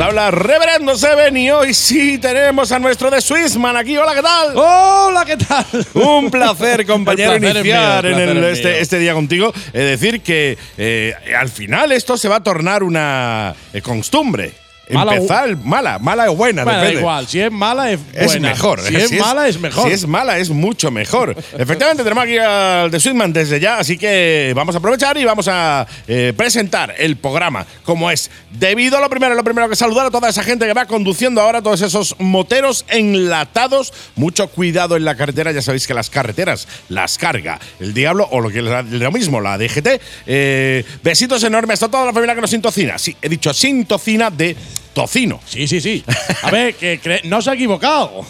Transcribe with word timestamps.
Habla 0.00 0.30
Reverendo 0.30 0.96
Seven 0.96 1.36
y 1.36 1.50
hoy 1.50 1.74
sí 1.74 2.16
tenemos 2.16 2.72
a 2.72 2.78
nuestro 2.78 3.10
de 3.10 3.20
Swissman 3.20 3.76
aquí. 3.76 3.98
Hola, 3.98 4.14
¿qué 4.14 4.22
tal? 4.22 4.56
Hola, 4.56 5.24
¿qué 5.26 5.36
tal? 5.36 5.66
Un 5.92 6.30
placer, 6.30 6.86
compañero, 6.86 7.34
El 7.34 7.40
placer 7.40 7.56
es 7.58 7.64
iniciar 7.66 8.04
mío, 8.04 8.16
el 8.16 8.20
en 8.30 8.36
el- 8.38 8.44
este, 8.44 8.80
este 8.80 8.98
día 8.98 9.12
contigo. 9.12 9.52
Es 9.66 9.72
decir, 10.00 10.22
que 10.22 10.56
eh, 10.78 11.14
al 11.38 11.50
final 11.50 11.92
esto 11.92 12.16
se 12.16 12.28
va 12.28 12.36
a 12.36 12.42
tornar 12.42 12.82
una 12.82 13.54
eh, 13.74 13.82
costumbre. 13.82 14.52
Mala 14.92 15.12
o- 15.12 15.14
Empezar 15.14 15.56
mala, 15.64 15.98
mala 15.98 16.30
o 16.30 16.36
buena, 16.36 16.64
Bueno, 16.64 16.78
da 16.78 16.82
depende. 16.84 17.00
igual, 17.00 17.26
si 17.28 17.40
es 17.40 17.50
mala 17.52 17.90
es 17.92 18.00
Es 18.12 18.40
mejor. 18.40 18.80
Si 18.80 18.96
es 18.96 19.12
mala 19.12 19.48
es 19.48 19.58
mejor. 19.60 19.86
Si 19.88 19.92
es 19.94 20.06
mala 20.06 20.38
es 20.38 20.50
mucho 20.50 20.90
mejor. 20.90 21.36
Efectivamente, 21.58 22.02
tenemos 22.02 22.24
aquí 22.24 22.38
al 22.38 22.90
de 22.90 23.00
Sweetman 23.00 23.32
desde 23.32 23.60
ya, 23.60 23.78
así 23.78 23.96
que 23.98 24.52
vamos 24.56 24.74
a 24.74 24.78
aprovechar 24.78 25.16
y 25.18 25.24
vamos 25.24 25.48
a 25.48 25.86
eh, 26.08 26.32
presentar 26.36 26.94
el 26.98 27.16
programa 27.16 27.66
como 27.84 28.10
es. 28.10 28.30
Debido 28.50 28.96
a 28.98 29.00
lo 29.00 29.08
primero, 29.10 29.34
lo 29.34 29.44
primero 29.44 29.68
que 29.68 29.76
saludar 29.76 30.06
a 30.06 30.10
toda 30.10 30.28
esa 30.28 30.42
gente 30.42 30.66
que 30.66 30.72
va 30.74 30.86
conduciendo 30.86 31.40
ahora, 31.40 31.62
todos 31.62 31.80
esos 31.82 32.16
moteros 32.18 32.84
enlatados. 32.88 33.92
Mucho 34.16 34.48
cuidado 34.48 34.96
en 34.96 35.04
la 35.04 35.16
carretera, 35.16 35.52
ya 35.52 35.62
sabéis 35.62 35.86
que 35.86 35.94
las 35.94 36.10
carreteras 36.10 36.66
las 36.88 37.18
carga 37.18 37.58
el 37.78 37.94
diablo 37.94 38.26
o 38.30 38.40
lo 38.40 38.50
que 38.50 38.62
lo 38.62 39.12
mismo, 39.12 39.40
la 39.40 39.56
DGT. 39.58 40.00
Eh, 40.26 40.84
besitos 41.02 41.42
enormes 41.44 41.82
a 41.82 41.88
toda 41.90 42.06
la 42.06 42.12
familia 42.12 42.34
que 42.34 42.40
nos 42.40 42.50
sintocina. 42.50 42.98
Sí, 42.98 43.16
he 43.20 43.28
dicho 43.28 43.52
sintocina 43.54 44.30
de 44.30 44.56
tocino. 44.92 45.40
Sí, 45.46 45.66
sí, 45.68 45.80
sí. 45.80 46.04
A 46.42 46.50
ver, 46.50 46.74
que 46.74 47.20
no 47.24 47.40
se 47.42 47.50
ha 47.50 47.54
equivocado. 47.54 48.24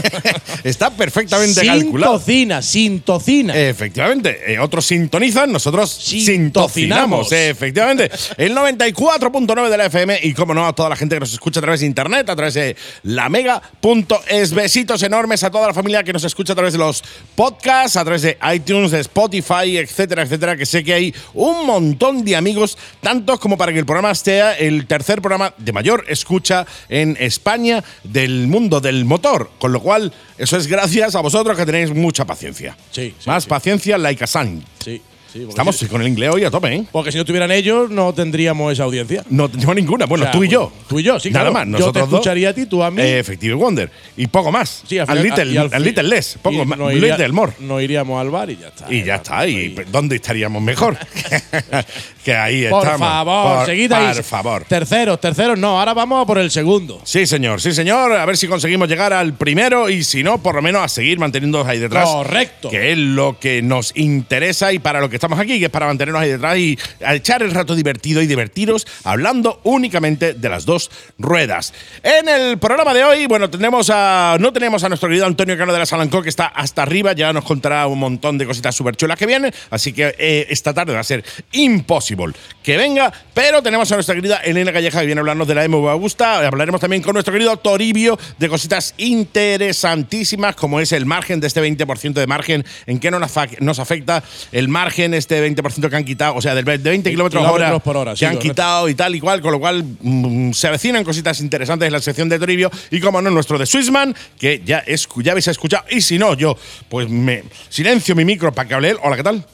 Está 0.64 0.90
perfectamente 0.90 1.60
sin 1.60 1.68
calculado. 1.68 2.18
tocina, 2.18 2.62
sin 2.62 3.00
tocina. 3.00 3.56
Efectivamente, 3.56 4.52
eh, 4.52 4.58
otros 4.58 4.86
sintonizan, 4.86 5.52
nosotros 5.52 5.90
sintocinamos. 5.90 7.28
Sintocinamos. 7.28 7.32
Efectivamente, 7.32 8.10
el 8.36 8.54
94.9 8.54 9.68
de 9.68 9.76
la 9.76 9.86
FM 9.86 10.20
y, 10.22 10.34
como 10.34 10.54
no, 10.54 10.66
a 10.66 10.72
toda 10.72 10.88
la 10.88 10.96
gente 10.96 11.16
que 11.16 11.20
nos 11.20 11.32
escucha 11.32 11.60
a 11.60 11.62
través 11.62 11.80
de 11.80 11.86
internet, 11.86 12.28
a 12.28 12.36
través 12.36 12.54
de 12.54 12.76
la 13.04 13.28
mega.es. 13.28 14.52
Besitos 14.52 15.02
enormes 15.02 15.42
a 15.44 15.50
toda 15.50 15.68
la 15.68 15.74
familia 15.74 16.02
que 16.02 16.12
nos 16.12 16.24
escucha 16.24 16.52
a 16.52 16.56
través 16.56 16.72
de 16.72 16.78
los 16.78 17.02
podcasts, 17.34 17.96
a 17.96 18.04
través 18.04 18.22
de 18.22 18.38
iTunes, 18.54 18.90
de 18.90 19.00
Spotify, 19.00 19.78
etcétera, 19.78 20.22
etcétera. 20.22 20.56
Que 20.56 20.66
sé 20.66 20.84
que 20.84 20.94
hay 20.94 21.14
un 21.34 21.66
montón 21.66 22.24
de 22.24 22.36
amigos, 22.36 22.76
tantos 23.00 23.38
como 23.38 23.56
para 23.56 23.72
que 23.72 23.78
el 23.78 23.86
programa 23.86 24.14
sea 24.14 24.54
el 24.54 24.86
tercer 24.86 25.20
programa 25.20 25.54
de 25.58 25.72
mayor 25.72 25.91
escucha 26.08 26.66
en 26.88 27.16
España 27.20 27.82
del 28.04 28.46
mundo 28.48 28.80
del 28.80 29.04
motor. 29.04 29.50
Con 29.58 29.72
lo 29.72 29.80
cual, 29.80 30.12
eso 30.38 30.56
es 30.56 30.66
gracias 30.66 31.14
a 31.14 31.20
vosotros 31.20 31.56
que 31.56 31.66
tenéis 31.66 31.94
mucha 31.94 32.24
paciencia. 32.24 32.76
Sí, 32.90 33.14
sí, 33.18 33.28
Más 33.28 33.44
sí. 33.44 33.48
paciencia, 33.50 33.98
like 33.98 34.24
a 34.24 34.26
sun. 34.26 34.64
Sí, 34.82 35.00
sí. 35.32 35.46
Estamos 35.48 35.76
si- 35.76 35.86
con 35.86 36.00
el 36.02 36.08
inglés 36.08 36.30
hoy 36.32 36.44
a 36.44 36.50
tope, 36.50 36.74
¿eh? 36.74 36.84
Porque 36.92 37.10
si 37.12 37.18
no 37.18 37.24
tuvieran 37.24 37.50
ellos, 37.50 37.90
no 37.90 38.12
tendríamos 38.12 38.72
esa 38.72 38.84
audiencia. 38.84 39.24
No 39.30 39.48
tenemos 39.48 39.74
ninguna. 39.74 40.06
Bueno, 40.06 40.24
O 40.24 40.26
sea, 40.26 40.32
tú 40.32 40.44
y 40.44 40.48
yo. 40.48 40.72
Tú 40.88 40.98
y 41.00 41.02
yo, 41.02 41.18
sí, 41.20 41.30
Nada 41.30 41.50
claro. 41.50 41.52
más. 41.54 41.62
Yo 41.66 41.72
te 41.72 41.80
Nosotros 41.80 42.10
dos. 42.10 42.18
escucharía 42.20 42.48
a 42.50 42.52
ti, 42.54 42.66
tú 42.66 42.82
a 42.82 42.90
mí. 42.90 43.00
Eh, 43.02 43.18
Effective 43.20 43.54
Wonder. 43.54 43.90
Y 44.16 44.26
poco 44.26 44.50
más. 44.52 44.82
Sí, 44.86 44.98
al 44.98 45.22
little, 45.22 45.58
al 45.72 45.82
little 45.82 46.02
less. 46.04 46.38
Poco 46.40 46.64
más. 46.64 46.78
no 46.78 46.90
iría- 46.90 47.16
little 47.16 47.32
more. 47.32 47.52
No 47.60 47.80
iríamos 47.80 48.20
al 48.20 48.30
bar 48.30 48.50
y 48.50 48.56
ya 48.56 48.68
está. 48.68 48.92
Y 48.92 49.02
ya 49.04 49.14
está. 49.16 49.46
¿Y 49.46 49.74
dónde 49.90 50.16
estaríamos 50.16 50.62
mejor? 50.62 50.96
que 52.24 52.34
ahí 52.34 52.66
Por 52.68 52.82
estamos. 52.84 53.08
favor, 53.08 53.56
Por- 53.58 53.66
seguid 53.66 53.92
ahí. 53.92 54.14
Por 54.14 54.24
favor. 54.24 54.64
Terceros, 54.64 55.20
terceros, 55.20 55.58
no. 55.58 55.78
Ahora 55.78 55.94
vamos 55.94 56.22
a 56.22 56.26
por 56.26 56.38
el 56.38 56.50
segundo. 56.50 57.00
Sí, 57.04 57.26
señor, 57.26 57.60
sí, 57.60 57.72
señor. 57.72 58.12
A 58.12 58.24
ver 58.26 58.36
si 58.36 58.46
conseguimos 58.46 58.88
llegar 58.88 59.12
al 59.12 59.34
primero 59.34 59.88
y 59.88 60.04
si 60.04 60.22
no, 60.22 60.42
por 60.42 60.54
lo 60.54 60.62
menos 60.62 60.82
a 60.84 60.88
seguir 60.88 61.18
manteniéndonos 61.18 61.66
ahí 61.66 61.78
detrás. 61.78 62.08
Correcto. 62.08 62.70
Que 62.70 62.92
es 62.92 62.98
lo 62.98 63.38
que 63.38 63.62
nos 63.62 63.92
interesa 63.96 64.72
y 64.72 64.78
para 64.78 65.00
lo 65.00 65.08
que 65.08 65.16
estamos 65.22 65.38
aquí, 65.38 65.60
que 65.60 65.66
es 65.66 65.70
para 65.70 65.86
mantenernos 65.86 66.20
ahí 66.20 66.30
detrás 66.30 66.58
y 66.58 66.76
echar 67.00 67.44
el 67.44 67.52
rato 67.52 67.76
divertido 67.76 68.20
y 68.22 68.26
divertiros 68.26 68.86
hablando 69.04 69.60
únicamente 69.62 70.34
de 70.34 70.48
las 70.48 70.64
dos 70.64 70.90
ruedas. 71.16 71.72
En 72.02 72.28
el 72.28 72.58
programa 72.58 72.92
de 72.92 73.04
hoy, 73.04 73.26
bueno, 73.26 73.48
tenemos 73.48 73.88
a, 73.90 74.36
no 74.40 74.52
tenemos 74.52 74.82
a 74.82 74.88
nuestro 74.88 75.08
querido 75.08 75.26
Antonio 75.26 75.56
Cano 75.56 75.72
de 75.72 75.78
la 75.78 75.86
Salancó, 75.86 76.22
que 76.22 76.28
está 76.28 76.46
hasta 76.46 76.82
arriba, 76.82 77.12
ya 77.12 77.32
nos 77.32 77.44
contará 77.44 77.86
un 77.86 78.00
montón 78.00 78.36
de 78.36 78.46
cositas 78.46 78.74
súper 78.74 78.96
chulas 78.96 79.16
que 79.16 79.26
vienen, 79.26 79.54
así 79.70 79.92
que 79.92 80.12
eh, 80.18 80.46
esta 80.50 80.74
tarde 80.74 80.92
va 80.92 81.00
a 81.00 81.04
ser 81.04 81.24
imposible 81.52 82.34
que 82.62 82.76
venga, 82.76 83.12
pero 83.32 83.62
tenemos 83.62 83.90
a 83.92 83.94
nuestra 83.94 84.14
querida 84.14 84.38
Elena 84.38 84.72
Calleja 84.72 85.00
que 85.00 85.06
viene 85.06 85.20
a 85.20 85.22
hablarnos 85.22 85.46
de 85.46 85.54
la 85.54 85.68
MV 85.68 85.88
Augusta, 85.88 86.46
hablaremos 86.46 86.80
también 86.80 87.02
con 87.02 87.14
nuestro 87.14 87.32
querido 87.32 87.56
Toribio 87.56 88.18
de 88.38 88.48
cositas 88.48 88.94
interesantísimas 88.98 90.56
como 90.56 90.80
es 90.80 90.92
el 90.92 91.06
margen 91.06 91.40
de 91.40 91.46
este 91.46 91.62
20% 91.62 92.12
de 92.12 92.26
margen, 92.26 92.64
en 92.86 92.98
qué 92.98 93.10
nos 93.10 93.78
afecta 93.78 94.22
el 94.50 94.68
margen, 94.68 95.11
este 95.14 95.46
20% 95.46 95.88
que 95.90 95.96
han 95.96 96.04
quitado, 96.04 96.34
o 96.36 96.40
sea, 96.42 96.54
del 96.54 96.64
ve- 96.64 96.78
de 96.78 96.90
20 96.90 97.10
kilómetros 97.10 97.46
hora, 97.46 97.78
por 97.78 97.96
hora, 97.96 98.12
que 98.12 98.18
sí, 98.18 98.24
han 98.24 98.34
correcto. 98.34 98.52
quitado 98.54 98.88
y 98.88 98.94
tal 98.94 99.14
y 99.14 99.20
cual, 99.20 99.40
con 99.40 99.52
lo 99.52 99.58
cual 99.60 99.84
mm, 100.00 100.52
se 100.52 100.68
avecinan 100.68 101.04
cositas 101.04 101.40
interesantes 101.40 101.86
en 101.86 101.92
la 101.92 102.00
sección 102.00 102.28
de 102.28 102.38
Toribio 102.38 102.70
y 102.90 103.00
como 103.00 103.20
no, 103.22 103.30
nuestro 103.30 103.58
de 103.58 103.66
Swissman, 103.66 104.14
que 104.38 104.62
ya, 104.64 104.84
escu- 104.84 105.22
ya 105.22 105.32
habéis 105.32 105.48
escuchado, 105.48 105.84
y 105.90 106.00
si 106.00 106.18
no, 106.18 106.34
yo 106.34 106.56
pues 106.88 107.08
me 107.08 107.44
silencio 107.68 108.14
mi 108.14 108.24
micro 108.24 108.52
para 108.52 108.68
que 108.68 108.74
hable 108.74 108.90
él. 108.90 108.96
Hola, 109.02 109.16
¿qué 109.16 109.22
tal? 109.22 109.44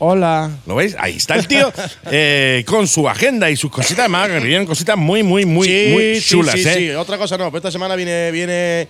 Hola. 0.00 0.50
¿Lo 0.66 0.76
veis? 0.76 0.94
Ahí 0.98 1.16
está 1.16 1.34
el 1.34 1.48
tío 1.48 1.72
eh, 2.10 2.62
con 2.66 2.86
su 2.86 3.08
agenda 3.08 3.50
y 3.50 3.56
sus 3.56 3.70
cositas 3.70 4.08
más, 4.08 4.28
que 4.28 4.38
vienen 4.40 4.64
cositas 4.66 4.96
muy, 4.96 5.24
muy, 5.24 5.44
muy, 5.44 5.66
sí, 5.66 5.88
muy 5.92 6.20
sí, 6.20 6.28
chulas, 6.30 6.54
sí, 6.54 6.68
¿eh? 6.68 6.74
sí. 6.76 6.90
Otra 6.90 7.18
cosa 7.18 7.36
no, 7.36 7.46
pero 7.46 7.56
esta 7.58 7.72
semana 7.72 7.96
viene, 7.96 8.30
viene 8.30 8.86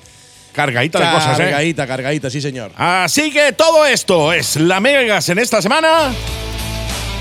Cargadita 0.59 0.99
de 0.99 1.13
cosas, 1.13 1.39
¿eh? 1.39 1.45
cargadita, 1.45 1.87
cargadita, 1.87 2.31
sí, 2.31 2.41
señor. 2.41 2.73
Así 2.75 3.31
que 3.31 3.53
todo 3.53 3.87
esto 3.87 4.33
es 4.33 4.57
la 4.57 4.81
Megas 4.81 5.29
en 5.29 5.39
esta 5.39 5.63
semana. 5.63 6.13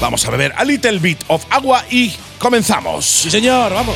Vamos 0.01 0.25
a 0.25 0.31
beber 0.31 0.51
a 0.57 0.63
little 0.63 0.97
bit 0.97 1.19
of 1.27 1.45
agua 1.51 1.85
y 1.91 2.11
comenzamos. 2.39 3.05
Sí, 3.05 3.29
señor, 3.29 3.71
vamos. 3.71 3.95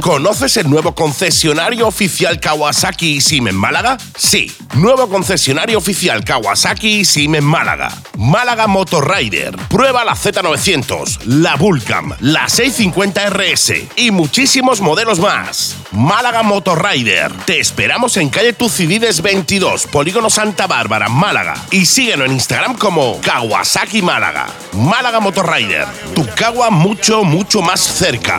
¿Conoces 0.00 0.56
el 0.58 0.68
nuevo 0.68 0.94
concesionario 0.94 1.86
oficial 1.86 2.38
Kawasaki 2.38 3.20
SIM 3.20 3.48
en 3.48 3.56
Málaga? 3.56 3.96
Sí, 4.16 4.52
nuevo 4.74 5.08
concesionario 5.08 5.78
oficial 5.78 6.22
Kawasaki 6.24 7.04
SIM 7.04 7.36
en 7.36 7.44
Málaga. 7.44 7.90
Málaga 8.16 8.66
Motor 8.66 9.16
Rider. 9.16 9.56
Prueba 9.68 10.04
la 10.04 10.14
Z900, 10.14 11.24
la 11.24 11.56
Vulcam, 11.56 12.12
la 12.20 12.48
650 12.48 13.30
RS 13.30 13.72
y 13.96 14.10
muchísimos 14.10 14.80
modelos 14.80 15.18
más. 15.18 15.76
Málaga 15.92 16.42
Motor 16.42 16.84
Rider. 16.84 17.32
Te 17.46 17.58
esperamos 17.58 18.16
en 18.16 18.28
calle 18.28 18.52
Tucidides 18.52 19.22
22, 19.22 19.86
Polígono 19.86 20.30
Santa 20.30 20.66
Bárbara, 20.66 21.08
Málaga. 21.08 21.54
Y 21.70 21.86
síguenos 21.86 22.26
en 22.26 22.32
Instagram 22.32 22.76
como 22.76 23.20
Kawasaki 23.20 24.02
Málaga. 24.02 24.46
Málaga 24.72 25.20
Motor 25.20 25.52
Rider. 25.52 25.86
Tu 26.14 26.26
Kawa 26.34 26.70
mucho, 26.70 27.24
mucho 27.24 27.62
más 27.62 27.80
cerca. 27.80 28.38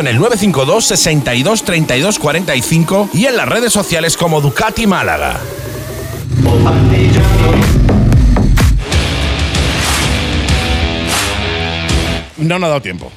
en 0.00 0.06
el 0.06 0.16
952 0.16 0.84
62 0.84 1.64
32 1.64 2.18
45 2.18 3.10
y 3.12 3.26
en 3.26 3.36
las 3.36 3.48
redes 3.48 3.72
sociales 3.72 4.16
como 4.16 4.40
Ducati 4.40 4.86
Málaga. 4.86 5.38
No 12.38 12.58
nos 12.58 12.66
ha 12.66 12.68
dado 12.68 12.82
tiempo. 12.82 13.12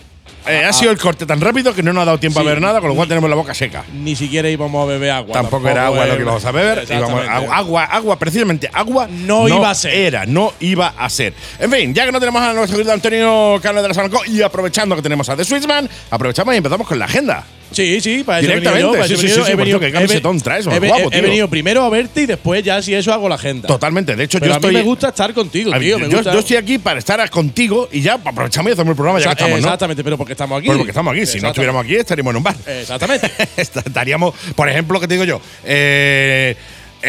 Eh, 0.48 0.64
ha 0.64 0.72
sido 0.74 0.92
el 0.92 0.98
corte 0.98 1.26
tan 1.26 1.42
rápido 1.42 1.74
que 1.74 1.82
no 1.82 1.92
nos 1.94 2.04
ha 2.04 2.06
dado 2.06 2.20
tiempo 2.20 2.40
Sí. 2.40 2.46
a 2.46 2.50
ver 2.50 2.62
nada, 2.62 2.80
con 2.80 2.90
lo 2.90 2.96
cual 2.96 3.08
tenemos 3.08 3.30
la 3.30 3.36
boca 3.36 3.54
seca. 3.54 3.84
Ni 3.94 4.16
siquiera 4.16 4.50
íbamos 4.50 4.84
a 4.84 4.86
beber 4.86 5.12
agua. 5.12 5.34
Tampoco 5.34 5.68
era 5.70 5.88
agua 5.88 6.06
lo 6.06 6.16
que 6.16 6.22
íbamos 6.22 6.46
a 6.46 6.52
beber. 6.52 6.86
íbamos- 6.90 7.22
agua, 7.52 7.84
agua, 7.86 8.20
precisamente 8.20 8.70
agua. 8.72 9.08
No 9.10 9.48
iba 9.48 9.70
a 9.70 9.76
ser. 9.76 9.94
Era, 9.94 10.26
no 10.26 10.54
iba 10.60 10.94
a 10.98 11.10
ser. 11.10 11.34
En 11.60 11.72
fin, 11.72 11.94
ya 11.94 12.06
que 12.06 12.12
no 12.12 12.20
tenemos 12.20 12.42
a 12.42 12.54
nuestro 12.54 12.78
querido 12.78 12.94
Antonio 12.94 13.60
Cano 13.62 13.82
de 13.82 13.88
la 13.88 13.94
Sanco 13.94 14.22
y 14.26 14.42
aprovechando 14.42 14.96
que 14.96 15.02
tenemos 15.02 15.28
a 15.30 15.36
The 15.36 15.46
Swissman, 15.46 15.90
aprovechamos 16.12 16.54
y 16.54 16.58
empezamos 16.58 16.88
con 16.88 17.00
la 17.00 17.06
agenda. 17.06 17.44
Sí, 17.76 18.00
sí, 18.02 18.24
para 18.24 18.40
eso 18.40 18.50
he 18.52 18.56
venido 18.56 18.72
Directamente, 18.72 18.82
yo. 18.82 18.92
Para 18.94 19.08
sí, 19.08 19.14
eso 19.14 19.22
sí, 19.22 19.28
he 19.28 19.30
sí, 19.30 19.36
venido. 19.36 19.46
sí, 19.46 19.52
he 19.52 19.56
venido- 19.58 19.80
qué 19.80 19.92
camisetón 19.92 20.40
traes, 20.42 20.66
he 20.68 21.18
he 21.18 21.22
venido 21.22 21.50
primero 21.50 21.84
a 21.84 21.90
verte 21.90 22.22
y 22.22 22.26
después 22.26 22.64
ya 22.64 22.82
si 22.82 22.94
eso 22.94 23.12
hago 23.14 23.28
la 23.28 23.36
agenda. 23.36 23.68
Totalmente. 23.68 24.16
De 24.16 24.24
hecho, 24.24 24.40
Pero 24.40 24.54
yo 24.54 24.68
a 24.68 24.72
mí 24.72 24.74
me 24.78 24.82
gusta 24.82 25.10
estar 25.10 25.34
contigo, 25.34 25.74
a- 25.74 25.80
tío. 25.80 26.00
me 26.00 26.10
yo, 26.10 26.18
gusta- 26.18 26.32
yo 26.34 26.40
estoy 26.40 26.56
aquí 26.58 26.78
para 26.78 27.00
estar 27.00 27.30
contigo 27.30 27.90
y 27.92 28.02
ya 28.02 28.14
aprovechamos 28.14 28.70
y 28.70 28.74
hacemos 28.74 28.92
el 28.92 28.96
programa 28.96 29.20
ya 29.20 29.26
que 29.26 29.32
estamos, 29.34 29.52
¿no? 29.60 29.68
Exactamente, 29.68 30.04
pero 30.04 30.18
porque 30.18 30.32
estamos 30.34 30.58
aquí. 30.60 30.68
Pues 30.68 30.78
porque 30.78 30.92
estamos 30.92 31.12
aquí. 31.14 31.26
Si 31.26 31.40
no 31.42 31.50
estuviéramos 31.50 31.84
aquí, 31.84 31.96
estaríamos 31.96 32.32
en 32.32 32.38
un 32.38 32.44
bar. 32.44 32.56
Exactamente. 32.66 33.30
Estaríamos, 33.58 34.34
por 34.56 34.70
ejemplo, 34.70 35.00
que 35.00 35.08
te 35.08 35.16
digo 35.16 35.26
yo, 35.26 35.42
eh, 35.66 36.56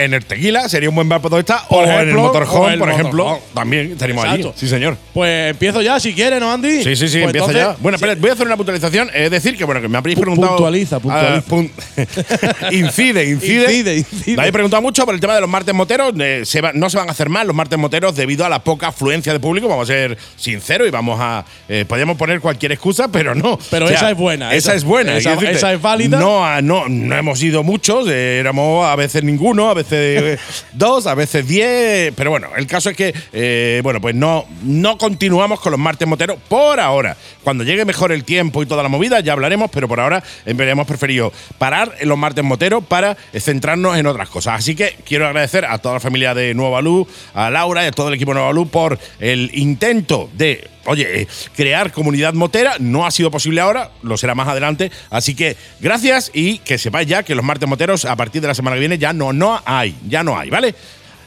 en 0.05 0.15
el 0.15 0.25
Tequila 0.25 0.69
sería 0.69 0.89
un 0.89 0.95
buen 0.95 1.09
bar 1.09 1.21
para 1.21 1.31
todo 1.31 1.41
estar, 1.41 1.61
o 1.69 1.83
en 1.83 1.91
el 2.09 2.15
Motorhome, 2.15 2.73
el 2.75 2.79
por 2.79 2.91
ejemplo, 2.91 3.25
Motorhome. 3.25 3.47
también 3.55 3.93
estaríamos 3.93 4.25
allí. 4.25 4.51
Sí, 4.55 4.69
señor. 4.69 4.97
Pues 5.15 5.51
empiezo 5.51 5.81
ya, 5.83 5.99
si 6.01 6.13
quieres, 6.15 6.39
¿no, 6.41 6.53
Andy? 6.53 6.83
Sí, 6.85 6.97
sí, 6.97 7.09
sí, 7.09 7.21
Pues 7.23 7.35
entonces- 7.35 7.57
ya. 7.57 7.77
Bueno, 7.81 7.97
espera, 7.97 8.15
voy 8.15 8.31
a 8.31 8.33
hacer 8.35 8.47
una 8.47 8.57
puntualización. 8.57 9.11
Es 9.15 9.31
decir, 9.31 9.57
que 9.57 9.65
bueno, 9.65 9.81
que 9.81 9.89
me 9.89 9.99
habréis 9.99 10.17
Pu- 10.19 10.23
preguntado. 10.23 10.49
puntualiza, 10.57 11.01
puntualiza. 11.01 11.37
Ah, 11.37 11.43
pun- 11.49 11.71
incide, 12.73 13.25
incide. 13.29 13.65
Incide, 13.65 13.97
incide. 13.99 14.37
Me 14.37 14.43
habéis 14.43 14.53
preguntado 14.53 14.83
mucho 14.83 15.05
por 15.05 15.15
el 15.15 15.21
tema 15.21 15.35
de 15.35 15.41
los 15.41 15.51
martes 15.51 15.75
moteros. 15.75 16.13
Eh, 16.19 16.43
se 16.45 16.61
va- 16.61 16.73
no 16.73 16.91
se 16.91 16.99
van 16.99 17.09
a 17.09 17.13
hacer 17.13 17.29
más 17.29 17.47
los 17.47 17.55
martes 17.55 17.79
moteros 17.79 18.15
debido 18.17 18.45
a 18.45 18.49
la 18.49 18.63
poca 18.63 18.89
afluencia 18.89 19.33
de 19.33 19.41
público. 19.41 19.69
Vamos 19.69 19.89
a 19.89 19.93
ser 19.93 20.19
sinceros 20.37 20.87
y 20.89 20.91
vamos 20.91 21.19
a. 21.21 21.45
Eh, 21.69 21.85
podríamos 21.87 22.17
poner 22.17 22.41
cualquier 22.41 22.73
excusa, 22.73 23.09
pero 23.09 23.35
no. 23.35 23.59
Pero 23.71 23.89
esa 23.89 24.11
es 24.11 24.17
buena, 24.17 24.49
Esa, 24.55 24.71
esa- 24.71 24.75
es 24.77 24.85
buena. 24.85 25.17
esa- 25.17 25.73
es 25.73 25.83
válida. 25.83 26.19
No, 26.19 26.45
a- 26.45 26.63
no, 26.63 26.89
no 26.89 27.17
hemos 27.17 27.43
ido 27.43 27.63
muchos. 27.63 28.07
eh, 28.09 28.39
éramos 28.41 28.87
a 28.87 28.95
veces 28.97 29.23
ninguno, 29.23 29.71
a 29.71 29.75
veces 29.75 29.86
eh, 29.91 30.38
dos, 30.73 31.06
a 31.06 31.15
veces 31.15 31.47
diez. 31.47 32.12
Pero 32.17 32.31
bueno, 32.31 32.49
el 32.56 32.67
caso 32.67 32.91
es 32.91 32.97
que, 32.97 33.15
eh, 33.33 33.81
bueno, 33.83 34.00
pues 34.00 34.15
no, 34.15 34.47
no 34.62 34.99
continuamos 34.99 35.61
con 35.61 35.73
los 35.73 35.81
martes 35.81 36.06
moteros 36.06 36.38
por 36.49 36.81
ahora. 36.81 37.17
Cuando 37.43 37.65
llegue 37.65 37.85
mejor 37.85 38.12
el 38.12 38.25
tiempo 38.25 38.62
y 38.62 38.67
toda 38.67 38.83
la 38.83 38.88
movida, 38.88 39.21
ya 39.21 39.33
hablaremos, 39.33 39.71
pero 39.71 39.88
por 39.88 40.00
ahora 40.00 40.23
eh, 40.44 40.55
hemos 40.56 40.87
preferido 40.87 41.33
parar 41.59 41.94
en 41.99 42.09
los 42.09 42.19
martes 42.19 42.44
moteros 42.44 42.85
para 42.85 43.17
centrarnos 43.38 43.97
en 43.97 44.06
otras 44.06 44.29
cosas. 44.29 44.59
Así 44.59 44.75
que 44.75 44.97
quiero 45.05 45.27
agradecer 45.27 45.65
a 45.65 45.79
toda 45.79 45.94
la 45.94 46.00
familia 46.00 46.35
de 46.35 46.55
Nueva 46.55 46.83
Luz, 46.83 47.09
a 47.35 47.50
Laura 47.50 47.85
y 47.85 47.88
a 47.88 47.93
todo 47.93 48.09
el 48.09 48.15
equipo 48.15 48.33
de 48.33 48.37
Nueva 48.37 48.53
Luz 48.53 48.69
por 48.69 48.99
el 49.21 49.50
intento 49.55 50.31
de 50.35 50.69
Oye, 50.87 51.23
eh, 51.23 51.29
crear 51.55 51.93
comunidad 51.93 52.35
motera 52.35 52.75
no 52.79 53.06
ha 53.06 53.11
sido 53.11 53.31
posible 53.31 53.61
ahora, 53.61 53.91
lo 54.03 54.17
será 54.17 54.35
más 54.35 54.49
adelante. 54.49 54.91
Así 55.11 55.35
que 55.35 55.56
gracias 55.81 56.31
y 56.33 56.59
que 56.59 56.79
sepáis 56.79 57.09
ya 57.09 57.23
que 57.23 57.35
los 57.35 57.44
martes 57.44 57.69
moteros 57.69 58.05
a 58.05 58.17
partir 58.17 58.41
de 58.43 58.49
la 58.49 58.55
semana 58.55 58.77
que 58.77 58.81
viene 58.81 58.99
ya 58.99 59.12
no, 59.12 59.33
no 59.33 59.61
hay, 59.65 59.94
ya 60.09 60.23
no 60.23 60.38
hay, 60.38 60.50
¿vale? 60.50 60.75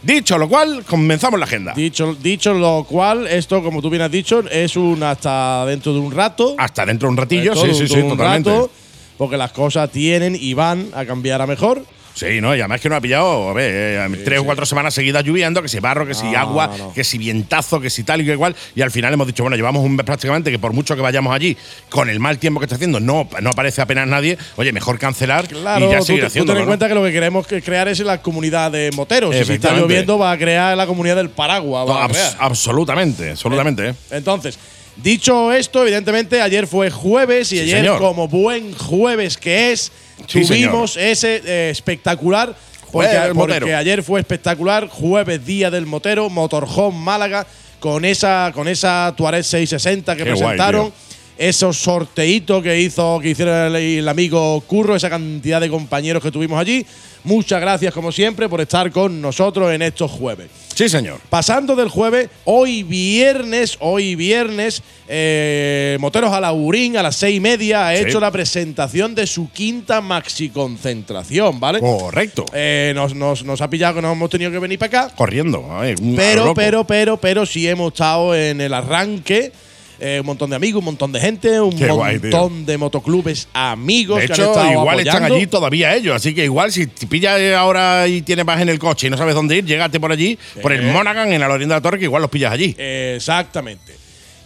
Dicho 0.01 0.37
lo 0.37 0.47
cual, 0.47 0.83
comenzamos 0.85 1.37
la 1.39 1.45
agenda. 1.45 1.73
Dicho, 1.73 2.15
dicho 2.15 2.53
lo 2.53 2.85
cual, 2.85 3.27
esto, 3.27 3.61
como 3.61 3.81
tú 3.81 3.89
bien 3.89 4.01
has 4.01 4.11
dicho, 4.11 4.43
es 4.49 4.77
un 4.77 5.03
hasta 5.03 5.65
dentro 5.65 5.93
de 5.93 5.99
un 5.99 6.11
rato. 6.11 6.55
Hasta 6.57 6.85
dentro 6.85 7.07
de 7.07 7.11
un 7.11 7.17
ratillo, 7.17 7.53
Todo 7.53 7.65
sí, 7.65 7.73
sí, 7.73 7.87
sí, 7.87 7.99
un 7.99 8.09
totalmente. 8.11 8.49
rato, 8.49 8.71
porque 9.17 9.35
las 9.35 9.51
cosas 9.51 9.91
tienen 9.91 10.37
y 10.39 10.53
van 10.53 10.87
a 10.95 11.03
cambiar 11.05 11.41
a 11.41 11.47
mejor. 11.47 11.83
Sí, 12.19 12.41
no, 12.41 12.55
y 12.55 12.59
además 12.59 12.81
que 12.81 12.89
no 12.89 12.95
ha 12.95 13.01
pillado, 13.01 13.49
a 13.49 13.53
ver, 13.53 13.71
eh, 13.73 14.21
tres 14.25 14.39
o 14.39 14.43
cuatro 14.43 14.65
semanas 14.65 14.93
seguidas 14.93 15.23
lloviendo, 15.23 15.61
que 15.61 15.69
si 15.69 15.79
barro, 15.79 16.05
que 16.05 16.13
si 16.13 16.25
No, 16.25 16.37
agua, 16.39 16.67
no, 16.67 16.77
no. 16.77 16.93
que 16.93 17.03
si 17.03 17.17
vientazo, 17.17 17.79
que 17.79 17.89
si 17.89 18.03
tal 18.03 18.21
y 18.21 18.25
que 18.25 18.33
igual. 18.33 18.55
Y 18.75 18.81
al 18.81 18.91
final 18.91 19.13
hemos 19.13 19.27
dicho, 19.27 19.43
bueno, 19.43 19.55
llevamos 19.55 19.83
un 19.83 19.95
mes 19.95 20.05
prácticamente 20.05 20.51
que 20.51 20.59
por 20.59 20.73
mucho 20.73 20.95
que 20.95 21.01
vayamos 21.01 21.33
allí, 21.33 21.55
con 21.89 22.09
el 22.09 22.19
mal 22.19 22.37
tiempo 22.39 22.59
que 22.59 22.65
está 22.65 22.75
haciendo, 22.75 22.99
no, 22.99 23.27
no 23.41 23.49
aparece 23.49 23.81
apenas 23.81 24.07
nadie. 24.07 24.37
Oye, 24.57 24.71
mejor 24.73 24.99
cancelar 24.99 25.47
Claro, 25.47 25.87
y 25.87 25.91
ya 25.91 26.01
seguir 26.01 26.21
tú 26.23 26.27
haciendo. 26.27 26.53
ten 26.53 26.61
en 26.61 26.67
cuenta 26.67 26.87
que 26.87 26.93
lo 26.95 27.03
que 27.03 27.11
queremos 27.11 27.47
que 27.47 27.61
crear 27.61 27.87
es 27.87 27.99
la 27.99 28.21
comunidad 28.21 28.71
de 28.71 28.91
moteros. 28.95 29.35
Y 29.35 29.45
si 29.45 29.53
está 29.53 29.73
lloviendo, 29.75 30.17
va 30.17 30.31
a 30.31 30.37
crear 30.37 30.75
la 30.75 30.85
comunidad 30.87 31.15
del 31.15 31.29
paraguas. 31.29 31.87
va 31.87 32.05
a 32.05 32.09
crear. 32.09 32.35
absolutamente, 32.39 33.31
absolutamente. 33.31 33.89
eh. 33.89 33.93
Entonces, 34.11 34.59
dicho 34.97 35.53
esto, 35.53 35.81
evidentemente 35.83 36.41
ayer 36.41 36.67
fue 36.67 36.89
jueves 36.89 37.51
y 37.53 37.55
Sí, 37.57 37.61
ayer, 37.61 37.77
señor. 37.77 37.99
como 37.99 38.27
buen 38.27 38.73
jueves 38.73 39.37
que 39.37 39.71
es, 39.71 39.91
Sí, 40.27 40.45
tuvimos 40.45 40.97
ese 40.97 41.41
eh, 41.45 41.69
espectacular. 41.69 42.55
Porque, 42.91 43.75
ayer 43.75 44.01
fue 44.01 44.19
espectacular, 44.19 44.87
jueves 44.87 45.45
día 45.45 45.69
del 45.69 45.85
motero, 45.85 46.27
Motorhome 46.27 46.97
Málaga, 46.97 47.45
con 47.79 48.03
esa, 48.03 48.51
con 48.53 48.67
esa 48.67 49.13
Tuareg 49.15 49.43
660 49.43 50.15
que 50.15 50.23
Qué 50.23 50.29
presentaron. 50.31 50.91
Esos 51.39 51.77
sorteitos 51.77 52.61
que 52.61 52.81
hizo, 52.81 53.17
que 53.21 53.29
hicieron 53.29 53.73
el, 53.73 53.99
el 53.99 54.07
amigo 54.09 54.59
Curro, 54.67 54.95
esa 54.97 55.09
cantidad 55.09 55.61
de 55.61 55.69
compañeros 55.69 56.21
que 56.21 56.31
tuvimos 56.31 56.59
allí. 56.59 56.85
Muchas 57.23 57.59
gracias, 57.61 57.93
como 57.93 58.11
siempre, 58.11 58.47
por 58.47 58.61
estar 58.61 58.91
con 58.91 59.21
nosotros 59.21 59.71
en 59.73 59.81
estos 59.81 60.11
jueves. 60.11 60.49
Sí, 60.75 60.87
señor. 60.87 61.19
Pasando 61.29 61.75
del 61.75 61.89
jueves, 61.89 62.29
hoy 62.45 62.83
viernes, 62.83 63.75
hoy 63.81 64.15
viernes, 64.15 64.81
eh, 65.07 65.97
Moteros 65.99 66.31
a 66.31 66.39
Laurín 66.39 66.95
a 66.97 67.03
las 67.03 67.15
seis 67.17 67.37
y 67.37 67.39
media 67.41 67.87
ha 67.89 67.95
Sí. 67.95 68.03
hecho 68.03 68.19
la 68.21 68.31
presentación 68.31 69.15
de 69.15 69.27
su 69.27 69.49
quinta 69.51 69.99
maxi 70.01 70.49
concentración, 70.49 71.59
¿vale? 71.59 71.79
Correcto. 71.79 72.45
Eh, 72.53 72.93
nos, 72.95 73.13
nos- 73.15 73.43
nos 73.43 73.59
ha 73.61 73.69
pillado 73.69 73.95
que 73.95 74.01
nos 74.01 74.13
hemos 74.13 74.29
tenido 74.29 74.51
que 74.51 74.59
venir 74.59 74.79
para 74.79 75.03
acá, 75.05 75.15
Corriendo. 75.15 75.69
a 75.71 75.81
ver, 75.81 75.97
un- 76.01 76.07
a 76.07 76.11
lo 76.11 76.17
pero, 76.17 76.41
loco. 76.43 76.55
pero, 76.55 76.83
pero, 76.85 77.17
pero 77.17 77.45
sí 77.45 77.67
hemos 77.67 77.93
estado 77.93 78.35
en 78.35 78.61
el 78.61 78.73
arranque. 78.73 79.51
Eh, 79.99 80.19
un 80.19 80.25
montón 80.25 80.49
de 80.49 80.55
amigos, 80.55 80.79
un 80.79 80.85
montón 80.85 81.11
de 81.11 81.19
gente, 81.19 81.59
un 81.59 81.75
Qué 81.77 81.87
guay, 81.89 82.19
tío. 82.19 82.31
montón 82.31 82.65
de 82.65 82.77
motoclubes 82.77 83.47
amigos 83.53 84.19
De 84.19 84.27
que 84.27 84.33
hecho, 84.33 84.71
igual 84.71 84.99
están 84.99 85.23
allí 85.23 85.47
todavía 85.47 85.95
ellos. 85.95 86.15
Así 86.15 86.33
que 86.33 86.43
igual, 86.45 86.71
si 86.71 86.87
te 86.87 87.07
pillas 87.07 87.39
ahora 87.55 88.07
y 88.07 88.21
tienes 88.21 88.45
más 88.45 88.61
en 88.61 88.69
el 88.69 88.79
coche 88.79 89.07
y 89.07 89.09
no 89.09 89.17
sabes 89.17 89.35
dónde 89.35 89.57
ir, 89.57 89.65
llégate 89.65 89.99
por 89.99 90.11
allí, 90.11 90.37
por 90.61 90.71
el 90.71 90.83
Monaghan, 90.83 91.31
en 91.33 91.39
la 91.39 91.47
Lorienda 91.47 91.75
de 91.75 91.79
la 91.79 91.83
Torre, 91.83 91.99
que 91.99 92.05
igual 92.05 92.21
los 92.21 92.31
pillas 92.31 92.51
allí. 92.51 92.75
Exactamente. 92.77 93.98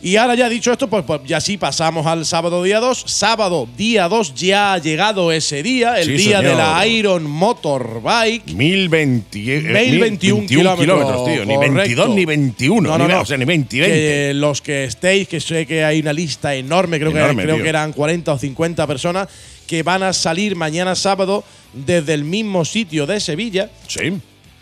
Y 0.05 0.17
ahora 0.17 0.35
ya 0.35 0.49
dicho 0.49 0.69
esto, 0.71 0.89
pues, 0.89 1.05
pues 1.05 1.21
ya 1.25 1.39
sí 1.39 1.55
pasamos 1.57 2.05
al 2.05 2.25
sábado 2.25 2.61
día 2.61 2.81
2. 2.81 3.03
Sábado 3.07 3.67
día 3.77 4.09
2 4.09 4.35
ya 4.35 4.73
ha 4.73 4.77
llegado 4.77 5.31
ese 5.31 5.63
día, 5.63 5.97
el 5.97 6.05
Sí, 6.17 6.25
día 6.27 6.41
de 6.41 6.49
señor. 6.49 6.57
la 6.57 6.85
Iron 6.87 7.23
Motorbike. 7.23 8.53
1020, 8.53 9.39
eh, 9.57 9.61
1021 9.91 10.45
kilómetros, 10.77 11.25
tío. 11.25 11.45
Ni 11.45 11.55
correcto. 11.55 11.73
22 11.75 12.09
ni 12.09 12.25
21. 12.25 12.89
No, 12.89 12.97
no, 12.97 13.07
ni, 13.07 13.13
no. 13.13 13.21
O 13.21 13.25
sea, 13.25 13.37
ni 13.37 13.45
20 13.45 13.75
y 13.75 13.79
20. 13.79 13.97
Que 13.97 14.33
los 14.35 14.61
que 14.61 14.83
estéis, 14.83 15.27
que 15.29 15.39
sé 15.39 15.65
que 15.65 15.85
hay 15.85 16.01
una 16.01 16.11
lista 16.11 16.53
enorme, 16.53 16.99
creo, 16.99 17.11
Enorme, 17.11 17.35
que, 17.41 17.43
creo 17.43 17.55
tío. 17.55 17.63
que 17.63 17.69
eran 17.69 17.93
40 17.93 18.33
o 18.33 18.37
50 18.37 18.85
personas 18.85 19.29
que 19.65 19.83
van 19.83 20.03
a 20.03 20.11
salir 20.11 20.57
mañana 20.57 20.95
sábado 20.95 21.45
desde 21.71 22.13
el 22.13 22.25
mismo 22.25 22.65
sitio 22.65 23.05
de 23.07 23.21
Sevilla. 23.21 23.69
Sí. 23.87 24.13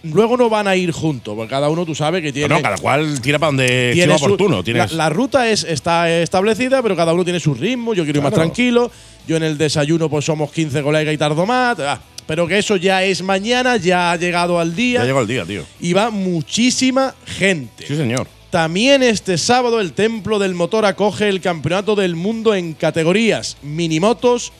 Luego 0.03 0.35
no 0.35 0.49
van 0.49 0.67
a 0.67 0.75
ir 0.75 0.91
juntos, 0.91 1.35
porque 1.35 1.49
cada 1.49 1.69
uno 1.69 1.85
tú 1.85 1.93
sabes 1.93 2.21
que 2.23 2.33
tiene. 2.33 2.47
No, 2.49 2.55
no, 2.55 2.61
cada 2.61 2.77
cual 2.77 3.21
tira 3.21 3.37
para 3.37 3.49
donde 3.49 3.91
tiene 3.93 4.17
su- 4.17 4.25
oportuno. 4.25 4.57
la, 4.57 4.63
Tienes, 4.63 4.91
la 4.93 5.09
ruta 5.09 5.49
es, 5.49 5.63
está 5.63 6.09
establecida, 6.21 6.81
pero 6.81 6.95
cada 6.95 7.13
uno 7.13 7.23
tiene 7.23 7.39
su 7.39 7.53
ritmo. 7.53 7.93
Yo 7.93 8.03
quiero 8.03 8.19
ir 8.19 8.23
más 8.23 8.33
tranquilo. 8.33 8.91
Yo 9.27 9.37
en 9.37 9.43
el 9.43 9.57
desayuno, 9.57 10.09
pues 10.09 10.25
somos 10.25 10.51
15 10.51 10.81
colegas 10.81 11.13
y 11.13 11.17
tardo 11.17 11.45
más. 11.45 11.77
Ah, 11.79 11.99
pero 12.25 12.47
que 12.47 12.57
eso 12.57 12.75
ya 12.77 13.03
es 13.03 13.21
mañana, 13.21 13.77
ya 13.77 14.11
ha 14.11 14.15
llegado 14.15 14.59
al 14.59 14.75
día. 14.75 15.01
ya 15.01 15.05
llegó 15.05 15.21
el 15.21 15.27
día, 15.27 15.45
tío. 15.45 15.63
y 15.79 15.93
va 15.93 16.09
muchísima 16.09 17.13
gente. 17.25 17.85
Sí, 17.87 17.95
señor. 17.95 18.27
También 18.49 19.01
este 19.03 19.37
sábado 19.37 19.79
el 19.79 19.93
Templo 19.93 20.37
del 20.37 20.53
Motor 20.55 20.85
acoge 20.85 21.29
el 21.29 21.39
Campeonato 21.39 21.95
del 21.95 22.15
Mundo 22.17 22.53
en 22.53 22.73
categorías 22.73 23.55
Minimotos, 23.61 24.51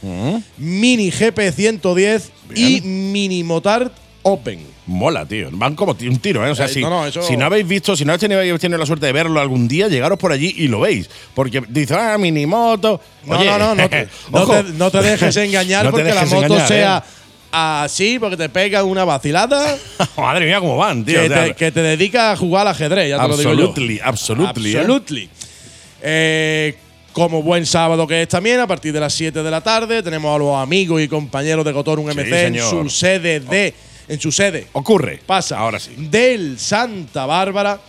Mini 0.58 1.10
GP 1.12 1.52
110 1.52 2.32
y 2.56 2.80
Mini 2.82 3.44
Motard 3.44 3.92
Open. 4.24 4.60
Mola, 4.88 5.26
tío. 5.26 5.50
Van 5.52 5.76
como 5.76 5.92
un 6.00 6.18
tiro, 6.20 6.46
¿eh? 6.46 6.50
O 6.52 6.56
sea, 6.56 6.66
Eh, 6.66 6.70
si, 6.70 6.82
no, 6.82 6.90
no, 6.90 7.06
eso- 7.06 7.22
si 7.22 7.38
no 7.38 7.46
habéis 7.46 7.68
visto, 7.68 7.96
si 7.96 8.04
no 8.04 8.14
habéis 8.14 8.60
tenido, 8.60 8.78
la 8.80 8.86
suerte 8.86 9.06
de 9.06 9.12
verlo 9.12 9.40
algún 9.40 9.68
día, 9.68 9.88
llegaros 9.88 10.18
por 10.18 10.32
allí 10.32 10.54
y 10.58 10.68
lo 10.68 10.80
veis. 10.82 11.10
Porque 11.36 11.62
dice, 11.70 11.94
ah, 11.96 12.18
minimoto. 12.18 13.00
No, 13.26 13.38
Oye, 13.38 13.46
no, 13.46 13.58
no, 13.60 13.76
no 13.76 13.90
te, 13.90 14.08
no 14.32 14.46
te- 14.48 14.64
no 14.74 14.92
te 14.92 15.02
dejes 15.04 15.38
engañar 15.38 15.90
porque 15.92 16.14
la 16.14 16.26
moto 16.26 16.46
engañar, 16.46 16.68
sea 16.68 17.04
¿eh? 17.06 17.10
así, 17.52 18.18
porque 18.20 18.38
te 18.38 18.50
pega 18.50 18.84
una 18.84 19.04
vacilada 19.06 19.78
Madre 20.18 20.46
mía, 20.48 20.60
cómo 20.60 20.78
van, 20.78 21.06
tío. 21.06 21.20
que, 21.20 21.26
O 21.26 21.30
sea, 21.30 21.46
te, 21.46 21.54
que 21.54 21.72
te 21.72 21.82
dedica 21.84 22.32
a 22.32 22.36
jugar 22.38 22.66
al 22.66 22.74
ajedrez, 22.74 23.10
ya 23.10 23.22
te 23.22 23.28
lo 23.28 23.38
digo 23.38 23.54
yo. 23.54 23.68
absolutely, 23.68 24.00
absolutely. 24.04 24.74
¿eh? 24.76 24.80
Absolutely. 24.80 25.30
Eh, 26.02 26.76
como 27.14 27.44
buen 27.44 27.66
sábado 27.66 28.08
que 28.08 28.22
es 28.24 28.28
también, 28.30 28.60
a 28.60 28.68
partir 28.68 28.94
de 28.94 29.00
las 29.00 29.14
7 29.14 29.44
de 29.44 29.52
la 29.52 29.62
tarde, 29.62 30.02
tenemos 30.02 30.34
a 30.34 30.40
los 30.40 30.56
amigos 30.56 31.02
y 31.02 31.08
compañeros 31.08 31.64
de 31.66 31.74
Cotor 31.74 32.00
un 32.00 32.08
MC 32.10 32.48
en 32.48 32.60
su 32.60 32.90
sede 32.90 33.40
de. 33.42 33.74
En 34.12 34.20
su 34.20 34.30
sede. 34.30 34.68
Ocurre. 34.74 35.22
Pasa. 35.26 35.58
Ahora 35.58 35.80
sí. 35.80 35.92
Del 35.98 36.60
Santa 36.60 37.26
Bárbara. 37.26 37.80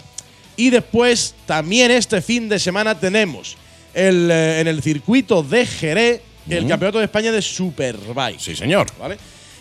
Y 0.57 0.71
después, 0.71 1.35
también 1.47 1.91
este 1.91 2.23
fin 2.23 2.49
de 2.49 2.61
semana, 2.61 2.97
tenemos 2.97 3.57
el, 3.93 4.31
eh, 4.31 4.61
en 4.61 4.69
el 4.69 4.83
circuito 4.83 5.43
de 5.43 5.67
Jerez 5.67 6.21
el 6.49 6.69
Campeonato 6.69 6.99
de 6.99 7.07
España 7.07 7.33
de 7.33 7.43
Superbike. 7.43 8.39
Sí, 8.39 8.55
señor. 8.55 8.87
¿Vale? 9.01 9.17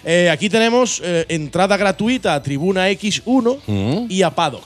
Eh, 0.06 0.30
aquí 0.32 0.50
tenemos 0.50 1.02
eh, 1.04 1.26
entrada 1.30 1.78
gratuita 1.78 2.36
a 2.36 2.44
Tribuna 2.44 2.90
X1 2.92 4.08
y 4.08 4.22
a 4.22 4.30
Paddock. 4.30 4.66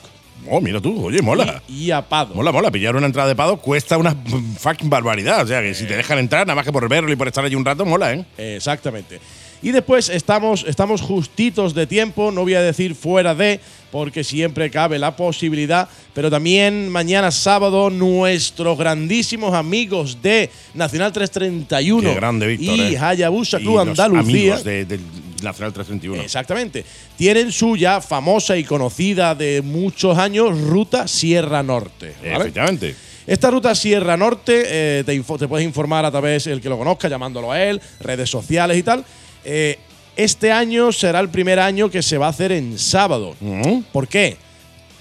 Oh, 0.50 0.62
mira 0.62 0.80
tú, 0.80 1.06
oye, 1.06 1.22
mola. 1.22 1.62
Y, 1.68 1.86
y 1.86 1.92
a 1.92 2.02
Pado. 2.02 2.36
Mola, 2.36 2.52
mola. 2.52 2.70
Pillar 2.70 2.96
una 2.96 3.08
entrada 3.08 3.28
de 3.28 3.36
Pado 3.36 3.58
cuesta 3.58 3.98
una 3.98 4.16
fucking 4.60 4.90
barbaridad. 4.90 5.44
O 5.44 5.48
sea, 5.48 5.62
que 5.62 5.74
si 5.74 5.86
te 5.86 5.96
dejan 5.96 6.20
entrar, 6.20 6.46
nada 6.46 6.56
más 6.56 6.66
que 6.66 6.72
por 6.72 6.88
verlo 6.88 7.12
y 7.12 7.16
por 7.16 7.28
estar 7.28 7.44
allí 7.44 7.56
un 7.56 7.66
rato, 7.66 7.86
mola, 7.86 8.14
¿eh? 8.14 8.26
Exactamente. 8.38 9.20
Y 9.62 9.72
después 9.72 10.10
estamos, 10.10 10.64
estamos 10.68 11.02
justitos 11.02 11.74
de 11.74 11.88
tiempo, 11.88 12.32
no 12.32 12.42
voy 12.42 12.54
a 12.54 12.62
decir 12.62 12.94
fuera 12.94 13.34
de, 13.34 13.60
porque 13.92 14.24
siempre 14.24 14.70
cabe 14.70 15.00
la 15.00 15.16
posibilidad, 15.16 15.88
pero 16.14 16.30
también 16.30 16.90
mañana 16.90 17.32
sábado 17.32 17.90
nuestros 17.90 18.78
grandísimos 18.78 19.54
amigos 19.54 20.22
de 20.22 20.50
Nacional 20.74 21.12
331 21.14 22.10
Qué 22.10 22.16
grande, 22.16 22.48
Víctor, 22.48 22.76
y 22.78 22.96
eh. 22.96 22.98
Hayabusa 23.00 23.60
Y 23.60 23.64
Club 23.64 23.76
los 23.78 23.88
Andalucía. 23.88 24.22
amigos 24.22 24.64
de- 24.64 24.86
del 24.86 25.00
Nacional 25.42 25.74
331. 25.74 26.22
Exactamente. 26.24 26.86
Tienen 27.18 27.52
su 27.52 27.76
ya 27.76 28.02
famosa 28.02 28.58
y 28.58 28.64
conocida 28.64 29.36
de 29.36 29.62
muchos 29.64 30.18
años 30.18 30.60
ruta 30.62 31.08
Sierra 31.08 31.62
Norte. 31.64 32.14
¿vale? 32.22 32.36
Efectivamente. 32.36 32.96
Esta 33.28 33.50
ruta 33.50 33.74
Sierra 33.74 34.16
Norte 34.18 34.64
eh, 34.68 35.04
te, 35.06 35.20
te 35.20 35.48
puedes 35.48 35.66
informar 35.66 36.06
a 36.06 36.12
través 36.12 36.46
el 36.48 36.62
que 36.62 36.70
lo 36.70 36.78
conozca, 36.78 37.10
llamándolo 37.10 37.52
a 37.52 37.62
él, 37.64 37.82
redes 38.00 38.30
sociales 38.30 38.78
y 38.78 38.84
tal. 38.84 39.04
Eh, 39.46 39.78
este 40.16 40.52
año 40.52 40.92
será 40.92 41.20
el 41.20 41.30
primer 41.30 41.60
año 41.60 41.90
que 41.90 42.02
se 42.02 42.18
va 42.18 42.28
a 42.28 42.30
hacer 42.30 42.52
en 42.52 42.78
sábado. 42.80 43.36
Mm. 43.40 43.80
¿Por 43.92 44.08
qué? 44.08 44.38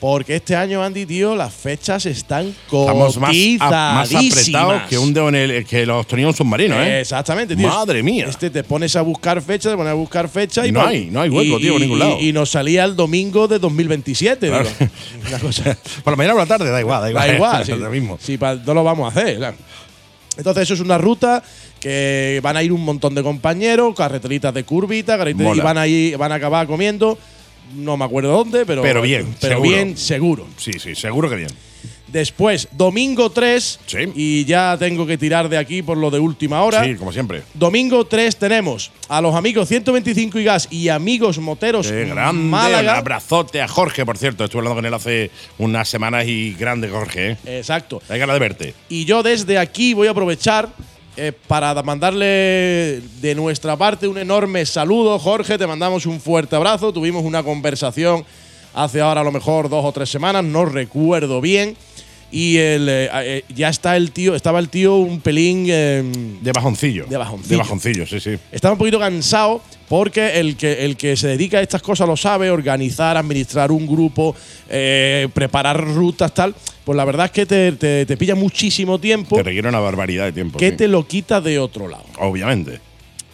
Porque 0.01 0.37
este 0.37 0.55
año, 0.55 0.83
Andy, 0.83 1.07
tío, 1.07 1.35
las 1.35 1.55
fechas 1.55 2.05
están 2.05 2.49
Estamos 2.67 3.17
más, 3.17 3.35
a- 3.61 3.95
más 3.95 4.15
apretados 4.15 4.83
que 4.83 4.99
un 4.99 5.15
dedo 5.15 5.31
en 5.31 5.35
el 5.37 5.65
que 5.65 5.87
los 5.87 6.07
tenía 6.07 6.27
un 6.27 6.35
submarino, 6.35 6.79
¿eh? 6.83 7.01
Exactamente, 7.01 7.57
tío. 7.57 7.69
Madre 7.69 8.03
mía. 8.03 8.27
Este 8.29 8.51
te 8.51 8.63
pones 8.65 8.95
a 8.97 9.01
buscar 9.03 9.41
fecha, 9.41 9.71
te 9.71 9.77
pones 9.77 9.93
a 9.93 9.95
buscar 9.95 10.29
fecha 10.29 10.67
y, 10.67 10.73
no 10.73 10.85
hay, 10.85 11.07
no 11.11 11.23
hay 11.23 11.31
hueco, 11.31 11.59
y- 11.59 11.63
tío, 11.63 11.73
por 11.73 11.81
ningún 11.81 11.99
lado. 12.01 12.19
Y, 12.21 12.29
y 12.29 12.33
nos 12.35 12.51
salía 12.51 12.85
el 12.85 12.97
domingo 12.97 13.49
de 13.49 13.59
2027. 13.59 14.49
Claro. 14.49 14.69
digo. 14.79 14.91
Una 15.29 15.39
cosa. 15.39 15.79
Por 16.05 16.13
la 16.13 16.17
mañana 16.17 16.35
o 16.35 16.37
por 16.37 16.49
la 16.49 16.59
tarde, 16.59 16.71
da 16.71 16.81
igual, 16.81 17.01
da 17.01 17.09
igual. 17.11 17.29
Da 17.29 17.35
igual, 17.35 17.65
sí, 17.65 17.73
lo 17.73 17.89
mismo. 17.91 18.19
sí, 18.21 18.37
pa- 18.37 18.57
no 18.57 18.75
lo 18.75 18.85
vamos 18.85 19.07
a 19.15 19.19
hacer. 19.21 19.37
claro. 19.39 19.57
Entonces, 20.37 20.64
eso 20.64 20.75
es 20.75 20.81
una 20.81 20.99
ruta 20.99 21.43
que 21.81 22.41
van 22.43 22.57
a 22.57 22.62
ir 22.62 22.73
un 22.73 22.85
montón 22.85 23.14
de 23.14 23.23
compañeros, 23.23 23.95
carreteritas 23.95 24.53
de 24.55 24.64
curvita, 24.64 25.17
carreteritas- 25.17 25.57
y 25.57 25.61
van 25.61 25.79
a, 25.79 25.87
ir, 25.87 26.17
van 26.17 26.33
a 26.33 26.37
acabar 26.37 26.67
comiendo. 26.67 27.19
No 27.75 27.97
me 27.97 28.05
acuerdo 28.05 28.31
dónde, 28.33 28.67
pero. 28.67 28.83
Pero 28.83 29.00
bien, 29.03 29.35
Pero 29.41 29.55
seguro. 29.57 29.71
bien, 29.71 29.97
seguro. 29.97 30.47
Sí, 30.59 30.73
sí, 30.79 30.95
seguro 30.95 31.31
que 31.31 31.37
bien. 31.37 31.49
Después, 32.14 32.68
domingo 32.71 33.28
3. 33.28 33.80
Sí. 33.87 33.99
Y 34.14 34.44
ya 34.44 34.76
tengo 34.78 35.04
que 35.04 35.18
tirar 35.18 35.49
de 35.49 35.59
aquí 35.59 35.83
por 35.83 35.99
lo 35.99 36.12
de 36.12 36.21
última 36.21 36.62
hora. 36.62 36.85
Sí, 36.85 36.94
como 36.94 37.12
siempre. 37.12 37.42
Domingo 37.54 38.04
3 38.04 38.37
tenemos 38.37 38.92
a 39.09 39.21
los 39.21 39.35
amigos 39.35 39.66
125 39.66 40.38
y 40.38 40.44
gas 40.44 40.68
y 40.71 40.90
amigos 40.90 41.40
moteros 41.40 41.88
Qué 41.88 42.04
grande. 42.04 42.40
Un 42.40 42.50
Málaga. 42.50 42.99
abrazote 42.99 43.61
a 43.61 43.66
Jorge, 43.66 44.06
por 44.06 44.16
cierto. 44.16 44.44
Estuve 44.44 44.61
hablando 44.61 44.76
con 44.76 44.87
él 44.87 44.94
hace 44.94 45.33
unas 45.59 45.88
semanas 45.88 46.25
y 46.28 46.54
grande, 46.54 46.88
Jorge, 46.88 47.33
¿eh? 47.33 47.37
Exacto. 47.47 48.00
Hay 48.09 48.21
ganas 48.21 48.37
de 48.37 48.40
verte. 48.40 48.75
Y 48.88 49.06
yo 49.06 49.25
desde 49.25 49.59
aquí 49.59 49.92
voy 49.92 50.06
a 50.06 50.12
aprovechar 50.12 50.68
eh, 51.16 51.33
para 51.49 51.75
mandarle 51.83 53.00
de 53.21 53.35
nuestra 53.35 53.76
parte 53.76 54.06
un 54.06 54.18
enorme 54.18 54.64
saludo. 54.66 55.18
Jorge, 55.18 55.59
te 55.59 55.66
mandamos 55.66 56.06
un 56.06 56.21
fuerte 56.21 56.54
abrazo. 56.54 56.92
Tuvimos 56.92 57.25
una 57.25 57.42
conversación 57.42 58.25
hace 58.73 59.00
ahora 59.00 59.23
a 59.23 59.25
lo 59.25 59.33
mejor 59.33 59.68
dos 59.68 59.85
o 59.85 59.90
tres 59.92 60.11
semanas, 60.11 60.44
no 60.44 60.64
recuerdo 60.64 61.40
bien. 61.40 61.76
Y 62.37 62.57
el, 62.57 62.88
eh, 62.88 63.09
eh, 63.12 63.45
ya 63.55 63.69
está 63.69 63.97
el 63.97 64.11
tío, 64.11 64.35
estaba 64.35 64.59
el 64.59 64.69
tío 64.69 64.97
un 64.97 65.21
pelín. 65.21 65.67
eh, 65.69 66.03
De 66.41 66.50
bajoncillo. 66.50 67.07
De 67.09 67.17
bajoncillo. 67.17 67.49
De 67.50 67.57
bajoncillo, 67.59 68.07
sí, 68.09 68.19
sí. 68.19 68.37
estaba 68.50 68.73
un 68.73 68.79
poquito 68.79 68.99
cansado 68.99 69.62
porque 69.88 70.41
el 70.41 70.57
que, 70.57 70.85
el 70.85 70.97
que 70.97 71.17
se 71.17 71.29
dedica 71.29 71.59
a 71.59 71.62
estas 71.62 71.81
cosas 71.81 72.09
lo 72.09 72.17
sabe, 72.17 72.50
organizar, 72.50 73.17
administrar 73.17 73.71
un 73.71 73.87
grupo, 73.87 74.35
eh, 74.69 75.29
preparar 75.33 75.81
rutas, 75.81 76.35
tal. 76.35 76.57
Pues 76.85 76.97
la 76.97 77.05
verdad 77.05 77.26
es 77.26 77.31
que 77.31 77.47
te, 77.47 77.71
te- 77.73 78.05
te 78.05 78.17
pilla 78.17 78.35
muchísimo 78.35 78.99
tiempo 78.99 79.37
Te 79.37 79.45
requiere 79.45 79.69
una 79.69 79.79
barbaridad 79.79 80.25
de 80.25 80.33
tiempo. 80.33 80.59
que 80.59 80.71
sí. 80.71 80.76
te 80.76 80.88
lo 80.88 81.07
quita 81.07 81.41
de 81.41 81.61
otro 81.61 81.87
lado. 81.87 82.05
Obviamente. 82.19 82.81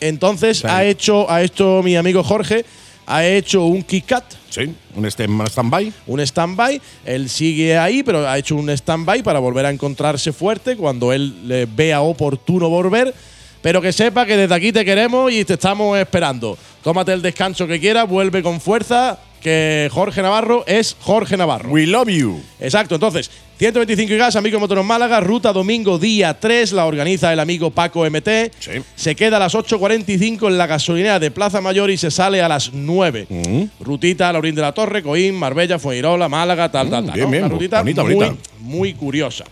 Entonces 0.00 0.58
Sí. 0.58 0.66
ha 0.68 0.84
hecho, 0.84 1.30
ha 1.30 1.42
hecho 1.42 1.80
mi 1.82 1.96
amigo 1.96 2.22
Jorge, 2.22 2.66
ha 3.12 3.26
hecho 3.26 3.64
un 3.64 3.82
kick-cut, 3.82 4.24
Sí. 4.50 4.62
Un 4.94 5.04
stand- 5.06 5.40
un 5.40 5.46
stand-by. 5.46 5.92
un 6.06 6.20
stand-by. 6.20 6.80
Él 7.04 7.28
sigue 7.28 7.76
ahí, 7.78 8.02
pero 8.02 8.28
ha 8.28 8.36
hecho 8.38 8.56
un 8.56 8.68
stand-by 8.70 9.22
para 9.22 9.38
volver 9.38 9.66
a 9.66 9.70
encontrarse 9.70 10.32
fuerte 10.32 10.76
cuando 10.76 11.12
él 11.12 11.46
le 11.48 11.66
vea 11.66 12.00
oportuno 12.00 12.68
volver. 12.68 13.14
Pero 13.62 13.80
que 13.82 13.92
sepa 13.92 14.24
que 14.26 14.36
desde 14.36 14.54
aquí 14.54 14.72
te 14.72 14.84
queremos 14.84 15.30
y 15.32 15.44
te 15.44 15.54
estamos 15.54 15.98
esperando. 15.98 16.56
Tómate 16.82 17.12
el 17.12 17.20
descanso 17.20 17.66
que 17.66 17.78
quieras, 17.78 18.08
vuelve 18.08 18.42
con 18.42 18.60
fuerza, 18.60 19.18
que 19.42 19.88
Jorge 19.92 20.22
Navarro 20.22 20.64
es 20.66 20.96
Jorge 21.00 21.36
Navarro. 21.36 21.70
We 21.70 21.86
love 21.86 22.08
you. 22.08 22.40
Exacto, 22.58 22.94
entonces, 22.94 23.30
125 23.60 24.14
y 24.14 24.16
gas, 24.16 24.36
amigo 24.36 24.58
Motoros 24.58 24.86
Málaga, 24.86 25.20
ruta 25.20 25.52
domingo 25.52 25.98
día 25.98 26.32
3, 26.32 26.72
la 26.72 26.86
organiza 26.86 27.30
el 27.30 27.38
amigo 27.40 27.70
Paco 27.70 28.08
MT. 28.08 28.28
Sí. 28.58 28.70
Se 28.96 29.14
queda 29.14 29.36
a 29.36 29.40
las 29.40 29.54
8.45 29.54 30.46
en 30.48 30.56
la 30.56 30.66
gasolinera 30.66 31.20
de 31.20 31.30
Plaza 31.30 31.60
Mayor 31.60 31.90
y 31.90 31.98
se 31.98 32.10
sale 32.10 32.40
a 32.40 32.48
las 32.48 32.72
9. 32.72 33.26
Mm. 33.28 33.64
Rutita 33.84 34.32
Laurín 34.32 34.54
de 34.54 34.62
la 34.62 34.72
Torre, 34.72 35.02
Coín, 35.02 35.34
Marbella, 35.34 35.78
Fuengirola, 35.78 36.26
Málaga, 36.26 36.70
tal, 36.72 36.88
tal, 36.88 37.04
tal. 37.04 37.12
Mm, 37.12 37.14
bien, 37.14 37.24
¿no? 37.26 37.30
bien, 37.32 37.44
Una 37.44 37.52
rutita 37.52 37.78
bonita, 37.82 38.02
muy, 38.02 38.14
bonita. 38.14 38.36
muy 38.60 38.94
curiosa. 38.94 39.44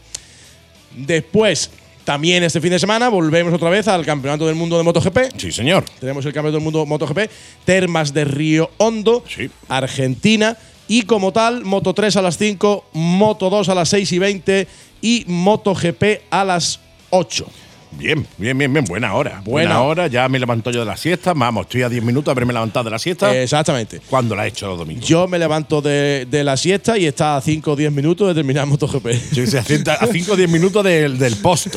Después, 0.97 1.71
también 2.05 2.43
este 2.45 2.63
fin 2.63 2.71
de 2.71 2.79
semana, 2.79 3.11
volvemos 3.11 3.53
otra 3.53 3.69
vez 3.69 3.89
al 3.89 4.07
Campeonato 4.07 4.47
del 4.47 4.55
Mundo 4.55 4.79
de 4.79 4.85
MotoGP. 4.85 5.19
Sí, 5.37 5.53
señor. 5.53 5.85
Tenemos 6.01 6.25
el 6.25 6.33
Campeonato 6.33 6.57
del 6.57 6.65
Mundo 6.65 6.87
MotoGP, 6.87 7.19
Termas 7.67 8.15
de 8.15 8.25
Río 8.25 8.71
Hondo, 8.79 9.23
Sí. 9.29 9.51
Argentina. 9.69 10.57
Y 10.89 11.03
como 11.03 11.33
tal, 11.33 11.65
Moto 11.65 11.93
3 11.93 12.17
a 12.17 12.23
las 12.23 12.39
5, 12.39 12.87
Moto 12.95 13.51
2 13.51 13.69
a 13.69 13.75
las 13.75 13.91
6 13.91 14.11
y 14.13 14.19
20 14.19 14.69
y 15.03 15.25
MotoGP 15.29 16.03
a 16.31 16.45
las 16.45 16.81
8. 17.11 17.47
Bien, 17.93 18.27
bien, 18.37 18.57
bien, 18.57 18.73
bien. 18.73 18.85
Buena 18.85 19.15
hora. 19.15 19.41
Buena. 19.45 19.71
Buena 19.71 19.83
hora. 19.83 20.07
Ya 20.09 20.29
me 20.29 20.39
levanto 20.39 20.71
yo 20.71 20.81
de 20.81 20.87
la 20.87 20.97
siesta. 20.97 21.33
Vamos, 21.35 21.67
estoy 21.67 21.83
a 21.83 21.89
10 21.89 22.05
minutos 22.05 22.27
de 22.27 22.33
haberme 22.33 22.53
levantado 22.53 22.85
de 22.85 22.91
la 22.91 22.99
siesta. 22.99 23.35
Exactamente. 23.37 24.01
¿Cuándo 24.09 24.37
la 24.37 24.45
he 24.45 24.49
hecho 24.49 24.67
los 24.67 24.79
domingos? 24.79 25.07
Yo 25.07 25.27
me 25.27 25.39
levanto 25.39 25.81
de, 25.81 26.27
de 26.31 26.45
la 26.45 26.57
siesta 26.57 26.99
y 26.99 27.07
está 27.07 27.37
a 27.37 27.41
5 27.41 27.73
o 27.73 27.77
10 27.77 27.91
minutos 27.93 28.29
de 28.29 28.35
terminar 28.35 28.67
MotoGP. 28.67 29.09
Sí, 29.33 29.47
sí, 29.47 29.57
a 29.57 29.63
5 30.07 30.33
o 30.33 30.37
10 30.37 30.51
minutos 30.51 30.85
del, 30.85 31.19
del 31.19 31.37
post. 31.37 31.75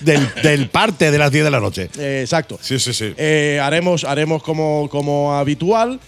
del, 0.00 0.28
del 0.42 0.68
parte 0.70 1.10
de 1.10 1.18
las 1.18 1.30
10 1.30 1.44
de 1.44 1.50
la 1.50 1.60
noche. 1.60 1.88
Exacto. 1.98 2.58
Sí, 2.60 2.78
sí, 2.78 2.92
sí. 2.92 3.14
Eh, 3.16 3.60
haremos 3.62 4.04
haremos 4.04 4.42
como, 4.42 4.88
como 4.90 5.34
habitual 5.34 6.00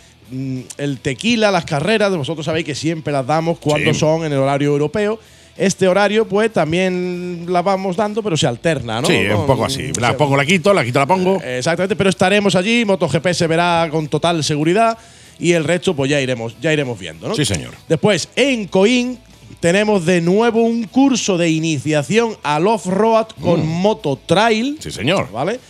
el 0.78 0.98
tequila, 1.00 1.50
las 1.50 1.64
carreras. 1.64 2.14
Vosotros 2.16 2.44
sabéis 2.46 2.64
que 2.66 2.74
siempre 2.74 3.12
las 3.12 3.26
damos 3.26 3.58
cuando 3.58 3.92
Sí. 3.92 4.00
son 4.00 4.24
en 4.24 4.32
el 4.32 4.38
horario 4.38 4.70
europeo. 4.70 5.18
Este 5.56 5.86
horario, 5.88 6.26
pues 6.26 6.52
también 6.52 7.44
la 7.48 7.60
vamos 7.60 7.96
dando, 7.96 8.22
pero 8.22 8.36
se 8.36 8.46
alterna, 8.46 9.00
¿no? 9.02 9.06
sí, 9.06 9.14
es 9.14 9.34
un 9.34 9.46
poco 9.46 9.64
así. 9.66 9.90
La 10.00 10.16
pongo, 10.16 10.36
la 10.36 10.46
quito, 10.46 10.72
la 10.72 10.84
quito, 10.84 10.98
la 10.98 11.06
pongo. 11.06 11.40
Exactamente, 11.42 11.96
pero 11.96 12.08
estaremos 12.08 12.54
allí. 12.54 12.84
MotoGP 12.86 13.32
se 13.34 13.46
verá 13.46 13.86
con 13.90 14.08
total 14.08 14.42
seguridad 14.42 14.96
y 15.38 15.52
el 15.52 15.64
resto, 15.64 15.94
pues 15.94 16.10
ya 16.10 16.20
iremos, 16.20 16.54
ya 16.62 16.72
iremos 16.72 16.98
viendo, 16.98 17.28
¿no? 17.28 17.34
Sí, 17.34 17.44
señor. 17.44 17.74
Después, 17.88 18.28
en 18.36 18.68
Coín 18.68 19.18
tenemos 19.58 20.06
de 20.06 20.22
nuevo 20.22 20.62
un 20.62 20.84
curso 20.84 21.36
de 21.36 21.50
iniciación 21.50 22.36
al 22.42 22.66
off-road 22.66 23.26
con 23.42 23.66
Moto 23.66 24.18
Trail. 24.24 24.76
Mm. 24.78 24.82
Sí, 24.82 24.90
señor. 24.90 25.30
¿Vale? 25.30 25.60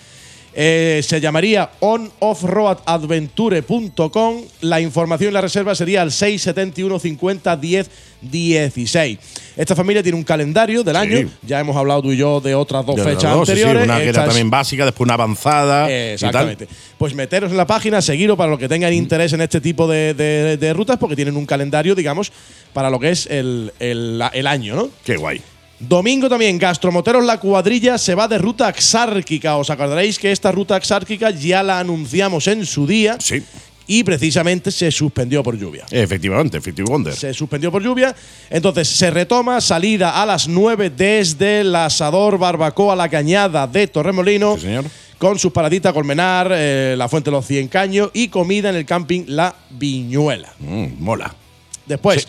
Eh, 0.55 1.01
se 1.05 1.21
llamaría 1.21 1.71
onoffroadadventure.com. 1.81 4.37
La 4.63 4.81
información 4.81 5.31
y 5.31 5.35
la 5.35 5.41
reserva 5.41 5.75
sería 5.75 6.03
al 6.03 6.11
671 6.13 6.99
50 6.99 7.57
10 7.57 7.91
16. 8.23 9.19
Esta 9.57 9.75
familia 9.75 10.03
tiene 10.03 10.19
un 10.19 10.25
calendario 10.25 10.83
del 10.85 10.95
Sí. 10.97 11.01
año. 11.01 11.31
Ya 11.43 11.61
hemos 11.61 11.75
hablado 11.77 12.03
tú 12.03 12.13
y 12.13 12.17
yo 12.19 12.41
de 12.41 12.55
otras 12.55 12.85
dos 12.85 12.97
De 12.97 13.05
fechas 13.05 13.33
dos, 13.33 13.49
sí, 13.49 13.55
sí, 13.55 13.61
anteriores. 13.63 13.85
una 13.89 13.99
que 14.01 14.09
era 14.09 14.25
también 14.27 14.51
básica, 14.51 14.85
después 14.85 15.07
una 15.07 15.15
avanzada. 15.15 15.87
y 15.87 15.89
tal. 15.89 15.93
Exactamente. 16.15 16.69
Pues 16.99 17.15
meteros 17.15 17.51
en 17.51 17.57
la 17.57 17.67
página, 17.67 18.03
seguiros 18.03 18.37
para 18.37 18.51
los 18.51 18.59
que 18.59 18.69
tengan 18.69 18.93
interés 18.93 19.33
en 19.33 19.41
este 19.41 19.61
tipo 19.61 19.89
de, 19.89 20.13
de- 20.15 20.57
de 20.59 20.73
rutas, 20.75 20.99
porque 20.99 21.17
tienen 21.17 21.37
un 21.37 21.47
calendario, 21.47 21.95
digamos, 21.95 22.31
para 22.75 22.91
lo 22.91 23.01
que 23.01 23.11
es 23.11 23.27
el, 23.27 23.73
el- 23.81 24.23
el 24.33 24.47
año, 24.47 24.77
¿no? 24.77 24.91
Qué 25.05 25.17
guay. 25.17 25.41
Domingo 25.81 26.29
también, 26.29 26.59
Gastromoteros 26.59 27.25
La 27.25 27.41
Cuadrilla 27.41 27.97
se 27.97 28.15
va 28.15 28.29
de 28.29 28.37
ruta 28.39 28.67
axárquica. 28.69 29.57
Os 29.57 29.71
acordaréis 29.71 30.19
que 30.19 30.31
esta 30.31 30.53
ruta 30.53 30.77
axárquica 30.77 31.31
ya 31.31 31.63
la 31.63 31.79
anunciamos 31.79 32.47
en 32.49 32.67
su 32.67 32.87
día 32.87 33.17
Sí. 33.19 33.43
y 33.87 34.05
precisamente 34.05 34.71
se 34.71 34.91
suspendió 34.91 35.43
por 35.43 35.57
lluvia. 35.59 35.87
Efectivamente, 35.91 36.59
Effective 36.59 36.87
Wonder. 36.87 37.15
Se 37.17 37.33
suspendió 37.33 37.73
por 37.73 37.83
lluvia. 37.83 38.15
Entonces 38.51 38.89
se 38.89 39.11
retoma 39.11 39.59
salida 39.63 40.21
a 40.23 40.27
las 40.27 40.47
9 40.49 40.91
desde 40.91 41.61
el 41.63 41.75
asador 41.75 42.37
Barbacoa 42.39 42.95
La 42.95 43.09
Cañada 43.09 43.67
de 43.67 43.87
Torremolino. 43.87 44.57
Sí, 44.57 44.63
señor. 44.63 44.85
Con 45.17 45.39
sus 45.39 45.51
paraditas 45.53 45.93
Colmenar, 45.95 46.51
eh, 46.55 46.95
la 46.97 47.09
Fuente 47.09 47.31
de 47.31 47.37
los 47.37 47.47
Cien 47.47 47.69
Caños 47.69 48.11
y 48.13 48.29
comida 48.29 48.69
en 48.69 48.77
el 48.77 48.85
camping 48.85 49.25
La 49.29 49.55
Viñuela. 49.71 50.53
Mm, 50.59 50.87
mola. 51.03 51.35
Después, 51.87 52.29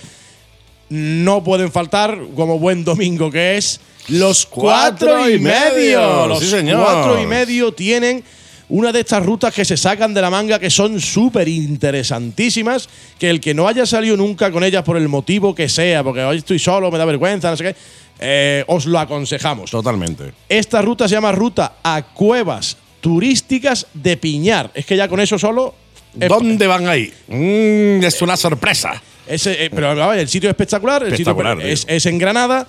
no 0.92 1.44
pueden 1.44 1.72
faltar, 1.72 2.20
como 2.36 2.60
buen 2.60 2.84
domingo 2.84 3.32
que 3.32 3.58
es, 3.58 3.80
los 4.10 4.46
cuatro, 4.46 5.08
Cuatro 5.10 5.30
y 5.30 5.36
y 5.36 5.40
medio. 5.40 6.28
Los 6.28 6.40
Sí, 6.40 6.48
señor. 6.48 6.84
cuatro 6.84 7.22
y 7.22 7.26
medio 7.26 7.72
tienen 7.72 8.24
una 8.68 8.92
de 8.92 9.00
estas 9.00 9.26
rutas 9.26 9.54
que 9.54 9.64
se 9.66 9.78
sacan 9.78 10.14
de 10.14 10.22
la 10.22 10.30
manga 10.30 10.60
que 10.60 10.70
son 10.70 11.00
súper 11.00 11.48
interesantísimas, 11.48 12.90
que 13.20 13.30
el 13.30 13.40
que 13.40 13.54
no 13.54 13.68
haya 13.68 13.86
salido 13.86 14.18
nunca 14.18 14.52
con 14.52 14.64
ellas 14.64 14.84
por 14.84 14.98
el 14.98 15.08
motivo 15.08 15.56
que 15.56 15.70
sea, 15.70 16.04
porque 16.04 16.22
hoy 16.24 16.38
estoy 16.38 16.60
solo, 16.60 16.92
me 16.92 16.98
da 16.98 17.06
vergüenza, 17.06 17.50
no 17.50 17.58
sé 17.58 17.64
qué, 17.64 17.76
eh, 18.20 18.64
os 18.68 18.86
lo 18.86 19.00
aconsejamos. 19.00 19.72
Totalmente. 19.72 20.34
Esta 20.50 20.82
ruta 20.82 21.08
se 21.08 21.16
llama 21.16 21.32
Ruta 21.32 21.76
a 21.84 22.02
Cuevas 22.14 22.78
Turísticas 23.00 23.88
de 23.94 24.18
Piñar. 24.18 24.72
Es 24.74 24.86
que 24.86 24.96
ya 24.98 25.08
con 25.08 25.20
eso 25.20 25.40
solo. 25.40 25.74
¿Dónde 26.14 26.68
van 26.68 26.88
ahí? 26.88 27.12
Mm, 27.30 28.04
es 28.04 28.22
una 28.22 28.36
sorpresa. 28.36 29.02
Ese, 29.28 29.66
eh, 29.66 29.70
pero 29.70 30.12
el 30.13 30.28
sitio 30.28 30.50
es 30.50 30.54
espectacular, 30.54 31.04
el 31.04 31.16
sitio 31.16 31.36
es, 31.62 32.06
en 32.06 32.18
Granada 32.18 32.68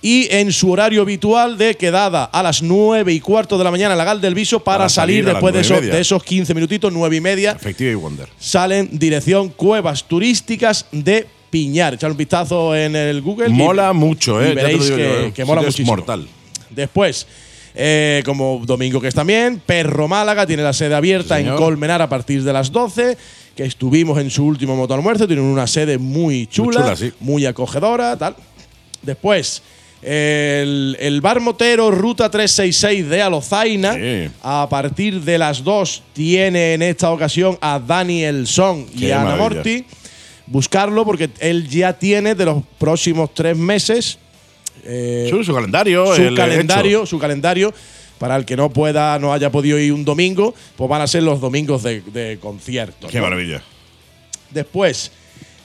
y 0.00 0.26
en 0.34 0.50
su 0.52 0.70
horario 0.72 1.02
habitual 1.02 1.56
de 1.56 1.76
quedada 1.76 2.24
a 2.24 2.42
las 2.42 2.60
9 2.62 3.12
y 3.12 3.20
cuarto 3.20 3.56
de 3.56 3.64
la 3.64 3.70
mañana 3.70 3.94
en 3.94 3.98
la 3.98 4.04
Gal 4.04 4.20
del 4.20 4.34
Viso 4.34 4.58
para, 4.60 4.78
Para 4.78 4.88
salir 4.88 5.24
después 5.24 5.54
de 5.54 5.60
esos, 5.60 5.80
de 5.80 6.00
esos 6.00 6.22
15 6.24 6.54
minutitos, 6.54 6.92
9 6.92 7.16
y 7.16 7.20
media, 7.20 7.52
Efectiva 7.52 7.90
y 7.92 7.94
Wonder. 7.94 8.28
salen 8.38 8.88
dirección 8.92 9.50
Cuevas 9.50 10.04
Turísticas 10.04 10.86
de 10.90 11.26
Piñar. 11.50 11.94
Echar 11.94 12.10
un 12.10 12.16
vistazo 12.16 12.74
en 12.74 12.96
el 12.96 13.20
Google. 13.22 13.48
y- 13.50 13.52
Mola 13.52 13.92
mucho, 13.92 14.42
y 14.42 14.46
¿eh? 14.46 14.48
Ya 14.48 14.54
te 14.54 14.54
lo 14.54 14.62
veréis 14.62 14.84
digo 14.84 14.96
que, 14.96 15.02
yo, 15.02 15.20
¿eh? 15.26 15.32
que 15.32 15.44
mola 15.44 15.60
Sitio 15.70 15.82
es 15.82 15.86
mortal. 15.86 16.26
Después, 16.70 17.26
eh, 17.74 18.22
como 18.24 18.60
domingo 18.64 19.00
que 19.00 19.08
es 19.08 19.14
también, 19.14 19.62
Perro 19.64 20.08
Málaga 20.08 20.46
tiene 20.46 20.62
la 20.62 20.72
sede 20.72 20.94
abierta 20.94 21.36
Sí, 21.38 21.44
en. 21.44 21.56
Colmenar 21.56 22.02
a 22.02 22.08
partir 22.08 22.42
de 22.42 22.52
las 22.52 22.72
12, 22.72 23.16
que 23.56 23.64
estuvimos 23.64 24.18
en 24.18 24.30
su 24.30 24.44
último 24.44 24.76
moto 24.76 24.94
almuerzo, 24.94 25.26
tienen 25.26 25.44
una 25.44 25.66
sede 25.66 25.98
muy 25.98 26.46
chula, 26.46 26.80
chula, 26.80 26.96
sí. 26.96 27.12
muy 27.20 27.44
acogedora, 27.46 28.16
tal. 28.16 28.34
Después, 29.02 29.62
el, 30.02 30.96
el 31.00 31.20
bar 31.20 31.40
motero 31.40 31.90
Ruta 31.90 32.30
366 32.30 33.08
de 33.08 33.22
Alozaina, 33.22 33.94
Sí. 33.94 34.30
a 34.42 34.66
partir 34.68 35.20
de 35.20 35.38
las 35.38 35.62
2 35.62 36.02
tiene 36.12 36.74
en 36.74 36.82
esta 36.82 37.10
ocasión 37.10 37.56
a 37.60 37.78
Daniel 37.78 38.46
Son 38.46 38.86
y 38.94 39.00
Qué 39.00 39.12
a 39.12 39.20
Ana 39.22 39.30
maravilla. 39.36 39.54
Morti. 39.56 39.84
Buscarlo 40.46 41.04
porque 41.04 41.30
él 41.38 41.68
ya 41.68 41.92
tiene 41.92 42.34
de 42.34 42.44
los 42.44 42.62
próximos 42.78 43.32
tres 43.32 43.56
meses 43.56 44.18
eh, 44.84 45.28
Su, 45.30 45.44
su 45.44 45.54
calendario. 45.54 46.14
su 46.16 46.22
el 46.22 46.34
calendario, 46.36 46.98
hecho. 47.00 47.06
su 47.06 47.18
calendario. 47.18 47.72
Para 48.22 48.36
el 48.36 48.44
que 48.44 48.54
no 48.56 48.70
pueda, 48.70 49.18
no 49.18 49.32
haya 49.32 49.50
podido 49.50 49.76
ir 49.80 49.92
un 49.92 50.04
domingo, 50.04 50.54
pues 50.76 50.88
van 50.88 51.02
a 51.02 51.08
ser 51.08 51.24
los 51.24 51.40
domingos 51.40 51.82
de, 51.82 52.02
de 52.02 52.38
conciertos. 52.40 53.10
Qué 53.10 53.18
¿no? 53.18 53.24
maravilla. 53.24 53.60
Después, 54.50 55.10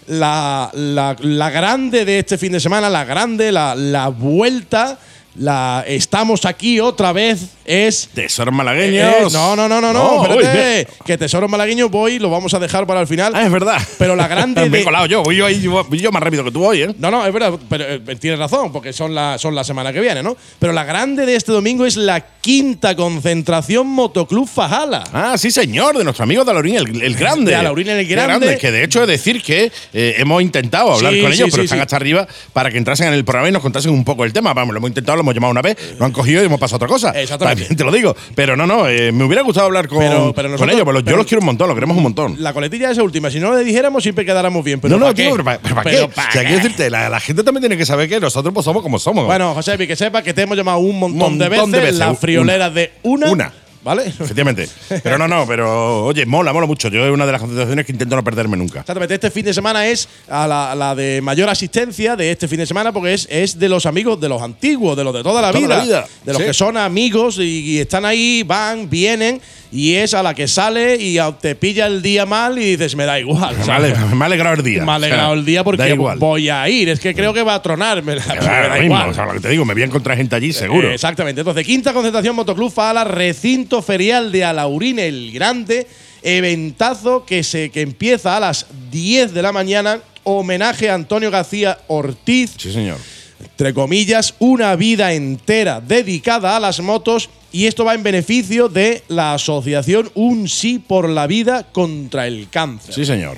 la, 0.07 0.71
la- 0.73 1.15
la 1.21 1.49
grande 1.51 2.03
de 2.03 2.17
este 2.17 2.35
fin 2.35 2.51
de 2.53 2.59
semana, 2.59 2.89
la 2.89 3.05
grande, 3.05 3.51
la, 3.51 3.75
la 3.75 4.07
vuelta, 4.07 4.97
la 5.35 5.83
estamos 5.85 6.45
aquí 6.45 6.79
otra 6.79 7.13
vez, 7.13 7.56
es. 7.67 8.09
Tesoros 8.13 8.53
eh, 8.53 8.57
malagueños. 8.57 9.33
no, 9.33 9.55
no, 9.55 9.67
no, 9.67 9.81
no, 9.81 9.93
no, 9.93 10.21
uy, 10.21 10.43
espérate, 10.43 10.87
que 11.05 11.17
Tesoros 11.17 11.49
Malagueños 11.49 11.91
voy, 11.91 12.19
lo 12.19 12.29
vamos 12.29 12.53
a 12.53 12.59
dejar 12.59 12.87
para 12.87 13.01
el 13.01 13.07
final. 13.07 13.33
Ah, 13.35 13.43
es 13.43 13.51
verdad. 13.51 13.81
Pero 13.97 14.15
la 14.15 14.27
grande 14.27 14.69
Me 14.69 14.81
he 14.81 14.83
colado 14.83 15.05
yo. 15.05 15.23
Voy 15.23 15.35
yo, 15.35 15.45
ahí, 15.45 15.65
voy 15.67 15.99
yo 15.99 16.11
más 16.11 16.23
rápido 16.23 16.43
que 16.43 16.51
tú 16.51 16.65
hoy, 16.65 16.83
¿eh? 16.83 16.95
No, 16.97 17.11
no, 17.11 17.25
es 17.25 17.33
verdad, 17.33 17.53
pero 17.69 17.83
eh, 17.85 17.99
tienes 18.19 18.39
razón, 18.39 18.71
porque 18.71 18.93
son 18.93 19.13
la, 19.13 19.37
son 19.37 19.55
la 19.55 19.63
semana 19.63 19.93
que 19.93 19.99
viene, 19.99 20.23
¿no? 20.23 20.35
Pero 20.59 20.73
la 20.73 20.83
grande 20.83 21.25
de 21.25 21.35
este 21.35 21.51
domingo 21.51 21.85
es 21.85 21.97
la 21.97 22.21
quinta 22.41 22.95
concentración 22.95 23.87
Motoclub 23.87 24.47
Fajala. 24.47 25.03
Ah, 25.13 25.37
sí, 25.37 25.51
señor, 25.51 25.97
de 25.97 26.03
nuestro 26.03 26.23
amigo 26.23 26.43
de 26.45 26.51
Alaurín, 26.51 26.75
el, 26.75 27.01
el 27.01 27.15
grande. 27.15 27.51
De 27.51 27.57
Alaurín, 27.57 27.89
el 27.89 28.05
grande. 28.07 28.57
Que 28.57 28.71
de 28.71 28.83
hecho 28.83 29.01
es 29.01 29.07
decir 29.07 29.41
que 29.41 29.71
eh, 29.93 30.15
hemos 30.17 30.41
intentado 30.41 30.93
hablar 30.93 31.13
Sí, 31.13 31.21
con 31.21 31.31
sí, 31.31 31.37
ellos, 31.37 31.49
pero 31.51 31.61
sí, 31.63 31.65
están 31.65 31.79
sí. 31.79 31.81
hasta 31.81 31.95
arriba 31.95 32.27
para 32.53 32.71
que 32.71 32.77
entrasen 32.77 33.07
en 33.07 33.13
el 33.13 33.25
programa 33.25 33.49
y 33.49 33.51
nos 33.51 33.61
contasen 33.61 33.91
un 33.91 34.03
poco 34.03 34.23
el 34.23 34.33
tema. 34.33 34.53
Vamos, 34.53 34.73
lo 34.73 34.77
hemos 34.77 34.89
intentado, 34.89 35.15
lo 35.15 35.21
hemos 35.21 35.33
llamado 35.33 35.51
una 35.51 35.61
vez, 35.61 35.77
lo 35.99 36.05
han 36.05 36.11
cogido 36.11 36.41
y 36.41 36.45
hemos 36.45 36.59
pasado 36.59 36.75
a 36.75 36.77
otra 36.77 36.87
cosa. 36.87 37.19
Exactamente. 37.19 37.56
También 37.57 37.77
te 37.77 37.83
lo 37.83 37.91
digo. 37.91 38.15
Pero 38.35 38.55
no, 38.55 38.65
no, 38.67 38.87
eh, 38.87 39.11
me 39.11 39.23
hubiera 39.23 39.41
gustado 39.41 39.65
hablar 39.67 39.87
con, 39.87 39.99
Pero- 39.99 40.33
pero 40.35 40.55
con 40.57 40.69
ellos, 40.69 40.83
pero- 40.85 40.99
yo 41.01 41.15
los 41.17 41.25
quiero 41.25 41.39
un 41.41 41.45
montón, 41.47 41.67
los 41.67 41.75
queremos 41.75 41.97
un 41.97 42.03
montón. 42.03 42.35
La 42.39 42.53
coletilla 42.53 42.91
esa 42.91 43.03
última, 43.03 43.29
si 43.31 43.39
no 43.39 43.55
le 43.55 43.63
dijéramos, 43.63 44.03
siempre 44.03 44.25
quedáramos 44.25 44.63
bien. 44.63 44.79
Pero 44.79 44.95
no, 44.95 44.99
no, 44.99 45.05
¿pa' 45.07 45.13
tío, 45.13 45.25
qué? 45.25 45.31
pero 45.31 45.43
¿para, 45.43 45.59
pero 45.59 45.75
¿para 45.75 45.89
Pero 45.89 46.09
qué? 46.09 46.39
quiero 46.39 46.55
decirte, 46.55 46.89
la, 46.89 47.09
la 47.09 47.19
gente 47.19 47.43
también 47.43 47.61
tiene 47.61 47.77
que 47.77 47.85
saber 47.85 48.07
que 48.09 48.19
nosotros 48.19 48.53
pues, 48.53 48.63
somos 48.63 48.81
como 48.83 48.99
somos. 48.99 49.25
Bueno, 49.25 49.53
José, 49.53 49.77
que 49.77 49.95
sepa 49.95 50.21
que 50.21 50.33
te 50.33 50.41
hemos 50.41 50.57
llamado 50.57 50.79
un 50.79 50.99
montón, 50.99 51.37
de, 51.37 51.49
veces, 51.49 51.71
de 51.71 51.79
veces, 51.79 51.97
la 51.97 52.13
friolera 52.15 52.69
de 52.69 52.91
una. 53.03 53.29
Una. 53.31 53.53
¿Vale? 53.83 54.07
Efectivamente. 54.07 54.67
Pero 55.03 55.17
no, 55.17 55.27
no, 55.27 55.45
pero 55.47 56.05
oye, 56.05 56.25
mola, 56.25 56.51
mola 56.51 56.65
mucho. 56.67 56.89
Yo 56.89 57.05
es 57.05 57.11
una 57.11 57.25
de 57.25 57.31
las 57.31 57.39
concentraciones 57.41 57.85
que 57.85 57.91
intento 57.93 58.15
no 58.15 58.23
perderme 58.23 58.57
nunca. 58.57 58.81
Exactamente, 58.81 59.13
este 59.13 59.31
fin 59.31 59.45
de 59.45 59.53
semana 59.53 59.87
es 59.87 60.09
a 60.29 60.45
la, 60.47 60.75
la 60.75 60.93
de 60.95 61.21
mayor 61.21 61.49
asistencia 61.49 62.15
de 62.15 62.31
este 62.31 62.47
fin 62.47 62.57
de 62.59 62.65
semana 62.65 62.91
porque 62.91 63.13
es, 63.13 63.27
es 63.31 63.57
de 63.57 63.69
los 63.69 63.85
amigos, 63.85 64.19
de 64.19 64.27
los 64.29 64.41
antiguos, 64.41 64.97
de 64.97 65.03
los 65.03 65.13
de 65.13 65.23
toda 65.23 65.41
la, 65.41 65.51
Toda 65.51 65.59
vida, 65.61 65.77
la 65.77 65.83
vida, 65.83 66.05
de 66.25 66.33
los 66.33 66.41
sí. 66.41 66.47
que 66.47 66.53
son 66.53 66.75
amigos 66.77 67.37
y, 67.39 67.43
y 67.43 67.79
están 67.79 68.03
ahí, 68.05 68.43
van, 68.43 68.89
vienen 68.89 69.39
y 69.71 69.95
es 69.95 70.13
a 70.13 70.23
la 70.23 70.33
que 70.33 70.47
sale 70.47 70.95
y 70.95 71.17
te 71.41 71.53
pilla 71.55 71.87
el 71.87 72.01
día 72.01 72.25
mal 72.25 72.57
y 72.57 72.75
dices, 72.77 72.95
me 72.95 73.03
da 73.05 73.19
igual. 73.19 73.53
Me 73.55 73.61
ha 73.63 73.65
¿sabes? 73.65 73.97
ale- 73.97 74.15
me 74.15 74.23
ha 74.23 74.25
alegrado 74.27 74.55
el 74.55 74.63
día. 74.63 74.83
Me 74.85 74.91
ha 74.93 74.95
alegrado 74.95 75.27
O 75.31 75.33
sea, 75.33 75.39
el 75.39 75.45
día 75.45 75.63
porque 75.65 75.89
igual. 75.89 76.17
voy 76.17 76.49
a 76.49 76.67
ir. 76.69 76.87
Es 76.87 77.01
que 77.01 77.13
creo 77.13 77.33
que 77.33 77.43
va 77.43 77.55
a 77.55 77.61
tronar. 77.61 78.01
Me, 78.01 78.15
da- 78.15 78.69
me 78.73 78.79
mismo, 78.81 79.05
o 79.09 79.13
sea, 79.13 79.25
lo 79.25 79.33
que 79.33 79.41
te 79.41 79.49
digo, 79.49 79.65
me 79.65 79.73
voy 79.73 79.81
a 79.83 79.85
encontrar 79.85 80.15
gente 80.15 80.35
allí, 80.37 80.53
seguro. 80.53 80.89
Eh, 80.89 80.93
Exactamente. 80.93 81.41
Entonces, 81.41 81.65
quinta 81.65 81.91
concentración 81.91 82.33
Motoclub 82.37 82.71
Fala, 82.71 83.03
recinto 83.03 83.66
ferial 83.81 84.31
de 84.31 84.43
Alaurín 84.43 84.99
el 84.99 85.31
Grande, 85.31 85.87
eventazo 86.23 87.25
que, 87.25 87.43
se, 87.43 87.69
que 87.69 87.81
empieza 87.81 88.37
a 88.37 88.39
las 88.39 88.65
10 88.91 89.33
de 89.33 89.41
la 89.41 89.51
mañana, 89.51 89.99
homenaje 90.23 90.89
a 90.89 90.93
Antonio 90.95 91.31
García 91.31 91.79
Ortiz, 91.87 92.51
Sí, 92.57 92.71
señor. 92.71 92.97
entre 93.41 93.73
comillas, 93.73 94.33
una 94.39 94.75
vida 94.75 95.13
entera 95.13 95.79
dedicada 95.81 96.55
a 96.55 96.59
las 96.59 96.79
motos 96.79 97.29
y 97.51 97.65
esto 97.65 97.85
va 97.85 97.93
en 97.93 98.03
beneficio 98.03 98.67
de 98.67 99.03
la 99.07 99.33
asociación 99.33 100.11
Un 100.15 100.47
Sí 100.49 100.79
por 100.79 101.07
la 101.09 101.27
Vida 101.27 101.63
contra 101.71 102.27
el 102.27 102.49
Cáncer. 102.49 102.93
Sí, 102.93 103.05
señor. 103.05 103.37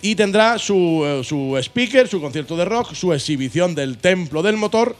Y 0.00 0.14
tendrá 0.14 0.58
su, 0.58 1.02
eh, 1.04 1.24
su 1.24 1.56
speaker, 1.58 2.08
su 2.08 2.20
concierto 2.20 2.56
de 2.56 2.64
rock, 2.64 2.94
su 2.94 3.12
exhibición 3.12 3.74
del 3.74 3.98
Templo 3.98 4.42
del 4.42 4.56
Motor 4.56 4.96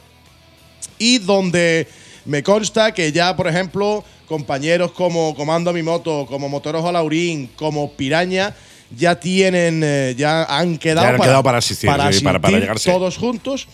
y 0.99 1.17
donde 1.19 1.87
me 2.25 2.41
consta 2.43 2.93
que 2.93 3.11
ya, 3.11 3.35
por 3.35 3.47
ejemplo, 3.47 4.03
compañeros 4.25 4.91
como 4.91 5.33
Comando 5.35 5.71
Mi 5.73 5.83
Moto, 5.83 6.25
como 6.29 6.49
Motorojo 6.49 6.91
Laurín, 6.91 7.47
como 7.55 7.91
Piraña, 7.93 8.53
ya 8.95 9.19
tienen, 9.19 9.81
eh, 9.83 10.15
ya 10.17 10.43
han 10.45 10.77
quedado, 10.77 11.07
Ya 11.07 11.13
han 11.15 11.21
quedado 11.21 11.43
para 11.43 11.57
asistir, 11.57 11.89
sí, 11.89 11.95
para- 11.95 12.03
para 12.03 12.37
asistir 12.39 12.59
llegarse. 12.59 12.91
todos 12.91 13.17
juntos. 13.17 13.67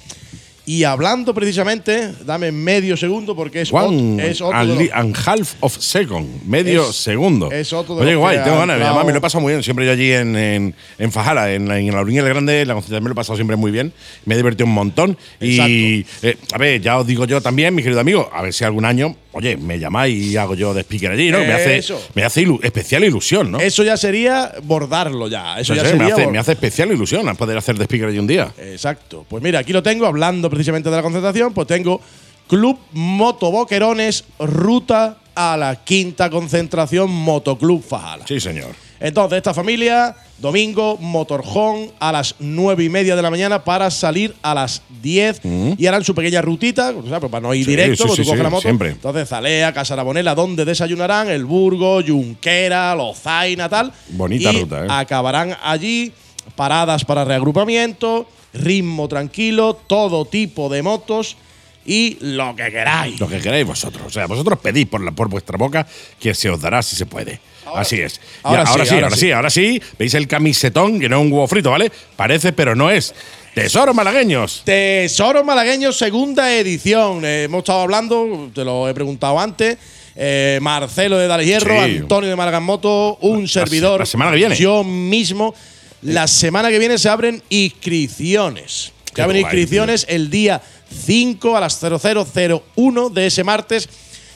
Y 0.64 0.84
hablando 0.84 1.34
precisamente, 1.34 2.14
dame 2.24 2.52
medio 2.52 2.96
segundo 2.96 3.36
porque 3.36 3.62
es, 3.62 3.74
One 3.74 4.18
ot- 4.18 4.24
es 4.24 4.42
otro 4.42 4.54
de 4.58 4.62
and, 4.62 4.70
los- 4.70 4.78
li- 4.80 4.90
and 4.94 5.16
half 5.26 5.54
of 5.62 5.76
second, 5.80 6.44
medio 6.46 6.88
Es- 6.90 6.96
segundo. 6.96 7.52
es 7.52 7.74
otro 7.74 7.96
de 7.96 8.04
Oye, 8.04 8.16
guay, 8.16 8.38
tengo 8.44 8.60
ganas. 8.60 8.80
Además, 8.80 9.06
me 9.06 9.12
lo 9.12 9.18
he 9.18 9.22
pasado 9.22 9.42
muy 9.42 9.54
bien. 9.54 9.64
Siempre 9.64 9.86
yo 9.88 9.92
allí 9.92 10.12
en, 10.12 10.36
en, 10.36 10.76
en 11.00 11.12
Fajara, 11.12 11.52
en, 11.54 11.68
la- 11.68 11.80
en 11.80 11.92
la 11.92 12.02
Orilla 12.02 12.22
del 12.24 12.34
Grande, 12.34 12.64
la 12.66 12.76
concentración 12.76 13.04
me 13.04 13.10
lo 13.10 13.14
he 13.14 13.16
pasado 13.16 13.36
siempre 13.38 13.56
muy 13.56 13.72
bien. 13.72 13.92
Me 14.26 14.36
he 14.36 14.38
divertido 14.38 14.68
un 14.68 14.74
montón. 14.74 15.18
Y, 15.42 16.06
eh, 16.22 16.38
a 16.54 16.58
ver, 16.60 16.80
ya 16.80 17.00
os 17.00 17.08
digo 17.08 17.26
yo 17.26 17.42
también, 17.42 17.74
mi 17.74 17.82
querido 17.82 18.00
amigo, 18.00 18.30
a 18.32 18.44
ver 18.44 18.54
si 18.54 18.64
algún 18.64 18.86
año, 18.86 19.16
oye, 19.32 19.58
me 19.58 19.80
llamáis 19.80 20.16
y 20.28 20.38
hago 20.38 20.54
yo 20.54 20.76
de 20.76 20.82
speaker 20.82 21.12
allí, 21.12 21.32
¿no? 21.32 21.40
Me 21.40 21.54
hace, 21.54 21.78
Eso. 21.78 22.00
me 22.14 22.24
hace 22.24 22.44
ilu- 22.46 22.60
especial 22.64 23.04
ilusión, 23.04 23.52
¿no? 23.52 23.60
Eso 23.60 23.84
ya 23.84 23.98
sería 23.98 24.52
bordarlo 24.64 25.28
ya. 25.28 25.60
Eso 25.60 25.74
No 25.74 25.82
ya 25.82 25.90
sé, 25.90 25.96
me, 25.96 26.00
sería 26.06 26.14
hace, 26.14 26.28
me 26.28 26.38
hace 26.38 26.52
especial 26.52 26.92
ilusión 26.92 27.36
poder 27.36 27.58
hacer 27.58 27.78
de 27.80 27.86
speaker 27.86 28.10
allí 28.10 28.20
un 28.20 28.28
día. 28.28 28.52
Exacto. 28.60 29.26
Pues 29.28 29.42
mira, 29.42 29.58
aquí 29.60 29.74
lo 29.74 29.82
tengo, 29.82 30.06
hablando 30.06 30.51
precisamente 30.52 30.90
de 30.92 30.96
la 30.96 31.02
concentración, 31.02 31.54
pues 31.54 31.66
tengo 31.68 32.00
Club 32.48 32.78
Moto 32.92 33.50
Boquerones, 33.50 34.26
ruta 34.38 35.18
a 35.34 35.58
la 35.58 35.76
quinta 35.84 36.30
concentración 36.30 37.10
Motoclub 37.10 37.82
Fajala. 37.84 38.28
Sí, 38.28 38.40
señor. 38.40 38.70
Entonces, 39.00 39.38
esta 39.38 39.52
familia, 39.54 40.16
domingo, 40.38 40.96
motorjón 40.98 41.92
a 42.00 42.12
las 42.12 42.36
nueve 42.38 42.84
y 42.84 42.90
media 42.90 43.16
de 43.16 43.22
la 43.24 43.32
mañana 43.32 43.64
para 43.64 43.90
salir 43.90 44.36
a 44.44 44.54
las 44.54 44.84
10 45.02 45.42
y 45.78 45.88
harán 45.88 46.04
su 46.04 46.14
pequeña 46.14 46.40
rutita, 46.44 46.92
o 46.92 47.08
sea, 47.08 47.20
pues 47.20 47.32
para 47.32 47.42
no 47.42 47.52
ir 47.56 47.66
Sí, 47.66 47.72
directo, 47.72 48.04
sí, 48.04 48.10
porque 48.10 48.16
sí, 48.18 48.22
tú 48.24 48.30
coges 48.30 48.44
la 48.44 48.50
moto. 48.52 48.62
siempre. 48.62 48.90
Entonces, 48.92 49.28
Zalea, 49.28 49.74
Casarabonela, 49.74 50.36
donde 50.36 50.66
desayunarán, 50.66 51.30
el 51.32 51.46
Burgo, 51.46 52.02
Junquera, 52.06 52.94
Lozaina, 52.94 53.68
tal. 53.70 53.92
Bonita 54.10 54.52
Y 54.52 54.62
ruta, 54.62 54.84
¿eh? 54.86 54.88
Acabarán 54.92 55.58
allí, 55.64 56.12
paradas 56.56 57.04
para 57.04 57.26
reagrupamiento, 57.26 58.28
ritmo 58.54 59.08
tranquilo, 59.08 59.74
todo 59.88 60.26
tipo 60.26 60.70
de 60.70 60.82
motos 60.84 61.38
y 61.86 62.18
lo 62.22 62.56
que 62.56 62.70
queráis. 62.72 63.20
Lo 63.20 63.28
que 63.28 63.40
queráis 63.40 63.66
vosotros. 63.66 64.04
O 64.08 64.10
sea, 64.10 64.28
vosotros 64.28 64.60
pedís 64.60 64.86
por, 64.88 65.02
la, 65.02 65.12
por 65.12 65.30
vuestra 65.30 65.58
boca 65.58 65.88
que 66.20 66.34
se 66.36 66.50
os 66.50 66.62
dará 66.62 66.82
si 66.84 66.96
se 66.96 67.06
puede. 67.06 67.40
Así 67.76 68.00
es. 68.02 68.20
Ahora 68.44 68.64
ahora, 68.64 68.84
sí, 68.84 68.90
sí, 68.90 68.96
ahora 68.96 69.06
ahora 69.08 69.16
sí. 69.18 69.32
ahora 69.32 69.50
sí. 69.50 69.82
Veis 69.98 70.14
el 70.14 70.28
camisetón, 70.28 71.00
que 71.00 71.08
no 71.08 71.20
es 71.20 71.26
un 71.26 71.32
huevo 71.32 71.48
frito, 71.48 71.72
¿vale? 71.72 71.92
Parece, 72.16 72.52
pero 72.54 72.76
no 72.76 72.90
es. 72.92 73.14
Tesoro 73.54 73.94
malagueños. 73.94 74.62
Tesoro 74.66 75.44
Malagueño, 75.44 75.92
segunda 75.92 76.54
edición. 76.56 77.24
Eh, 77.26 77.44
hemos 77.44 77.60
estado 77.60 77.82
hablando, 77.82 78.50
te 78.54 78.64
lo 78.64 78.88
he 78.88 78.94
preguntado 78.94 79.40
antes. 79.40 79.78
eh, 80.16 80.60
Marcelo 80.62 81.18
de 81.18 81.28
Dale 81.28 81.46
Hierro, 81.46 81.74
Sí. 81.86 81.98
Antonio 82.00 82.30
de 82.30 82.36
Málaga 82.36 82.58
en 82.60 82.64
Moto, 82.64 83.18
un 83.22 83.48
servidor. 83.48 84.00
la 84.02 84.06
semana 84.06 84.32
que 84.32 84.38
viene. 84.38 84.56
Yo 84.56 84.84
mismo. 84.84 85.54
La 86.02 86.28
semana 86.28 86.70
que 86.70 86.80
viene 86.80 86.98
se 86.98 87.10
abren 87.10 87.42
inscripciones. 87.50 88.92
Se 89.14 89.22
abren 89.22 89.42
inscripciones 89.42 90.06
el 90.10 90.30
día 90.30 90.62
5 91.06 91.58
a 91.58 91.60
las 91.60 91.80
0001 91.80 93.10
de 93.10 93.26
ese 93.28 93.44
martes. 93.44 93.88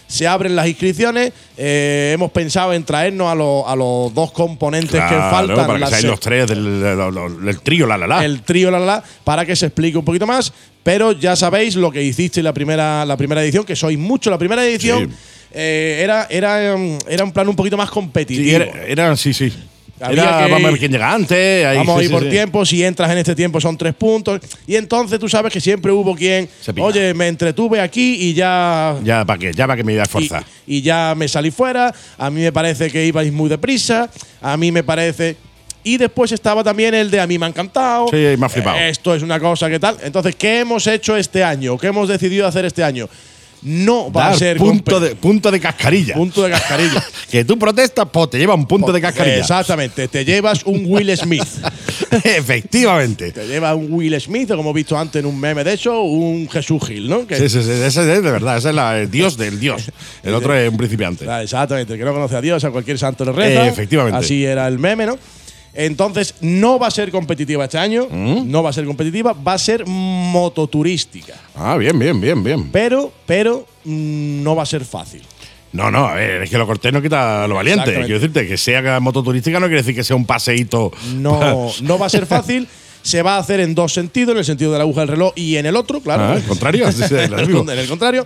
se 0.07 0.27
abren 0.27 0.55
las 0.55 0.67
inscripciones. 0.67 1.33
Eh, 1.57 2.11
hemos 2.13 2.29
pensado 2.31 2.71
en 2.73 2.83
traernos 2.83 3.27
a, 3.27 3.33
los- 3.33 3.63
a 3.65 3.75
los 3.75 4.13
dos 4.13 4.31
componentes 4.31 4.91
que 4.91 4.99
faltan. 5.15 5.55
para 5.65 5.89
que 5.89 6.05
los 6.07 6.19
tres 6.19 6.47
del, 6.47 6.63
del- 6.63 6.97
del- 6.97 7.45
del 7.45 7.59
trío, 7.61 7.87
la 7.87 7.97
la 7.97 8.05
la. 8.05 8.23
el 8.23 8.43
trío 8.43 8.69
la, 8.69 8.77
la, 8.79 8.85
la, 8.85 9.03
para 9.23 9.47
que 9.47 9.55
se 9.55 9.65
explique 9.65 9.97
un 9.97 10.05
poquito 10.05 10.27
más. 10.27 10.53
Pero 10.83 11.13
ya 11.13 11.35
sabéis 11.35 11.75
lo 11.75 11.91
que 11.91 12.03
hiciste 12.03 12.43
la 12.43 12.53
primera, 12.53 13.03
la 13.03 13.17
primera 13.17 13.43
edición, 13.43 13.65
que 13.65 13.75
sois 13.75 13.97
mucho. 13.97 14.29
La 14.29 14.37
primera 14.37 14.63
edición 14.63 15.09
Sí. 15.09 15.15
eh, 15.53 16.01
era, 16.03 16.27
era, 16.29 16.75
um, 16.75 16.99
era 17.09 17.23
un 17.23 17.31
plan 17.31 17.47
un 17.49 17.55
poquito 17.55 17.75
más 17.75 17.89
competitivo. 17.89 18.45
Sí, 18.47 18.53
era, 18.53 18.83
era- 18.85 19.15
sí, 19.17 19.33
sí. 19.33 19.51
Había 20.01 20.23
Era, 20.23 20.45
que- 20.45 20.51
vamos 20.51 20.67
a 20.67 20.71
ver 20.71 20.79
quién 20.79 20.91
llega 20.91 21.13
antes. 21.13 21.65
ahí, 21.65 21.77
Vamos 21.77 21.95
sí, 21.95 21.99
a 21.99 22.03
ir 22.03 22.07
sí, 22.09 22.13
por 22.13 22.23
sí. 22.23 22.29
tiempo. 22.29 22.65
Si 22.65 22.83
entras 22.83 23.11
en 23.11 23.17
este 23.17 23.33
tiempo 23.35 23.61
son 23.61 23.77
tres 23.77 23.93
puntos. 23.93 24.41
Y 24.67 24.75
entonces 24.75 25.19
tú 25.19 25.29
sabes 25.29 25.53
que 25.53 25.61
siempre 25.61 25.91
hubo 25.91 26.15
quien, 26.15 26.49
oye, 26.79 27.13
me 27.13 27.27
entretuve 27.29 27.79
aquí 27.79 28.15
y 28.19 28.33
ya. 28.33 28.95
Ya 29.03 29.23
para 29.23 29.39
qué, 29.39 29.53
ya 29.53 29.65
para 29.67 29.77
que 29.77 29.83
me 29.85 29.93
iba 29.93 30.01
a 30.01 30.05
y, 30.05 30.07
esforzar. 30.07 30.45
y 30.67 30.81
ya 30.81 31.13
me 31.15 31.27
salí 31.29 31.49
fuera. 31.49 31.93
A 32.17 32.29
mí 32.29 32.41
me 32.41 32.51
parece 32.51 32.91
que 32.91 33.05
ibais 33.05 33.31
muy 33.31 33.49
deprisa. 33.49 34.09
A 34.41 34.57
mí 34.57 34.71
me 34.71 34.83
parece. 34.83 35.37
Y 35.83 35.97
después 35.97 36.31
estaba 36.31 36.63
también 36.63 36.93
el 36.95 37.11
de 37.11 37.19
a 37.21 37.27
mí 37.27 37.37
me 37.37 37.45
ha 37.45 37.49
encantado. 37.49 38.07
Sí, 38.09 38.17
me 38.37 38.47
ha 38.47 38.49
flipado. 38.49 38.77
Esto 38.77 39.13
es 39.15 39.21
una 39.21 39.39
cosa 39.39 39.69
que 39.69 39.79
tal. 39.79 39.95
Entonces, 40.03 40.35
¿qué 40.35 40.59
hemos 40.61 40.87
hecho 40.87 41.15
este 41.15 41.43
año? 41.43 41.77
¿Qué 41.77 41.87
hemos 41.87 42.09
decidido 42.09 42.47
hacer 42.47 42.65
este 42.65 42.83
año? 42.83 43.07
No 43.67 44.11
va 44.11 44.29
a 44.29 44.37
ser 44.37 44.57
punto 44.57 44.99
de, 44.99 45.15
punto 45.15 45.49
de 45.49 45.59
cascarilla. 45.59 46.13
punto 46.15 46.43
de 46.43 46.51
cascarilla. 46.51 47.03
que 47.31 47.43
tú 47.43 47.57
protestas, 47.57 48.07
pues 48.11 48.29
te 48.29 48.37
lleva 48.37 48.53
un 48.53 48.67
punto 48.67 48.93
de 48.93 49.01
cascarilla. 49.01 49.37
Exactamente. 49.39 50.07
Te 50.07 50.23
llevas 50.23 50.63
un 50.65 50.83
Will 50.87 51.15
Smith. 51.17 51.43
Efectivamente. 52.23 53.31
Te 53.31 53.47
lleva 53.47 53.73
un 53.75 53.91
Will 53.91 54.19
Smith, 54.21 54.51
o 54.51 54.57
como 54.57 54.69
he 54.71 54.73
visto 54.73 54.97
antes 54.97 55.19
en 55.19 55.25
un 55.25 55.39
meme 55.39 55.63
de 55.63 55.73
eso, 55.73 56.01
un 56.01 56.47
Jesús 56.49 56.81
Gil, 56.87 57.09
¿no? 57.09 57.25
Que- 57.25 57.35
Sí, 57.37 57.49
sí, 57.49 57.61
sí, 57.63 57.71
ese 57.71 57.85
es 57.87 57.95
de 58.23 58.31
verdad, 58.31 58.57
ese 58.57 58.69
es 58.69 58.75
la- 58.75 58.99
el 58.99 59.09
dios 59.11 59.37
del 59.37 59.59
dios. 59.59 59.91
El 60.23 60.33
otro 60.35 60.53
es 60.55 60.69
un 60.69 60.77
principiante. 60.77 61.25
Exactamente, 61.41 61.93
el 61.93 61.99
que 61.99 62.05
no 62.05 62.13
conoce 62.13 62.35
a 62.35 62.41
Dios, 62.41 62.63
a 62.63 62.71
cualquier 62.71 62.97
santo 62.97 63.25
le 63.25 63.31
reza. 63.31 63.67
Efectivamente. 63.67 64.17
Así 64.19 64.45
era 64.45 64.67
el 64.67 64.79
meme, 64.79 65.05
¿no? 65.05 65.17
Entonces, 65.75 66.35
no 66.41 66.79
va 66.79 66.87
a 66.87 66.91
ser 66.91 67.11
competitiva 67.11 67.65
este 67.65 67.77
año, 67.77 68.07
¿Mm? 68.09 68.49
no 68.49 68.63
va 68.63 68.69
a 68.69 68.73
ser 68.73 68.85
competitiva, 68.85 69.33
va 69.33 69.53
a 69.53 69.57
ser 69.57 69.85
mototurística. 69.85 71.35
Ah, 71.55 71.75
bien, 71.77 71.99
bien, 71.99 72.19
bien, 72.19 72.43
bien. 72.43 72.71
Pero, 72.71 73.11
pero, 73.25 73.67
mm, 73.83 74.41
no 74.41 74.55
va 74.55 74.63
a 74.63 74.65
ser 74.65 74.85
fácil. 74.85 75.21
No, 75.73 75.91
no, 75.91 76.07
a 76.07 76.13
ver, 76.13 76.43
es 76.43 76.49
que 76.49 76.57
lo 76.57 76.65
cortés 76.65 76.93
no 76.93 77.01
quita 77.01 77.45
lo 77.47 77.55
valiente. 77.55 77.93
Quiero 77.93 78.19
decirte 78.19 78.47
que 78.47 78.55
sea 78.55 79.01
mototurística 79.01 79.59
no 79.59 79.65
quiere 79.67 79.81
decir 79.81 79.93
que 79.93 80.05
sea 80.05 80.15
un 80.15 80.25
paseíto. 80.25 80.91
No, 81.15 81.69
no 81.81 81.99
va 81.99 82.05
a 82.05 82.09
ser 82.09 82.25
fácil. 82.25 82.67
Se 83.01 83.21
va 83.21 83.35
a 83.35 83.39
hacer 83.39 83.59
en 83.59 83.75
dos 83.75 83.93
sentidos, 83.93 84.31
en 84.31 84.39
el 84.39 84.45
sentido 84.45 84.71
de 84.71 84.77
la 84.79 84.83
aguja 84.83 85.01
del 85.01 85.09
reloj 85.09 85.33
y 85.35 85.57
en 85.57 85.65
el 85.65 85.75
otro, 85.75 85.99
claro. 85.99 86.23
Ah, 86.23 86.35
¿el 86.37 86.43
contrario? 86.43 86.87
En 87.09 87.69
el 87.69 87.87
contrario. 87.87 88.25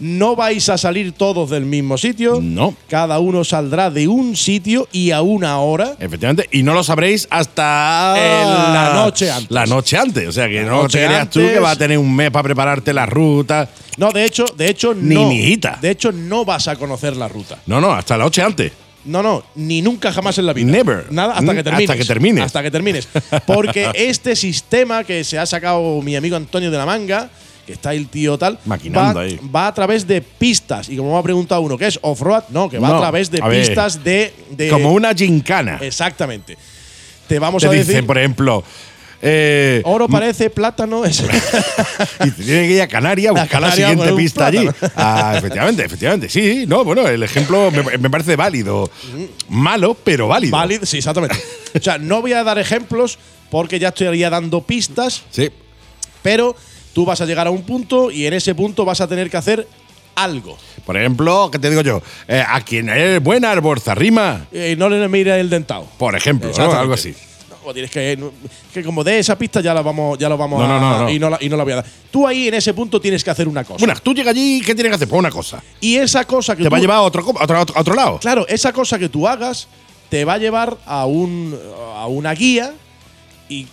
No 0.00 0.36
vais 0.36 0.68
a 0.68 0.78
salir 0.78 1.12
todos 1.12 1.50
del 1.50 1.64
mismo 1.64 1.98
sitio. 1.98 2.40
No. 2.40 2.74
Cada 2.88 3.18
uno 3.18 3.44
saldrá 3.44 3.90
de 3.90 4.06
un 4.08 4.36
sitio 4.36 4.88
y 4.92 5.10
a 5.10 5.22
una 5.22 5.58
hora. 5.58 5.94
Efectivamente, 5.98 6.48
y 6.52 6.62
no 6.62 6.74
lo 6.74 6.84
sabréis 6.84 7.26
hasta 7.30 8.14
En 8.16 8.74
la 8.74 8.92
noche 8.94 9.30
antes. 9.30 9.50
La 9.50 9.66
noche 9.66 9.96
antes, 9.98 10.28
o 10.28 10.32
sea 10.32 10.48
que 10.48 10.62
La 10.62 10.70
no 10.70 10.88
te 10.88 11.04
creas 11.04 11.30
tú 11.30 11.40
que 11.40 11.58
vas 11.58 11.72
a 11.72 11.78
tener 11.78 11.98
un 11.98 12.14
mes 12.14 12.30
para 12.30 12.44
prepararte 12.44 12.92
la 12.92 13.06
ruta. 13.06 13.68
No, 13.96 14.10
de 14.12 14.24
hecho, 14.24 14.44
de 14.56 14.68
hecho 14.68 14.94
Ni 14.94 15.14
no. 15.14 15.28
mijita. 15.28 15.78
De 15.80 15.90
hecho, 15.90 16.12
no 16.12 16.44
vas 16.44 16.68
a 16.68 16.76
conocer 16.76 17.16
la 17.16 17.26
ruta. 17.28 17.58
No, 17.66 17.80
no, 17.80 17.92
hasta 17.92 18.16
la 18.16 18.24
noche 18.24 18.42
antes. 18.42 18.72
No, 19.04 19.22
no, 19.22 19.42
ni 19.54 19.80
nunca 19.80 20.12
jamás 20.12 20.36
en 20.38 20.46
la 20.46 20.52
vida. 20.52 20.70
Never. 20.70 21.06
Nada, 21.10 21.34
hasta 21.34 21.54
que 21.54 21.62
termines. 21.64 21.88
hasta 21.90 21.98
que 21.98 22.04
termines. 22.04 22.44
Hasta 22.44 22.62
que 22.62 22.70
termines. 22.70 23.08
Porque 23.46 23.90
este 23.94 24.36
sistema 24.36 25.02
que 25.02 25.24
se 25.24 25.38
ha 25.38 25.46
sacado 25.46 26.02
mi 26.02 26.14
amigo 26.14 26.36
Antonio 26.36 26.70
de 26.70 26.76
la 26.76 26.84
manga, 26.84 27.30
que 27.68 27.74
está 27.74 27.92
el 27.92 28.08
tío 28.08 28.38
tal, 28.38 28.58
Maquinando 28.64 29.18
va, 29.20 29.26
ahí. 29.26 29.38
va 29.54 29.66
a 29.66 29.74
través 29.74 30.06
de 30.06 30.22
pistas. 30.22 30.88
Y 30.88 30.96
como 30.96 31.12
me 31.12 31.18
ha 31.18 31.22
preguntado 31.22 31.60
uno, 31.60 31.76
¿qué 31.76 31.86
es 31.86 31.98
off-road? 32.00 32.44
No, 32.48 32.70
que 32.70 32.78
va 32.78 32.88
No, 32.88 32.96
a 32.96 33.00
través 33.00 33.30
de 33.30 33.40
a 33.42 33.48
pistas 33.50 34.02
de, 34.02 34.32
de- 34.52 34.70
Como 34.70 34.92
una 34.92 35.12
gincana. 35.14 35.78
Exactamente. 35.82 36.56
Te 37.28 37.38
vamos 37.38 37.60
Te 37.62 37.68
a 37.68 37.72
dicen, 37.72 37.86
decir. 37.88 38.06
por 38.06 38.16
ejemplo, 38.16 38.64
eh, 39.20 39.82
Oro 39.84 40.08
parece 40.08 40.48
plátano. 40.48 41.04
Es 41.04 41.20
y 42.24 42.30
te 42.30 42.42
tiene 42.42 42.68
que 42.68 42.74
ir 42.76 42.80
a 42.80 42.88
Canarias 42.88 43.36
a 43.36 43.40
buscar 43.42 43.60
la 43.60 43.72
siguiente 43.72 44.12
pista 44.14 44.46
allí. 44.46 44.66
Ah, 44.96 45.34
efectivamente, 45.36 45.84
efectivamente. 45.84 46.28
Sí, 46.30 46.64
no, 46.66 46.84
bueno, 46.84 47.06
el 47.06 47.22
ejemplo 47.22 47.70
me, 47.70 47.98
me 47.98 48.08
parece 48.08 48.34
válido. 48.34 48.90
Malo, 49.50 49.94
pero 49.94 50.26
válido. 50.28 50.56
válido. 50.56 50.86
Sí, 50.86 50.96
exactamente. 50.98 51.36
o 51.78 51.82
sea, 51.82 51.98
no 51.98 52.22
voy 52.22 52.32
a 52.32 52.42
dar 52.44 52.58
ejemplos 52.58 53.18
porque 53.50 53.78
ya 53.78 53.88
estaría 53.88 54.30
dando 54.30 54.62
pistas 54.62 55.22
Sí. 55.30 55.50
pero 56.22 56.54
tú 56.98 57.04
vas 57.04 57.20
a 57.20 57.26
llegar 57.26 57.46
a 57.46 57.50
un 57.52 57.62
punto 57.62 58.10
y 58.10 58.26
en 58.26 58.34
ese 58.34 58.56
punto 58.56 58.84
vas 58.84 59.00
a 59.00 59.06
tener 59.06 59.30
que 59.30 59.36
hacer 59.36 59.68
algo. 60.16 60.58
Por 60.84 60.96
ejemplo, 60.96 61.48
¿qué 61.48 61.60
te 61.60 61.70
digo 61.70 61.80
yo? 61.82 62.02
Eh, 62.26 62.42
a 62.44 62.60
quien 62.60 62.88
es 62.88 63.22
buena 63.22 63.54
rima. 63.94 64.46
Y 64.50 64.74
no 64.74 64.88
le 64.88 65.06
mire 65.06 65.38
el 65.38 65.48
dentado. 65.48 65.86
Por 65.96 66.16
ejemplo, 66.16 66.50
¿no? 66.58 66.72
Algo 66.72 66.94
así. 66.94 67.14
No, 67.64 67.72
tienes 67.72 67.92
que, 67.92 68.18
que 68.74 68.82
como 68.82 69.04
de 69.04 69.20
esa 69.20 69.38
pista 69.38 69.60
ya 69.60 69.72
la 69.74 69.80
vamos, 69.82 70.18
ya 70.18 70.28
lo 70.28 70.36
vamos 70.36 70.58
No, 70.58 70.64
a 70.64 70.68
no, 70.68 70.80
no, 70.80 70.98
no. 71.04 71.10
Y, 71.10 71.20
no 71.20 71.30
la, 71.30 71.38
y 71.40 71.48
no 71.48 71.56
la 71.56 71.62
voy 71.62 71.72
a 71.74 71.76
dar. 71.76 71.84
Tú 72.10 72.26
ahí 72.26 72.48
en 72.48 72.54
ese 72.54 72.74
punto 72.74 73.00
tienes 73.00 73.22
que 73.22 73.30
hacer 73.30 73.46
una 73.46 73.62
cosa. 73.62 73.78
Bueno, 73.78 73.94
tú 74.02 74.12
llegas 74.12 74.32
allí, 74.34 74.60
¿qué 74.60 74.74
tienes 74.74 74.90
que 74.90 74.96
hacer? 74.96 75.06
Pues 75.08 75.20
una 75.20 75.30
cosa. 75.30 75.62
y 75.80 75.94
esa 75.98 76.24
cosa 76.24 76.56
que 76.56 76.64
Te 76.64 76.68
tú, 76.68 76.72
va 76.72 76.78
a 76.78 76.80
llevar 76.80 76.96
a 76.96 77.02
otro, 77.02 77.22
a 77.38 77.44
otro, 77.44 77.58
a 77.58 77.60
otro- 77.60 77.76
a 77.76 77.80
otro 77.80 77.94
lado. 77.94 78.18
Claro, 78.18 78.44
esa 78.48 78.72
cosa 78.72 78.98
que 78.98 79.08
tú 79.08 79.28
hagas 79.28 79.68
te 80.08 80.24
va 80.24 80.32
a 80.32 80.38
llevar 80.38 80.76
a 80.84 81.06
un 81.06 81.56
a 81.94 82.08
una 82.08 82.34
guía 82.34 82.72
y 83.48 83.68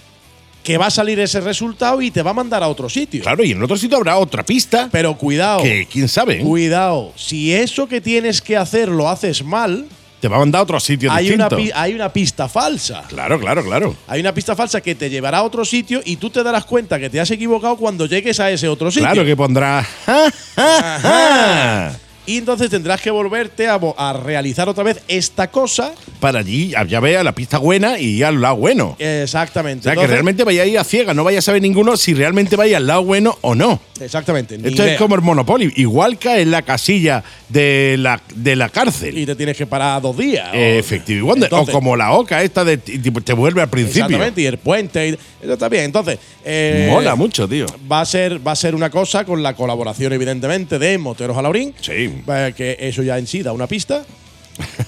que 0.65 0.77
va 0.77 0.87
a 0.87 0.91
salir 0.91 1.17
ese 1.19 1.39
resultado 1.39 2.01
y 2.01 2.11
te 2.11 2.21
va 2.21 2.31
a 2.31 2.33
mandar 2.33 2.61
a 2.63 2.67
otro 2.67 2.89
sitio. 2.89 3.21
Claro, 3.21 3.43
y 3.43 3.51
en 3.51 3.63
otro 3.63 3.77
sitio 3.77 3.95
habrá 3.97 4.17
otra 4.17 4.43
pista 4.43 4.89
Pero 4.91 5.15
cuidado. 5.17 5.61
que 5.63 5.87
quién 5.89 6.09
sabe, 6.09 6.39
¿eh? 6.39 6.43
Cuidado, 6.43 7.13
si 7.15 7.53
eso 7.53 7.87
que 7.87 8.01
tienes 8.01 8.41
que 8.41 8.57
hacer 8.57 8.89
lo 8.89 9.07
haces 9.07 9.43
mal, 9.45 9.85
te 10.19 10.27
va 10.27 10.37
a 10.37 10.39
mandar 10.39 10.59
a 10.61 10.63
otro 10.63 10.79
sitio 10.79 11.11
hay 11.11 11.31
una, 11.31 11.47
distinto. 11.47 11.57
pi- 11.57 11.71
hay 11.79 11.93
una 11.93 12.11
pista 12.11 12.49
falsa. 12.49 13.03
Claro, 13.07 13.39
claro, 13.39 13.63
claro. 13.63 13.95
Hay 14.07 14.21
una 14.21 14.33
pista 14.33 14.55
falsa 14.55 14.81
que 14.81 14.95
te 14.95 15.07
llevará 15.09 15.37
a 15.39 15.43
otro 15.43 15.63
sitio 15.63 16.01
y 16.03 16.15
tú 16.15 16.31
te 16.31 16.41
darás 16.41 16.65
cuenta 16.65 16.97
que 16.99 17.09
te 17.11 17.19
has 17.19 17.29
equivocado 17.29 17.77
cuando 17.77 18.07
llegues 18.07 18.39
a 18.39 18.49
ese 18.49 18.67
otro 18.67 18.89
sitio. 18.89 19.07
Claro 19.07 19.23
que 19.23 19.35
pondrá. 19.35 19.85
"Ja, 20.07 20.31
ja, 20.55 20.99
ja". 21.01 21.99
Y 22.25 22.37
entonces 22.37 22.69
tendrás 22.69 23.01
que 23.01 23.11
volverte 23.11 23.67
a, 23.67 24.13
realizar 24.13 24.67
otra 24.69 24.83
vez 24.83 25.01
esta 25.07 25.51
cosa. 25.51 25.93
Para 26.19 26.39
allí, 26.39 26.73
ya 26.87 26.99
vea 26.99 27.23
la 27.23 27.33
pista 27.33 27.57
buena 27.57 27.99
y 27.99 28.23
al 28.23 28.41
lado 28.41 28.55
bueno. 28.55 28.95
Exactamente. 28.99 29.89
O 29.89 29.93
sea, 29.93 30.01
que 30.01 30.07
realmente 30.07 30.43
vaya 30.43 30.63
a 30.63 30.65
ir 30.65 30.79
a 30.79 30.83
ciega, 30.83 31.13
no 31.13 31.23
vaya 31.23 31.39
a 31.39 31.41
saber 31.41 31.61
ninguno 31.61 31.97
si 31.97 32.13
realmente 32.13 32.55
vaya 32.55 32.77
al 32.77 32.87
lado 32.87 33.03
bueno 33.03 33.37
o 33.41 33.53
no. 33.53 33.79
Exactamente. 33.99 34.55
Esto 34.55 34.83
idea. 34.83 34.93
es 34.93 34.97
como 34.97 35.15
el 35.15 35.21
Monopoly. 35.21 35.73
Igual 35.77 36.17
cae 36.17 36.41
en 36.41 36.51
la 36.51 36.63
casilla 36.63 37.23
de 37.49 37.95
la, 37.99 38.21
de 38.35 38.55
la 38.55 38.69
cárcel. 38.69 39.17
Y 39.17 39.25
te 39.25 39.35
tienes 39.35 39.55
que 39.55 39.65
parar 39.65 40.01
dos 40.01 40.17
días. 40.17 40.49
Efectivo. 40.53 41.33
Entonces- 41.35 41.69
o 41.73 41.77
como 41.77 41.95
la 41.95 42.11
oca 42.13 42.41
esta 42.41 42.63
de 42.65 42.77
te 42.77 43.33
vuelve 43.33 43.61
al 43.61 43.69
principio. 43.69 44.05
Exactamente. 44.05 44.41
Y 44.41 44.45
el 44.45 44.57
puente. 44.57 45.09
y- 45.09 45.17
eso 45.41 45.53
está 45.53 45.69
bien. 45.69 45.85
Entonces. 45.85 46.17
eh, 46.43 46.87
Mola 46.91 47.15
mucho, 47.15 47.47
tío. 47.47 47.65
Va 47.91 48.01
a, 48.01 48.05
ser, 48.05 48.45
va 48.45 48.51
a 48.51 48.55
ser 48.55 48.75
una 48.75 48.89
cosa 48.89 49.25
con 49.25 49.43
la 49.43 49.53
colaboración, 49.53 50.11
evidentemente, 50.13 50.79
de 50.79 50.97
Moteros 50.97 51.37
Alaurín. 51.37 51.73
Sí. 51.79 52.14
Eh, 52.27 52.53
Que 52.55 52.77
eso 52.79 53.03
ya 53.03 53.17
en 53.17 53.27
sí 53.27 53.43
da 53.43 53.51
una 53.53 53.67
pista. 53.67 54.03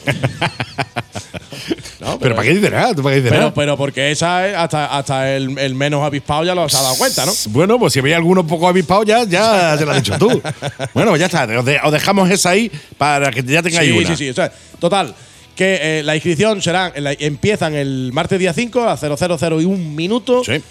No, 2.00 2.20
Pero, 2.20 2.36
¿para 2.36 2.48
qué 2.48 2.54
dices 2.56 2.72
nada? 2.72 2.94
¿Tú 2.96 3.02
para 3.04 3.16
qué 3.16 3.22
dices 3.22 3.32
Pero, 3.32 3.42
nada? 3.46 3.54
pero 3.54 3.76
porque 3.76 4.12
esa 4.12 4.48
es 4.48 4.56
hasta, 4.56 4.86
hasta 4.98 5.36
el, 5.36 5.58
el 5.58 5.76
menos 5.76 6.04
avispado 6.04 6.44
ya 6.46 6.54
lo 6.56 6.70
se 6.70 6.78
ha 6.78 6.82
dado 6.82 6.96
cuenta, 6.96 7.26
¿no? 7.26 7.34
Bueno, 7.50 7.80
pues 7.80 7.92
si 7.94 8.02
veis 8.02 8.16
alguno 8.16 8.46
poco 8.46 8.68
avispado 8.68 9.04
ya, 9.04 9.24
ya 9.26 9.76
se 9.78 9.84
lo 9.84 9.92
has 9.92 9.98
dicho 10.04 10.18
tú. 10.18 10.28
bueno, 10.94 11.10
pues 11.12 11.20
ya 11.20 11.26
está. 11.26 11.44
Os, 11.60 11.66
de- 11.66 11.80
os 11.84 11.92
dejamos 11.92 12.30
esa 12.30 12.52
ahí 12.52 12.72
para 12.98 13.32
que 13.32 13.44
ya 13.44 13.62
tengáis 13.64 13.90
Sí, 13.92 13.98
una. 13.98 14.08
sí, 14.10 14.16
sí. 14.16 14.30
O 14.30 14.34
sea, 14.34 14.52
total, 14.80 15.14
que 15.56 16.00
eh, 16.00 16.04
la 16.04 16.16
inscripción 16.16 16.62
será, 16.62 16.94
en 16.96 17.04
la- 17.04 17.14
empiezan 17.14 17.74
el 17.74 18.12
martes 18.14 18.40
día 18.40 18.54
5 18.54 18.84
a 18.88 18.96
000 18.96 19.62
y 19.62 19.66
un 19.66 19.96
minuto. 19.96 20.44
Sí. 20.46 20.62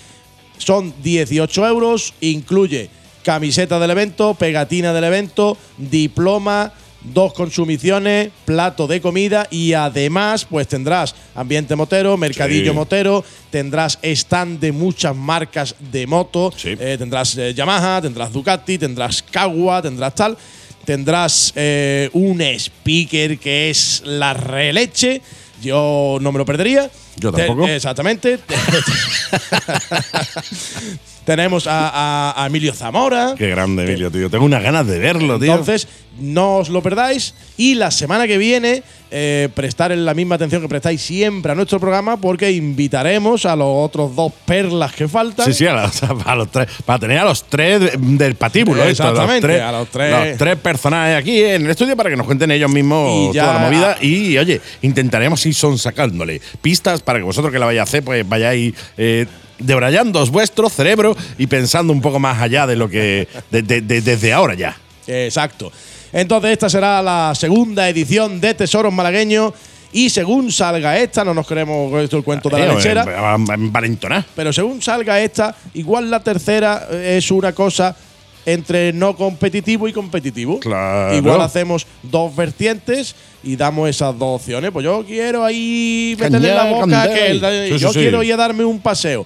Son 0.59 0.95
18 1.03 1.67
euros, 1.67 2.15
incluye 2.21 2.89
camiseta 3.31 3.81
del 3.81 3.91
evento, 3.91 4.35
pegatina 4.35 4.93
del 4.93 5.03
evento, 5.03 5.59
diploma, 5.79 6.73
dos 7.03 7.33
consumiciones, 7.33 8.31
plato 8.45 8.87
de 8.87 9.01
comida 9.01 9.49
y 9.51 9.73
además 9.73 10.45
pues 10.49 10.69
tendrás 10.69 11.13
ambiente 11.35 11.75
motero, 11.75 12.17
mercadillo 12.17 12.71
Sí. 12.71 12.77
motero, 12.77 13.25
tendrás 13.51 13.99
stand 14.01 14.61
de 14.61 14.71
muchas 14.71 15.17
marcas 15.17 15.75
de 15.91 16.07
moto, 16.07 16.53
Sí. 16.57 16.77
eh, 16.79 16.95
tendrás 16.97 17.37
eh, 17.37 17.53
Yamaha, 17.53 18.01
tendrás 18.01 18.33
Ducati, 18.33 18.79
tendrás 18.79 19.25
Kawa, 19.25 19.83
tendrás 19.83 20.15
tal, 20.15 20.39
tendrás 20.85 21.53
eh, 21.57 22.09
un 22.13 22.41
speaker 22.41 23.41
que 23.41 23.71
es 23.71 24.03
la 24.05 24.35
releche. 24.35 25.21
Yo 25.61 26.19
no 26.21 26.31
me 26.31 26.39
lo 26.39 26.45
perdería. 26.45 26.89
Yo 27.17 27.33
Te- 27.33 27.47
tampoco. 27.47 27.67
exactamente. 27.67 28.39
Tenemos 31.27 31.67
a, 31.67 31.91
a- 31.93 32.43
a 32.43 32.47
Emilio 32.47 32.73
Zamora. 32.73 33.35
Qué 33.37 33.49
grande, 33.49 33.83
Emilio, 33.83 34.11
tío. 34.11 34.31
Tengo 34.31 34.45
unas 34.45 34.63
ganas 34.63 34.87
de 34.87 34.99
verlo, 35.01 35.39
tío. 35.39 35.51
Entonces, 35.51 35.89
no 36.21 36.59
os 36.59 36.69
lo 36.71 36.83
perdáis. 36.83 37.35
Y 37.57 37.75
la 37.75 37.91
semana 37.91 38.29
que 38.29 38.39
viene, 38.39 38.85
eh, 39.11 39.49
prestar 39.53 39.91
la 39.91 40.15
misma 40.15 40.37
atención 40.37 40.63
que 40.63 40.69
prestáis 40.69 41.03
siempre 41.03 41.51
a 41.51 41.55
nuestro 41.57 41.81
programa, 41.81 42.17
porque 42.17 42.53
invitaremos 42.53 43.45
a 43.45 43.57
los 43.57 43.67
otros 43.69 44.15
dos 44.15 44.33
perlas 44.45 44.93
que 44.95 45.09
faltan. 45.09 45.47
Sí, 45.47 45.53
sí, 45.53 45.67
a, 45.67 45.73
los, 45.73 46.01
a 46.27 46.35
los 46.37 46.49
tres. 46.51 46.69
Para 46.85 47.01
tener 47.01 47.19
a 47.19 47.25
los 47.25 47.43
tres 47.45 47.81
de- 47.81 47.93
del 47.99 48.37
patíbulo. 48.37 48.85
esto, 48.85 49.03
Exactamente, 49.03 49.49
los 49.49 49.57
tres, 49.57 49.63
a 49.63 49.73
los 49.73 49.89
tres. 49.89 50.29
los 50.31 50.39
tres 50.39 50.57
personajes 50.59 51.17
aquí 51.19 51.43
en 51.43 51.65
el 51.65 51.71
estudio 51.73 51.97
para 51.97 52.09
que 52.09 52.17
nos 52.17 52.27
cuenten 52.27 52.53
ellos 52.53 52.71
mismos 52.71 53.33
toda 53.33 53.53
la 53.55 53.59
movida. 53.59 53.97
Y, 54.01 54.39
oye, 54.39 54.61
intentaremos 54.83 55.45
ir 55.45 55.55
son 55.57 55.77
sacándole 55.77 56.41
pistas 56.63 57.03
para 57.03 57.19
que 57.19 57.25
vosotros 57.25 57.53
que 57.53 57.59
la 57.59 57.67
vayáis 57.67 57.81
a 57.81 57.83
hacer, 57.83 58.05
pues 58.05 58.27
vayáis. 58.29 58.73
Eh, 58.97 59.27
debrayándoos 59.59 60.31
vuestro 60.31 60.69
cerebro 60.69 61.17
y 61.39 61.47
pensando 61.47 61.93
un 61.93 62.01
poco 62.01 62.19
más 62.19 62.41
allá 62.41 62.67
de 62.67 62.77
lo 62.77 62.89
que. 62.89 63.29
de- 63.51 63.63
de- 63.63 63.81
de- 63.81 64.01
desde 64.03 64.33
ahora 64.33 64.55
ya. 64.55 64.77
Exacto. 65.07 65.71
Entonces, 66.13 66.53
esta 66.53 66.69
será 66.69 67.03
la 67.03 67.35
segunda 67.35 67.89
edición 67.89 68.41
de 68.41 68.55
Tesoros 68.55 68.93
Malagueños. 68.93 69.53
Y 69.93 70.11
según 70.11 70.53
salga 70.53 70.99
esta, 70.99 71.25
no 71.25 71.33
nos 71.33 71.47
queremos 71.47 71.91
con 71.91 72.01
esto 72.01 72.17
el 72.19 72.25
cuento 72.25 72.49
de 72.51 72.59
la 72.59 72.73
Eh, 72.73 72.75
lechera. 72.77 73.05
eh, 73.05 73.53
envalentonar. 73.55 74.25
Pero 74.35 74.53
según 74.53 74.83
salga 74.83 75.21
esta, 75.21 75.55
igual 75.75 76.11
la 76.11 76.21
tercera 76.23 76.87
eh, 76.91 77.17
es 77.19 77.31
una 77.31 77.53
cosa 77.53 77.97
entre 78.45 78.93
no 78.93 79.17
competitivo 79.17 79.89
y 79.89 79.93
competitivo. 79.93 80.61
Claro. 80.61 81.15
Igual 81.17 81.41
hacemos 81.41 81.87
dos 82.03 82.35
vertientes 82.37 83.15
y 83.43 83.57
damos 83.57 83.89
esas 83.89 84.17
dos 84.19 84.41
opciones. 84.41 84.71
Pues 84.71 84.85
yo 84.85 85.03
quiero 85.07 85.45
ahí 85.45 86.15
meterle 86.19 86.55
la 86.55 86.65
boca 86.65 86.81
candela. 86.81 87.15
que 87.15 87.27
el- 87.31 87.69
Sí, 87.71 87.75
sí, 87.75 87.79
yo 87.81 87.93
sí. 87.93 87.99
quiero 88.01 88.23
ir 88.23 88.33
a 88.35 88.37
darme 88.37 88.65
un 88.65 88.81
paseo. 88.81 89.25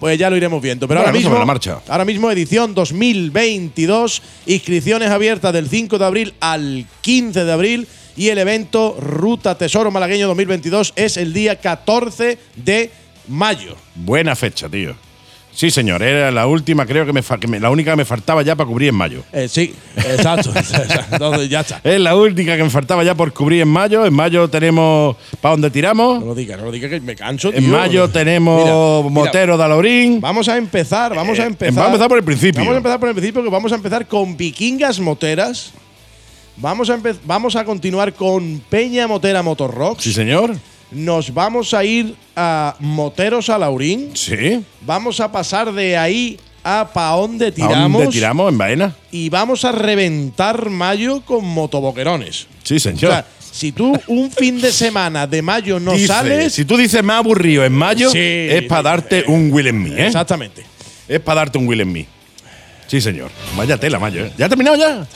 Pues 0.00 0.18
ya 0.18 0.30
lo 0.30 0.36
iremos 0.36 0.62
viendo. 0.62 0.88
Pero 0.88 1.00
ahora 1.00 1.12
mismo, 1.12 1.38
la 1.38 1.44
marcha. 1.44 1.80
ahora 1.86 2.04
mismo 2.06 2.30
edición 2.30 2.74
2022, 2.74 4.22
inscripciones 4.46 5.10
abiertas 5.10 5.52
del 5.52 5.68
5 5.68 5.98
de 5.98 6.04
abril 6.04 6.34
al 6.40 6.86
15 7.02 7.44
de 7.44 7.52
abril 7.52 7.86
y 8.16 8.28
el 8.28 8.38
evento 8.38 8.96
Ruta 8.98 9.56
Tesoro 9.56 9.90
Malagueño 9.90 10.26
2022 10.26 10.94
es 10.96 11.16
el 11.16 11.32
día 11.32 11.56
14 11.56 12.38
de 12.56 12.90
mayo. 13.28 13.76
Buena 13.94 14.34
fecha, 14.34 14.68
tío. 14.68 14.96
Sí, 15.52 15.70
señor. 15.70 16.02
Era 16.02 16.30
la 16.30 16.46
última, 16.46 16.86
creo 16.86 17.04
que 17.04 17.12
me, 17.12 17.22
fa- 17.22 17.38
que 17.38 17.46
me- 17.48 17.58
la 17.60 17.70
única 17.70 17.90
que 17.90 17.96
me 17.96 18.04
faltaba 18.04 18.42
ya 18.42 18.54
para 18.56 18.66
cubrir 18.68 18.88
en 18.90 18.94
mayo. 18.94 19.22
Eh, 19.32 19.48
sí, 19.48 19.74
exacto. 19.96 20.52
Entonces 21.12 21.48
ya 21.50 21.60
está. 21.60 21.80
Es 21.84 22.00
la 22.00 22.14
única 22.16 22.56
que 22.56 22.62
me 22.62 22.70
faltaba 22.70 23.02
ya 23.04 23.14
por 23.14 23.32
cubrir 23.32 23.60
en 23.62 23.68
mayo. 23.68 24.06
En 24.06 24.14
mayo 24.14 24.48
tenemos 24.48 25.16
para 25.40 25.52
dónde 25.52 25.68
No 25.68 25.72
tiramos. 25.72 26.22
lo 26.22 26.34
digas, 26.34 26.58
no 26.58 26.66
lo 26.66 26.70
digas 26.72 26.90
que 26.90 27.00
me 27.00 27.16
canso. 27.16 27.52
En 27.52 27.68
mayo 27.68 28.08
tenemos 28.08 28.62
Mira, 28.62 28.74
mira, 28.74 29.10
Motero 29.10 29.58
de 29.58 29.64
Alaurín. 29.64 30.20
Vamos 30.20 30.48
a 30.48 30.56
empezar, 30.56 31.14
vamos 31.14 31.38
a 31.38 31.42
Eh, 31.42 31.46
empezar. 31.46 31.74
vamos 31.74 31.88
a 31.88 31.92
empezar 31.94 32.08
por 32.08 32.18
el 32.18 32.24
principio. 32.24 32.60
Vamos 32.60 32.74
a 32.74 32.76
empezar 32.78 33.00
por 33.00 33.08
el 33.08 33.14
principio, 33.14 33.42
que 33.42 33.50
vamos 33.50 33.72
a 33.72 33.74
empezar 33.74 34.06
con 34.06 34.36
Vikingas 34.36 35.00
Moteras. 35.00 35.72
Vamos 36.56 36.90
a, 36.90 36.98
vamos 37.24 37.56
a 37.56 37.64
continuar 37.64 38.12
con 38.12 38.62
Peña 38.68 39.06
Motera 39.08 39.42
Motorrocks. 39.42 40.02
Sí, 40.04 40.12
señor. 40.12 40.54
Nos 40.90 41.32
vamos 41.32 41.72
a 41.74 41.84
ir 41.84 42.14
a 42.34 42.74
Moteros 42.80 43.48
a 43.48 43.58
Laurín. 43.58 44.10
Sí. 44.14 44.60
Vamos 44.82 45.20
a 45.20 45.30
pasar 45.30 45.72
de 45.72 45.96
ahí 45.96 46.38
a 46.64 46.90
pa' 46.92 47.10
dónde 47.12 47.46
¿A 47.46 47.52
tiramos. 47.52 47.92
dónde 48.02 48.12
tiramos? 48.12 48.50
En 48.52 48.58
Baena. 48.58 48.96
Y 49.12 49.28
vamos 49.28 49.64
a 49.64 49.72
reventar 49.72 50.68
mayo 50.68 51.20
con 51.22 51.44
motoboquerones. 51.44 52.46
Sí, 52.64 52.76
O 52.76 52.80
señor. 52.80 53.12
sea, 53.12 53.26
si 53.52 53.72
tú 53.72 53.92
un 54.08 54.30
fin 54.30 54.60
de 54.60 54.72
semana 54.72 55.26
de 55.26 55.42
mayo 55.42 55.78
no 55.80 55.92
Dice, 55.92 56.06
sales. 56.08 56.52
Si 56.52 56.64
tú 56.64 56.76
dices 56.76 57.02
me 57.04 57.12
ha 57.12 57.18
aburrido 57.18 57.64
en 57.64 57.72
mayo, 57.72 58.10
Sí, 58.10 58.18
es 58.18 58.62
para 58.64 58.82
darte 58.82 59.24
un 59.28 59.52
Will 59.52 59.68
en 59.68 59.82
Me, 59.82 59.90
¿eh? 60.02 60.06
Exactamente. 60.06 60.64
Es 61.08 61.20
para 61.20 61.40
darte 61.42 61.58
un 61.58 61.66
Will 61.68 61.80
en 61.80 61.92
Me. 61.92 62.06
Sí, 62.88 63.00
señor. 63.00 63.30
Vaya 63.56 63.78
tela, 63.78 63.98
mayo, 64.00 64.24
¿eh? 64.26 64.32
¿Ya 64.36 64.46
ha 64.46 64.48
terminado 64.48 64.76
ya? 64.76 65.06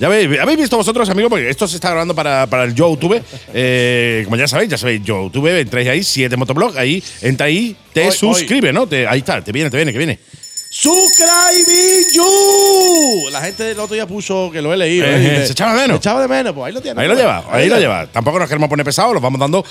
Ya 0.00 0.06
habéis, 0.06 0.40
habéis 0.40 0.58
visto 0.58 0.78
vosotros, 0.78 1.10
amigos, 1.10 1.28
porque 1.28 1.50
esto 1.50 1.68
se 1.68 1.76
está 1.76 1.90
grabando 1.90 2.14
para, 2.14 2.46
para 2.46 2.64
el 2.64 2.74
YouTube. 2.74 3.22
Eh, 3.52 4.22
como 4.24 4.36
ya 4.36 4.48
sabéis, 4.48 4.70
ya 4.70 4.78
sabéis, 4.78 5.02
YouTube, 5.04 5.46
entráis 5.48 5.88
ahí, 5.88 6.02
7 6.02 6.36
Motoblog, 6.38 6.78
ahí, 6.78 7.04
entra 7.20 7.46
ahí, 7.46 7.76
te 7.92 8.06
Hoy, 8.08 8.12
suscribe, 8.12 8.72
¿no? 8.72 8.86
Te- 8.86 9.06
ahí 9.06 9.18
está, 9.18 9.44
te 9.44 9.52
viene, 9.52 9.68
te 9.68 9.76
viene, 9.76 9.92
que 9.92 9.98
viene. 9.98 10.18
Subscribing 10.70 12.14
you. 12.14 13.28
La 13.30 13.42
gente 13.42 13.72
el 13.72 13.78
otro 13.78 13.94
día 13.94 14.06
puso 14.06 14.50
que 14.50 14.62
lo 14.62 14.72
he 14.72 14.76
leído. 14.78 15.04
Eh, 15.04 15.42
¿eh? 15.42 15.46
Se 15.46 15.52
echaba 15.52 15.74
de 15.74 15.80
menos. 15.82 15.96
Se 15.96 15.98
echaba 15.98 16.22
de 16.22 16.28
menos, 16.28 16.54
pues 16.54 16.66
ahí 16.66 16.72
lo 16.72 16.80
tienes. 16.80 16.98
Ahí 16.98 17.06
lo 17.08 17.14
pues. 17.14 17.22
lleva, 17.22 17.44
ahí 17.50 17.68
lo 17.68 17.78
lleva. 17.78 18.06
Tampoco 18.06 18.38
nos 18.38 18.48
queremos 18.48 18.70
poner 18.70 18.86
pesados, 18.86 19.12
los 19.12 19.22
vamos 19.22 19.38
dando 19.38 19.62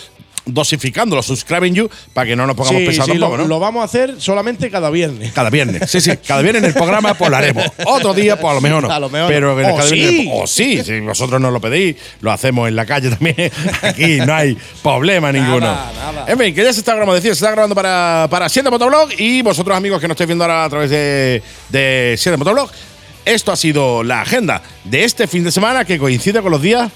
dosificando 0.54 1.16
los 1.16 1.26
subscribing 1.26 1.74
you 1.76 1.90
para 2.14 2.28
que 2.28 2.36
no 2.36 2.46
nos 2.48 2.56
pongamos 2.56 2.82
Sí, 2.82 2.88
pesados 2.88 3.08
sí, 3.08 3.20
tampoco, 3.20 3.38
lo, 3.38 3.44
¿no? 3.44 3.50
lo 3.50 3.60
vamos 3.60 3.82
a 3.82 3.86
hacer 3.86 4.16
solamente 4.20 4.70
cada 4.70 4.90
viernes. 4.90 5.32
Cada 5.34 5.50
viernes. 5.50 5.90
Sí, 5.90 6.02
sí. 6.02 6.12
Cada 6.26 6.42
viernes 6.42 6.64
en 6.64 6.70
el 6.70 6.74
programa 6.74 7.14
pues 7.14 7.30
lo 7.30 7.38
haremos. 7.38 7.66
Otro 7.86 8.14
día, 8.14 8.40
pues 8.40 8.52
a 8.52 8.56
lo 8.56 8.62
mejor 8.62 8.84
no. 8.84 8.92
A 8.94 9.00
lo 9.00 9.10
mejor 9.10 9.30
Pero 9.30 9.54
no. 9.56 9.60
en 9.60 9.66
el 9.66 9.72
O 9.72 9.78
cada 9.78 9.90
viernes- 9.90 10.50
sí. 10.50 10.84
Si 10.84 11.00
vosotros 11.00 11.40
nos 11.42 11.52
lo 11.54 11.60
pedís, 11.62 11.96
lo 12.22 12.32
hacemos 12.32 12.68
en 12.68 12.76
la 12.76 12.86
calle 12.86 13.10
también. 13.10 13.52
Aquí 13.82 14.18
no 14.26 14.34
hay 14.34 14.58
problema 14.84 15.32
ninguno. 15.32 15.60
nada. 15.62 16.26
En 16.28 16.38
fin, 16.38 16.54
que 16.54 16.64
ya 16.64 16.74
se 16.74 16.80
está 16.80 16.92
grabando, 16.94 17.14
decía, 17.16 17.32
se 17.32 17.40
está 17.40 17.52
grabando 17.52 17.76
para, 17.76 18.28
para 18.30 18.50
7 18.50 18.70
Motoblog 18.70 19.10
y 19.18 19.42
vosotros, 19.42 19.76
amigos 19.76 20.00
que 20.02 20.08
nos 20.08 20.16
estáis 20.16 20.28
viendo 20.28 20.44
ahora 20.44 20.66
a 20.66 20.70
través 20.70 20.90
de, 20.90 21.42
de 21.70 22.16
7 22.18 22.38
Motoblog. 22.38 22.70
Esto 23.26 23.52
ha 23.52 23.56
sido 23.56 24.04
la 24.04 24.22
agenda 24.22 24.62
de 24.86 25.04
este 25.04 25.28
fin 25.28 25.44
de 25.44 25.52
semana 25.52 25.86
que 25.86 26.00
coincide 26.00 26.42
con 26.42 26.52
los 26.52 26.62
días 26.62 26.90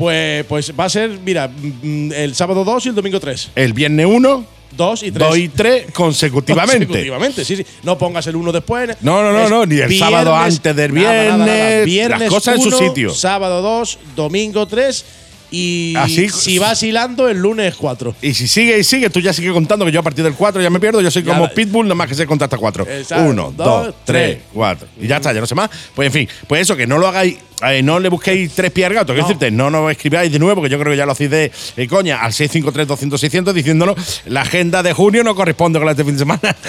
Pues, 0.00 0.46
pues 0.46 0.72
va 0.80 0.86
a 0.86 0.88
ser, 0.88 1.10
mira, 1.24 1.46
mm, 1.48 2.12
el 2.12 2.34
sábado 2.34 2.64
2 2.64 2.86
y 2.86 2.88
el 2.88 2.94
domingo 2.94 3.20
3. 3.20 3.50
el 3.54 3.74
viernes 3.74 4.06
1, 4.06 4.44
2 4.74 5.02
y 5.02 5.12
3. 5.12 5.28
2 5.28 5.36
y 5.38 5.48
3 5.50 5.86
consecutivamente. 5.92 6.86
Consecutivamente, 6.86 7.44
sí, 7.44 7.54
sí. 7.56 7.66
No 7.82 7.98
pongas 7.98 8.26
el 8.26 8.36
uno 8.36 8.50
después. 8.50 8.96
No, 9.02 9.22
no, 9.22 9.30
no, 9.30 9.46
no, 9.50 9.66
ni 9.66 9.76
el 9.78 9.98
sábado 9.98 10.34
antes 10.34 10.74
del 10.74 10.92
viernes, 10.92 11.84
Viernes 11.84 12.18
las 12.20 12.30
cosas 12.30 12.56
en 12.56 12.62
su 12.62 12.70
sitio. 12.78 13.12
Sábado 13.14 13.60
2, 13.60 13.98
domingo 14.16 14.66
3 14.66 15.04
y 15.52 15.94
Así- 15.98 16.28
si 16.30 16.58
vas 16.58 16.82
hilando 16.82 17.28
el 17.28 17.36
lunes 17.38 17.74
4. 17.74 18.14
Y 18.22 18.32
si 18.32 18.46
sigue 18.48 18.78
y 18.78 18.84
sigue, 18.84 19.10
tú 19.10 19.20
ya 19.20 19.32
sigue 19.34 19.52
contando 19.52 19.84
que 19.84 19.92
yo 19.92 20.00
a 20.00 20.02
partir 20.02 20.24
del 20.24 20.34
4 20.34 20.62
ya 20.62 20.70
me 20.70 20.80
pierdo. 20.80 21.00
Yo 21.02 21.10
soy 21.10 21.24
Ya 21.24 21.32
como 21.32 21.44
la- 21.44 21.50
Pitbull, 21.52 21.86
nomás 21.88 22.08
que 22.08 22.14
sé 22.14 22.24
contar 22.26 22.46
hasta 22.46 22.56
4. 22.56 22.86
Exacto. 22.88 23.24
1, 23.28 23.52
Dos, 23.54 23.66
2, 23.66 23.94
3, 24.04 24.26
tres. 24.36 24.38
4. 24.54 24.88
Y 25.00 25.08
ya 25.08 25.16
está, 25.16 25.32
ya 25.34 25.40
no 25.40 25.46
sé 25.46 25.54
más. 25.56 25.68
Pues 25.94 26.06
en 26.06 26.12
fin, 26.12 26.28
pues 26.46 26.62
eso, 26.62 26.74
que 26.76 26.86
no 26.86 26.96
lo 26.98 27.08
hagáis, 27.08 27.36
eh, 27.66 27.82
no 27.82 27.98
le 28.00 28.08
busquéis 28.08 28.52
tres 28.54 28.70
pies 28.70 28.86
al 28.86 28.94
gato. 28.94 29.12
Quiero 29.12 29.22
No. 29.22 29.28
decirte, 29.28 29.50
no 29.50 29.70
nos 29.70 29.90
escribáis 29.90 30.30
de 30.32 30.38
nuevo, 30.38 30.62
que 30.62 30.68
yo 30.68 30.78
creo 30.78 30.92
que 30.92 30.96
ya 30.96 31.06
lo 31.06 31.12
hacéis 31.12 31.30
de 31.30 31.52
eh, 31.76 31.86
coña, 31.88 32.20
al 32.22 32.32
653-200-600 32.32 33.52
diciéndonos 33.52 34.22
la 34.26 34.42
agenda 34.42 34.82
de 34.82 34.92
junio 34.92 35.22
no 35.24 35.34
corresponde 35.34 35.78
con 35.78 35.86
la 35.86 35.94
de 35.94 36.02
este 36.02 36.04
fin 36.04 36.14
de 36.14 36.18
semana. 36.20 36.56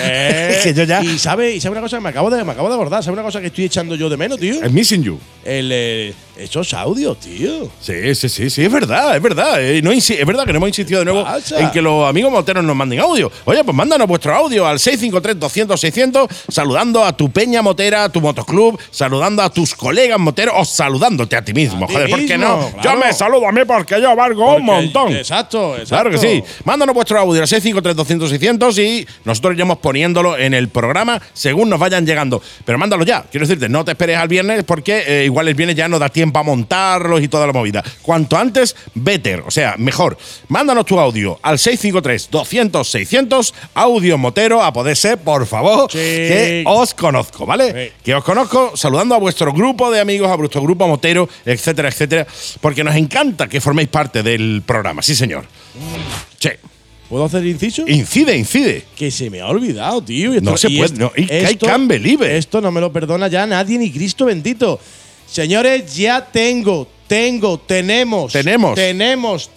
Es 0.52 0.64
que 0.64 0.74
yo 0.74 0.84
ya. 0.84 1.02
Eh, 1.02 1.06
Y 1.06 1.18
sabe, 1.20 1.52
y 1.56 1.62
sabe 1.62 1.74
una 1.74 1.82
cosa 1.82 1.98
que 1.98 2.04
me 2.04 2.10
acabo 2.10 2.30
de, 2.30 2.44
me 2.44 2.52
acabo 2.52 2.68
de 2.68 2.74
abordar, 2.76 3.04
sabe 3.04 3.14
una 3.14 3.24
cosa 3.24 3.40
que 3.42 3.48
estoy 3.48 3.66
echando 3.66 3.96
yo 3.96 4.10
de 4.10 4.18
menos, 4.18 4.40
tío. 4.40 4.56
I'm 4.64 4.74
missing 4.74 5.04
you. 5.04 5.20
El, 5.44 5.70
eh, 5.72 6.14
esos 6.38 6.74
audios, 6.74 7.20
tío. 7.20 7.70
Sí, 7.80 8.16
sí, 8.16 8.30
sí, 8.30 8.50
sí, 8.50 8.64
es 8.64 8.72
verdad, 8.72 9.16
es 9.16 9.22
verdad. 9.22 9.62
Eh, 9.62 9.82
no 9.82 9.92
es 9.92 10.26
verdad 10.26 10.46
que 10.46 10.52
no 10.54 10.58
hemos 10.58 10.70
insistido 10.70 11.00
de 11.00 11.06
nuevo 11.06 11.24
pasa? 11.24 11.60
en 11.60 11.72
que 11.72 11.82
los 11.82 12.08
amigos 12.08 12.32
moteros 12.32 12.64
nos 12.64 12.76
manden 12.76 13.00
audio. 13.00 13.32
Oye, 13.46 13.64
pues 13.64 13.76
mándanos 13.76 14.08
vuestro 14.08 14.36
audio 14.36 14.66
al 14.68 14.80
653-200-600, 14.80 16.28
saludando 16.50 17.04
a 17.06 17.16
tu 17.16 17.32
peña 17.32 17.62
motera, 17.62 18.06
a 18.06 18.10
tu 18.10 18.22
motoclub, 18.22 18.80
saludando 18.92 19.42
a 19.42 19.50
tus 19.50 19.76
colegas 19.76 20.20
moteros 20.20 20.54
saludándote 20.82 21.36
a 21.36 21.44
ti 21.46 21.54
mismo. 21.54 21.86
A 21.86 21.88
ti 21.88 21.94
Joder, 21.94 22.10
¿por 22.10 22.26
qué 22.26 22.38
no? 22.39 22.72
Yo 22.84 22.96
me 22.98 23.13
saludo 23.13 23.48
a 23.48 23.52
mí 23.52 23.62
porque 23.67 24.02
yo 24.02 24.15
valgo 24.15 24.56
un 24.56 24.65
montón. 24.65 25.15
Exacto, 25.15 25.74
exacto. 25.78 25.89
Claro 25.89 26.10
que 26.10 26.17
sí. 26.17 26.44
Mándanos 26.63 26.96
vuestro 26.96 27.20
audio 27.20 27.41
al 27.41 27.48
653-200-600 27.48 28.78
y 28.84 29.08
nosotros 29.26 29.54
iremos 29.54 29.78
poniéndolo 29.78 30.38
en 30.38 30.54
el 30.56 30.70
programa 30.70 31.22
según 31.34 31.70
nos 31.70 31.80
vayan 31.80 32.06
llegando. 32.06 32.41
Pero 32.65 32.80
mándalo 32.80 33.04
ya. 33.06 33.24
Quiero 33.30 33.46
decirte, 33.46 33.70
no 33.70 33.86
te 33.86 33.91
esperes 33.91 34.17
al 34.17 34.28
viernes 34.28 34.63
porque 34.63 35.04
eh, 35.06 35.26
igual 35.26 35.48
el 35.48 35.54
viernes 35.54 35.76
ya 35.76 35.88
no 35.88 36.00
da 36.00 36.10
tiempo 36.10 36.39
a 36.39 36.44
montarlos 36.44 37.22
y 37.22 37.28
toda 37.28 37.46
la 37.46 37.54
movida. 37.54 37.84
Cuanto 38.02 38.38
antes, 38.38 38.76
better. 38.96 39.44
O 39.46 39.52
sea, 39.52 39.76
mejor. 39.78 40.17
Mándanos 40.48 40.86
tu 40.88 41.00
audio 41.00 41.38
al 41.44 41.58
653-200-600. 41.60 43.54
Audio 43.76 44.17
motero, 44.17 44.63
a 44.63 44.74
poder 44.74 44.96
ser, 44.98 45.17
por 45.20 45.46
favor, 45.46 45.91
Sí. 45.91 45.98
que 45.98 46.63
os 46.65 46.94
conozco, 46.94 47.46
¿vale? 47.46 47.88
Sí. 47.88 47.94
Que 48.04 48.15
os 48.15 48.24
conozco 48.24 48.72
saludando 48.76 49.13
a 49.15 49.17
vuestro 49.20 49.54
grupo 49.54 49.91
de 49.91 50.00
amigos, 50.00 50.30
a 50.30 50.36
vuestro 50.36 50.62
grupo 50.62 50.71
motero, 50.76 51.28
etcétera, 51.46 51.90
etcétera. 51.90 52.28
Porque 52.60 52.84
nos 52.84 52.96
encanta 52.96 53.48
que 53.48 53.60
forméis 53.62 53.90
parte 53.90 54.24
del 54.24 54.64
programa. 54.66 55.02
Sí, 55.02 55.16
señor. 55.16 55.46
Sí. 56.40 56.50
¿Puedo 57.10 57.26
hacer 57.26 57.46
inciso? 57.46 57.84
Incide, 57.88 58.38
incide. 58.38 58.86
que 58.96 59.12
se 59.12 59.30
me 59.30 59.42
ha 59.42 59.48
olvidado, 59.48 60.02
tío. 60.02 60.32
Esto- 60.34 60.50
No 60.52 60.56
se 60.58 60.70
puede, 60.70 60.86
esto- 60.86 61.00
no, 61.00 61.12
y 61.16 61.24
esto-. 61.30 62.26
Esto 62.26 62.62
no 62.62 62.72
me 62.72 62.80
lo 62.80 62.92
perdona 62.94 63.28
ya 63.28 63.46
nadie 63.46 63.78
ni 63.78 63.92
Cristo 63.92 64.26
bendito. 64.26 64.80
Señores, 65.30 65.94
ya 65.96 66.26
tengo, 66.26 66.88
tengo, 67.08 67.60
tenemos. 67.60 68.32
Tenemos. 68.32 68.76
Tenemos 68.76 69.50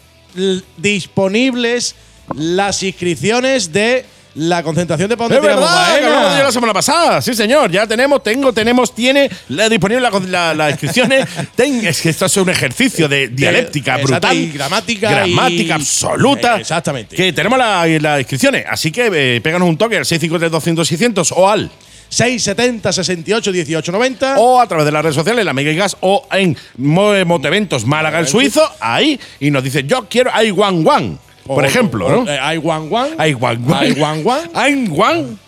disponibles 0.76 1.94
las 2.34 2.82
inscripciones 2.82 3.72
de 3.72 4.04
la 4.36 4.62
concentración 4.62 5.08
de 5.08 5.16
Ponte 5.16 5.36
Es 5.36 5.42
verdad, 5.42 5.96
que 5.98 6.04
hablamos 6.04 6.30
de 6.30 6.34
ello 6.36 6.44
la 6.44 6.52
semana 6.52 6.72
pasada. 6.72 7.22
Sí, 7.22 7.34
señor. 7.34 7.70
Ya 7.70 7.86
tenemos, 7.86 8.22
tengo, 8.22 8.52
tenemos, 8.52 8.94
tiene 8.94 9.30
la, 9.48 9.68
disponible 9.68 10.00
la- 10.02 10.10
la- 10.28 10.54
las 10.54 10.70
inscripciones. 10.72 11.26
Ten- 11.54 11.86
es 11.86 12.00
que 12.02 12.08
esto 12.10 12.26
es 12.26 12.36
un 12.36 12.48
ejercicio 12.50 13.08
de 13.08 13.28
dialéctica 13.28 13.92
exacto, 13.94 14.12
brutal. 14.12 14.36
y 14.36 14.50
gramática 14.50 15.10
Gramática 15.10 15.62
y- 15.62 15.70
absoluta. 15.70 16.56
Eh, 16.56 16.60
exactamente. 16.62 17.14
Que 17.16 17.32
tenemos 17.32 17.58
la- 17.58 17.86
las 17.86 18.18
inscripciones. 18.20 18.64
Así 18.68 18.90
que 18.90 19.10
eh, 19.36 19.40
péganos 19.40 19.68
un 19.68 19.76
toque 19.78 19.98
al 19.98 20.04
653-200-600 20.04 21.32
o 21.36 21.48
al 21.48 21.70
670 22.08 22.92
68 22.92 23.52
18 23.52 23.92
90. 23.92 24.38
O 24.38 24.60
a 24.60 24.66
través 24.68 24.84
de 24.86 24.92
las 24.92 25.02
redes 25.02 25.16
sociales, 25.16 25.44
la 25.44 25.52
Mega 25.52 25.70
y 25.70 25.76
Gas, 25.76 25.96
o 26.00 26.26
en 26.32 26.56
Mo- 26.76 27.12
Moteventos 27.24 27.86
Málaga 27.86 28.20
el 28.20 28.28
Suizo, 28.28 28.62
ahí, 28.80 29.18
y 29.40 29.50
nos 29.50 29.64
dice, 29.64 29.84
yo 29.84 30.06
quiero 30.08 30.30
I 30.40 30.50
One 30.50 30.88
One. 30.88 31.16
Por 31.46 31.62
O- 31.62 31.66
ejemplo, 31.66 32.06
o- 32.06 32.24
¿no? 32.24 32.30
eh, 32.32 32.38
Hay 32.40 32.56
One 32.58 32.88
One. 32.90 33.28
I 33.28 33.34
One. 33.34 33.58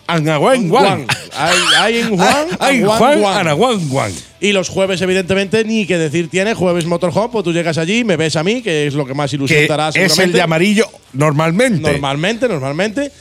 Ana 0.07 0.39
One 0.39 0.69
Juan. 0.69 0.93
One. 0.93 1.05
Hay, 1.35 1.57
hay 1.79 2.03
Juan. 2.09 2.47
Ay, 2.59 2.83
Juan, 2.83 2.97
Juan, 2.99 3.21
Juan. 3.21 3.37
Ana 3.39 3.55
One 3.55 3.83
One. 3.91 4.13
Y 4.39 4.51
los 4.51 4.69
jueves, 4.69 5.01
evidentemente, 5.01 5.63
ni 5.63 5.85
que 5.87 5.97
decir 5.97 6.29
tiene. 6.29 6.53
Jueves 6.53 6.85
Motorhome, 6.85 7.29
pues 7.31 7.43
tú 7.43 7.51
llegas 7.51 7.77
allí, 7.79 8.03
me 8.03 8.15
ves 8.15 8.35
a 8.35 8.43
mí, 8.43 8.61
que 8.61 8.85
es 8.87 8.93
lo 8.93 9.05
que 9.05 9.15
más 9.15 9.33
ilusión 9.33 9.65
te 9.65 9.73
hará 9.73 9.89
es 9.89 10.17
el 10.19 10.31
de 10.31 10.41
amarillo 10.41 10.85
normalmente. 11.13 11.81
Normalmente, 11.81 12.47
normalmente. 12.47 13.11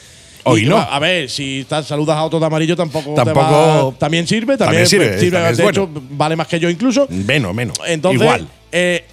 Hoy 0.44 0.64
Y, 0.64 0.68
no. 0.68 0.76
A 0.76 0.98
ver, 1.00 1.28
si 1.28 1.60
estás, 1.60 1.86
saludas 1.86 2.16
a 2.18 2.22
otro 2.24 2.38
de 2.38 2.46
amarillo, 2.46 2.76
tampoco, 2.76 3.14
Tampoco- 3.14 3.92
va- 3.92 3.98
también 3.98 4.28
sirve. 4.28 4.56
También 4.56 4.84
También, 4.84 4.86
sirve, 4.86 5.18
sirve, 5.18 5.30
también 5.32 5.50
es 5.52 5.56
de 5.56 5.62
bueno. 5.64 5.82
hecho, 5.84 5.90
vale 6.10 6.36
más 6.36 6.46
que 6.46 6.60
yo 6.60 6.70
incluso. 6.70 7.08
Menos, 7.10 7.52
menos. 7.52 7.76
Entonces, 7.86 8.20
Igual. 8.20 8.46
eh, 8.70 9.04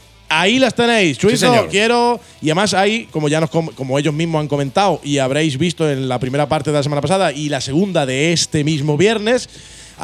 ahí 0.42 0.60
las 0.60 0.74
tenéis. 0.76 1.18
Chuizo, 1.18 1.48
señor. 1.48 1.70
quiero. 1.70 2.20
Y 2.42 2.48
además, 2.50 2.74
ahí, 2.74 3.08
como 3.12 3.30
ya 3.30 3.40
nos 3.40 3.50
com- 3.50 3.70
como 3.76 3.98
ellos 4.00 4.14
mismos 4.14 4.40
han 4.42 4.48
comentado 4.48 5.00
y 5.04 5.18
habréis 5.18 5.58
visto 5.58 5.90
en 5.90 6.08
la 6.08 6.20
primera 6.20 6.48
parte 6.48 6.72
de 6.72 6.78
la 6.78 6.84
semana 6.84 7.02
pasada 7.02 7.32
y 7.32 7.50
la 7.50 7.62
segunda 7.62 8.06
de 8.06 8.34
este 8.34 8.64
mismo 8.64 8.98
viernes. 8.98 9.50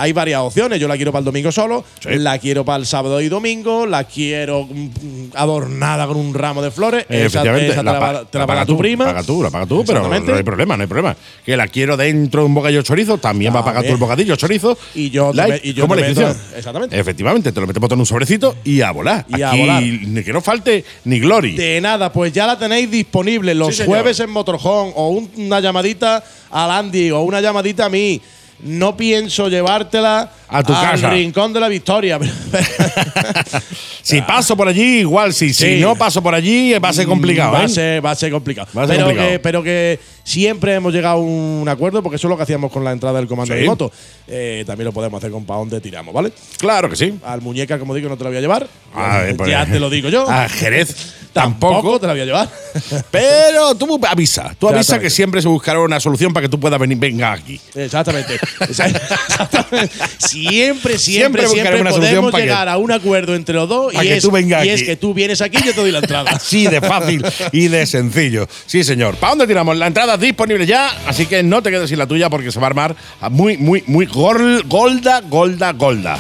Hay 0.01 0.13
varias 0.13 0.39
opciones. 0.41 0.79
Yo 0.79 0.87
la 0.87 0.95
quiero 0.95 1.11
para 1.11 1.19
el 1.19 1.25
domingo 1.25 1.51
solo, 1.51 1.83
Sí. 1.99 2.09
la 2.13 2.37
quiero 2.39 2.63
para 2.63 2.77
el 2.79 2.85
sábado 2.85 3.19
y 3.21 3.29
domingo, 3.29 3.85
la 3.85 4.03
quiero 4.05 4.65
mm, 4.65 5.31
adornada 5.35 6.07
con 6.07 6.17
un 6.17 6.33
ramo 6.33 6.61
de 6.61 6.71
flores. 6.71 7.03
Eh, 7.09 7.25
Esa- 7.25 7.39
efectivamente, 7.39 7.71
esa 7.71 7.79
te 7.81 7.85
la, 7.85 8.25
te 8.25 8.39
paga 8.45 8.65
tu 8.65 8.77
prima. 8.77 9.05
Paga 9.05 9.23
tú, 9.23 9.43
la 9.43 9.49
paga 9.49 9.65
tú, 9.65 9.83
pero 9.85 10.07
no 10.07 10.35
hay 10.35 10.43
problema, 10.43 10.77
no 10.77 10.83
hay 10.83 10.87
problema. 10.87 11.15
Que 11.45 11.57
la 11.57 11.67
quiero 11.67 11.97
dentro 11.97 12.41
de 12.41 12.47
un 12.47 12.53
bocadillo 12.53 12.81
chorizo, 12.81 13.17
también 13.17 13.53
va 13.53 13.59
a 13.59 13.65
pagar 13.65 13.83
tú 13.83 13.91
el 13.91 13.97
bocadillo 13.97 14.35
chorizo. 14.35 14.77
Y 14.95 15.09
yo 15.09 15.31
Like, 15.33 15.61
y 15.67 15.73
yo 15.73 15.83
como 15.87 15.95
meto- 15.95 16.21
exactamente. 16.55 16.99
Efectivamente, 16.99 17.51
te 17.51 17.59
lo 17.61 17.67
metemos 17.67 17.87
todo 17.89 17.95
en 17.95 17.99
un 18.01 18.05
sobrecito 18.05 18.55
y 18.63 18.81
a 18.81 18.91
volar. 18.91 19.25
Y 19.29 19.41
a 19.41 19.49
Aquí 19.51 19.59
volar. 19.59 19.83
ni 19.83 20.23
que 20.23 20.33
no 20.33 20.41
falte 20.41 20.83
ni 21.05 21.19
glory. 21.19 21.55
De 21.55 21.81
nada, 21.81 22.11
pues 22.11 22.31
ya 22.33 22.47
la 22.47 22.57
tenéis 22.57 22.89
disponible 22.89 23.53
los 23.55 23.75
Sí, 23.75 23.83
jueves 23.85 24.19
en 24.19 24.29
Motorhome 24.29 24.93
o 24.95 25.09
un- 25.09 25.29
una 25.37 25.59
llamadita 25.59 26.23
al 26.51 26.71
Andy 26.71 27.11
o 27.11 27.21
una 27.21 27.41
llamadita 27.41 27.85
a 27.85 27.89
mí. 27.89 28.21
No 28.61 28.97
pienso 28.97 29.47
llevártela 29.47 30.31
A 30.49 30.63
tu 30.63 30.73
al 30.73 30.91
casa. 30.91 31.09
rincón 31.11 31.53
de 31.53 31.59
la 31.61 31.69
victoria. 31.69 32.19
si 34.01 34.21
paso 34.21 34.57
por 34.57 34.67
allí, 34.67 34.99
igual. 34.99 35.33
Si, 35.33 35.53
si 35.53 35.79
no 35.79 35.95
paso 35.95 36.21
por 36.21 36.35
allí, 36.35 36.73
va 36.73 36.89
a 36.89 36.93
ser 36.93 37.05
complicado. 37.05 37.53
Va, 37.53 37.61
¿eh? 37.61 37.65
a 37.65 37.69
ser, 37.69 38.05
va 38.05 38.11
a 38.11 38.15
ser 38.15 38.31
complicado. 38.31 38.67
Va 38.77 38.83
a 38.83 38.87
ser 38.87 38.95
pero, 38.97 39.05
complicado. 39.07 39.31
Que, 39.31 39.39
pero 39.39 39.63
que 39.63 39.99
siempre 40.23 40.73
hemos 40.73 40.93
llegado 40.93 41.15
a 41.15 41.21
un 41.21 41.67
acuerdo, 41.69 42.03
porque 42.03 42.17
eso 42.17 42.27
es 42.27 42.29
lo 42.29 42.37
que 42.37 42.43
hacíamos 42.43 42.71
con 42.71 42.83
la 42.83 42.91
entrada 42.91 43.17
del 43.19 43.27
comando 43.27 43.53
Sí. 43.53 43.61
de 43.61 43.65
moto. 43.65 43.91
Eh, 44.27 44.63
también 44.67 44.85
lo 44.85 44.91
podemos 44.91 45.17
hacer 45.19 45.31
con 45.31 45.45
pa' 45.45 45.55
dónde 45.55 45.79
tiramos, 45.79 46.13
¿vale? 46.13 46.31
Claro 46.57 46.89
que 46.89 46.95
sí. 46.95 47.17
Al 47.23 47.41
muñeca, 47.41 47.79
como 47.79 47.95
digo, 47.95 48.09
no 48.09 48.17
te 48.17 48.23
la 48.25 48.29
voy 48.29 48.37
a 48.37 48.41
llevar. 48.41 48.67
A 48.93 49.19
ver, 49.19 49.37
pues, 49.37 49.49
ya 49.49 49.65
te 49.65 49.79
lo 49.79 49.89
digo 49.89 50.09
yo. 50.09 50.25
A 50.29 50.49
Jerez 50.49 51.15
Tampoco 51.33 51.73
tampoco. 51.73 51.99
te 51.99 52.07
la 52.07 52.13
voy 52.13 52.21
a 52.21 52.25
llevar. 52.25 52.49
Pero 53.11 53.75
tú 53.75 53.99
avisa. 54.07 54.55
Tú 54.59 54.67
avisa 54.69 54.99
que 54.99 55.09
siempre 55.09 55.41
se 55.41 55.47
buscará 55.47 55.79
una 55.79 55.99
solución 55.99 56.33
para 56.33 56.45
que 56.45 56.49
tú 56.49 56.59
puedas 56.59 56.79
venir. 56.79 56.97
Venga 56.97 57.33
aquí. 57.33 57.59
Exactamente. 57.75 58.39
Exactamente. 58.61 59.93
Siempre, 60.17 60.97
Siempre 60.97 60.99
siempre, 60.99 61.47
siempre 61.47 61.81
una 61.81 61.91
podemos 61.91 62.31
para 62.31 62.43
que- 62.43 62.49
llegar 62.49 62.69
a 62.69 62.77
un 62.77 62.91
acuerdo 62.91 63.35
entre 63.35 63.55
los 63.55 63.69
dos 63.69 63.93
y, 63.93 63.97
es, 64.07 64.23
y 64.25 64.69
es 64.69 64.75
aquí. 64.75 64.85
que 64.85 64.95
tú 64.95 65.13
vienes 65.13 65.41
aquí 65.41 65.57
y 65.61 65.65
yo 65.67 65.73
te 65.73 65.81
doy 65.81 65.91
la 65.91 65.99
entrada. 65.99 66.31
Así 66.35 66.65
de 66.67 66.81
fácil 66.81 67.23
y 67.51 67.67
de 67.67 67.85
sencillo. 67.85 68.47
Sí, 68.65 68.83
señor. 68.83 69.15
¿Para 69.17 69.31
dónde 69.31 69.47
tiramos? 69.47 69.77
La 69.77 69.87
entrada 69.87 70.15
es 70.15 70.19
disponible 70.19 70.65
ya, 70.65 70.91
así 71.07 71.25
que 71.25 71.43
no 71.43 71.61
te 71.61 71.69
quedes 71.71 71.89
sin 71.89 71.99
la 71.99 72.07
tuya 72.07 72.29
porque 72.29 72.51
se 72.51 72.59
va 72.59 72.65
a 72.65 72.69
armar 72.69 72.95
muy, 73.29 73.57
muy, 73.57 73.83
muy 73.87 74.05
gol- 74.07 74.63
golda, 74.67 75.21
golda, 75.21 75.71
golda. 75.73 76.17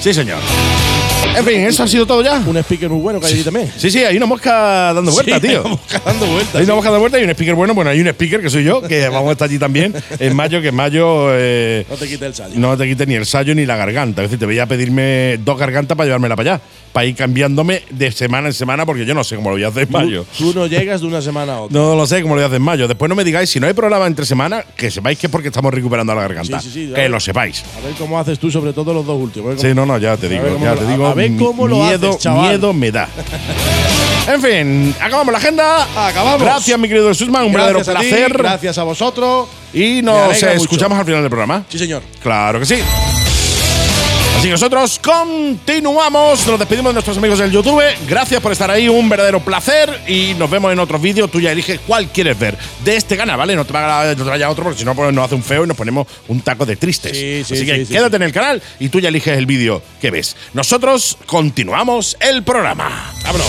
Sí, 0.00 0.12
señor. 0.12 0.38
En 1.36 1.44
fin, 1.44 1.60
eso 1.60 1.82
ha 1.82 1.88
sido 1.88 2.06
todo 2.06 2.22
ya. 2.22 2.42
Un 2.46 2.56
speaker 2.58 2.88
muy 2.88 3.00
bueno 3.00 3.20
que 3.20 3.26
hay 3.26 3.32
allí 3.34 3.42
también. 3.42 3.70
Sí, 3.76 3.90
sí, 3.90 4.04
hay 4.04 4.16
una 4.16 4.26
mosca 4.26 4.92
dando 4.94 5.10
vueltas, 5.12 5.40
Sí, 5.40 5.48
tío. 5.48 5.62
vamos 5.62 5.80
dando 6.04 6.26
vueltas. 6.26 6.54
Hay 6.56 6.64
una 6.64 6.74
mosca 6.74 6.90
dando 6.90 7.00
vueltas 7.00 7.20
y 7.20 7.24
un 7.24 7.30
speaker 7.30 7.54
bueno. 7.54 7.74
Bueno, 7.74 7.90
hay 7.90 8.00
un 8.00 8.08
speaker 8.08 8.40
que 8.40 8.50
soy 8.50 8.64
yo, 8.64 8.82
que 8.82 9.08
vamos 9.08 9.28
a 9.30 9.32
estar 9.32 9.48
allí 9.48 9.58
también 9.58 9.94
en 10.18 10.36
mayo, 10.36 10.60
que 10.62 10.68
en 10.68 10.74
mayo 10.74 11.26
eh, 11.32 11.84
No 11.90 11.96
te 11.96 12.06
quites 12.06 12.22
el 12.22 12.34
sallo. 12.34 12.54
no 12.56 12.76
te 12.76 12.86
quite 12.86 13.06
ni 13.06 13.14
el 13.14 13.26
sallo 13.26 13.54
ni 13.54 13.66
la 13.66 13.76
garganta. 13.76 14.22
Es 14.22 14.28
decir, 14.30 14.38
te 14.38 14.46
voy 14.46 14.58
a 14.58 14.66
pedirme 14.66 15.38
dos 15.44 15.58
gargantas 15.58 15.96
para 15.96 16.06
llevármela 16.06 16.36
para 16.36 16.54
allá. 16.54 16.62
Para 16.92 17.06
ir 17.06 17.16
cambiándome 17.16 17.82
de 17.90 18.12
semana 18.12 18.46
en 18.46 18.52
semana, 18.54 18.86
porque 18.86 19.04
yo 19.04 19.14
no 19.14 19.24
sé 19.24 19.34
cómo 19.34 19.50
lo 19.50 19.56
voy 19.56 19.64
a 19.64 19.68
hacer 19.68 19.82
en 19.84 19.90
mayo. 19.92 20.24
Tú, 20.38 20.52
tú 20.52 20.58
no 20.60 20.66
llegas 20.68 21.00
de 21.00 21.08
una 21.08 21.20
semana 21.20 21.54
a 21.54 21.60
otra. 21.62 21.76
No 21.76 21.96
lo 21.96 22.06
sé 22.06 22.22
cómo 22.22 22.34
lo 22.36 22.38
voy 22.40 22.44
a 22.44 22.46
hacer 22.46 22.58
en 22.58 22.62
mayo. 22.62 22.86
Después 22.86 23.08
no 23.08 23.16
me 23.16 23.24
digáis, 23.24 23.50
si 23.50 23.58
no 23.58 23.66
hay 23.66 23.72
programa 23.72 24.06
entre 24.06 24.24
semana, 24.24 24.64
que 24.76 24.92
sepáis 24.92 25.18
que 25.18 25.26
es 25.26 25.30
porque 25.30 25.48
estamos 25.48 25.74
recuperando 25.74 26.14
la 26.14 26.20
garganta. 26.22 26.60
Sí, 26.60 26.70
sí, 26.72 26.92
que 26.94 27.08
lo 27.08 27.18
sepáis. 27.18 27.64
A 27.76 27.84
ver 27.84 27.94
cómo 27.98 28.16
haces 28.20 28.38
tú, 28.38 28.48
sobre 28.48 28.72
todo 28.72 28.94
los 28.94 29.04
dos 29.04 29.20
últimos. 29.20 29.60
Sí, 29.60 29.74
no, 29.74 29.84
no, 29.84 29.98
ya 29.98 30.16
te 30.16 30.28
digo, 30.28 30.44
ya 30.62 30.74
te 30.76 30.86
digo. 30.86 31.08
Cómo 31.38 31.66
lo 31.66 31.76
miedo, 31.76 32.10
haces, 32.10 32.22
chaval. 32.22 32.48
miedo 32.48 32.72
me 32.72 32.90
da. 32.90 33.08
en 34.28 34.40
fin, 34.42 34.94
acabamos 35.00 35.32
la 35.32 35.38
agenda. 35.38 36.08
Acabamos. 36.08 36.42
Gracias, 36.42 36.78
mi 36.78 36.88
querido 36.88 37.12
Susman, 37.14 37.44
un 37.46 37.52
verdadero 37.52 37.78
Gracias 37.78 37.96
a 37.96 38.00
ti, 38.00 38.08
placer. 38.08 38.38
gracias 38.38 38.78
a 38.78 38.82
vosotros. 38.84 39.48
Y 39.72 40.02
nos 40.02 40.28
mucho. 40.28 40.48
escuchamos 40.50 40.98
al 40.98 41.04
final 41.04 41.20
del 41.22 41.30
programa. 41.30 41.64
Sí, 41.68 41.78
señor. 41.78 42.02
Claro 42.22 42.60
que 42.60 42.66
sí. 42.66 42.76
Así 44.44 44.50
que 44.50 44.52
nosotros 44.52 45.00
continuamos, 45.02 46.46
nos 46.46 46.58
despedimos 46.58 46.90
de 46.90 46.92
nuestros 46.92 47.16
amigos 47.16 47.38
del 47.38 47.50
YouTube. 47.50 47.82
Gracias 48.06 48.42
por 48.42 48.52
estar 48.52 48.70
ahí, 48.70 48.90
un 48.90 49.08
verdadero 49.08 49.40
placer. 49.40 50.02
Y 50.06 50.34
nos 50.34 50.50
vemos 50.50 50.70
en 50.70 50.78
otros 50.80 51.00
vídeos. 51.00 51.30
Tú 51.30 51.40
ya 51.40 51.50
eliges 51.50 51.80
cuál 51.86 52.08
quieres 52.08 52.38
ver 52.38 52.58
de 52.84 52.94
este 52.94 53.16
canal, 53.16 53.38
¿vale? 53.38 53.56
No 53.56 53.64
te 53.64 53.72
vaya, 53.72 54.14
no 54.14 54.22
te 54.22 54.28
vaya 54.28 54.44
a 54.44 54.50
otro 54.50 54.64
porque 54.64 54.78
si 54.78 54.84
no 54.84 54.94
pues, 54.94 55.14
nos 55.14 55.24
hace 55.24 55.34
un 55.34 55.42
feo 55.42 55.64
y 55.64 55.66
nos 55.66 55.78
ponemos 55.78 56.06
un 56.28 56.42
taco 56.42 56.66
de 56.66 56.76
tristes. 56.76 57.12
Sí, 57.16 57.42
sí, 57.42 57.54
Así 57.54 57.64
que 57.64 57.74
sí, 57.74 57.86
sí, 57.86 57.92
quédate 57.94 58.16
en 58.16 58.22
el 58.22 58.32
canal 58.32 58.62
y 58.78 58.90
tú 58.90 59.00
ya 59.00 59.08
eliges 59.08 59.38
el 59.38 59.46
vídeo 59.46 59.80
que 59.98 60.10
ves. 60.10 60.36
Nosotros 60.52 61.16
continuamos 61.24 62.14
el 62.20 62.42
programa. 62.42 63.14
¡Vámonos! 63.24 63.48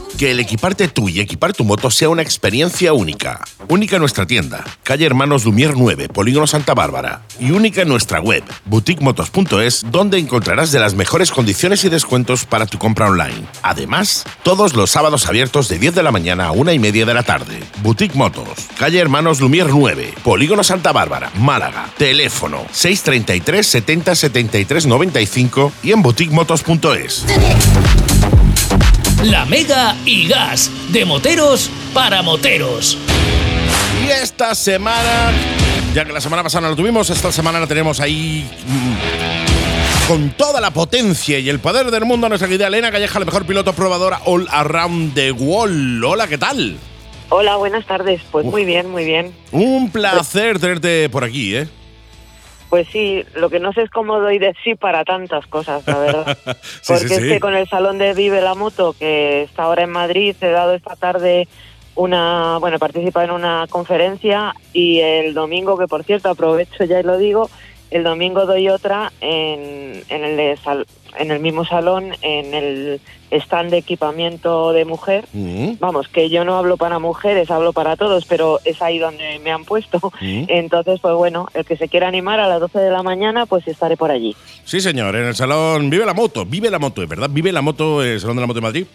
que 0.21 0.29
el 0.29 0.39
equiparte 0.39 0.87
tú 0.87 1.09
y 1.09 1.19
equipar 1.19 1.51
tu 1.51 1.63
moto 1.63 1.89
sea 1.89 2.07
una 2.07 2.21
experiencia 2.21 2.93
única. 2.93 3.43
Única 3.69 3.95
en 3.95 4.01
nuestra 4.01 4.27
tienda, 4.27 4.63
calle 4.83 5.03
Hermanos 5.03 5.45
Lumier 5.45 5.73
9, 5.75 6.09
Polígono 6.09 6.45
Santa 6.45 6.75
Bárbara. 6.75 7.23
Y 7.39 7.49
única 7.49 7.81
en 7.81 7.87
nuestra 7.87 8.21
web, 8.21 8.43
boutiquemotos.es, 8.65 9.83
donde 9.89 10.19
encontrarás 10.19 10.71
de 10.71 10.79
las 10.79 10.93
mejores 10.93 11.31
condiciones 11.31 11.83
y 11.85 11.89
descuentos 11.89 12.45
para 12.45 12.67
tu 12.67 12.77
compra 12.77 13.07
online. 13.07 13.47
Además, 13.63 14.23
todos 14.43 14.75
los 14.75 14.91
sábados 14.91 15.25
abiertos 15.25 15.69
de 15.69 15.79
10 15.79 15.95
de 15.95 16.03
la 16.03 16.11
mañana 16.11 16.49
a 16.49 16.51
1 16.51 16.71
y 16.71 16.77
media 16.77 17.07
de 17.07 17.15
la 17.15 17.23
tarde. 17.23 17.59
Boutique 17.81 18.13
Motos, 18.13 18.67
calle 18.77 18.99
Hermanos 18.99 19.41
Lumier 19.41 19.69
9, 19.71 20.13
Polígono 20.23 20.63
Santa 20.63 20.91
Bárbara, 20.91 21.31
Málaga. 21.39 21.89
Teléfono 21.97 22.63
633 22.71 23.65
70 23.65 24.13
73 24.13 24.85
95 24.85 25.71
y 25.81 25.93
en 25.93 26.03
boutiquemotos.es. 26.03 27.25
La 29.23 29.45
Mega 29.45 29.95
y 30.03 30.27
Gas, 30.27 30.71
de 30.89 31.05
moteros 31.05 31.69
para 31.93 32.23
moteros. 32.23 32.97
Y 34.03 34.09
esta 34.09 34.55
semana, 34.55 35.31
ya 35.93 36.05
que 36.05 36.11
la 36.11 36.19
semana 36.19 36.41
pasada 36.41 36.61
no 36.61 36.69
lo 36.69 36.75
tuvimos, 36.75 37.07
esta 37.11 37.31
semana 37.31 37.59
la 37.59 37.67
tenemos 37.67 37.99
ahí 37.99 38.49
mm, 38.65 40.07
con 40.07 40.31
toda 40.31 40.59
la 40.59 40.71
potencia 40.71 41.37
y 41.37 41.49
el 41.49 41.59
poder 41.59 41.91
del 41.91 42.03
mundo 42.05 42.25
a 42.25 42.29
nuestra 42.29 42.47
querida 42.47 42.65
Elena 42.65 42.91
Calleja, 42.91 43.19
la 43.19 43.25
mejor 43.25 43.45
piloto 43.45 43.73
probadora 43.73 44.21
all 44.25 44.47
around 44.49 45.13
the 45.13 45.31
world. 45.31 46.03
Hola, 46.03 46.25
¿qué 46.27 46.39
tal? 46.39 46.77
Hola, 47.29 47.57
buenas 47.57 47.85
tardes. 47.85 48.21
Pues 48.31 48.43
muy 48.43 48.65
bien, 48.65 48.89
muy 48.89 49.05
bien. 49.05 49.35
Un 49.51 49.91
placer 49.91 50.57
tenerte 50.57 51.09
por 51.09 51.23
aquí, 51.23 51.55
¿eh? 51.55 51.67
Pues 52.71 52.87
sí, 52.87 53.25
lo 53.35 53.49
que 53.49 53.59
no 53.59 53.73
sé 53.73 53.81
es 53.81 53.89
cómo 53.89 54.21
doy 54.21 54.39
de 54.39 54.55
sí 54.63 54.75
para 54.75 55.03
tantas 55.03 55.45
cosas, 55.45 55.85
la 55.85 55.99
verdad. 55.99 56.37
Sí, 56.81 56.93
Porque 56.93 57.07
sí, 57.09 57.13
es 57.15 57.19
que 57.19 57.39
con 57.41 57.53
el 57.53 57.67
Salón 57.67 57.97
de 57.97 58.13
Vive 58.13 58.39
la 58.41 58.55
Moto, 58.55 58.95
que 58.97 59.43
está 59.43 59.63
ahora 59.63 59.83
en 59.83 59.91
Madrid, 59.91 60.37
he 60.39 60.51
dado 60.51 60.73
esta 60.73 60.95
tarde 60.95 61.49
una, 61.95 62.59
bueno, 62.59 62.77
he 62.77 62.79
participado 62.79 63.25
en 63.25 63.31
una 63.31 63.67
conferencia 63.69 64.55
y 64.71 65.01
el 65.01 65.33
domingo, 65.33 65.77
que 65.77 65.87
por 65.87 66.05
cierto 66.05 66.29
aprovecho 66.29 66.85
ya 66.85 67.01
y 67.01 67.03
lo 67.03 67.17
digo, 67.17 67.49
el 67.91 68.03
domingo 68.03 68.45
doy 68.45 68.69
otra 68.69 69.11
en, 69.21 70.03
en, 70.09 70.23
el, 70.23 70.37
de 70.37 70.57
sal- 70.57 70.87
en 71.19 71.29
el 71.31 71.39
mismo 71.39 71.65
salón, 71.65 72.11
en 72.21 72.53
el 72.53 73.01
stand 73.31 73.69
de 73.71 73.77
equipamiento 73.77 74.73
de 74.73 74.83
mujer. 74.85 75.25
Mm, 75.33 75.73
Vamos, 75.79 76.07
que 76.07 76.29
yo 76.29 76.43
no 76.43 76.57
hablo 76.57 76.77
para 76.77 76.99
mujeres, 76.99 77.49
hablo 77.51 77.71
para 77.73 77.95
todos, 77.95 78.25
pero 78.25 78.59
es 78.65 78.81
ahí 78.81 78.97
donde 78.97 79.39
me 79.39 79.51
han 79.51 79.63
puesto. 79.65 79.99
Mm. 80.19 80.45
Entonces, 80.47 80.99
pues 81.01 81.13
bueno, 81.15 81.47
el 81.53 81.63
que 81.65 81.77
se 81.77 81.87
quiera 81.87 82.07
animar 82.07 82.39
a 82.39 82.47
las 82.47 82.59
12 82.59 82.79
de 82.79 82.89
la 82.91 83.03
mañana, 83.03 83.45
pues 83.45 83.67
estaré 83.67 83.95
por 83.97 84.09
allí. 84.11 84.35
Sí, 84.65 84.81
señor, 84.81 85.15
en 85.15 85.25
el 85.25 85.35
salón 85.35 85.89
Vive 85.89 86.05
la 86.05 86.13
Moto, 86.13 86.45
Vive 86.45 86.69
la 86.69 86.79
Moto, 86.79 87.03
es 87.03 87.09
verdad, 87.09 87.29
Vive 87.29 87.51
la 87.51 87.61
Moto, 87.61 88.03
el 88.03 88.19
Salón 88.19 88.37
de 88.37 88.41
la 88.41 88.47
Moto 88.47 88.59
de 88.59 88.65
Madrid. 88.67 88.85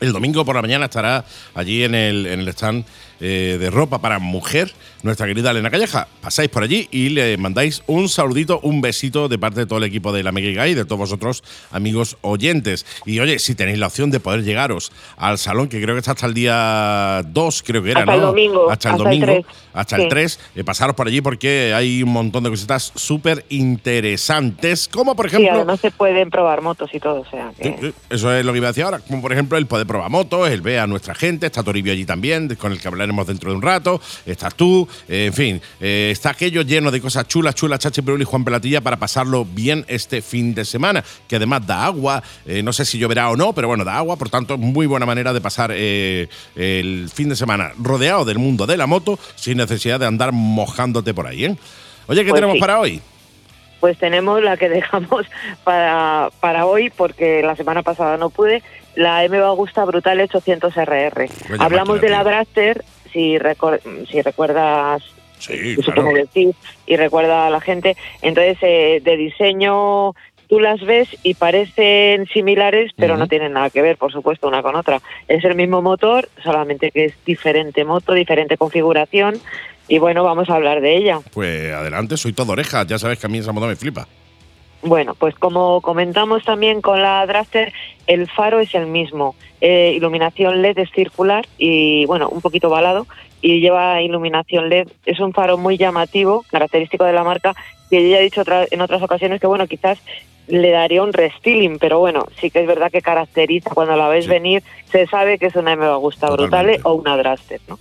El 0.00 0.12
domingo 0.12 0.44
por 0.44 0.56
la 0.56 0.60
mañana 0.62 0.86
estará 0.86 1.24
allí 1.54 1.84
en 1.84 1.94
el, 1.94 2.26
en 2.26 2.40
el 2.40 2.48
stand 2.48 2.84
eh, 3.20 3.56
de 3.60 3.70
ropa 3.70 4.00
para 4.00 4.18
mujer, 4.18 4.72
nuestra 5.02 5.26
querida 5.26 5.50
Elena 5.50 5.70
Calleja. 5.70 6.08
Pasáis 6.20 6.48
por 6.48 6.62
allí 6.62 6.88
y 6.90 7.10
le 7.10 7.36
mandáis 7.36 7.82
un 7.86 8.08
saludito, 8.08 8.60
un 8.62 8.80
besito 8.80 9.28
de 9.28 9.38
parte 9.38 9.60
de 9.60 9.66
todo 9.66 9.78
el 9.78 9.84
equipo 9.84 10.12
de 10.12 10.22
la 10.22 10.32
Mega 10.32 10.66
y 10.68 10.74
de 10.74 10.84
todos 10.84 10.98
vosotros, 10.98 11.42
amigos 11.70 12.16
oyentes. 12.22 12.86
Y 13.06 13.18
oye, 13.20 13.38
si 13.38 13.54
tenéis 13.54 13.78
la 13.78 13.86
opción 13.88 14.10
de 14.10 14.20
poder 14.20 14.42
llegaros 14.44 14.92
al 15.16 15.38
salón, 15.38 15.68
que 15.68 15.80
creo 15.82 15.94
que 15.94 15.98
está 16.00 16.12
hasta 16.12 16.26
el 16.26 16.34
día 16.34 17.22
2, 17.26 17.62
creo 17.66 17.82
que 17.82 17.90
era, 17.90 18.00
Hasta 18.00 18.14
el 18.14 18.20
¿no? 18.20 18.26
domingo, 18.28 18.70
Hasta 18.70 18.88
el 18.88 18.94
hasta 18.94 19.08
el 19.10 19.18
domingo, 19.20 19.26
3. 19.26 19.46
hasta 19.74 19.96
el 19.96 20.02
Sí. 20.02 20.08
3, 20.08 20.40
eh, 20.56 20.64
pasaros 20.64 20.96
por 20.96 21.06
allí 21.08 21.20
porque 21.20 21.72
hay 21.74 22.02
un 22.02 22.10
montón 22.12 22.44
de 22.44 22.50
cositas 22.50 22.92
súper 22.94 23.44
interesantes, 23.48 24.88
como 24.88 25.14
por 25.16 25.28
Sí, 25.30 25.36
ejemplo... 25.36 25.56
además 25.56 25.80
se 25.80 25.90
pueden 25.90 26.30
probar 26.30 26.62
motos 26.62 26.90
y 26.92 27.00
todo, 27.00 27.20
o 27.20 27.24
sea 27.30 27.52
que... 27.56 27.64
Sí, 27.64 27.74
sí, 27.80 27.94
Eso 28.10 28.32
es 28.32 28.44
lo 28.44 28.52
que 28.52 28.58
iba 28.58 28.68
a 28.68 28.70
decir 28.70 28.84
ahora. 28.84 28.98
Como 29.00 29.22
por 29.22 29.32
ejemplo 29.32 29.58
el 29.58 29.66
poder 29.66 29.86
probar 29.86 30.10
motos, 30.10 30.48
el 30.50 30.60
ver 30.60 30.80
a 30.80 30.86
nuestra 30.86 31.14
gente, 31.14 31.46
está 31.46 31.62
Toribio 31.62 31.92
allí 31.92 32.04
también, 32.04 32.54
con 32.56 32.72
el 32.72 32.80
que 32.80 32.88
hablaremos 33.04 33.26
dentro 33.26 33.50
de 33.50 33.56
un 33.56 33.62
rato, 33.62 34.00
estás 34.26 34.54
tú, 34.54 34.88
en 35.08 35.32
fin, 35.32 35.60
eh, 35.80 36.08
está 36.10 36.30
aquello 36.30 36.62
lleno 36.62 36.90
de 36.90 37.00
cosas 37.00 37.28
chulas, 37.28 37.54
chulas, 37.54 37.78
Chachi 37.78 38.02
Perul 38.02 38.22
y 38.22 38.24
Juan 38.24 38.44
Pelatilla 38.44 38.80
para 38.80 38.98
pasarlo 38.98 39.44
bien 39.44 39.84
este 39.88 40.22
fin 40.22 40.54
de 40.54 40.64
semana, 40.64 41.04
que 41.28 41.36
además 41.36 41.66
da 41.66 41.84
agua, 41.84 42.22
eh, 42.46 42.62
no 42.62 42.72
sé 42.72 42.84
si 42.84 42.98
lloverá 42.98 43.30
o 43.30 43.36
no, 43.36 43.52
pero 43.52 43.68
bueno, 43.68 43.84
da 43.84 43.96
agua, 43.96 44.16
por 44.16 44.30
tanto, 44.30 44.56
muy 44.58 44.86
buena 44.86 45.06
manera 45.06 45.32
de 45.32 45.40
pasar 45.40 45.70
eh, 45.74 46.28
el 46.56 47.10
fin 47.12 47.28
de 47.28 47.36
semana 47.36 47.72
rodeado 47.78 48.24
del 48.24 48.38
mundo 48.38 48.66
de 48.66 48.76
la 48.76 48.86
moto 48.86 49.18
sin 49.36 49.58
necesidad 49.58 50.00
de 50.00 50.06
andar 50.06 50.32
mojándote 50.32 51.14
por 51.14 51.26
ahí, 51.26 51.44
¿eh? 51.44 51.56
Oye, 52.06 52.22
¿qué 52.22 52.30
Pues 52.30 52.40
tenemos 52.40 52.54
sí. 52.54 52.60
para 52.60 52.80
hoy? 52.80 53.00
Pues 53.84 53.98
tenemos 53.98 54.42
la 54.42 54.56
que 54.56 54.68
dejamos 54.70 55.26
para, 55.62 56.30
para 56.40 56.64
hoy, 56.64 56.88
porque 56.88 57.42
la 57.42 57.54
semana 57.54 57.82
pasada 57.82 58.16
no 58.16 58.30
pude, 58.30 58.62
la 58.94 59.22
MV 59.28 59.42
Augusta 59.44 59.84
Brutal 59.84 60.22
800 60.22 60.74
RR. 60.74 61.28
Vaya 61.50 61.62
Hablamos 61.62 62.00
de 62.00 62.08
la 62.08 62.22
tío. 62.22 62.30
Draster, 62.30 62.82
si, 63.12 63.36
recor- 63.36 63.82
si 64.10 64.22
recuerdas, 64.22 65.02
Sí, 65.38 65.76
claro. 65.84 66.08
y 66.86 66.96
recuerda 66.96 67.46
a 67.46 67.50
la 67.50 67.60
gente. 67.60 67.94
Entonces, 68.22 68.56
eh, 68.62 69.02
de 69.04 69.16
diseño 69.18 70.12
tú 70.48 70.60
las 70.60 70.80
ves 70.80 71.08
y 71.22 71.34
parecen 71.34 72.24
similares, 72.28 72.92
pero 72.96 73.18
no 73.18 73.26
tienen 73.28 73.52
nada 73.52 73.68
que 73.68 73.82
ver, 73.82 73.98
por 73.98 74.12
supuesto, 74.12 74.48
una 74.48 74.62
con 74.62 74.76
otra. 74.76 75.02
Es 75.28 75.44
el 75.44 75.56
mismo 75.56 75.82
motor, 75.82 76.30
solamente 76.42 76.90
que 76.90 77.04
es 77.04 77.24
diferente 77.26 77.84
moto, 77.84 78.14
diferente 78.14 78.56
configuración, 78.56 79.34
y 79.88 79.98
bueno, 79.98 80.24
vamos 80.24 80.48
a 80.50 80.54
hablar 80.54 80.80
de 80.80 80.96
ella. 80.96 81.20
Pues 81.32 81.72
adelante, 81.72 82.16
soy 82.16 82.32
todo 82.32 82.52
orejas, 82.52 82.86
ya 82.86 82.98
sabes 82.98 83.18
que 83.18 83.26
a 83.26 83.28
mí 83.30 83.38
esa 83.38 83.52
moto 83.52 83.66
me 83.66 83.76
flipa. 83.76 84.06
Bueno, 84.82 85.14
pues 85.14 85.34
como 85.36 85.80
comentamos 85.80 86.44
también 86.44 86.82
con 86.82 87.00
la 87.00 87.24
Draster, 87.26 87.72
el 88.06 88.28
faro 88.28 88.60
es 88.60 88.74
el 88.74 88.86
mismo. 88.86 89.34
Eh, 89.62 89.94
iluminación 89.96 90.60
LED 90.60 90.78
es 90.78 90.90
circular 90.90 91.46
y, 91.56 92.04
bueno, 92.04 92.28
un 92.28 92.42
poquito 92.42 92.68
balado 92.68 93.06
y 93.40 93.60
lleva 93.60 94.02
iluminación 94.02 94.68
LED. 94.68 94.88
Es 95.06 95.20
un 95.20 95.32
faro 95.32 95.56
muy 95.56 95.78
llamativo, 95.78 96.44
característico 96.50 97.04
de 97.04 97.14
la 97.14 97.24
marca, 97.24 97.54
que 97.88 98.10
ya 98.10 98.18
he 98.18 98.22
dicho 98.24 98.42
otra- 98.42 98.66
en 98.70 98.80
otras 98.82 99.00
ocasiones 99.02 99.40
que, 99.40 99.46
bueno, 99.46 99.66
quizás 99.66 99.98
le 100.48 100.70
daría 100.70 101.02
un 101.02 101.14
restyling, 101.14 101.78
pero 101.78 101.98
bueno, 101.98 102.26
sí 102.38 102.50
que 102.50 102.60
es 102.60 102.66
verdad 102.66 102.90
que 102.92 103.00
caracteriza, 103.00 103.70
cuando 103.70 103.96
la 103.96 104.08
ves 104.08 104.26
Sí. 104.26 104.30
venir, 104.30 104.62
se 104.92 105.06
sabe 105.06 105.38
que 105.38 105.46
es 105.46 105.56
una 105.56 105.72
MV 105.72 105.92
Agusta 105.94 106.26
Brutale 106.26 106.76
Totalmente. 106.76 106.82
o 106.84 106.92
una 106.94 107.16
Draster, 107.16 107.60
¿no? 107.68 107.78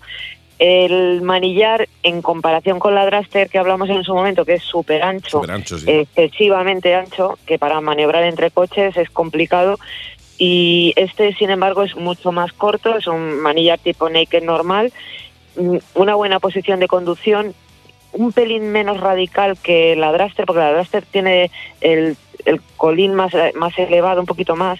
El 0.65 1.21
manillar, 1.23 1.89
en 2.03 2.21
comparación 2.21 2.79
con 2.79 2.95
la 2.95 3.05
Draster 3.05 3.49
que 3.49 3.57
hablamos 3.57 3.89
en 3.89 4.05
su 4.05 4.13
momento, 4.13 4.45
que 4.45 4.53
es 4.53 4.63
súper 4.63 5.03
ancho, 5.03 5.41
sí. 5.65 5.83
excesivamente 5.85 6.95
ancho, 6.95 7.37
que 7.45 7.59
para 7.59 7.81
maniobrar 7.81 8.23
entre 8.23 8.49
coches 8.49 8.95
es 8.95 9.09
complicado. 9.09 9.77
Y 10.37 10.93
este, 10.95 11.33
sin 11.33 11.49
embargo, 11.49 11.83
es 11.83 11.97
mucho 11.97 12.31
más 12.31 12.53
corto, 12.53 12.97
es 12.97 13.07
un 13.07 13.41
manillar 13.41 13.77
tipo 13.77 14.07
naked 14.07 14.41
normal, 14.41 14.93
mm, 15.57 15.79
una 15.95 16.15
buena 16.15 16.39
posición 16.39 16.79
de 16.79 16.87
conducción, 16.87 17.53
un 18.13 18.31
pelín 18.31 18.71
menos 18.71 19.01
radical 19.01 19.57
que 19.61 19.97
la 19.97 20.13
Draster, 20.13 20.45
porque 20.45 20.61
la 20.61 20.71
Draster 20.71 21.03
tiene 21.03 21.51
el, 21.81 22.15
el 22.45 22.61
colín 22.77 23.15
más, 23.15 23.33
más 23.55 23.77
elevado, 23.77 24.21
un 24.21 24.27
poquito 24.27 24.55
más. 24.55 24.79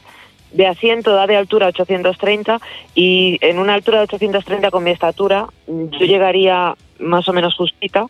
De 0.54 0.68
asiento 0.68 1.14
da 1.14 1.28
de 1.28 1.36
altura 1.36 1.68
830 1.68 2.60
y 2.95 3.39
en 3.41 3.60
una 3.60 3.74
altura 3.74 3.99
de 3.99 4.04
830 4.04 4.72
con 4.72 4.84
mi 4.84 4.91
estatura 4.91 5.47
yo 5.68 6.06
llegaría 6.06 6.76
más 6.99 7.28
o 7.28 7.34
menos 7.34 7.56
justita, 7.56 8.06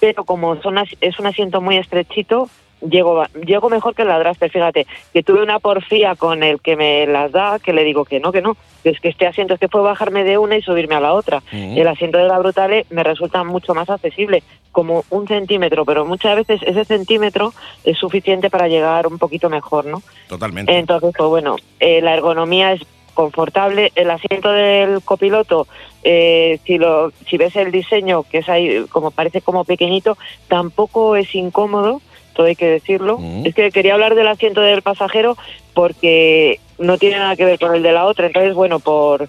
pero 0.00 0.24
como 0.24 0.60
son 0.62 0.78
es 1.00 1.18
un 1.18 1.26
asiento 1.26 1.60
muy 1.60 1.76
estrechito, 1.76 2.48
llego, 2.80 3.24
llego 3.44 3.70
mejor 3.70 3.94
que 3.94 4.04
la 4.04 4.18
Draster. 4.18 4.50
Fíjate, 4.50 4.86
que 5.12 5.22
tuve 5.22 5.42
una 5.42 5.58
porfía 5.58 6.16
con 6.16 6.42
el 6.42 6.60
que 6.60 6.76
me 6.76 7.06
las 7.06 7.32
da, 7.32 7.58
que 7.58 7.72
le 7.72 7.84
digo 7.84 8.04
que 8.04 8.20
no, 8.20 8.32
que 8.32 8.42
no, 8.42 8.56
que 8.82 8.90
es 8.90 9.00
que 9.00 9.08
este 9.08 9.26
asiento 9.26 9.54
es 9.54 9.60
que 9.60 9.68
puedo 9.68 9.84
bajarme 9.84 10.24
de 10.24 10.38
una 10.38 10.56
y 10.56 10.62
subirme 10.62 10.94
a 10.94 11.00
la 11.00 11.14
otra. 11.14 11.42
El 11.52 11.86
asiento 11.88 12.18
de 12.18 12.28
la 12.28 12.38
Brutale 12.38 12.86
me 12.90 13.02
resulta 13.02 13.44
mucho 13.44 13.74
más 13.74 13.90
accesible, 13.90 14.42
como 14.72 15.04
un 15.10 15.26
centímetro, 15.26 15.84
pero 15.84 16.04
muchas 16.04 16.36
veces 16.36 16.60
ese 16.62 16.84
centímetro 16.84 17.52
es 17.84 17.98
suficiente 17.98 18.50
para 18.50 18.68
llegar 18.68 19.06
un 19.06 19.18
poquito 19.18 19.50
mejor, 19.50 19.86
¿no? 19.86 20.02
Totalmente. 20.28 20.76
Entonces, 20.76 21.12
pues 21.16 21.28
bueno, 21.28 21.56
eh, 21.80 22.00
la 22.00 22.14
ergonomía 22.14 22.72
es 22.72 22.82
confortable. 23.18 23.90
El 23.96 24.10
asiento 24.12 24.52
del 24.52 25.02
copiloto, 25.02 25.66
eh, 26.04 26.60
si 26.64 26.78
lo, 26.78 27.10
si 27.28 27.36
ves 27.36 27.56
el 27.56 27.72
diseño, 27.72 28.22
que 28.22 28.38
es 28.38 28.48
ahí 28.48 28.84
como 28.90 29.10
parece 29.10 29.40
como 29.40 29.64
pequeñito, 29.64 30.16
tampoco 30.46 31.16
es 31.16 31.34
incómodo. 31.34 32.00
Todo 32.38 32.46
hay 32.46 32.54
que 32.54 32.66
decirlo. 32.68 33.18
Mm. 33.18 33.46
Es 33.46 33.54
que 33.56 33.72
quería 33.72 33.94
hablar 33.94 34.14
del 34.14 34.28
asiento 34.28 34.60
del 34.60 34.80
pasajero 34.80 35.36
porque 35.74 36.60
no 36.78 36.96
tiene 36.96 37.16
nada 37.18 37.34
que 37.34 37.44
ver 37.44 37.58
con 37.58 37.74
el 37.74 37.82
de 37.82 37.90
la 37.90 38.04
otra. 38.04 38.28
Entonces, 38.28 38.54
bueno, 38.54 38.78
por 38.78 39.28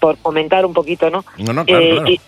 por 0.00 0.18
comentar 0.18 0.66
un 0.66 0.74
poquito, 0.74 1.08
¿no? 1.08 1.24
no, 1.38 1.54
no, 1.54 1.64
claro, 1.64 1.82
Eh, 1.82 1.90
claro. 1.92 2.08
y 2.10 2.20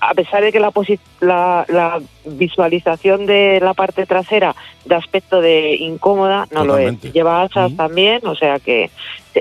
a 0.00 0.14
pesar 0.14 0.42
de 0.44 0.52
que 0.52 0.60
la, 0.60 0.70
posi- 0.70 1.00
la, 1.20 1.64
la 1.68 2.00
visualización 2.24 3.26
de 3.26 3.58
la 3.60 3.74
parte 3.74 4.06
trasera 4.06 4.54
de 4.84 4.94
aspecto 4.94 5.40
de 5.40 5.74
incómoda, 5.74 6.46
no 6.52 6.64
Totalmente. 6.64 7.06
lo 7.06 7.08
es. 7.08 7.14
Lleva 7.14 7.42
asas 7.42 7.66
Ujú. 7.68 7.76
también, 7.76 8.24
o 8.26 8.36
sea 8.36 8.60
que 8.60 8.90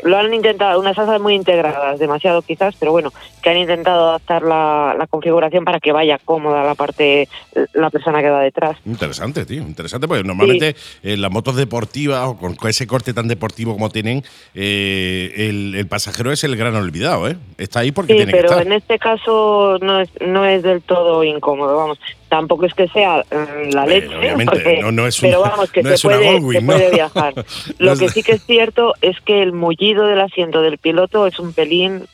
lo 0.03 0.17
han 0.17 0.33
intentado, 0.33 0.79
unas 0.79 0.97
asas 0.97 1.19
muy 1.21 1.33
integradas, 1.35 1.99
demasiado 1.99 2.41
quizás, 2.41 2.75
pero 2.79 2.91
bueno, 2.91 3.11
que 3.41 3.49
han 3.49 3.57
intentado 3.57 4.09
adaptar 4.09 4.43
la, 4.43 4.95
la 4.97 5.07
configuración 5.07 5.65
para 5.65 5.79
que 5.79 5.91
vaya 5.91 6.19
cómoda 6.23 6.63
la 6.63 6.75
parte, 6.75 7.27
la 7.73 7.89
persona 7.89 8.21
que 8.21 8.29
va 8.29 8.41
detrás. 8.41 8.77
Interesante, 8.85 9.45
tío. 9.45 9.61
Interesante, 9.61 10.07
porque 10.07 10.23
normalmente 10.23 10.75
en 11.03 11.21
las 11.21 11.31
motos 11.31 11.55
deportivas 11.55 12.27
o 12.27 12.37
con, 12.37 12.55
ese 12.67 12.87
corte 12.87 13.13
tan 13.13 13.27
deportivo 13.27 13.73
como 13.73 13.89
tienen, 13.89 14.23
eh, 14.53 15.33
el, 15.49 15.75
el 15.75 15.87
pasajero 15.87 16.31
es 16.31 16.43
el 16.43 16.55
gran 16.55 16.75
olvidado, 16.75 17.27
¿eh? 17.27 17.37
Está 17.57 17.79
ahí 17.79 17.91
porque 17.91 18.13
Sí, 18.13 18.17
tiene 18.17 18.31
que 18.31 18.37
pero 18.37 18.49
estar. 18.49 18.65
en 18.67 18.73
este 18.73 18.99
caso 18.99 19.77
no 19.81 19.99
es, 20.01 20.09
no 20.21 20.45
es 20.45 20.63
del 20.63 20.81
todo 20.81 21.23
incómodo, 21.23 21.75
vamos. 21.75 21.99
Tampoco 22.29 22.65
es 22.65 22.73
que 22.75 22.87
sea 22.89 23.17
mm, 23.31 23.73
la 23.73 23.85
Eh, 23.85 24.01
leche, 24.01 24.45
porque- 24.45 24.79
no- 24.81 24.91
no 24.91 25.07
es 25.07 25.19
pero 25.19 25.41
una- 25.41 25.49
vamos, 25.49 25.71
que 25.71 25.81
no 25.81 25.89
se, 25.89 25.95
es 25.95 26.05
una 26.05 26.17
puede, 26.17 26.91
viajar. 26.91 27.33
Lo 27.79 27.95
que 27.97 28.09
sí 28.09 28.21
que 28.23 28.33
es 28.33 28.45
cierto 28.45 28.93
es 29.01 29.19
que 29.21 29.41
el 29.41 29.51
mullido 29.53 30.05
del 30.05 30.21
asiento 30.21 30.61
del 30.61 30.77
piloto 30.77 31.25
es 31.27 31.39
un 31.39 31.53
pelín 31.53 32.05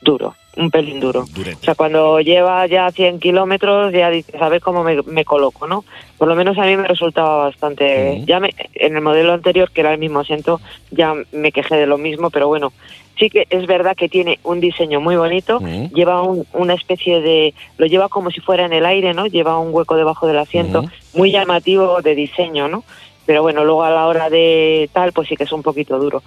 duro, 0.00 0.36
un 0.56 0.70
pelín 0.70 1.00
duro. 1.00 1.24
Durete. 1.34 1.56
O 1.60 1.64
sea, 1.64 1.74
cuando 1.74 2.20
lleva 2.20 2.64
ya 2.68 2.88
100 2.92 3.18
kilómetros, 3.18 3.92
ya 3.92 4.08
ver 4.48 4.60
cómo 4.60 4.84
me, 4.84 5.02
me 5.02 5.24
coloco, 5.24 5.66
¿no? 5.66 5.84
Por 6.16 6.28
lo 6.28 6.36
menos 6.36 6.56
a 6.58 6.62
mí 6.64 6.76
me 6.76 6.86
resultaba 6.86 7.44
bastante. 7.46 8.22
Ya 8.24 8.38
me- 8.38 8.54
en 8.74 8.94
el 8.94 9.02
modelo 9.02 9.32
anterior, 9.32 9.70
que 9.72 9.80
era 9.80 9.92
el 9.92 9.98
mismo 9.98 10.20
asiento, 10.20 10.60
ya 10.92 11.12
me 11.32 11.50
quejé 11.50 11.74
de 11.74 11.86
lo 11.88 11.98
mismo, 11.98 12.30
pero 12.30 12.46
bueno, 12.46 12.72
sí 13.18 13.30
que 13.30 13.46
es 13.50 13.66
verdad 13.66 13.96
que 13.96 14.08
tiene 14.08 14.38
un 14.44 14.60
diseño 14.60 15.00
muy 15.00 15.16
bonito. 15.16 15.58
Lleva 15.94 16.22
un- 16.22 16.46
una 16.52 16.74
especie 16.74 17.20
de. 17.20 17.54
Lo 17.78 17.86
lleva 17.86 18.08
como 18.08 18.30
si 18.30 18.40
fuera 18.40 18.64
en 18.66 18.72
el 18.72 18.84
aire, 18.86 19.14
¿no? 19.14 19.26
Lleva 19.26 19.58
un 19.58 19.74
hueco 19.74 19.96
debajo 19.96 20.26
del 20.26 20.38
asiento, 20.38 20.84
muy 21.14 21.30
llamativo 21.32 22.02
de 22.02 22.14
diseño, 22.14 22.68
¿no? 22.68 22.84
Pero 23.26 23.42
bueno, 23.42 23.64
luego 23.64 23.82
a 23.84 23.90
la 23.90 24.06
hora 24.06 24.30
de 24.30 24.88
tal, 24.92 25.12
pues 25.12 25.28
sí 25.28 25.36
que 25.36 25.44
es 25.44 25.52
un 25.52 25.62
poquito 25.62 25.98
duro. 25.98 26.22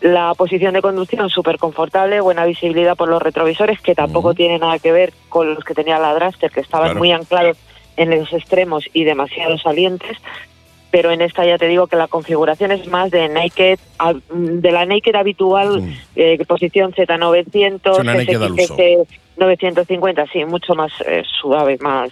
La 0.00 0.34
posición 0.34 0.74
de 0.74 0.82
conducción 0.82 1.30
súper 1.30 1.56
confortable, 1.58 2.20
buena 2.20 2.44
visibilidad 2.44 2.96
por 2.96 3.08
los 3.08 3.22
retrovisores, 3.22 3.80
que 3.80 3.94
tampoco 3.94 4.34
tiene 4.34 4.58
nada 4.58 4.78
que 4.78 4.92
ver 4.92 5.12
con 5.28 5.54
los 5.54 5.64
que 5.64 5.72
tenía 5.74 5.98
la 5.98 6.12
Draster, 6.12 6.50
que 6.50 6.60
estaban 6.60 6.88
Claro. 6.88 6.98
muy 6.98 7.12
anclados 7.12 7.56
en 7.96 8.10
los 8.10 8.32
extremos 8.32 8.84
y 8.92 9.04
demasiado 9.04 9.56
salientes. 9.56 10.18
Pero 10.94 11.10
en 11.10 11.22
esta 11.22 11.44
ya 11.44 11.58
te 11.58 11.66
digo 11.66 11.88
que 11.88 11.96
la 11.96 12.06
configuración 12.06 12.70
es 12.70 12.86
más 12.86 13.10
de 13.10 13.28
naked, 13.28 13.80
de 14.32 14.70
la 14.70 14.86
naked 14.86 15.16
habitual, 15.16 15.82
Mm. 15.82 15.92
eh, 16.14 16.44
posición 16.46 16.92
Z900, 16.92 17.96
Sí, 17.96 18.00
una 18.00 18.14
naked 18.14 18.40
al 18.40 18.52
uso. 18.52 18.62
SXS 18.76 19.08
950, 19.36 20.24
sí, 20.32 20.44
mucho 20.44 20.76
más 20.76 20.92
eh, 21.04 21.24
suave, 21.40 21.78
más. 21.80 22.10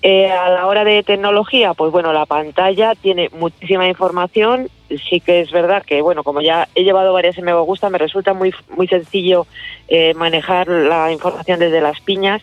Eh, 0.00 0.30
a 0.30 0.48
la 0.48 0.66
hora 0.66 0.84
de 0.84 1.02
tecnología, 1.02 1.74
pues 1.74 1.92
bueno, 1.92 2.14
la 2.14 2.24
pantalla 2.24 2.94
tiene 2.94 3.28
muchísima 3.38 3.86
información. 3.86 4.70
Sí 5.10 5.20
que 5.20 5.40
es 5.42 5.50
verdad 5.50 5.82
que, 5.82 6.00
bueno, 6.00 6.24
como 6.24 6.40
ya 6.40 6.68
he 6.74 6.82
llevado 6.82 7.12
varias 7.12 7.36
Me 7.40 7.52
Gusta, 7.52 7.90
me 7.90 7.98
resulta 7.98 8.32
muy, 8.32 8.54
muy 8.74 8.86
sencillo 8.88 9.46
eh, 9.88 10.14
manejar 10.14 10.68
la 10.68 11.12
información 11.12 11.58
desde 11.60 11.82
las 11.82 12.00
piñas. 12.00 12.40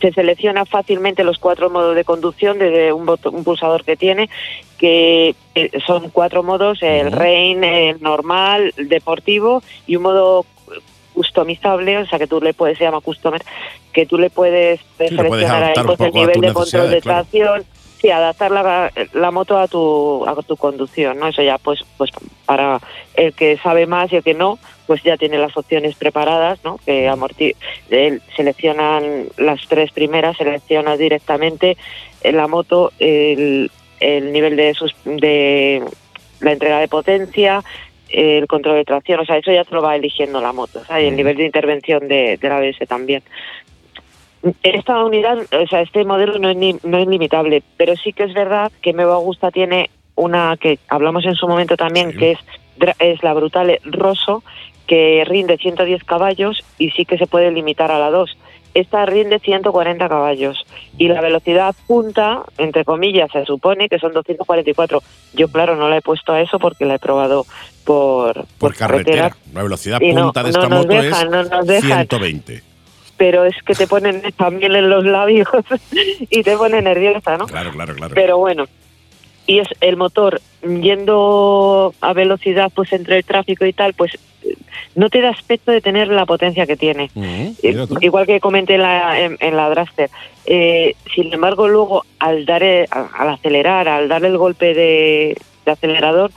Se 0.00 0.12
selecciona 0.12 0.64
fácilmente 0.64 1.24
los 1.24 1.38
cuatro 1.38 1.68
modos 1.68 1.94
de 1.94 2.04
conducción 2.04 2.58
desde 2.58 2.92
un, 2.92 3.06
bot- 3.06 3.30
un 3.32 3.44
pulsador 3.44 3.84
que 3.84 3.96
tiene, 3.96 4.30
que 4.78 5.34
eh, 5.54 5.70
son 5.86 6.08
cuatro 6.10 6.42
modos, 6.42 6.82
el 6.82 7.08
Ujú. 7.08 7.16
Rain, 7.16 7.62
el 7.64 8.00
normal, 8.02 8.72
el 8.76 8.88
deportivo 8.88 9.62
y 9.86 9.96
un 9.96 10.04
modo 10.04 10.46
customizable, 11.12 11.98
o 11.98 12.06
sea 12.06 12.18
que 12.18 12.26
tú 12.26 12.40
le 12.40 12.54
puedes, 12.54 12.78
se 12.78 12.84
llama 12.84 13.00
customer, 13.00 13.42
que 13.92 14.06
tú 14.06 14.16
le 14.16 14.30
puedes 14.30 14.80
Sí, 14.80 14.86
puedes 14.96 15.16
seleccionar 15.16 15.78
un 15.80 15.86
pues, 15.96 16.00
el 16.00 16.12
nivel 16.14 16.40
de 16.40 16.52
control 16.52 16.90
de 16.90 17.00
claro. 17.02 17.18
tracción, 17.24 17.64
sí, 18.00 18.10
adaptar 18.10 18.50
la, 18.52 18.90
la 19.12 19.30
moto 19.30 19.58
a 19.58 19.68
tu, 19.68 20.24
a 20.26 20.34
tu 20.42 20.56
conducción, 20.56 21.18
¿no? 21.18 21.26
Eso 21.28 21.42
ya 21.42 21.58
pues, 21.58 21.80
pues 21.98 22.10
para 22.46 22.80
el 23.14 23.34
que 23.34 23.58
sabe 23.58 23.86
más 23.86 24.10
y 24.12 24.16
el 24.16 24.22
que 24.22 24.32
no, 24.34 24.58
pues 24.90 25.04
ya 25.04 25.16
tiene 25.16 25.38
las 25.38 25.56
opciones 25.56 25.94
preparadas, 25.94 26.58
¿no? 26.64 26.78
Que 26.84 27.06
amorti 27.08 27.54
él 27.90 28.20
seleccionan 28.34 29.26
las 29.38 29.60
tres 29.68 29.92
primeras, 29.92 30.36
selecciona 30.36 30.96
directamente 30.96 31.76
en 32.24 32.36
la 32.36 32.48
moto 32.48 32.90
el, 32.98 33.70
el 34.00 34.32
nivel 34.32 34.56
de, 34.56 34.74
sus, 34.74 34.92
de 35.04 35.80
la 36.40 36.50
entrega 36.50 36.80
de 36.80 36.88
potencia, 36.88 37.62
el 38.08 38.48
control 38.48 38.78
de 38.78 38.84
tracción, 38.84 39.20
o 39.20 39.24
sea, 39.24 39.36
eso 39.36 39.52
ya 39.52 39.62
te 39.62 39.72
lo 39.76 39.80
va 39.80 39.94
eligiendo 39.94 40.40
la 40.40 40.52
moto, 40.52 40.84
¿sabes? 40.84 41.04
y 41.04 41.06
el 41.06 41.14
nivel 41.14 41.36
de 41.36 41.44
intervención 41.46 42.08
de, 42.08 42.36
del 42.38 42.50
ABS 42.50 42.88
también. 42.88 43.22
Esta 44.64 45.04
unidad, 45.04 45.38
o 45.52 45.66
sea, 45.68 45.82
este 45.82 46.04
modelo 46.04 46.36
no 46.40 46.50
es, 46.50 46.56
ni- 46.56 46.78
no 46.82 46.98
es 46.98 47.06
limitable, 47.06 47.62
pero 47.76 47.94
sí 47.94 48.12
que 48.12 48.24
es 48.24 48.34
verdad 48.34 48.72
que 48.82 48.92
Me 48.92 49.04
Gusta 49.04 49.52
tiene 49.52 49.88
una 50.16 50.56
que 50.60 50.80
hablamos 50.88 51.24
en 51.26 51.36
su 51.36 51.46
momento 51.46 51.76
también, 51.76 52.10
Sí. 52.10 52.18
que 52.18 52.30
es, 52.32 52.38
es 52.98 53.22
la 53.22 53.34
Brutale 53.34 53.80
Rosso, 53.84 54.42
que 54.90 55.24
rinde 55.24 55.56
110 55.56 56.02
caballos 56.02 56.64
y 56.76 56.90
sí 56.90 57.04
que 57.04 57.16
se 57.16 57.28
puede 57.28 57.52
limitar 57.52 57.92
a 57.92 57.98
la 58.00 58.10
2. 58.10 58.36
Esta 58.74 59.06
rinde 59.06 59.38
140 59.38 60.08
caballos 60.08 60.64
y 60.98 61.06
la 61.06 61.20
velocidad 61.20 61.76
punta, 61.86 62.42
entre 62.58 62.84
comillas, 62.84 63.30
se 63.32 63.44
supone 63.44 63.88
que 63.88 64.00
son 64.00 64.12
244. 64.12 65.00
Yo, 65.34 65.46
claro, 65.46 65.76
no 65.76 65.88
la 65.88 65.98
he 65.98 66.02
puesto 66.02 66.32
a 66.32 66.40
eso 66.40 66.58
porque 66.58 66.86
la 66.86 66.96
he 66.96 66.98
probado 66.98 67.46
por, 67.84 68.46
Por 68.58 68.74
carretera. 68.74 69.36
La 69.54 69.62
velocidad 69.62 70.00
Y 70.00 70.12
no- 70.12 70.24
punta 70.24 70.42
de 70.42 70.50
esta 70.50 70.68
moto 70.68 70.88
dejan, 70.88 71.26
es 71.26 71.30
no 71.30 71.44
nos 71.44 71.66
dejan. 71.68 72.06
120. 72.08 72.62
pero 73.16 73.44
es 73.44 73.54
que 73.64 73.74
te 73.74 73.86
ponen 73.86 74.22
también 74.36 74.74
en 74.74 74.90
los 74.90 75.04
labios 75.04 75.46
y 76.30 76.42
te 76.42 76.56
pone 76.56 76.82
nerviosa, 76.82 77.36
¿no? 77.36 77.46
Claro, 77.46 77.70
claro, 77.70 77.94
claro. 77.94 78.14
Pero 78.14 78.38
bueno, 78.38 78.64
y 79.50 79.58
es 79.58 79.68
el 79.80 79.96
motor 79.96 80.40
yendo 80.62 81.92
a 82.00 82.12
velocidad 82.12 82.70
pues 82.74 82.92
entre 82.92 83.16
el 83.18 83.24
tráfico 83.24 83.64
y 83.66 83.72
tal, 83.72 83.94
pues 83.94 84.12
no 84.94 85.08
te 85.08 85.20
da 85.20 85.30
aspecto 85.30 85.72
de 85.72 85.80
tener 85.80 86.08
la 86.08 86.24
potencia 86.26 86.66
que 86.66 86.76
tiene. 86.76 87.10
Ujú, 87.14 87.54
Eh. 87.62 87.86
Igual 88.00 88.26
que 88.26 88.38
comenté 88.40 88.74
en 88.76 88.82
la, 88.82 89.20
en, 89.20 89.36
en 89.40 89.56
la 89.56 89.68
Draster. 89.70 90.08
Eh, 90.46 90.94
sin 91.14 91.32
embargo, 91.32 91.66
luego 91.68 92.04
al 92.18 92.44
dar 92.46 92.62
el- 92.62 92.86
al 92.92 93.28
acelerar, 93.28 93.88
al 93.88 94.08
darle 94.08 94.28
el 94.28 94.38
golpe 94.38 94.72
de, 94.74 95.36
de 95.64 95.72
acelerador, 95.72 96.30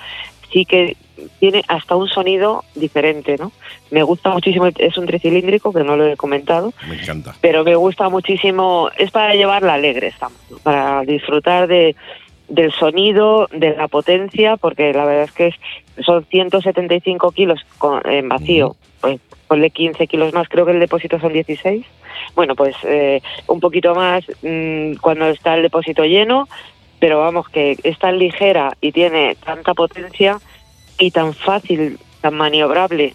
sí 0.51 0.65
que 0.65 0.95
tiene 1.39 1.63
hasta 1.67 1.95
un 1.95 2.07
sonido 2.07 2.63
diferente, 2.75 3.37
¿no? 3.37 3.51
Me 3.91 4.03
gusta 4.03 4.31
muchísimo, 4.31 4.67
es 4.75 4.97
un 4.97 5.05
tricilíndrico, 5.05 5.71
que 5.71 5.83
no 5.83 5.95
lo 5.95 6.07
he 6.07 6.17
comentado, 6.17 6.73
Me 6.87 6.95
encanta. 7.01 7.35
pero 7.41 7.63
me 7.63 7.75
gusta 7.75 8.09
muchísimo, 8.09 8.89
es 8.97 9.11
para 9.11 9.35
llevarla 9.35 9.75
alegre, 9.75 10.07
esta 10.07 10.29
moto, 10.29 10.61
para 10.63 11.03
disfrutar 11.03 11.67
de, 11.67 11.95
del 12.49 12.71
sonido, 12.71 13.47
de 13.51 13.75
la 13.75 13.87
potencia, 13.87 14.57
porque 14.57 14.93
la 14.93 15.05
verdad 15.05 15.23
es 15.25 15.31
que 15.31 15.47
es, 15.47 15.55
son 16.05 16.25
175 16.25 17.31
kilos 17.31 17.65
con- 17.77 18.01
en 18.09 18.29
vacío, 18.29 18.75
pues 19.01 19.19
ponle 19.47 19.69
15 19.69 20.07
kilos 20.07 20.33
más, 20.33 20.47
creo 20.49 20.65
que 20.65 20.71
el 20.71 20.79
depósito 20.79 21.19
son 21.19 21.33
16. 21.33 21.85
Bueno, 22.35 22.55
pues 22.55 22.75
eh, 22.83 23.21
un 23.47 23.59
poquito 23.59 23.95
más 23.95 24.23
mm, 24.41 24.95
cuando 25.01 25.27
está 25.27 25.55
el 25.55 25.63
depósito 25.63 26.03
lleno, 26.05 26.47
pero 26.99 27.19
vamos, 27.19 27.49
que 27.49 27.77
es 27.83 27.99
tan 27.99 28.17
ligera 28.17 28.77
y 28.81 28.91
tiene 28.91 29.35
tanta 29.43 29.73
potencia 29.73 30.39
y 30.99 31.11
tan 31.11 31.33
fácil, 31.33 31.97
tan 32.21 32.35
maniobrable. 32.35 33.13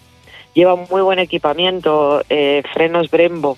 Lleva 0.53 0.75
muy 0.75 1.01
buen 1.01 1.19
equipamiento, 1.19 2.21
eh, 2.29 2.63
frenos 2.73 3.09
Brembo, 3.09 3.57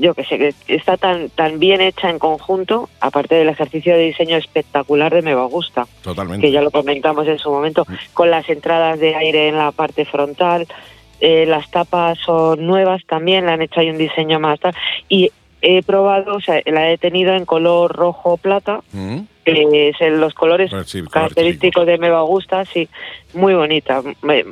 yo 0.00 0.14
que 0.14 0.24
sé, 0.24 0.38
que 0.38 0.54
está 0.68 0.96
tan, 0.96 1.28
tan 1.30 1.58
bien 1.58 1.80
hecha 1.80 2.08
en 2.10 2.18
conjunto, 2.18 2.88
aparte 3.00 3.34
del 3.34 3.48
ejercicio 3.48 3.94
de 3.94 4.04
diseño 4.04 4.36
espectacular 4.36 5.12
de 5.12 5.22
Me 5.22 5.34
Gusta, 5.34 5.86
Totalmente. 6.02 6.46
que 6.46 6.52
ya 6.52 6.62
lo 6.62 6.70
comentamos 6.70 7.26
en 7.26 7.38
su 7.38 7.50
momento, 7.50 7.86
con 8.12 8.30
las 8.30 8.48
entradas 8.48 8.98
de 9.00 9.14
aire 9.14 9.48
en 9.48 9.56
la 9.56 9.72
parte 9.72 10.04
frontal, 10.04 10.66
eh, 11.20 11.46
las 11.46 11.70
tapas 11.70 12.18
son 12.18 12.66
nuevas 12.66 13.02
también, 13.06 13.46
le 13.46 13.52
han 13.52 13.62
hecho 13.62 13.80
ahí 13.80 13.90
un 13.90 13.98
diseño 13.98 14.40
más 14.40 14.60
tal, 14.60 14.74
y 15.08 15.30
he 15.60 15.82
probado, 15.82 16.36
o 16.36 16.40
sea, 16.40 16.60
la 16.66 16.90
he 16.90 16.98
tenido 16.98 17.32
en 17.34 17.46
color 17.46 17.90
rojo 17.92 18.36
plata, 18.36 18.80
Ujú. 18.92 19.26
que 19.44 19.88
es 19.88 20.00
en 20.00 20.20
los 20.20 20.34
colores 20.34 20.70
sí, 20.86 21.02
característicos 21.10 21.86
de 21.86 21.96
Me 21.98 22.10
Va 22.10 22.20
Gusta, 22.22 22.64
sí, 22.66 22.88
muy 23.32 23.54
bonita. 23.54 24.02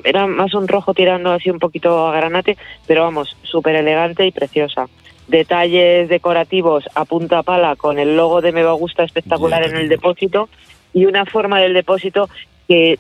Era 0.05 0.27
más 0.27 0.55
un 0.55 0.69
rojo 0.69 0.95
tirando 0.95 1.31
así 1.33 1.51
un 1.51 1.59
poquito 1.59 2.09
a 2.09 2.17
granate, 2.17 2.57
pero 2.87 3.03
vamos, 3.03 3.37
súper 3.43 3.77
elegante 3.77 4.27
y 4.27 4.33
preciosa. 4.33 4.89
Detalles 5.29 6.09
decorativos 6.09 6.85
a 6.95 7.05
punta 7.05 7.43
pala 7.43 7.77
con 7.77 7.99
el 7.99 8.17
logo 8.17 8.41
de 8.41 8.53
Me 8.53 8.63
Va 8.63 8.73
Gusta 8.73 9.05
espectacular 9.05 9.65
en 9.67 9.77
el 9.77 9.89
depósito 9.89 10.49
y 10.93 11.07
una 11.07 11.25
forma 11.27 11.61
del 11.61 11.75
depósito 11.75 12.29
que 12.69 12.99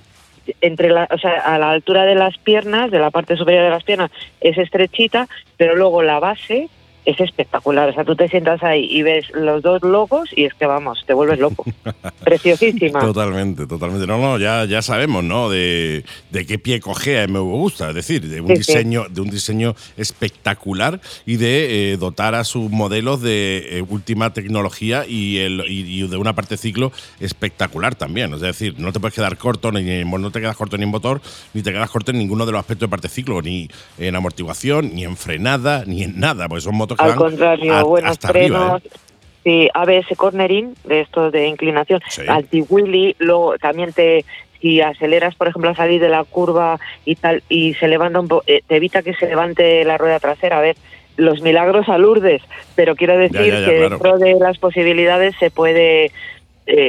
entre 0.61 0.91
la, 0.91 1.09
o 1.11 1.18
sea, 1.18 1.41
a 1.41 1.59
la 1.59 1.70
altura 1.70 2.05
de 2.05 2.14
las 2.14 2.37
piernas, 2.39 2.91
de 2.91 2.99
la 2.99 3.11
parte 3.11 3.37
superior 3.37 3.64
de 3.64 3.70
las 3.70 3.85
piernas, 3.85 4.11
es 4.41 4.59
estrechita, 4.59 5.29
pero 5.57 5.77
luego 5.77 6.03
la 6.03 6.18
base 6.18 6.68
es 7.05 7.19
espectacular. 7.21 7.89
O 7.89 7.93
sea, 7.95 8.05
tú 8.05 8.15
te 8.15 8.29
sientas 8.29 8.63
ahí 8.63 8.87
y 8.91 9.03
ves 9.03 9.27
los 9.35 9.63
dos 9.63 9.83
logos 9.83 10.29
y 10.37 10.45
es 10.45 10.55
que 10.55 10.67
vamos, 10.67 11.03
te 11.07 11.15
vuelves 11.15 11.39
loco. 11.39 11.65
Preciosísima. 12.25 13.01
Totalmente, 13.01 13.67
totalmente. 13.67 14.07
No, 14.07 14.19
no, 14.19 14.39
ya, 14.39 14.65
ya 14.65 14.83
sabemos, 14.83 15.25
¿no? 15.25 15.51
De, 15.51 16.05
de 16.31 16.47
qué 16.47 16.59
pie 16.59 16.81
cogea 16.81 17.27
me 17.27 17.41
gusta, 17.41 17.89
es 17.91 17.95
decir, 17.95 18.29
de 18.29 18.41
un 18.41 18.49
Sí, 18.49 18.63
sí. 18.63 18.73
diseño, 18.73 19.07
de 19.09 19.21
un 19.21 19.31
diseño 19.31 19.75
espectacular 19.97 21.01
y 21.27 21.37
de 21.37 21.93
eh, 21.93 21.97
dotar 21.97 22.35
a 22.35 22.45
sus 22.45 22.71
modelos 22.71 23.21
de 23.23 23.79
eh, 23.79 23.83
última 23.89 24.33
tecnología 24.33 25.05
y, 25.07 25.39
el, 25.39 25.65
y, 25.69 26.03
y 26.03 26.07
de 26.07 26.17
una 26.17 26.35
parte 26.35 26.57
ciclo 26.57 26.93
espectacular 27.21 27.95
también. 27.95 28.33
Es 28.35 28.41
decir, 28.41 28.75
no 28.79 28.93
te 28.93 29.01
puedes 29.01 29.15
quedar 29.15 29.37
corto, 29.37 29.73
ni 29.73 30.05
no 30.05 30.31
te 30.31 30.41
quedas 30.41 30.57
corto 30.57 30.77
ni 30.77 30.85
en 30.85 30.91
motor, 30.91 31.21
ni 31.55 31.63
te 31.63 31.73
quedas 31.73 31.91
corto 31.91 32.11
en 32.13 32.19
ninguno 32.19 32.47
de 32.47 32.53
los 32.53 32.61
aspectos 32.61 32.89
de 32.89 32.91
parte 32.91 33.09
ciclo, 33.09 33.43
ni 33.43 33.69
en 33.99 34.15
amortiguación, 34.15 34.95
ni 34.95 35.05
en 35.05 35.17
frenada, 35.17 35.85
ni 35.87 36.03
en 36.05 36.19
nada, 36.21 36.49
porque 36.49 36.63
son 36.63 36.75
motos 36.93 37.05
que 37.07 37.12
Al 37.12 37.18
van 37.18 37.18
contrario, 37.18 37.74
a- 37.74 37.82
buenos 37.82 38.11
hasta 38.12 38.28
arriba, 38.28 38.59
frenos. 38.80 38.84
¿eh? 38.84 38.88
Sí, 39.45 39.68
ABS 39.74 40.14
cornering, 40.16 40.74
de 40.84 41.01
estos 41.01 41.32
de 41.32 41.49
inclinación, 41.49 42.01
Sí. 42.09 42.22
anti-wheelie, 42.28 43.16
luego 43.18 43.59
también 43.59 43.93
te 43.93 44.24
si 44.61 44.80
aceleras, 44.80 45.34
por 45.34 45.49
ejemplo, 45.49 45.70
a 45.70 45.74
salir 45.74 46.01
de 46.01 46.09
la 46.09 46.22
curva 46.22 46.78
y 47.05 47.16
tal, 47.16 47.43
y 47.49 47.74
se 47.74 47.88
levanta 47.88 48.20
un 48.20 48.28
poco, 48.28 48.45
te 48.47 48.62
evita 48.76 49.03
que 49.03 49.12
se 49.14 49.26
levante 49.26 49.84
la 49.84 49.99
rueda 49.99 50.20
trasera. 50.20 50.59
A 50.59 50.61
ver, 50.61 50.76
los 51.16 51.40
milagros 51.43 51.88
a 51.88 51.99
Lourdes, 51.99 52.40
pero 52.76 52.95
quiero 52.95 53.18
decir 53.18 53.53
ya, 53.53 53.59
ya, 53.59 53.66
que 53.66 53.76
claro. 53.78 53.88
dentro 53.90 54.18
de 54.18 54.34
las 54.38 54.59
posibilidades 54.59 55.34
se 55.40 55.51
puede, 55.51 56.05
eh, 56.05 56.12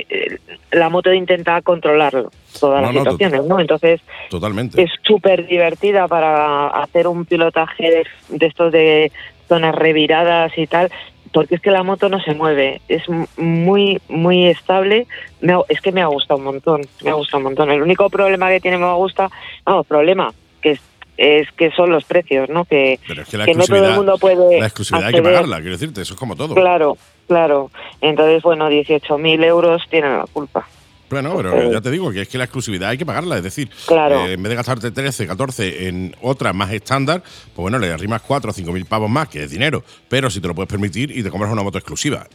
eh, 0.08 0.38
la 0.72 0.90
moto 0.90 1.12
intenta 1.12 1.60
controlarlo, 1.64 2.30
todas 2.60 2.82
No, 2.82 2.86
las 2.92 2.94
no, 2.94 3.00
situaciones, 3.12 3.44
¿no? 3.48 3.60
Entonces, 3.60 4.00
Totalmente. 4.30 4.80
es 4.80 4.92
súper 5.02 5.48
divertida 5.48 6.08
para 6.08 6.68
hacer 6.68 7.08
un 7.08 7.26
pilotaje 7.26 7.90
de, 8.30 8.38
de 8.38 8.46
estos 8.46 8.72
de 8.72 9.12
zonas 9.54 9.76
reviradas 9.76 10.52
y 10.58 10.66
tal, 10.68 10.92
porque 11.32 11.56
es 11.56 11.62
que 11.62 11.70
la 11.72 11.84
moto 11.84 12.10
no 12.10 12.20
se 12.22 12.34
mueve, 12.34 12.82
es 12.88 13.04
muy, 13.38 14.00
muy 14.10 14.48
estable. 14.48 15.06
Me 15.42 15.54
ha- 15.54 15.62
es 15.70 15.80
que 15.82 15.92
me 15.92 16.02
ha 16.02 16.08
gustado 16.08 16.38
un 16.40 16.46
montón, 16.46 16.82
me 17.04 17.10
ha 17.12 17.14
gustado 17.14 17.38
un 17.40 17.44
montón. 17.46 17.70
El 17.72 17.82
único 17.82 18.10
problema 18.10 18.50
que 18.50 18.60
tiene 18.60 18.78
me 18.78 18.92
gusta, 18.94 19.30
vamos, 19.66 19.86
problema, 19.86 20.34
que 20.62 20.72
es, 20.72 20.80
es 21.18 21.52
que 21.52 21.70
son 21.72 21.92
los 21.92 22.04
precios, 22.06 22.50
¿no? 22.50 22.66
Que, 22.66 23.00
Pero 23.08 23.22
es 23.22 23.30
que 23.30 23.38
la 23.38 23.46
que 23.46 23.54
no 23.54 23.64
todo 23.66 23.86
el 23.88 23.96
mundo 23.96 24.18
puede. 24.18 24.60
la 24.60 24.66
exclusividad 24.66 25.08
hay 25.08 25.14
que 25.14 25.22
pagarla, 25.22 25.58
quiero 25.58 25.74
decirte, 25.78 26.02
eso 26.02 26.14
es 26.16 26.20
como 26.20 26.36
todo. 26.36 26.56
Claro, 26.56 26.98
claro. 27.28 27.70
Entonces, 28.02 28.42
bueno, 28.42 28.70
18.000 28.70 29.44
euros 29.44 29.84
tienen 29.90 30.18
la 30.18 30.26
culpa. 30.34 30.68
Bueno, 31.14 31.36
pero 31.38 31.72
ya 31.72 31.82
te 31.82 31.92
digo 31.92 32.12
que 32.12 32.22
es 32.22 32.28
que 32.28 32.38
la 32.38 32.44
exclusividad 32.46 32.90
hay 32.90 32.98
que 32.98 33.06
pagarla. 33.06 33.38
Es 33.38 33.44
decir, 33.44 33.70
Claro. 33.88 34.26
eh, 34.26 34.34
en 34.34 34.44
vez 34.44 34.50
de 34.50 34.56
gastarte 34.56 34.92
13, 34.92 35.28
14 35.28 35.88
en 35.88 36.16
otra 36.22 36.54
más 36.54 36.72
estándar, 36.72 37.22
pues 37.24 37.62
bueno, 37.64 37.80
le 37.80 37.92
arrimas 37.92 38.22
4 38.22 38.52
o 38.52 38.54
5 38.54 38.72
mil 38.72 38.86
pavos 38.86 39.10
más, 39.10 39.28
que 39.30 39.44
es 39.44 39.52
dinero. 39.52 39.84
Pero 40.10 40.30
si 40.30 40.42
te 40.42 40.48
lo 40.48 40.56
puedes 40.56 40.70
permitir 40.70 41.16
y 41.18 41.24
te 41.24 41.30
compras 41.30 41.52
una 41.52 41.64
moto 41.64 41.78
exclusiva. 41.78 42.28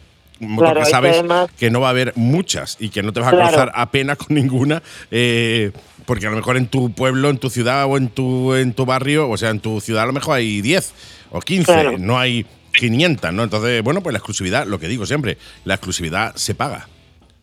Claro, 0.57 0.75
que 0.75 0.81
es 0.83 0.87
que 0.87 0.91
sabes 0.93 1.15
además- 1.19 1.51
que 1.59 1.69
no 1.71 1.81
va 1.81 1.89
a 1.89 1.91
haber 1.91 2.13
muchas 2.15 2.77
y 2.79 2.91
que 2.91 3.03
no 3.03 3.13
te 3.13 3.19
vas 3.19 3.29
a 3.29 3.33
Claro. 3.33 3.49
cruzar 3.49 3.73
apenas 3.75 4.19
con 4.19 4.37
ninguna, 4.37 4.83
eh, 5.11 5.73
porque 6.07 6.27
a 6.27 6.31
lo 6.31 6.37
mejor 6.37 6.57
en 6.57 6.69
tu 6.69 6.93
pueblo, 6.93 7.29
en 7.29 7.39
tu 7.39 7.51
ciudad 7.51 7.87
o 7.87 7.97
en 7.97 8.09
tu, 8.09 8.55
en 8.55 8.73
tu 8.73 8.87
barrio, 8.87 9.29
o 9.29 9.37
sea, 9.37 9.51
en 9.51 9.59
tu 9.59 9.81
ciudad 9.81 10.05
a 10.05 10.07
lo 10.07 10.13
mejor 10.13 10.37
hay 10.37 10.61
10 10.61 10.93
o 11.33 11.41
15, 11.41 11.73
Claro. 11.73 11.97
no 11.99 12.19
hay 12.21 12.47
500, 12.73 13.33
¿no? 13.33 13.43
Entonces, 13.43 13.83
bueno, 13.83 14.01
pues 14.01 14.13
la 14.13 14.19
exclusividad, 14.19 14.65
lo 14.65 14.79
que 14.79 14.87
digo 14.87 15.05
siempre, 15.07 15.39
la 15.65 15.75
exclusividad 15.75 16.37
se 16.37 16.55
paga. 16.55 16.87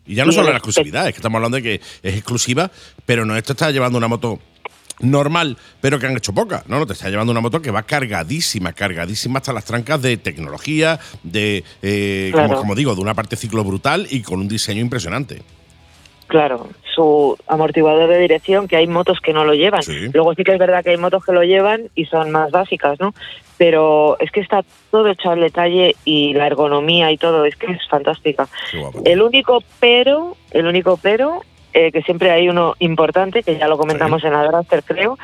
Y 0.06 0.14
ya 0.14 0.24
no 0.24 0.32
solo 0.32 0.50
la 0.50 0.58
exclusividad, 0.58 1.06
es 1.08 1.14
que 1.14 1.18
estamos 1.18 1.36
hablando 1.36 1.56
de 1.56 1.62
que 1.62 1.74
es 2.02 2.14
exclusiva, 2.14 2.70
pero 3.04 3.24
no 3.24 3.36
esto 3.36 3.52
está 3.52 3.70
llevando 3.70 3.98
una 3.98 4.08
moto 4.08 4.38
normal, 5.00 5.58
pero 5.80 5.98
que 5.98 6.06
han 6.06 6.16
hecho 6.16 6.32
poca. 6.32 6.64
No, 6.68 6.78
no, 6.78 6.86
te 6.86 6.94
está 6.94 7.08
llevando 7.10 7.32
una 7.32 7.40
moto 7.40 7.60
que 7.60 7.70
va 7.70 7.82
cargadísima, 7.82 8.72
cargadísima 8.72 9.38
hasta 9.38 9.52
las 9.52 9.64
trancas 9.64 10.00
de 10.02 10.16
tecnología, 10.16 10.98
de, 11.22 11.64
eh, 11.82 12.32
como 12.32 12.74
digo, 12.74 12.94
de 12.94 13.00
una 13.00 13.14
parte 13.14 13.36
ciclo 13.36 13.64
brutal 13.64 14.06
y 14.10 14.22
con 14.22 14.40
un 14.40 14.48
diseño 14.48 14.80
impresionante. 14.80 15.42
Claro, 16.26 16.68
su 16.96 17.36
amortiguador 17.46 18.08
de 18.08 18.18
dirección, 18.18 18.66
que 18.66 18.76
hay 18.76 18.86
motos 18.86 19.20
que 19.20 19.32
no 19.32 19.44
lo 19.44 19.54
llevan. 19.54 19.82
Sí. 19.82 20.08
Luego 20.12 20.34
sí 20.34 20.42
que 20.42 20.52
es 20.52 20.58
verdad 20.58 20.82
que 20.82 20.90
hay 20.90 20.96
motos 20.96 21.24
que 21.24 21.32
lo 21.32 21.44
llevan 21.44 21.88
y 21.94 22.06
son 22.06 22.30
más 22.30 22.50
básicas, 22.50 22.98
¿no? 22.98 23.14
Pero 23.58 24.16
es 24.18 24.30
que 24.30 24.40
está 24.40 24.64
todo 24.90 25.06
hecho 25.08 25.30
al 25.30 25.40
detalle 25.40 25.94
y 26.04 26.32
la 26.32 26.46
ergonomía 26.46 27.12
y 27.12 27.18
todo, 27.18 27.44
es 27.44 27.54
que 27.56 27.70
es 27.70 27.86
fantástica. 27.88 28.48
El 29.04 29.22
único 29.22 29.62
pero, 29.78 30.36
el 30.50 30.66
único 30.66 30.96
pero, 30.96 31.42
eh, 31.74 31.92
que 31.92 32.02
siempre 32.02 32.30
hay 32.30 32.48
uno 32.48 32.74
importante, 32.78 33.42
que 33.42 33.58
ya 33.58 33.68
lo 33.68 33.76
comentamos 33.76 34.24
en 34.24 34.32
la 34.32 34.44
Draster, 34.44 34.82
creo, 34.82 35.18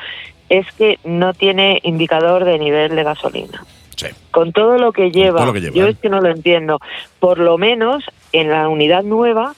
es 0.49 0.65
que 0.77 0.99
no 1.03 1.33
tiene 1.33 1.79
indicador 1.83 2.45
de 2.45 2.59
nivel 2.59 2.95
de 2.95 3.03
gasolina. 3.03 3.65
Sí. 3.95 4.07
Con 4.31 4.53
todo 4.53 4.77
lo 4.77 4.91
que 4.91 5.11
lleva, 5.11 5.39
todo 5.39 5.47
lo 5.47 5.53
que 5.53 5.61
lleva, 5.61 5.75
yo 5.75 5.87
¿eh? 5.87 5.91
es 5.91 5.97
que 5.97 6.09
no 6.09 6.21
lo 6.21 6.29
entiendo. 6.29 6.79
Por 7.19 7.39
lo 7.39 7.57
menos 7.57 8.03
en 8.31 8.49
la 8.49 8.67
unidad 8.67 9.03
nueva 9.03 9.53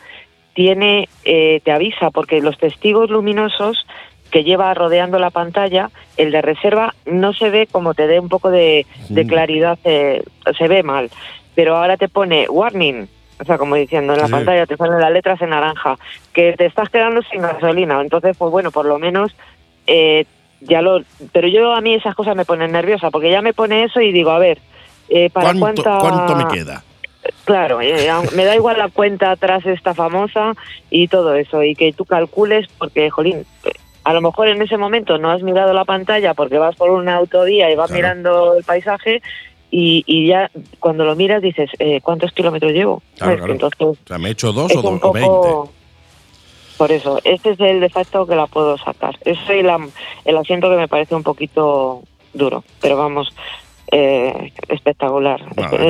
tiene, 0.55 1.07
eh, 1.23 1.59
te 1.63 1.71
avisa, 1.71 2.09
porque 2.09 2.41
los 2.41 2.57
testigos 2.57 3.11
luminosos 3.11 3.85
que 4.31 4.43
lleva 4.43 4.73
rodeando 4.73 5.19
la 5.19 5.29
pantalla, 5.29 5.91
el 6.17 6.31
de 6.31 6.41
reserva 6.41 6.95
no 7.05 7.33
se 7.33 7.49
ve 7.51 7.67
como 7.71 7.93
te 7.93 8.07
dé 8.07 8.19
un 8.19 8.29
poco 8.29 8.49
de, 8.49 8.87
de 9.09 9.27
claridad, 9.27 9.77
eh, 9.83 10.23
se 10.57 10.67
ve 10.67 10.81
mal. 10.81 11.11
Pero 11.53 11.77
ahora 11.77 11.95
te 11.97 12.07
pone 12.09 12.47
warning, 12.49 13.07
o 13.39 13.45
sea, 13.45 13.57
como 13.57 13.75
diciendo 13.75 14.13
en 14.13 14.19
la 14.21 14.25
Sí. 14.27 14.31
pantalla 14.31 14.65
te 14.65 14.77
ponen 14.77 14.99
las 14.99 15.11
letras 15.11 15.41
en 15.41 15.49
naranja, 15.51 15.97
que 16.33 16.53
te 16.53 16.65
estás 16.65 16.89
quedando 16.89 17.21
sin 17.23 17.41
gasolina. 17.41 18.01
Entonces, 18.01 18.35
pues 18.37 18.49
bueno, 18.51 18.71
por 18.71 18.85
lo 18.85 18.97
menos 18.97 19.31
eh, 19.87 20.25
ya 20.61 20.81
lo. 20.81 21.01
Pero 21.33 21.47
yo 21.47 21.73
a 21.73 21.81
mí 21.81 21.93
esas 21.93 22.15
cosas 22.15 22.35
me 22.35 22.45
ponen 22.45 22.71
nerviosa, 22.71 23.11
porque 23.11 23.29
ya 23.29 23.41
me 23.41 23.53
pone 23.53 23.83
eso 23.83 23.99
y 24.01 24.11
digo, 24.11 24.31
a 24.31 24.39
ver, 24.39 24.59
eh, 25.09 25.29
¿para 25.29 25.53
¿Cuánto, 25.53 25.83
cuánta- 25.83 25.99
cuánto 25.99 26.35
me 26.35 26.45
queda? 26.47 26.83
Claro, 27.45 27.81
eh, 27.81 28.07
me 28.33 28.45
da 28.45 28.55
igual 28.55 28.77
la 28.77 28.89
cuenta 28.89 29.31
atrás 29.31 29.65
esta 29.65 29.93
famosa 29.93 30.53
y 30.89 31.07
todo 31.07 31.35
eso, 31.35 31.63
y 31.63 31.75
que 31.75 31.93
tú 31.93 32.05
calcules, 32.05 32.67
porque, 32.77 33.09
jolín, 33.09 33.45
a 34.03 34.13
lo 34.13 34.21
mejor 34.21 34.47
en 34.49 34.61
ese 34.61 34.77
momento 34.77 35.17
no 35.17 35.31
has 35.31 35.41
mirado 35.41 35.73
la 35.73 35.85
pantalla 35.85 36.33
porque 36.33 36.57
vas 36.57 36.75
por 36.75 36.89
una 36.91 37.15
autovía 37.15 37.71
y 37.71 37.75
vas 37.75 37.87
Claro. 37.87 37.97
mirando 37.99 38.53
el 38.57 38.63
paisaje 38.63 39.21
y, 39.71 40.03
y 40.05 40.27
ya 40.27 40.49
cuando 40.79 41.05
lo 41.05 41.15
miras 41.15 41.41
dices, 41.41 41.69
eh, 41.79 41.99
¿cuántos 42.01 42.31
kilómetros 42.31 42.71
llevo? 42.71 43.01
Claro, 43.17 43.31
Es 43.33 43.35
que 43.37 43.45
claro. 43.45 43.53
Entonces, 43.53 43.81
O 44.03 44.07
sea, 44.07 44.17
me 44.19 44.29
he 44.29 44.31
hecho 44.31 44.53
dos 44.53 44.75
o, 44.75 44.81
dos, 44.81 44.99
o 45.01 45.11
20. 45.11 45.29
poco... 45.29 45.71
Por 46.77 46.91
eso, 46.91 47.19
este 47.23 47.51
es 47.51 47.59
el 47.61 47.79
defecto 47.79 48.27
que 48.27 48.35
la 48.35 48.47
puedo 48.47 48.77
sacar. 48.77 49.17
Ese 49.23 49.59
es 49.59 49.65
la- 49.65 49.87
el 50.25 50.37
asiento 50.37 50.69
que 50.69 50.75
me 50.75 50.87
parece 50.89 51.15
un 51.15 51.23
poquito 51.23 52.03
duro, 52.33 52.65
pero 52.81 52.97
vamos, 52.97 53.29
eh, 53.97 54.51
espectacular. 54.67 55.39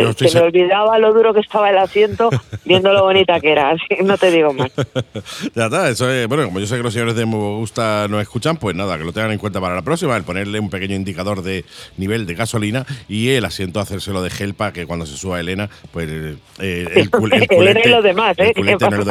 Estoy 0.10 0.30
Se 0.30 0.40
me 0.40 0.46
olvidaba 0.46 1.00
lo 1.00 1.12
duro 1.14 1.34
que 1.34 1.40
estaba 1.40 1.70
el 1.72 1.78
asiento 1.80 2.30
viendo 2.64 2.94
lo 2.94 3.04
bonita 3.04 3.40
que 3.40 3.52
era, 3.52 3.70
así 3.72 4.04
no 4.04 4.18
te 4.18 4.30
digo 4.32 4.54
más. 4.54 4.72
Ya 5.56 5.66
está, 5.66 5.90
eso 5.90 6.10
es, 6.12 6.28
bueno, 6.28 6.46
como 6.46 6.60
yo 6.60 6.68
sé 6.68 6.78
que 6.78 6.84
los 6.84 6.94
señores 6.94 7.16
de 7.16 7.26
Me 7.26 7.36
Gusta 7.36 8.08
no 8.10 8.20
escuchan, 8.20 8.58
pues 8.58 8.76
nada, 8.76 8.98
que 8.98 9.04
lo 9.04 9.14
tengan 9.14 9.32
en 9.32 9.38
cuenta 9.40 9.60
para 9.62 9.76
la 9.76 9.82
próxima, 9.82 10.16
el 10.18 10.24
ponerle 10.24 10.60
un 10.60 10.70
pequeño 10.70 10.96
indicador 10.96 11.42
de 11.42 11.66
nivel 11.98 12.26
de 12.26 12.36
gasolina 12.36 12.86
y 13.08 13.30
el 13.30 13.46
asiento 13.46 13.80
hacérselo 13.80 14.22
de 14.22 14.30
gel 14.30 14.54
para 14.54 14.74
que 14.74 14.86
cuando 14.86 15.06
se 15.06 15.16
suba 15.18 15.40
Elena, 15.40 15.70
pues 15.92 16.10
eh, 16.10 16.36
el, 16.96 17.12
cul- 17.12 17.34
el 17.34 17.42
Elena 17.42 17.46
y 17.46 17.48
culete. 17.58 17.90
los 17.90 18.04
demás, 18.04 18.36
¿eh? 18.40 18.54
culete. 18.56 18.86
Los 18.90 19.06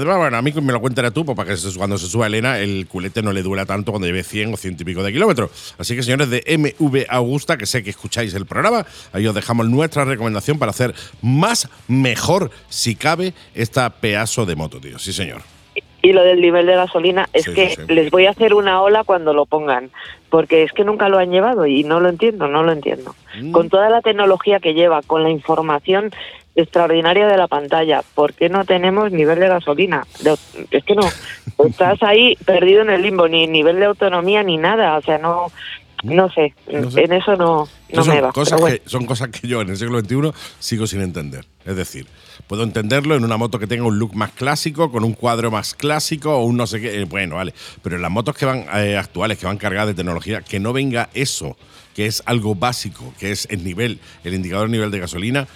demás, 0.00 0.16
bueno, 0.18 0.36
a 0.36 0.42
mí 0.42 0.52
me 0.62 0.72
lo 0.72 0.80
cuentas 0.80 1.12
tú, 1.12 1.24
pues 1.24 1.36
para 1.36 1.54
que 1.54 1.60
cuando 1.76 1.98
se 1.98 2.06
suba 2.06 2.26
Elena, 2.26 2.58
el 2.58 2.86
culete 2.88 3.22
no 3.22 3.32
le 3.32 3.42
duela 3.42 3.66
tanto 3.66 3.92
cuando 3.92 4.06
lleve 4.06 4.22
100 4.22 4.54
o 4.54 4.56
100 4.56 4.76
y 4.80 4.84
pico 4.84 5.02
de 5.02 5.12
kilómetros. 5.12 5.74
Así 5.78 5.94
que, 5.94 6.02
señores 6.02 6.30
de 6.30 6.42
MV 6.58 7.04
Augusta, 7.08 7.56
que 7.58 7.66
sé 7.66 7.82
que 7.82 7.90
escucháis 7.90 8.23
el 8.32 8.46
programa, 8.46 8.86
ahí 9.12 9.26
os 9.26 9.34
dejamos 9.34 9.68
nuestra 9.68 10.06
recomendación 10.06 10.58
para 10.58 10.70
hacer 10.70 10.94
más, 11.20 11.68
mejor, 11.88 12.50
si 12.70 12.94
cabe, 12.94 13.34
esta 13.54 13.90
pedazo 13.90 14.46
de 14.46 14.56
moto, 14.56 14.80
tío. 14.80 14.98
Sí, 14.98 15.12
señor. 15.12 15.42
Y 16.00 16.12
lo 16.12 16.22
del 16.22 16.40
nivel 16.40 16.66
de 16.66 16.74
gasolina 16.76 17.28
es 17.32 17.44
Sí, 17.44 17.54
que 17.54 17.70
sí, 17.70 17.76
sí. 17.86 17.94
les 17.94 18.10
voy 18.10 18.26
a 18.26 18.30
hacer 18.30 18.54
una 18.54 18.80
ola 18.80 19.04
cuando 19.04 19.32
lo 19.34 19.46
pongan, 19.46 19.90
porque 20.30 20.62
es 20.62 20.72
que 20.72 20.84
nunca 20.84 21.08
lo 21.08 21.18
han 21.18 21.30
llevado 21.30 21.66
y 21.66 21.82
no 21.82 21.98
lo 22.00 22.08
entiendo, 22.10 22.46
no 22.46 22.62
lo 22.62 22.72
entiendo. 22.72 23.14
Mm. 23.40 23.52
Con 23.52 23.68
toda 23.70 23.88
la 23.90 24.00
tecnología 24.02 24.60
que 24.60 24.74
lleva, 24.74 25.00
con 25.02 25.22
la 25.22 25.30
información 25.30 26.10
extraordinaria 26.56 27.26
de 27.26 27.36
la 27.36 27.48
pantalla, 27.48 28.02
¿por 28.14 28.34
qué 28.34 28.48
no 28.48 28.64
tenemos 28.64 29.10
nivel 29.12 29.40
de 29.40 29.48
gasolina? 29.48 30.06
De- 30.20 30.36
es 30.70 30.84
que 30.84 30.94
no, 30.94 31.02
estás 31.66 32.02
ahí 32.02 32.36
perdido 32.44 32.82
en 32.82 32.90
el 32.90 33.00
limbo, 33.02 33.26
ni 33.26 33.46
nivel 33.46 33.76
de 33.76 33.86
autonomía 33.86 34.42
ni 34.42 34.58
nada, 34.58 34.96
o 34.98 35.02
sea, 35.02 35.16
no, 35.18 35.50
no 36.02 36.30
sé, 36.30 36.54
No 36.70 36.90
sé. 36.90 37.04
en 37.04 37.12
eso 37.12 37.36
no, 37.36 37.68
no 37.92 38.04
son, 38.04 38.14
me 38.14 38.20
va. 38.20 38.32
cosas 38.32 38.60
bueno. 38.60 38.76
que, 38.82 38.88
son 38.88 39.06
cosas 39.06 39.28
que 39.28 39.46
yo 39.46 39.60
en 39.62 39.70
el 39.70 39.76
siglo 39.76 40.00
XXI 40.00 40.32
sigo 40.58 40.86
sin 40.86 41.00
entender. 41.00 41.46
Es 41.64 41.76
decir, 41.76 42.06
puedo 42.46 42.62
entenderlo 42.62 43.14
en 43.14 43.24
una 43.24 43.36
moto 43.36 43.58
que 43.58 43.66
tenga 43.66 43.84
un 43.84 43.98
look 43.98 44.14
más 44.14 44.32
clásico, 44.32 44.90
con 44.90 45.04
un 45.04 45.14
cuadro 45.14 45.50
más 45.50 45.74
clásico 45.74 46.36
o 46.36 46.44
un 46.44 46.56
no 46.56 46.66
sé 46.66 46.80
qué. 46.80 47.00
eh, 47.00 47.04
bueno, 47.04 47.36
vale. 47.36 47.54
Pero 47.82 47.96
en 47.96 48.02
las 48.02 48.10
motos 48.10 48.36
que 48.36 48.44
van 48.44 48.66
eh, 48.74 48.96
actuales, 48.96 49.38
que 49.38 49.46
van 49.46 49.56
cargadas 49.56 49.88
de 49.88 49.94
tecnología, 49.94 50.42
que 50.42 50.60
no 50.60 50.72
venga 50.72 51.08
eso, 51.14 51.56
que 51.94 52.06
es 52.06 52.22
algo 52.26 52.54
básico, 52.54 53.14
que 53.18 53.30
es 53.30 53.46
el 53.50 53.64
nivel, 53.64 54.00
el 54.24 54.34
indicador 54.34 54.68
de 54.68 54.72
nivel 54.72 54.90
de 54.90 54.98
gasolina. 54.98 55.46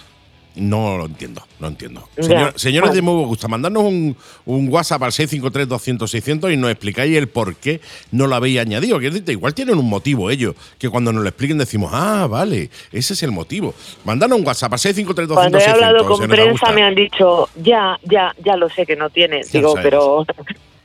No 0.55 0.97
lo 0.97 1.05
entiendo, 1.05 1.41
no 1.59 1.67
entiendo. 1.67 2.09
Señor- 2.17 2.53
señores 2.57 2.93
de. 2.93 3.01
Muy 3.01 3.23
Gusta, 3.25 3.47
mandadnos 3.47 3.83
un, 3.83 4.17
un 4.45 4.67
WhatsApp 4.69 5.03
al 5.03 5.11
653-200-600 5.11 6.51
y 6.53 6.57
nos 6.57 6.71
explicáis 6.71 7.15
el 7.15 7.27
por 7.29 7.55
qué 7.55 7.79
no 8.11 8.27
lo 8.27 8.35
habéis 8.35 8.59
añadido. 8.59 8.99
Que 8.99 9.07
igual 9.31 9.53
tienen 9.53 9.77
un 9.77 9.87
motivo 9.87 10.29
ellos, 10.29 10.55
que 10.77 10.89
cuando 10.89 11.13
nos 11.13 11.23
lo 11.23 11.29
expliquen 11.29 11.57
decimos, 11.57 11.91
ah, 11.93 12.27
vale, 12.29 12.69
ese 12.91 13.13
es 13.13 13.23
el 13.23 13.31
motivo. 13.31 13.73
Mandadnos 14.03 14.39
un 14.39 14.45
WhatsApp 14.45 14.73
al 14.73 14.79
653-200-600. 14.79 15.33
Cuando 15.33 15.59
he 15.59 15.65
hablado 15.65 16.05
con 16.05 16.27
prensa 16.27 16.71
me 16.71 16.83
han 16.83 16.95
dicho, 16.95 17.47
ya, 17.55 17.97
ya, 18.03 18.33
ya 18.43 18.55
lo 18.57 18.69
sé 18.69 18.85
que 18.85 18.95
no 18.95 19.09
tiene. 19.09 19.41
Digo, 19.51 19.75
pero 19.83 20.25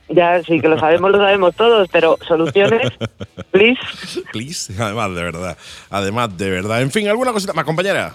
ya 0.09 0.41
sí 0.43 0.61
que 0.61 0.67
lo 0.69 0.79
sabemos, 0.79 1.11
lo 1.11 1.17
sabemos 1.17 1.55
todos, 1.55 1.89
pero 1.91 2.17
soluciones, 2.27 2.91
please. 3.51 3.79
Please, 4.31 4.73
además 4.81 5.15
de 5.15 5.23
verdad, 5.23 5.57
además 5.89 6.37
de 6.37 6.49
verdad. 6.49 6.81
En 6.81 6.91
fin, 6.91 7.07
¿alguna 7.07 7.33
cosita 7.33 7.53
más, 7.53 7.65
compañera? 7.65 8.13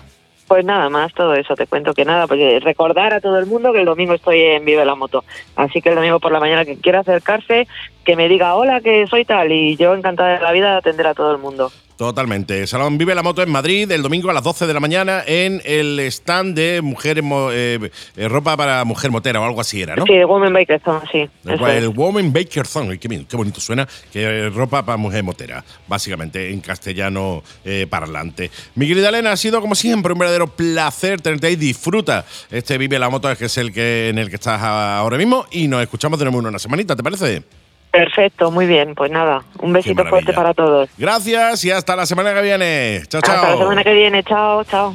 Pues 0.50 0.64
nada 0.64 0.88
más, 0.88 1.14
todo 1.14 1.34
eso, 1.34 1.54
te 1.54 1.68
cuento 1.68 1.94
que 1.94 2.04
nada, 2.04 2.26
porque 2.26 2.58
recordar 2.58 3.14
a 3.14 3.20
todo 3.20 3.38
el 3.38 3.46
mundo 3.46 3.72
que 3.72 3.78
el 3.78 3.84
domingo 3.84 4.14
estoy 4.14 4.40
en 4.40 4.64
Vive 4.64 4.84
la 4.84 4.96
Moto. 4.96 5.22
Así 5.54 5.80
que 5.80 5.90
el 5.90 5.94
domingo 5.94 6.18
por 6.18 6.32
la 6.32 6.40
mañana, 6.40 6.64
quien 6.64 6.78
quiera 6.78 6.98
acercarse, 6.98 7.68
que 8.02 8.16
me 8.16 8.28
diga 8.28 8.56
hola, 8.56 8.80
que 8.80 9.06
soy 9.06 9.24
tal, 9.24 9.52
y 9.52 9.76
yo 9.76 9.94
encantada 9.94 10.30
de 10.30 10.40
la 10.40 10.50
vida 10.50 10.72
de 10.72 10.78
atender 10.78 11.06
a 11.06 11.14
todo 11.14 11.30
el 11.30 11.38
mundo. 11.38 11.70
Totalmente. 12.00 12.66
Salón 12.66 12.96
Vive 12.96 13.14
la 13.14 13.22
Moto 13.22 13.42
en 13.42 13.50
Madrid 13.50 13.92
el 13.92 14.00
domingo 14.00 14.30
a 14.30 14.32
las 14.32 14.42
12 14.42 14.66
de 14.66 14.72
la 14.72 14.80
mañana 14.80 15.22
en 15.26 15.60
el 15.66 16.00
stand 16.00 16.56
de 16.56 16.80
mujeres 16.80 17.22
eh, 17.52 17.90
eh, 18.16 18.26
ropa 18.26 18.56
para 18.56 18.82
mujer 18.86 19.10
motera 19.10 19.38
o 19.38 19.44
algo 19.44 19.60
así 19.60 19.82
era, 19.82 19.96
¿no? 19.96 20.06
Sí, 20.06 20.14
de 20.14 20.24
Women 20.24 20.54
Bikers 20.54 20.82
Zone, 20.82 21.00
sí. 21.12 21.28
El, 21.44 21.62
el 21.62 21.88
Woman 21.88 22.32
Baker 22.32 22.66
Zone, 22.66 22.98
qué, 22.98 23.06
bien, 23.06 23.26
qué 23.26 23.36
bonito 23.36 23.60
suena, 23.60 23.86
que 24.10 24.46
es 24.46 24.54
ropa 24.54 24.82
para 24.82 24.96
mujer 24.96 25.22
motera, 25.22 25.62
básicamente 25.88 26.50
en 26.50 26.62
castellano 26.62 27.42
eh, 27.66 27.86
parlante. 27.86 28.50
Mi 28.76 28.88
querida 28.88 29.10
Elena, 29.10 29.32
ha 29.32 29.36
sido 29.36 29.60
como 29.60 29.74
siempre 29.74 30.14
un 30.14 30.20
verdadero 30.20 30.46
placer 30.46 31.20
tenerte 31.20 31.48
ahí. 31.48 31.56
Disfruta 31.56 32.24
este 32.50 32.78
Vive 32.78 32.98
la 32.98 33.10
Moto, 33.10 33.36
que 33.36 33.44
es 33.44 33.58
el 33.58 33.74
que 33.74 34.08
en 34.08 34.16
el 34.16 34.30
que 34.30 34.36
estás 34.36 34.62
ahora 34.62 35.18
mismo, 35.18 35.44
y 35.50 35.68
nos 35.68 35.82
escuchamos 35.82 36.18
de 36.18 36.24
nuevo 36.24 36.40
en 36.40 36.46
una 36.46 36.58
semanita, 36.58 36.96
¿te 36.96 37.02
parece? 37.02 37.42
Perfecto, 37.90 38.50
muy 38.52 38.66
bien, 38.66 38.94
pues 38.94 39.10
nada, 39.10 39.42
un 39.58 39.72
besito 39.72 40.04
fuerte 40.06 40.32
para 40.32 40.54
todos. 40.54 40.88
Gracias 40.96 41.64
y 41.64 41.70
hasta 41.70 41.96
la 41.96 42.06
semana 42.06 42.32
que 42.34 42.42
viene. 42.42 43.02
Chao, 43.08 43.20
chao. 43.20 43.34
Hasta 43.34 43.50
la 43.50 43.56
semana 43.56 43.84
que 43.84 43.94
viene, 43.94 44.22
chao, 44.22 44.62
chao. 44.64 44.94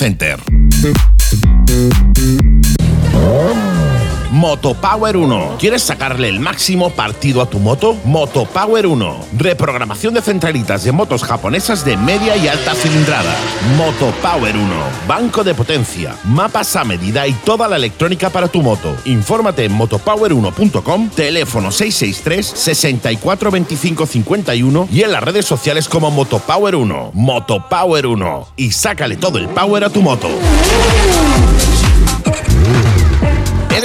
Center. 0.01 0.39
Motopower 4.31 5.17
1. 5.17 5.57
¿Quieres 5.59 5.83
sacarle 5.83 6.29
el 6.29 6.39
máximo 6.39 6.89
partido 6.89 7.41
a 7.41 7.49
tu 7.49 7.59
moto? 7.59 7.97
Motopower 8.05 8.87
1. 8.87 9.25
Reprogramación 9.37 10.13
de 10.13 10.21
centralitas 10.21 10.85
de 10.85 10.93
motos 10.93 11.23
japonesas 11.23 11.83
de 11.83 11.97
media 11.97 12.37
y 12.37 12.47
alta 12.47 12.73
cilindrada. 12.73 13.35
Motopower 13.75 14.55
1. 14.55 14.73
Banco 15.05 15.43
de 15.43 15.53
potencia, 15.53 16.15
mapas 16.23 16.77
a 16.77 16.85
medida 16.85 17.27
y 17.27 17.33
toda 17.33 17.67
la 17.67 17.75
electrónica 17.75 18.29
para 18.29 18.47
tu 18.47 18.61
moto. 18.61 18.95
Infórmate 19.03 19.65
en 19.65 19.77
motopower1.com, 19.77 21.09
teléfono 21.09 21.69
663 21.69 22.45
64 22.45 23.51
25 23.51 24.05
51 24.05 24.87
y 24.93 25.01
en 25.01 25.11
las 25.11 25.23
redes 25.23 25.45
sociales 25.45 25.89
como 25.89 26.09
Motopower 26.09 26.77
1. 26.77 27.11
Motopower 27.13 28.07
1. 28.07 28.47
Y 28.55 28.71
sácale 28.71 29.17
todo 29.17 29.37
el 29.39 29.49
power 29.49 29.83
a 29.83 29.89
tu 29.89 30.01
moto. 30.01 30.29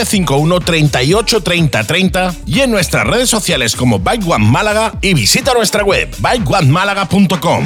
951 0.00 0.60
38 0.60 1.42
30 1.42 1.84
30 1.84 2.34
y 2.46 2.60
en 2.60 2.70
nuestras 2.70 3.06
redes 3.06 3.28
sociales 3.28 3.76
como 3.76 3.98
Bike 3.98 4.26
One 4.26 4.46
Málaga 4.46 4.94
y 5.02 5.12
visita 5.12 5.52
nuestra 5.52 5.84
web 5.84 6.08
bikeonemálaga.com. 6.18 7.64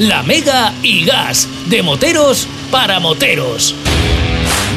La 0.00 0.24
Mega 0.24 0.72
y 0.82 1.04
Gas, 1.04 1.48
de 1.66 1.84
moteros 1.84 2.48
para 2.72 2.98
moteros. 2.98 3.76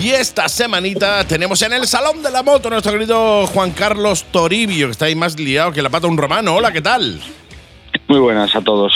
Y 0.03 0.11
esta 0.11 0.47
semanita 0.49 1.23
tenemos 1.23 1.59
en 1.63 1.73
el 1.73 1.87
Salón 1.87 2.21
de 2.21 2.29
la 2.29 2.43
Moto 2.43 2.69
nuestro 2.69 2.91
querido 2.91 3.47
Juan 3.47 3.71
Carlos 3.71 4.25
Toribio, 4.29 4.85
que 4.85 4.91
está 4.91 5.05
ahí 5.05 5.15
más 5.15 5.39
liado 5.39 5.71
que 5.71 5.81
la 5.81 5.89
pata 5.89 6.05
de 6.05 6.11
un 6.11 6.17
romano. 6.17 6.53
Hola, 6.53 6.71
¿qué 6.71 6.81
tal? 6.81 7.19
Muy 8.07 8.19
buenas 8.19 8.55
a 8.55 8.61
todos. 8.61 8.93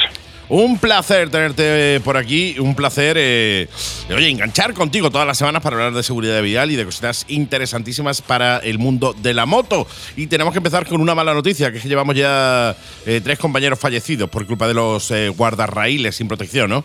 Un 0.49 0.79
placer 0.79 1.29
tenerte 1.29 1.99
por 2.03 2.17
aquí, 2.17 2.55
un 2.57 2.73
placer, 2.73 3.17
eh, 3.19 3.67
oye, 4.09 4.29
enganchar 4.29 4.73
contigo 4.73 5.11
todas 5.11 5.27
las 5.27 5.37
semanas 5.37 5.61
para 5.61 5.75
hablar 5.75 5.93
de 5.93 6.01
seguridad 6.01 6.41
vial 6.41 6.71
y 6.71 6.75
de 6.75 6.85
cositas 6.85 7.25
interesantísimas 7.27 8.23
para 8.23 8.57
el 8.57 8.79
mundo 8.79 9.13
de 9.13 9.35
la 9.35 9.45
moto. 9.45 9.85
Y 10.17 10.25
tenemos 10.25 10.51
que 10.51 10.57
empezar 10.57 10.87
con 10.87 11.01
una 11.01 11.13
mala 11.13 11.35
noticia, 11.35 11.71
que 11.71 11.77
es 11.77 11.83
que 11.83 11.89
llevamos 11.89 12.15
ya 12.15 12.75
eh, 13.05 13.21
tres 13.23 13.37
compañeros 13.37 13.77
fallecidos 13.77 14.27
por 14.27 14.47
culpa 14.47 14.67
de 14.67 14.73
los 14.73 15.11
eh, 15.11 15.29
guardarraíles 15.29 16.15
sin 16.15 16.27
protección, 16.27 16.71
¿no? 16.71 16.83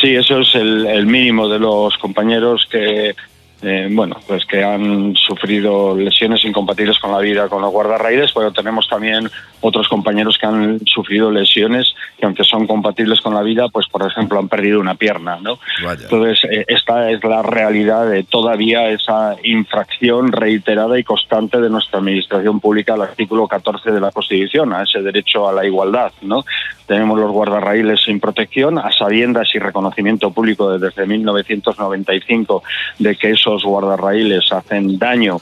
Sí, 0.00 0.14
eso 0.14 0.40
es 0.40 0.54
el, 0.54 0.86
el 0.86 1.04
mínimo 1.04 1.50
de 1.50 1.58
los 1.58 1.98
compañeros 1.98 2.66
que 2.70 3.14
eh, 3.62 3.88
bueno, 3.90 4.16
pues 4.26 4.44
que 4.44 4.64
han 4.64 5.14
sufrido 5.14 5.96
lesiones 5.96 6.44
incompatibles 6.44 6.98
con 6.98 7.12
la 7.12 7.18
vida 7.18 7.48
con 7.48 7.62
los 7.62 7.70
guardarraíles, 7.70 8.32
pero 8.32 8.52
tenemos 8.52 8.88
también 8.88 9.30
otros 9.60 9.88
compañeros 9.88 10.36
que 10.36 10.46
han 10.46 10.80
sufrido 10.84 11.30
lesiones 11.30 11.94
que 12.18 12.26
aunque 12.26 12.42
son 12.42 12.66
compatibles 12.66 13.20
con 13.20 13.34
la 13.34 13.42
vida, 13.42 13.68
pues 13.68 13.86
por 13.86 14.04
ejemplo 14.04 14.38
han 14.38 14.48
perdido 14.48 14.80
una 14.80 14.96
pierna, 14.96 15.38
¿no? 15.40 15.58
Entonces, 15.80 16.40
eh, 16.50 16.64
esta 16.66 17.10
es 17.10 17.22
la 17.22 17.42
realidad 17.42 18.08
de 18.08 18.24
todavía 18.24 18.88
esa 18.90 19.36
infracción 19.44 20.32
reiterada 20.32 20.98
y 20.98 21.04
constante 21.04 21.60
de 21.60 21.70
nuestra 21.70 22.00
administración 22.00 22.58
pública 22.58 22.94
al 22.94 23.02
artículo 23.02 23.46
14 23.46 23.92
de 23.92 24.00
la 24.00 24.10
Constitución, 24.10 24.72
a 24.72 24.82
ese 24.82 25.00
derecho 25.02 25.48
a 25.48 25.52
la 25.52 25.64
igualdad, 25.64 26.12
¿no? 26.22 26.44
Tenemos 26.86 27.18
los 27.18 27.30
guardarraíles 27.30 28.02
sin 28.02 28.20
protección, 28.20 28.78
a 28.78 28.90
sabiendas 28.90 29.48
y 29.54 29.58
reconocimiento 29.58 30.32
público 30.32 30.76
desde 30.78 31.06
1995 31.06 32.62
de 32.98 33.16
que 33.16 33.30
eso 33.30 33.51
los 33.52 33.64
guardarraíles 33.64 34.50
hacen 34.52 34.98
daño 34.98 35.40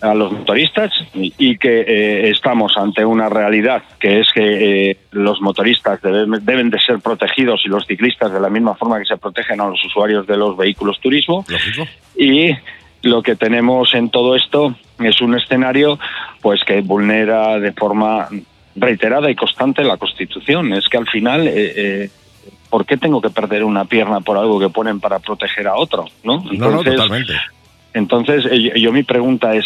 a 0.00 0.14
los 0.14 0.30
motoristas 0.30 0.92
y 1.14 1.58
que 1.58 1.80
eh, 1.80 2.30
estamos 2.30 2.76
ante 2.76 3.04
una 3.04 3.28
realidad 3.28 3.82
que 3.98 4.20
es 4.20 4.28
que 4.32 4.90
eh, 4.90 4.96
los 5.10 5.40
motoristas 5.40 6.00
deben, 6.00 6.44
deben, 6.44 6.70
de 6.70 6.78
ser 6.78 7.00
protegidos 7.00 7.62
y 7.64 7.68
los 7.68 7.84
ciclistas 7.84 8.32
de 8.32 8.38
la 8.38 8.48
misma 8.48 8.76
forma 8.76 9.00
que 9.00 9.06
se 9.06 9.16
protegen 9.16 9.60
a 9.60 9.66
los 9.66 9.84
usuarios 9.84 10.24
de 10.26 10.36
los 10.36 10.56
vehículos 10.56 11.00
turismo. 11.00 11.44
Y 12.16 12.52
lo 13.02 13.22
que 13.22 13.34
tenemos 13.34 13.92
en 13.94 14.10
todo 14.10 14.36
esto 14.36 14.76
es 15.00 15.20
un 15.20 15.36
escenario 15.36 15.98
pues 16.40 16.60
que 16.64 16.80
vulnera 16.80 17.58
de 17.58 17.72
forma 17.72 18.28
reiterada 18.76 19.28
y 19.30 19.34
constante 19.34 19.82
la 19.82 19.96
Constitución. 19.96 20.74
Es 20.74 20.88
que 20.88 20.98
al 20.98 21.08
final 21.08 21.48
eh, 21.48 22.08
¿por 22.70 22.86
qué 22.86 22.96
tengo 22.96 23.20
que 23.20 23.30
perder 23.30 23.64
una 23.64 23.84
pierna 23.84 24.20
por 24.20 24.36
algo 24.36 24.58
que 24.58 24.68
ponen 24.68 25.00
para 25.00 25.18
proteger 25.18 25.68
a 25.68 25.76
otro? 25.76 26.06
No, 26.22 26.34
Entonces, 26.34 26.58
no, 26.58 26.70
no 26.70 26.84
totalmente. 26.84 27.34
Entonces, 27.94 28.44
yo, 28.44 28.74
yo, 28.74 28.92
mi 28.92 29.02
pregunta 29.02 29.54
es, 29.54 29.64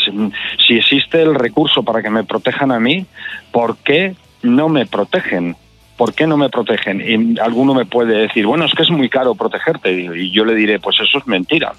si 0.66 0.74
existe 0.74 1.20
el 1.20 1.34
recurso 1.34 1.82
para 1.82 2.02
que 2.02 2.10
me 2.10 2.24
protejan 2.24 2.70
a 2.70 2.80
mí, 2.80 3.04
¿por 3.50 3.76
qué 3.78 4.14
no 4.42 4.68
me 4.68 4.86
protegen? 4.86 5.56
¿Por 6.02 6.14
qué 6.14 6.26
no 6.26 6.36
me 6.36 6.48
protegen? 6.48 7.00
Y 7.00 7.38
alguno 7.38 7.74
me 7.74 7.86
puede 7.86 8.22
decir, 8.22 8.44
bueno, 8.44 8.64
es 8.64 8.72
que 8.72 8.82
es 8.82 8.90
muy 8.90 9.08
caro 9.08 9.36
protegerte. 9.36 9.92
Y 9.92 10.32
yo 10.32 10.44
le 10.44 10.56
diré, 10.56 10.80
pues 10.80 10.96
eso 10.98 11.18
es 11.18 11.28
mentira. 11.28 11.74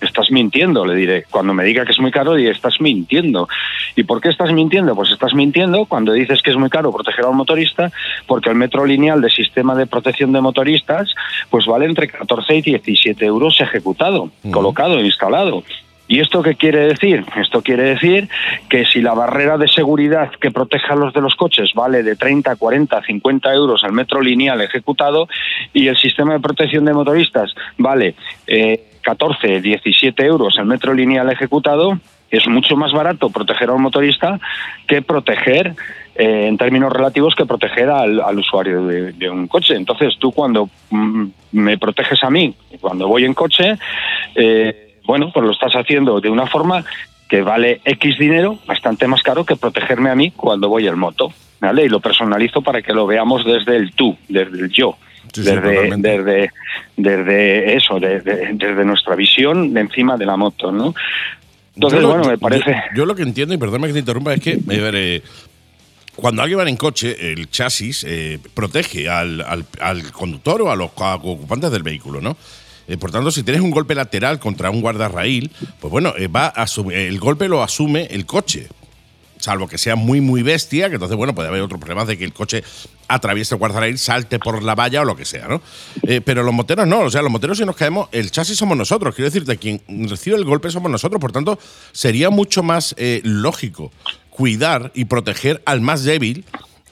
Estás 0.00 0.32
mintiendo, 0.32 0.84
le 0.84 0.96
diré. 0.96 1.24
Cuando 1.30 1.54
me 1.54 1.62
diga 1.62 1.84
que 1.84 1.92
es 1.92 2.00
muy 2.00 2.10
caro, 2.10 2.34
diré, 2.34 2.50
estás 2.50 2.80
mintiendo. 2.80 3.48
¿Y 3.94 4.02
por 4.02 4.20
qué 4.20 4.30
estás 4.30 4.52
mintiendo? 4.52 4.96
Pues 4.96 5.12
estás 5.12 5.34
mintiendo 5.34 5.84
cuando 5.84 6.12
dices 6.12 6.42
que 6.42 6.50
es 6.50 6.56
muy 6.56 6.68
caro 6.68 6.90
proteger 6.90 7.26
a 7.26 7.28
un 7.28 7.36
motorista, 7.36 7.92
porque 8.26 8.50
el 8.50 8.56
metro 8.56 8.84
lineal 8.84 9.20
del 9.20 9.30
sistema 9.30 9.76
de 9.76 9.86
protección 9.86 10.32
de 10.32 10.40
motoristas, 10.40 11.14
pues 11.48 11.64
vale 11.66 11.86
entre 11.86 12.08
14 12.08 12.56
y 12.56 12.62
17 12.62 13.24
euros 13.24 13.60
ejecutado, 13.60 14.24
uh 14.24 14.30
-huh. 14.42 14.50
colocado, 14.50 14.98
instalado. 14.98 15.62
¿Y 16.10 16.18
esto 16.18 16.42
qué 16.42 16.56
quiere 16.56 16.88
decir? 16.88 17.24
Esto 17.40 17.62
quiere 17.62 17.84
decir 17.84 18.28
que 18.68 18.84
si 18.84 19.00
la 19.00 19.14
barrera 19.14 19.56
de 19.56 19.68
seguridad 19.68 20.32
que 20.40 20.50
protege 20.50 20.92
a 20.92 20.96
los 20.96 21.14
de 21.14 21.20
los 21.20 21.36
coches 21.36 21.70
vale 21.72 22.02
de 22.02 22.16
30, 22.16 22.56
40, 22.56 23.00
50 23.00 23.54
euros 23.54 23.84
el 23.84 23.92
metro 23.92 24.20
lineal 24.20 24.60
ejecutado 24.60 25.28
y 25.72 25.86
el 25.86 25.96
sistema 25.96 26.32
de 26.32 26.40
protección 26.40 26.84
de 26.84 26.94
motoristas 26.94 27.54
vale 27.78 28.16
eh, 28.48 28.88
14, 29.02 29.60
17 29.60 30.26
euros 30.26 30.58
el 30.58 30.64
metro 30.64 30.94
lineal 30.94 31.30
ejecutado, 31.30 32.00
es 32.28 32.44
mucho 32.48 32.74
más 32.74 32.92
barato 32.92 33.30
proteger 33.30 33.68
a 33.68 33.74
un 33.74 33.82
motorista 33.82 34.40
que 34.88 35.02
proteger, 35.02 35.76
eh, 36.16 36.48
en 36.48 36.58
términos 36.58 36.92
relativos, 36.92 37.36
que 37.36 37.46
proteger 37.46 37.88
al, 37.88 38.20
al 38.20 38.36
usuario 38.36 38.84
de, 38.84 39.12
de, 39.12 39.30
un 39.30 39.46
coche. 39.46 39.76
Entonces, 39.76 40.16
tú 40.18 40.32
cuando 40.32 40.68
mm, 40.90 41.26
me 41.52 41.78
proteges 41.78 42.22
a 42.24 42.30
mí, 42.30 42.52
cuando 42.80 43.06
voy 43.06 43.24
en 43.24 43.34
coche, 43.34 43.78
eh, 44.34 44.89
bueno, 45.10 45.32
pues 45.34 45.44
lo 45.44 45.50
estás 45.50 45.72
haciendo 45.72 46.20
de 46.20 46.30
una 46.30 46.46
forma 46.46 46.84
que 47.28 47.42
vale 47.42 47.80
X 47.84 48.16
dinero, 48.16 48.60
bastante 48.64 49.08
más 49.08 49.24
caro 49.24 49.44
que 49.44 49.56
protegerme 49.56 50.08
a 50.08 50.14
mí 50.14 50.30
cuando 50.30 50.68
voy 50.68 50.86
en 50.86 50.96
moto. 50.96 51.32
¿vale? 51.60 51.84
Y 51.84 51.88
lo 51.88 51.98
personalizo 51.98 52.62
para 52.62 52.80
que 52.80 52.92
lo 52.92 53.08
veamos 53.08 53.44
desde 53.44 53.74
el 53.74 53.92
tú, 53.92 54.16
desde 54.28 54.56
el 54.60 54.70
yo. 54.70 54.96
Sí, 55.32 55.42
desde, 55.42 55.90
sí, 55.90 56.00
desde, 56.00 56.50
desde 56.96 57.76
eso, 57.76 57.98
desde, 57.98 58.52
desde, 58.54 58.84
nuestra 58.84 59.16
visión 59.16 59.74
de 59.74 59.80
encima 59.80 60.16
de 60.16 60.26
la 60.26 60.36
moto, 60.36 60.70
¿no? 60.70 60.94
Entonces, 61.74 62.00
yo 62.00 62.06
bueno, 62.06 62.22
lo, 62.22 62.30
me 62.30 62.38
parece... 62.38 62.70
Yo, 62.70 62.98
yo, 62.98 63.06
lo 63.06 63.16
que 63.16 63.22
entiendo, 63.22 63.52
y 63.52 63.58
perdóname 63.58 63.88
que 63.88 63.94
te 63.94 63.98
interrumpa, 63.98 64.32
es 64.34 64.40
que, 64.40 64.60
eh, 64.70 65.22
cuando 66.14 66.42
alguien 66.42 66.60
va 66.60 66.68
en 66.68 66.76
coche, 66.76 67.32
el 67.32 67.50
chasis 67.50 68.04
eh, 68.08 68.38
protege 68.54 69.08
al, 69.08 69.40
al, 69.40 69.64
al, 69.80 70.12
conductor 70.12 70.62
o 70.62 70.70
a 70.70 70.76
los 70.76 70.90
ocupantes 70.94 71.72
del 71.72 71.82
vehículo, 71.82 72.20
¿no? 72.20 72.36
Eh, 72.90 72.98
por 72.98 73.12
tanto, 73.12 73.30
si 73.30 73.44
tienes 73.44 73.62
un 73.62 73.70
golpe 73.70 73.94
lateral 73.94 74.40
contra 74.40 74.68
un 74.68 74.80
guardarraíl, 74.80 75.52
pues 75.78 75.92
bueno, 75.92 76.12
eh, 76.18 76.26
va 76.26 76.52
a 76.56 76.66
el 76.92 77.20
golpe 77.20 77.48
lo 77.48 77.62
asume 77.62 78.08
el 78.10 78.26
coche. 78.26 78.66
Salvo 79.38 79.68
que 79.68 79.78
sea 79.78 79.94
muy, 79.94 80.20
muy 80.20 80.42
bestia, 80.42 80.88
que 80.88 80.96
entonces, 80.96 81.16
bueno, 81.16 81.32
puede 81.32 81.48
haber 81.48 81.62
otro 81.62 81.78
problema 81.78 82.04
de 82.04 82.18
que 82.18 82.24
el 82.24 82.32
coche 82.32 82.64
atraviese 83.06 83.54
el 83.54 83.60
guardarraíl, 83.60 83.96
salte 83.96 84.40
por 84.40 84.64
la 84.64 84.74
valla 84.74 85.02
o 85.02 85.04
lo 85.04 85.14
que 85.14 85.24
sea, 85.24 85.46
¿no? 85.46 85.62
Eh, 86.02 86.20
pero 86.20 86.42
los 86.42 86.52
moteros 86.52 86.86
no, 86.88 86.98
o 87.02 87.10
sea, 87.10 87.22
los 87.22 87.30
moteros 87.30 87.58
si 87.58 87.64
nos 87.64 87.76
caemos, 87.76 88.08
el 88.10 88.32
chasis 88.32 88.58
somos 88.58 88.76
nosotros. 88.76 89.14
Quiero 89.14 89.30
decirte, 89.30 89.56
quien 89.56 89.80
recibe 90.08 90.36
el 90.36 90.44
golpe 90.44 90.68
somos 90.68 90.90
nosotros. 90.90 91.20
Por 91.20 91.30
tanto, 91.30 91.60
sería 91.92 92.28
mucho 92.28 92.64
más 92.64 92.96
lógico 93.22 93.92
cuidar 94.30 94.90
y 94.94 95.04
proteger 95.04 95.62
al 95.64 95.80
más 95.80 96.02
débil 96.02 96.44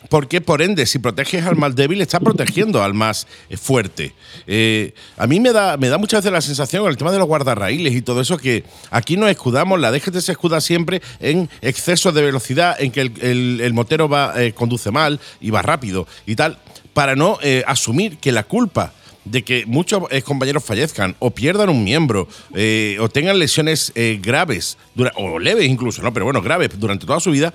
porque 0.08 0.40
por 0.40 0.62
ende, 0.62 0.86
si 0.86 0.98
proteges 0.98 1.44
al 1.44 1.56
más 1.56 1.74
débil, 1.74 2.00
estás 2.00 2.20
protegiendo 2.20 2.82
al 2.82 2.94
más 2.94 3.26
eh, 3.50 3.56
fuerte. 3.56 4.14
Eh, 4.46 4.94
a 5.16 5.26
mí 5.26 5.40
me 5.40 5.52
da, 5.52 5.76
me 5.76 5.88
da 5.88 5.98
muchas 5.98 6.20
veces 6.20 6.32
la 6.32 6.40
sensación, 6.40 6.86
el 6.86 6.96
tema 6.96 7.12
de 7.12 7.18
los 7.18 7.26
guardarraíles 7.26 7.94
y 7.94 8.02
todo 8.02 8.20
eso, 8.20 8.38
que 8.38 8.64
aquí 8.90 9.16
nos 9.16 9.30
escudamos, 9.30 9.78
la 9.80 9.90
DGT 9.90 10.18
se 10.20 10.32
escuda 10.32 10.60
siempre 10.60 11.02
en 11.20 11.50
exceso 11.60 12.12
de 12.12 12.22
velocidad, 12.22 12.80
en 12.80 12.90
que 12.90 13.00
el, 13.00 13.72
motero 13.74 14.08
va, 14.08 14.32
eh, 14.42 14.52
conduce 14.52 14.90
mal 14.90 15.20
y 15.40 15.50
va 15.50 15.62
rápido 15.62 16.06
y 16.26 16.36
tal, 16.36 16.58
para 16.92 17.14
no 17.14 17.38
asumir 17.66 18.18
que 18.18 18.32
la 18.32 18.42
culpa 18.42 18.92
de 19.24 19.44
que 19.44 19.66
muchos 19.66 20.02
compañeros 20.24 20.64
fallezcan 20.64 21.14
o 21.18 21.30
pierdan 21.30 21.68
un 21.68 21.84
miembro 21.84 22.26
eh, 22.54 22.96
o 23.00 23.08
tengan 23.08 23.38
lesiones 23.38 23.92
graves, 24.20 24.78
o 25.14 25.38
leves 25.38 25.66
incluso, 25.66 26.02
¿no? 26.02 26.12
Pero 26.12 26.24
bueno, 26.24 26.42
graves 26.42 26.70
durante 26.78 27.06
toda 27.06 27.20
su 27.20 27.30
vida, 27.30 27.52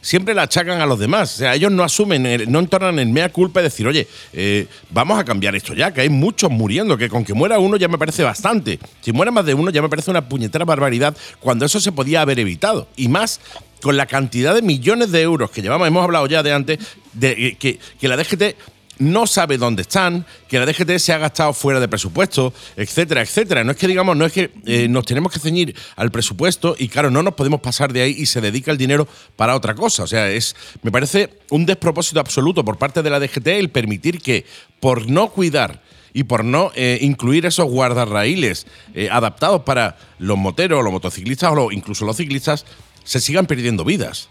siempre 0.00 0.34
la 0.34 0.42
achacan 0.42 0.80
a 0.80 0.86
los 0.86 0.98
demás. 0.98 1.34
O 1.34 1.38
sea, 1.38 1.54
ellos 1.54 1.70
no 1.72 1.82
asumen, 1.82 2.26
el- 2.26 2.50
no 2.50 2.58
entornan 2.58 2.98
el 2.98 3.08
mea 3.08 3.28
culpa 3.30 3.60
y 3.60 3.64
decir, 3.64 3.86
oye, 3.86 4.06
eh, 4.32 4.66
vamos 4.90 5.18
a 5.18 5.24
cambiar 5.24 5.54
esto 5.56 5.74
ya, 5.74 5.92
que 5.92 6.00
hay 6.02 6.08
muchos 6.08 6.50
muriendo, 6.50 6.96
que 6.96 7.08
con 7.08 7.24
que 7.24 7.34
muera 7.34 7.58
uno 7.58 7.76
ya 7.76 7.88
me 7.88 7.98
parece 7.98 8.22
bastante. 8.22 8.78
Si 9.00 9.12
muere 9.12 9.30
más 9.30 9.44
de 9.44 9.54
uno 9.54 9.70
ya 9.70 9.82
me 9.82 9.88
parece 9.88 10.10
una 10.10 10.28
puñetera 10.28 10.64
barbaridad 10.64 11.16
cuando 11.40 11.64
eso 11.66 11.80
se 11.80 11.92
podía 11.92 12.22
haber 12.22 12.38
evitado. 12.38 12.88
Y 12.96 13.08
más 13.08 13.40
con 13.82 13.96
la 13.96 14.06
cantidad 14.06 14.54
de 14.54 14.62
millones 14.62 15.10
de 15.10 15.22
euros 15.22 15.50
que 15.50 15.62
llevamos, 15.62 15.88
hemos 15.88 16.04
hablado 16.04 16.26
ya 16.26 16.42
de 16.42 16.52
antes, 16.52 16.78
de 17.14 17.30
eh, 17.32 17.56
que, 17.58 17.78
que 17.98 18.08
la 18.08 18.16
DGT 18.16 18.56
no 19.00 19.26
sabe 19.26 19.58
dónde 19.58 19.82
están, 19.82 20.24
que 20.48 20.58
la 20.58 20.66
DGT 20.66 20.98
se 20.98 21.12
ha 21.12 21.18
gastado 21.18 21.52
fuera 21.52 21.80
de 21.80 21.88
presupuesto, 21.88 22.52
etcétera, 22.76 23.22
etcétera. 23.22 23.64
No 23.64 23.72
es 23.72 23.76
que 23.76 23.88
digamos, 23.88 24.16
no 24.16 24.26
es 24.26 24.32
que 24.32 24.50
eh, 24.66 24.86
nos 24.88 25.06
tenemos 25.06 25.32
que 25.32 25.40
ceñir 25.40 25.74
al 25.96 26.10
presupuesto 26.10 26.76
y 26.78 26.88
claro, 26.88 27.10
no 27.10 27.22
nos 27.22 27.34
podemos 27.34 27.60
pasar 27.60 27.92
de 27.92 28.02
ahí 28.02 28.14
y 28.16 28.26
se 28.26 28.40
dedica 28.40 28.70
el 28.70 28.78
dinero 28.78 29.08
para 29.36 29.56
otra 29.56 29.74
cosa. 29.74 30.04
O 30.04 30.06
sea, 30.06 30.30
es, 30.30 30.54
me 30.82 30.92
parece 30.92 31.30
un 31.50 31.66
despropósito 31.66 32.20
absoluto 32.20 32.64
por 32.64 32.78
parte 32.78 33.02
de 33.02 33.10
la 33.10 33.18
DGT 33.18 33.46
el 33.48 33.70
permitir 33.70 34.20
que 34.20 34.44
por 34.78 35.08
no 35.08 35.30
cuidar 35.30 35.82
y 36.12 36.24
por 36.24 36.44
no 36.44 36.72
eh, 36.74 36.98
incluir 37.00 37.46
esos 37.46 37.70
guardarraíles 37.70 38.66
eh, 38.94 39.08
adaptados 39.10 39.62
para 39.62 39.96
los 40.18 40.36
moteros, 40.36 40.84
los 40.84 40.92
motociclistas 40.92 41.52
o 41.56 41.72
incluso 41.72 42.04
los 42.04 42.16
ciclistas, 42.16 42.66
se 43.04 43.20
sigan 43.20 43.46
perdiendo 43.46 43.84
vidas. 43.84 44.28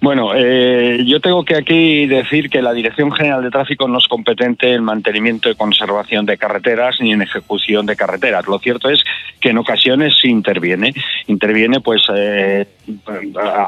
Bueno, 0.00 0.30
eh, 0.32 1.02
yo 1.04 1.20
tengo 1.20 1.44
que 1.44 1.56
aquí 1.56 2.06
decir 2.06 2.48
que 2.50 2.62
la 2.62 2.72
Dirección 2.72 3.10
General 3.10 3.42
de 3.42 3.50
Tráfico 3.50 3.88
no 3.88 3.98
es 3.98 4.06
competente 4.06 4.72
en 4.72 4.84
mantenimiento 4.84 5.50
y 5.50 5.56
conservación 5.56 6.24
de 6.24 6.38
carreteras 6.38 6.96
ni 7.00 7.12
en 7.12 7.22
ejecución 7.22 7.84
de 7.84 7.96
carreteras. 7.96 8.46
Lo 8.46 8.60
cierto 8.60 8.88
es 8.88 9.02
que 9.40 9.50
en 9.50 9.58
ocasiones 9.58 10.16
sí 10.20 10.28
interviene. 10.28 10.94
Interviene 11.26 11.80
pues 11.80 12.02
eh, 12.14 12.66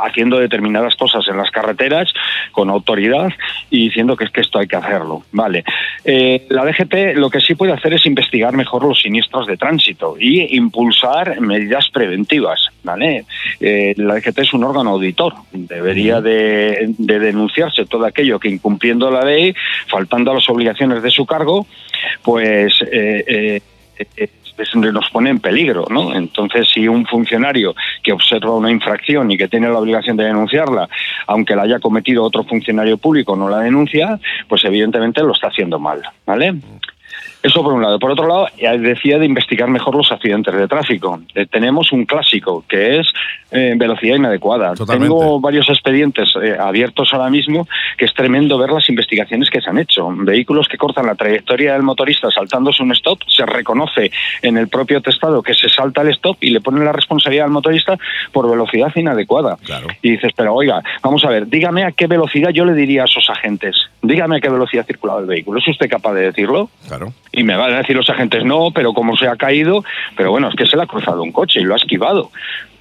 haciendo 0.02 0.38
determinadas 0.38 0.94
cosas 0.96 1.26
en 1.28 1.36
las 1.36 1.50
carreteras 1.50 2.12
con 2.52 2.70
autoridad 2.70 3.30
y 3.70 3.84
diciendo 3.84 4.16
que 4.16 4.24
es 4.24 4.30
que 4.30 4.40
esto 4.40 4.58
hay 4.58 4.66
que 4.66 4.76
hacerlo. 4.76 5.22
Vale. 5.32 5.64
Eh, 6.04 6.46
la 6.48 6.64
DGT 6.64 7.16
lo 7.16 7.30
que 7.30 7.40
sí 7.40 7.54
puede 7.54 7.72
hacer 7.72 7.94
es 7.94 8.06
investigar 8.06 8.54
mejor 8.54 8.84
los 8.84 9.00
siniestros 9.00 9.46
de 9.46 9.56
tránsito 9.56 10.16
y 10.18 10.56
impulsar 10.56 11.40
medidas 11.40 11.88
preventivas. 11.90 12.60
¿vale? 12.82 13.24
Eh, 13.60 13.94
la 13.96 14.14
DGT 14.14 14.38
es 14.38 14.52
un 14.52 14.64
órgano 14.64 14.90
auditor. 14.90 15.34
Debería 15.52 16.20
de, 16.20 16.94
de 16.98 17.18
denunciarse 17.18 17.86
todo 17.86 18.04
aquello 18.06 18.38
que 18.38 18.48
incumpliendo 18.48 19.10
la 19.10 19.24
ley, 19.24 19.54
faltando 19.86 20.30
a 20.30 20.34
las 20.34 20.48
obligaciones 20.48 21.02
de 21.02 21.10
su 21.10 21.26
cargo, 21.26 21.66
pues 22.22 22.74
eh, 22.90 23.60
nos 24.74 25.10
pone 25.10 25.30
en 25.30 25.40
peligro, 25.40 25.86
¿no? 25.90 26.14
Entonces, 26.14 26.68
si 26.72 26.88
un 26.88 27.06
funcionario 27.06 27.74
que 28.02 28.12
observa 28.12 28.54
una 28.54 28.70
infracción 28.70 29.30
y 29.30 29.36
que 29.36 29.48
tiene 29.48 29.68
la 29.68 29.78
obligación 29.78 30.16
de 30.16 30.24
denunciarla, 30.24 30.88
aunque 31.26 31.56
la 31.56 31.62
haya 31.62 31.78
cometido 31.78 32.24
otro 32.24 32.44
funcionario 32.44 32.98
público, 32.98 33.36
no 33.36 33.48
la 33.48 33.58
denuncia, 33.58 34.18
pues 34.48 34.64
evidentemente 34.64 35.22
lo 35.22 35.32
está 35.32 35.48
haciendo 35.48 35.78
mal, 35.78 36.02
¿vale? 36.26 36.54
Eso 37.42 37.62
por 37.62 37.72
un 37.72 37.82
lado. 37.82 37.98
Por 37.98 38.10
otro 38.10 38.26
lado, 38.26 38.48
decía 38.78 39.18
de 39.18 39.24
investigar 39.24 39.68
mejor 39.68 39.94
los 39.94 40.12
accidentes 40.12 40.54
de 40.54 40.68
tráfico. 40.68 41.20
Eh, 41.34 41.46
tenemos 41.46 41.90
un 41.92 42.04
clásico 42.04 42.64
que 42.68 43.00
es 43.00 43.06
eh, 43.50 43.74
velocidad 43.76 44.16
inadecuada. 44.16 44.74
Totalmente. 44.74 45.08
Tengo 45.08 45.40
varios 45.40 45.68
expedientes 45.68 46.28
eh, 46.40 46.56
abiertos 46.58 47.08
ahora 47.12 47.30
mismo 47.30 47.66
que 47.96 48.04
es 48.04 48.14
tremendo 48.14 48.58
ver 48.58 48.70
las 48.70 48.88
investigaciones 48.88 49.48
que 49.48 49.60
se 49.60 49.70
han 49.70 49.78
hecho. 49.78 50.08
Vehículos 50.10 50.68
que 50.68 50.76
cortan 50.76 51.06
la 51.06 51.14
trayectoria 51.14 51.72
del 51.72 51.82
motorista 51.82 52.30
saltándose 52.30 52.82
un 52.82 52.92
stop, 52.92 53.20
se 53.26 53.46
reconoce 53.46 54.10
en 54.42 54.56
el 54.58 54.68
propio 54.68 55.00
testado 55.00 55.42
que 55.42 55.54
se 55.54 55.68
salta 55.68 56.02
el 56.02 56.08
stop 56.10 56.36
y 56.40 56.50
le 56.50 56.60
ponen 56.60 56.84
la 56.84 56.92
responsabilidad 56.92 57.46
al 57.46 57.52
motorista 57.52 57.98
por 58.32 58.48
velocidad 58.50 58.92
inadecuada. 58.94 59.56
Claro. 59.64 59.88
Y 60.02 60.12
dices, 60.12 60.32
pero 60.36 60.54
oiga, 60.54 60.82
vamos 61.02 61.24
a 61.24 61.30
ver, 61.30 61.48
dígame 61.48 61.84
a 61.84 61.92
qué 61.92 62.06
velocidad 62.06 62.50
yo 62.50 62.64
le 62.64 62.74
diría 62.74 63.02
a 63.02 63.04
esos 63.06 63.28
agentes. 63.30 63.76
Dígame 64.02 64.36
a 64.36 64.40
qué 64.40 64.48
velocidad 64.48 64.86
circulaba 64.86 65.20
el 65.20 65.26
vehículo. 65.26 65.58
¿Es 65.58 65.68
usted 65.68 65.88
capaz 65.88 66.14
de 66.14 66.22
decirlo? 66.22 66.70
Claro. 66.86 67.12
Y 67.32 67.44
me 67.44 67.56
van 67.56 67.72
a 67.72 67.78
decir 67.78 67.96
los 67.96 68.10
agentes, 68.10 68.44
no, 68.44 68.70
pero 68.72 68.92
como 68.92 69.16
se 69.16 69.28
ha 69.28 69.36
caído, 69.36 69.84
pero 70.16 70.30
bueno, 70.30 70.48
es 70.48 70.54
que 70.56 70.66
se 70.66 70.76
le 70.76 70.82
ha 70.82 70.86
cruzado 70.86 71.22
un 71.22 71.32
coche 71.32 71.60
y 71.60 71.64
lo 71.64 71.74
ha 71.74 71.76
esquivado. 71.76 72.30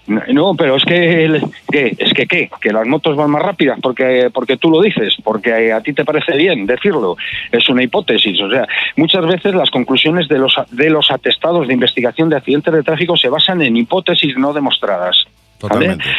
No, 0.07 0.55
pero 0.55 0.75
es 0.75 0.83
que, 0.85 1.25
el- 1.25 1.43
¿qué? 1.71 1.95
¿Es 1.99 2.13
que 2.13 2.25
qué? 2.25 2.49
Que 2.59 2.73
las 2.73 2.87
motos 2.87 3.15
van 3.15 3.29
más 3.29 3.43
rápidas 3.43 3.77
porque, 3.79 4.31
porque 4.33 4.57
tú 4.57 4.71
lo 4.71 4.81
dices, 4.81 5.15
porque 5.23 5.71
a 5.71 5.81
ti 5.81 5.93
te 5.93 6.03
parece 6.03 6.35
bien 6.35 6.65
decirlo. 6.65 7.15
Es 7.51 7.69
una 7.69 7.83
hipótesis. 7.83 8.41
O 8.41 8.49
sea, 8.49 8.67
muchas 8.95 9.23
veces 9.27 9.53
las 9.53 9.69
conclusiones 9.69 10.27
de 10.27 10.39
los, 10.39 10.55
de 10.71 10.89
los 10.89 11.11
atestados 11.11 11.67
de 11.67 11.75
investigación 11.75 12.27
de 12.29 12.37
accidentes 12.37 12.73
de 12.73 12.81
tráfico 12.81 13.15
se 13.17 13.29
basan 13.29 13.61
en 13.61 13.77
hipótesis 13.77 14.35
no 14.35 14.51
demostradas. 14.51 15.15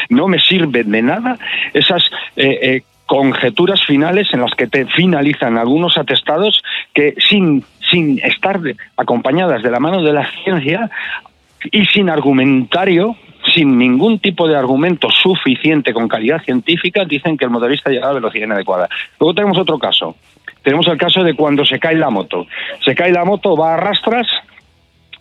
No 0.08 0.28
me 0.28 0.38
sirven 0.38 0.92
de 0.92 1.02
nada 1.02 1.36
esas 1.74 2.04
eh, 2.36 2.58
eh, 2.62 2.82
conjeturas 3.06 3.84
finales 3.84 4.28
en 4.32 4.40
las 4.42 4.54
que 4.54 4.68
te 4.68 4.86
finalizan 4.86 5.58
algunos 5.58 5.98
atestados 5.98 6.62
que 6.94 7.16
sin, 7.28 7.64
sin 7.90 8.18
estar 8.20 8.60
acompañadas 8.96 9.62
de 9.62 9.70
la 9.70 9.80
mano 9.80 10.02
de 10.02 10.12
la 10.12 10.28
ciencia 10.42 10.90
y 11.70 11.84
sin 11.86 12.08
argumentario, 12.08 13.16
sin 13.54 13.78
ningún 13.78 14.18
tipo 14.18 14.48
de 14.48 14.56
argumento 14.56 15.10
suficiente 15.10 15.92
con 15.92 16.08
calidad 16.08 16.42
científica, 16.42 17.04
dicen 17.04 17.36
que 17.36 17.44
el 17.44 17.50
motorista 17.50 17.90
llega 17.90 18.08
a 18.08 18.12
velocidad 18.12 18.46
inadecuada. 18.46 18.88
Luego 19.18 19.34
tenemos 19.34 19.58
otro 19.58 19.78
caso. 19.78 20.16
Tenemos 20.62 20.86
el 20.88 20.98
caso 20.98 21.24
de 21.24 21.34
cuando 21.34 21.64
se 21.64 21.78
cae 21.78 21.96
la 21.96 22.10
moto. 22.10 22.46
Se 22.84 22.94
cae 22.94 23.12
la 23.12 23.24
moto, 23.24 23.56
va 23.56 23.74
a 23.74 23.76
rastras, 23.78 24.26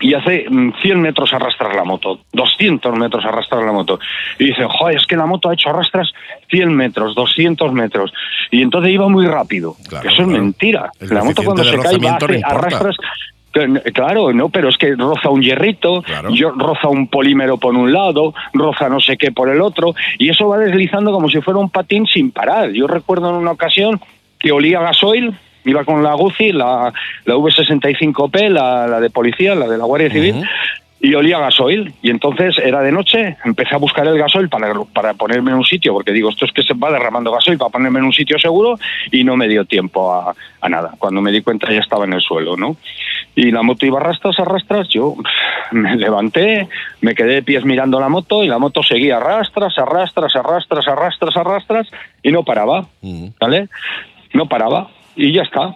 y 0.02 0.14
hace 0.14 0.46
mm, 0.50 0.74
100 0.82 1.02
metros 1.02 1.34
arrastrar 1.34 1.76
la 1.76 1.84
moto, 1.84 2.20
200 2.34 2.98
metros 2.98 3.26
arrastrar 3.26 3.64
la 3.64 3.72
moto. 3.72 4.00
Y 4.38 4.46
dice, 4.46 4.64
joder, 4.70 4.98
es 4.98 5.06
que 5.06 5.16
la 5.18 5.26
moto 5.26 5.50
ha 5.50 5.54
hecho 5.54 5.70
arrastras 5.70 6.12
100 6.50 6.74
metros, 6.74 7.16
200 7.16 7.74
metros. 7.74 8.12
Y 8.52 8.62
entonces 8.62 8.92
iba 8.92 9.08
muy 9.10 9.26
rápido. 9.28 9.76
Claro, 9.88 10.10
Eso 10.10 10.22
es 10.22 10.28
mentira. 10.28 10.92
El 11.00 11.10
La 11.10 11.24
moto 11.24 11.44
cuando 11.44 11.64
se 11.64 11.78
cae 11.78 11.98
va 11.98 12.00
no 12.00 12.08
importa. 12.34 12.48
arrastras... 12.48 12.96
Claro, 13.94 14.32
no, 14.32 14.50
pero 14.50 14.70
es 14.70 14.78
que 14.78 14.96
roza 14.96 15.30
un 15.30 15.42
hierrito, 15.42 16.04
Claro. 16.04 16.30
yo- 16.30 16.52
roza 16.52 16.88
un 16.88 17.08
polímero 17.08 17.58
por 17.58 17.74
un 17.74 17.92
lado, 17.92 18.34
roza 18.54 18.90
no 18.90 19.00
sé 19.00 19.18
qué 19.18 19.32
por 19.32 19.50
el 19.50 19.60
otro, 19.62 19.96
y 20.20 20.30
eso 20.30 20.48
va 20.48 20.60
deslizando 20.60 21.12
como 21.12 21.30
si 21.30 21.42
fuera 21.42 21.60
un 21.60 21.70
patín 21.72 22.06
sin 22.06 22.30
parar. 22.32 22.70
Yo 22.72 22.86
recuerdo 22.86 23.30
en 23.32 23.36
una 23.38 23.52
ocasión 23.52 24.00
que 24.38 24.52
olía 24.52 24.80
gasoil, 24.82 25.36
iba 25.70 25.84
con 25.84 26.04
la 26.04 26.14
Guzzi, 26.14 26.52
la, 26.52 26.94
la 27.26 27.36
V65P, 27.36 28.50
la, 28.50 28.88
la 28.88 29.00
de 29.00 29.10
policía, 29.10 29.56
la 29.56 29.68
de 29.68 29.78
la 29.78 29.86
Guardia 29.86 30.10
Civil, 30.10 30.44
y 31.02 31.14
olía 31.14 31.40
gasoil. 31.40 31.94
Y 32.02 32.10
entonces 32.10 32.58
era 32.58 32.82
de 32.82 32.92
noche, 32.92 33.38
empecé 33.46 33.76
a 33.76 33.78
buscar 33.78 34.06
el 34.08 34.18
gasoil 34.18 34.50
para, 34.50 34.74
para 34.94 35.14
ponerme 35.14 35.52
en 35.52 35.58
un 35.58 35.66
sitio, 35.66 35.94
porque 35.94 36.12
digo, 36.12 36.30
esto 36.30 36.46
es 36.46 36.52
que 36.52 36.64
se 36.64 36.74
va 36.74 36.92
derramando 36.92 37.32
gasoil 37.32 37.58
para 37.58 37.70
ponerme 37.70 38.00
en 38.00 38.06
un 38.06 38.14
sitio 38.14 38.38
seguro, 38.38 38.78
y 39.12 39.24
no 39.24 39.38
me 39.38 39.48
dio 39.48 39.66
tiempo 39.66 40.14
a, 40.14 40.36
a 40.62 40.70
nada. 40.70 40.94
Cuando 40.98 41.22
me 41.22 41.32
di 41.32 41.42
cuenta 41.42 41.72
ya 41.72 41.80
estaba 41.80 42.06
en 42.06 42.14
el 42.14 42.22
suelo, 42.22 42.58
¿no? 42.58 42.76
Y 43.36 43.52
la 43.52 43.62
moto 43.62 43.86
iba 43.86 44.00
arrastras, 44.00 44.40
arrastras, 44.40 44.90
yo 44.90 45.16
me 45.72 45.96
levanté, 45.96 46.68
me 47.02 47.16
quedé 47.16 47.36
de 47.36 47.44
pies 47.44 47.64
mirando 47.64 48.00
la 48.00 48.10
moto, 48.10 48.44
y 48.44 48.48
la 48.48 48.58
moto 48.58 48.84
seguía 48.84 49.18
arrastras, 49.18 49.78
arrastras, 49.78 50.36
arrastras, 50.36 50.88
arrastras, 50.88 51.38
arrastras, 51.38 51.88
y 52.24 52.32
no 52.32 52.44
paraba. 52.44 52.88
¿vale? 53.40 53.70
No 54.34 54.48
paraba, 54.48 54.90
y 55.20 55.34
ya 55.34 55.44
está. 55.44 55.76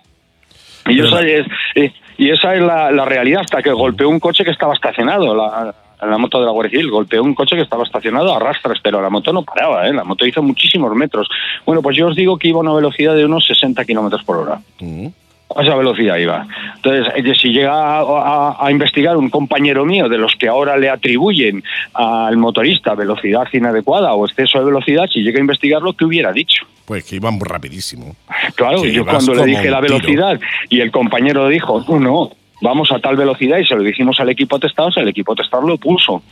Y 0.88 1.00
esa 1.00 1.22
es, 1.22 1.46
eh, 1.76 1.92
y 2.18 2.30
esa 2.30 2.56
es 2.56 2.62
la, 2.62 2.92
la 2.92 3.06
realidad 3.06 3.42
hasta 3.42 3.62
que 3.62 3.72
golpeó 3.72 4.10
un 4.10 4.20
coche 4.20 4.44
que 4.44 4.52
estaba 4.52 4.74
estacionado, 4.74 5.36
la, 5.36 5.74
la 6.02 6.18
moto 6.18 6.40
de 6.40 6.46
la 6.46 6.52
Guardia 6.52 6.72
Civil, 6.72 6.92
golpeó 6.92 7.24
un 7.24 7.36
coche 7.36 7.56
que 7.56 7.62
estaba 7.62 7.84
estacionado 7.84 8.34
a 8.34 8.40
rastras, 8.40 8.80
pero 8.82 9.02
la 9.02 9.10
moto 9.10 9.32
no 9.32 9.44
paraba, 9.44 9.88
¿eh? 9.88 9.94
la 9.94 10.04
moto 10.04 10.26
hizo 10.26 10.42
muchísimos 10.42 10.94
metros. 10.96 11.28
Bueno, 11.66 11.82
pues 11.82 11.98
yo 11.98 12.08
os 12.08 12.16
digo 12.16 12.38
que 12.38 12.50
iba 12.50 12.58
a 12.58 12.62
una 12.62 12.74
velocidad 12.74 13.16
de 13.16 13.26
unos 13.26 13.46
60 13.46 13.84
kilómetros 13.86 14.24
por 14.24 14.38
hora. 14.38 14.60
Ujú. 14.80 15.14
A 15.56 15.62
esa 15.62 15.76
velocidad 15.76 16.18
iba. 16.18 16.48
Entonces, 16.78 17.14
eh, 17.16 17.34
si 17.40 17.50
llega 17.50 17.72
a, 17.74 18.00
a- 18.02 18.58
a 18.60 18.72
investigar 18.72 19.16
un 19.18 19.30
compañero 19.30 19.86
mío 19.86 20.10
de 20.10 20.18
los 20.18 20.36
que 20.36 20.48
ahora 20.48 20.78
le 20.78 20.90
atribuyen 20.90 21.64
al 21.94 22.38
motorista 22.38 22.96
velocidad 22.96 23.48
inadecuada 23.54 24.14
o 24.14 24.26
exceso 24.26 24.60
de 24.60 24.66
velocidad, 24.66 25.06
si 25.12 25.22
llega 25.22 25.38
a 25.38 25.42
investigarlo, 25.42 25.94
¿qué 25.94 26.06
hubiera 26.06 26.32
dicho? 26.32 26.66
Pues 26.86 27.04
que 27.06 27.18
iban 27.18 27.40
rapidísimo. 27.40 28.16
Claro, 28.56 28.84
yo 28.92 29.06
cuando 29.06 29.34
le 29.36 29.46
dije 29.46 29.70
la 29.72 29.80
velocidad 29.80 30.40
y 30.70 30.80
el 30.82 30.92
compañero 30.92 31.48
dijo, 31.48 31.84
no, 31.88 32.00
no, 32.00 32.32
vamos 32.62 32.92
a 32.92 33.00
tal 33.00 33.16
velocidad 33.16 33.58
y 33.60 33.66
se 33.66 33.76
lo 33.76 33.84
dijimos 33.84 34.20
al 34.20 34.30
equipo 34.30 34.60
testado, 34.60 34.90
el 34.96 35.08
equipo 35.08 35.36
testado 35.36 35.68
lo 35.68 35.78
puso. 35.78 36.24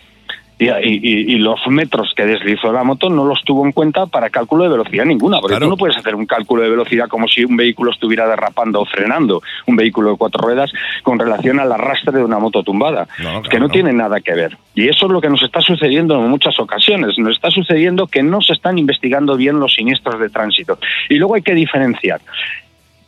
Y, 0.61 0.69
y- 0.69 0.99
y- 1.01 1.33
y 1.33 1.37
los 1.39 1.59
metros 1.69 2.13
que 2.15 2.23
deslizó 2.23 2.71
la 2.71 2.83
moto 2.83 3.09
no 3.09 3.25
los 3.25 3.41
tuvo 3.43 3.65
en 3.65 3.71
cuenta 3.71 4.05
para 4.05 4.29
cálculo 4.29 4.63
de 4.65 4.69
velocidad 4.69 5.05
ninguna, 5.05 5.39
porque 5.39 5.53
Claro. 5.53 5.65
tú 5.65 5.69
no 5.71 5.77
puedes 5.77 5.97
hacer 5.97 6.13
un 6.13 6.27
cálculo 6.27 6.61
de 6.61 6.69
velocidad 6.69 7.07
como 7.07 7.27
si 7.27 7.43
un 7.43 7.57
vehículo 7.57 7.89
estuviera 7.91 8.27
derrapando 8.27 8.79
o 8.81 8.85
frenando, 8.85 9.41
un 9.65 9.75
vehículo 9.75 10.11
de 10.11 10.17
cuatro 10.17 10.39
ruedas, 10.43 10.71
con 11.01 11.17
relación 11.17 11.59
al 11.59 11.71
arrastre 11.71 12.11
de 12.15 12.23
una 12.23 12.37
moto 12.37 12.61
tumbada. 12.61 13.07
No, 13.23 13.41
que 13.41 13.57
no 13.59 13.65
no. 13.67 13.71
tiene 13.73 13.91
nada 13.91 14.19
que 14.21 14.33
ver. 14.35 14.55
Y 14.75 14.87
eso 14.87 15.07
es 15.07 15.11
lo 15.11 15.19
que 15.19 15.29
nos 15.29 15.41
está 15.41 15.61
sucediendo 15.61 16.15
en 16.23 16.29
muchas 16.29 16.59
ocasiones. 16.59 17.17
Nos 17.17 17.35
está 17.35 17.49
sucediendo 17.49 18.05
que 18.05 18.21
no 18.21 18.41
se 18.43 18.53
están 18.53 18.77
investigando 18.77 19.35
bien 19.37 19.59
los 19.59 19.73
siniestros 19.73 20.19
de 20.19 20.29
tránsito. 20.29 20.77
Y 21.09 21.15
luego 21.15 21.33
hay 21.33 21.41
que 21.41 21.55
diferenciar. 21.55 22.21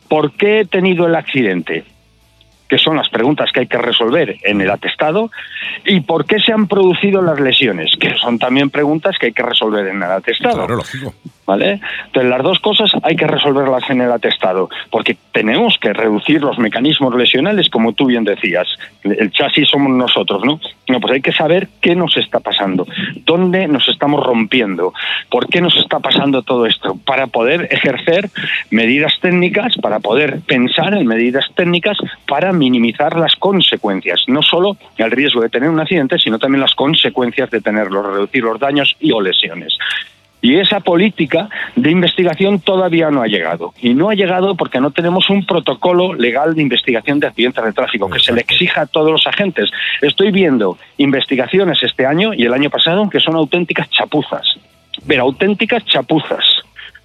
¿Por 0.08 0.32
qué 0.32 0.60
he 0.60 0.64
tenido 0.64 1.06
el 1.06 1.14
accidente? 1.14 1.84
Que 2.74 2.78
son 2.82 2.96
las 2.96 3.08
preguntas 3.08 3.52
que 3.52 3.60
hay 3.60 3.66
que 3.68 3.78
resolver 3.78 4.36
en 4.42 4.60
el 4.60 4.68
atestado, 4.68 5.30
y 5.86 6.00
por 6.00 6.26
qué 6.26 6.40
se 6.40 6.52
han 6.52 6.66
producido 6.66 7.22
las 7.22 7.38
lesiones, 7.38 7.92
que 8.00 8.16
son 8.16 8.40
también 8.40 8.68
preguntas 8.68 9.16
que 9.16 9.26
hay 9.26 9.32
que 9.32 9.44
resolver 9.44 9.86
en 9.86 9.98
el 9.98 10.10
atestado. 10.10 10.56
Claro, 10.56 10.74
lógico. 10.74 11.14
¿Vale? 11.46 11.78
Entonces, 12.06 12.30
las 12.30 12.42
dos 12.42 12.58
cosas 12.58 12.90
hay 13.02 13.16
que 13.16 13.26
resolverlas 13.26 13.88
en 13.90 14.00
el 14.00 14.10
atestado, 14.10 14.70
porque 14.90 15.14
tenemos 15.30 15.76
que 15.78 15.92
reducir 15.92 16.40
los 16.40 16.58
mecanismos 16.58 17.14
lesionales, 17.14 17.68
como 17.68 17.92
tú 17.92 18.06
bien 18.06 18.24
decías. 18.24 18.66
El 19.02 19.30
chasis 19.30 19.68
somos 19.68 19.92
nosotros, 19.92 20.42
¿no? 20.42 20.58
No, 20.88 21.00
pues 21.00 21.12
hay 21.12 21.20
que 21.20 21.32
saber 21.32 21.68
qué 21.82 21.94
nos 21.94 22.16
está 22.16 22.40
pasando, 22.40 22.86
dónde 23.26 23.68
nos 23.68 23.86
estamos 23.88 24.24
rompiendo, 24.24 24.94
por 25.30 25.48
qué 25.48 25.60
nos 25.60 25.76
está 25.76 26.00
pasando 26.00 26.42
todo 26.42 26.64
esto, 26.64 26.96
para 27.04 27.26
poder 27.26 27.68
ejercer 27.70 28.30
medidas 28.70 29.12
técnicas, 29.20 29.76
para 29.82 30.00
poder 30.00 30.40
pensar 30.46 30.94
en 30.94 31.06
medidas 31.06 31.44
técnicas 31.54 31.98
para 32.26 32.52
minimizar 32.64 33.16
las 33.18 33.36
consecuencias, 33.36 34.24
no 34.26 34.42
solo 34.42 34.76
el 34.96 35.10
riesgo 35.10 35.42
de 35.42 35.50
tener 35.50 35.68
un 35.68 35.80
accidente, 35.80 36.18
sino 36.18 36.38
también 36.38 36.62
las 36.62 36.74
consecuencias 36.74 37.50
de 37.50 37.60
tenerlo, 37.60 38.02
reducir 38.02 38.42
los 38.42 38.58
daños 38.58 38.96
y 39.00 39.12
o 39.12 39.20
lesiones. 39.20 39.76
Y 40.40 40.56
esa 40.56 40.80
política 40.80 41.48
de 41.74 41.90
investigación 41.90 42.60
todavía 42.60 43.10
no 43.10 43.22
ha 43.22 43.26
llegado. 43.26 43.72
Y 43.80 43.94
no 43.94 44.10
ha 44.10 44.14
llegado 44.14 44.54
porque 44.56 44.78
no 44.78 44.90
tenemos 44.90 45.30
un 45.30 45.46
protocolo 45.46 46.12
legal 46.12 46.54
de 46.54 46.60
investigación 46.60 47.18
de 47.18 47.28
accidentes 47.28 47.64
de 47.64 47.72
tráfico 47.72 48.10
que 48.10 48.18
se 48.18 48.32
le 48.32 48.42
exija 48.42 48.82
a 48.82 48.86
todos 48.86 49.10
los 49.10 49.26
agentes. 49.26 49.70
Estoy 50.02 50.32
viendo 50.32 50.76
investigaciones 50.98 51.82
este 51.82 52.04
año 52.04 52.34
y 52.34 52.44
el 52.44 52.52
año 52.52 52.68
pasado 52.68 53.08
que 53.08 53.20
son 53.20 53.36
auténticas 53.36 53.88
chapuzas, 53.88 54.46
pero 55.06 55.22
auténticas 55.22 55.82
chapuzas 55.86 56.44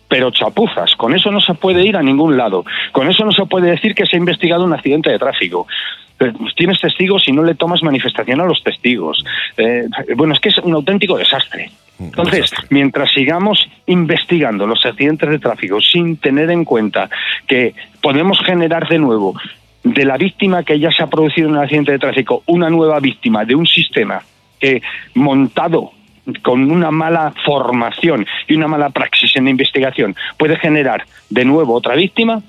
pero 0.10 0.32
chapuzas. 0.32 0.96
Con 0.96 1.16
eso 1.16 1.32
no 1.32 1.40
se 1.40 1.54
puede 1.54 1.86
ir 1.86 1.96
a 1.96 2.04
ningún 2.04 2.36
lado. 2.36 2.66
Con 2.92 3.10
eso 3.10 3.24
no 3.24 3.32
se 3.32 3.46
puede 3.46 3.70
decir 3.70 3.96
que 3.96 4.06
se 4.06 4.18
ha 4.18 4.20
investigado 4.20 4.66
un 4.66 4.74
accidente 4.74 5.12
de 5.12 5.20
tráfico. 5.20 5.68
Eh, 6.20 6.34
Tienes 6.58 6.82
testigos 6.82 7.26
y 7.28 7.32
no 7.32 7.44
le 7.44 7.56
tomas 7.56 7.84
manifestación 7.84 8.42
a 8.42 8.46
los 8.46 8.62
testigos. 8.64 9.24
Eh, 9.56 9.86
bueno, 10.18 10.34
es 10.34 10.40
que 10.40 10.50
es 10.50 10.58
un 10.58 10.74
auténtico 10.74 11.16
desastre. 11.16 11.70
Entonces, 12.00 12.52
mientras 12.70 13.12
sigamos 13.12 13.70
investigando 13.86 14.66
los 14.66 14.86
accidentes 14.86 15.30
de 15.30 15.40
tráfico 15.40 15.82
sin 15.82 16.18
tener 16.18 16.50
en 16.50 16.64
cuenta 16.64 17.10
que 17.46 17.74
podemos 18.02 18.40
generar 18.40 18.88
de 18.88 19.00
nuevo 19.00 19.36
de 19.84 20.06
la 20.06 20.18
víctima 20.18 20.64
que 20.64 20.80
ya 20.80 20.92
se 20.92 21.04
ha 21.04 21.08
producido 21.08 21.48
en 21.48 21.56
un 21.56 21.62
accidente 21.62 21.92
de 21.92 22.00
tráfico 22.00 22.44
una 22.48 22.70
nueva 22.70 23.00
víctima 23.00 23.44
de 23.44 23.56
un 23.56 23.68
sistema 23.68 24.22
que 24.60 24.82
montado 25.14 25.92
con 26.36 26.72
una 26.72 26.92
mala 26.92 27.34
formación 27.46 28.26
y 28.48 28.56
una 28.56 28.68
mala 28.68 28.90
praxis 28.90 29.36
en 29.36 29.46
la 29.46 29.50
investigación 29.50 30.16
puede 30.38 30.58
generar 30.58 31.06
de 31.30 31.46
nuevo 31.46 31.74
otra 31.76 31.96
víctima, 31.96 32.42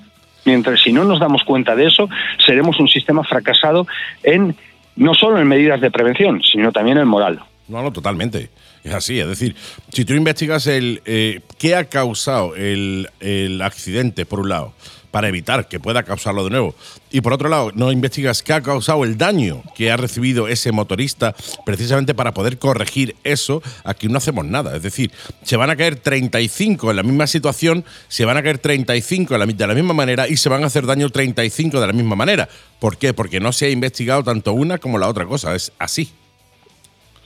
mientras 0.45 0.81
si 0.81 0.93
no 0.93 1.05
nos 1.05 1.21
damos 1.21 1.45
cuenta 1.45 1.77
de 1.77 1.87
eso, 1.87 2.09
seremos 2.45 2.79
un 2.81 2.89
sistema 2.89 3.25
fracasado 3.25 3.87
en 4.23 4.57
no 4.97 5.15
solo 5.15 5.41
en 5.41 5.47
medidas 5.47 5.81
de 5.81 5.91
prevención, 5.91 6.43
sino 6.43 6.73
también 6.73 6.99
en 6.99 7.09
moral. 7.09 7.41
No, 7.69 7.83
no, 7.83 7.93
totalmente. 7.93 8.51
Es 8.83 8.93
así, 8.93 9.21
es 9.21 9.29
decir, 9.29 9.55
si 9.93 10.05
tú 10.05 10.15
investigas 10.15 10.67
el 10.67 11.03
eh, 11.05 11.41
qué 11.59 11.77
ha 11.77 11.85
causado 11.85 12.57
el, 12.57 13.09
el 13.21 13.61
accidente, 13.63 14.25
por 14.25 14.41
un 14.41 14.49
lado, 14.49 14.73
para 15.11 15.29
evitar 15.29 15.69
que 15.69 15.81
pueda 15.81 16.03
causarlo 16.03 16.45
de 16.45 16.51
nuevo. 16.51 16.75
Y 17.11 17.21
por 17.21 17.33
otro 17.33 17.49
lado, 17.49 17.73
no 17.75 17.93
investigas 17.93 18.43
qué 18.43 18.53
ha 18.53 18.63
causado 18.63 19.05
el 19.05 19.19
daño 19.19 19.63
que 19.75 19.91
ha 19.91 19.97
recibido 19.97 20.49
ese 20.49 20.73
motorista, 20.73 21.35
precisamente 21.65 22.15
para 22.15 22.33
poder 22.33 22.59
corregir 22.59 23.17
eso, 23.25 23.63
aquí 23.85 24.09
no 24.09 24.19
hacemos 24.19 24.45
nada. 24.45 24.77
Es 24.77 24.83
decir, 24.83 25.11
se 25.43 25.57
van 25.57 25.71
a 25.71 25.77
caer 25.77 25.97
35 25.97 26.91
en 26.91 26.97
la 26.97 27.03
misma 27.03 27.27
situación, 27.27 27.85
se 28.09 28.25
van 28.25 28.37
a 28.37 28.43
caer 28.43 28.59
35 28.59 29.35
de 29.35 29.67
la, 29.67 29.75
misma 29.75 29.95
manera 29.95 30.29
y 30.29 30.37
se 30.37 30.49
van 30.49 30.63
a 30.63 30.67
hacer 30.67 30.87
daño 30.87 31.11
35 31.11 31.81
de 31.81 31.87
la 31.87 31.93
misma 31.93 32.17
manera. 32.17 32.49
¿Por 32.79 32.97
qué? 32.97 33.13
Porque 33.13 33.41
no 33.41 33.53
se 33.53 33.67
ha 33.67 33.71
investigado 33.71 34.23
tanto 34.23 34.53
una 34.53 34.79
como 34.79 34.99
la 34.99 35.09
otra 35.09 35.27
cosa. 35.27 35.55
Es 35.55 35.73
así. 35.79 36.13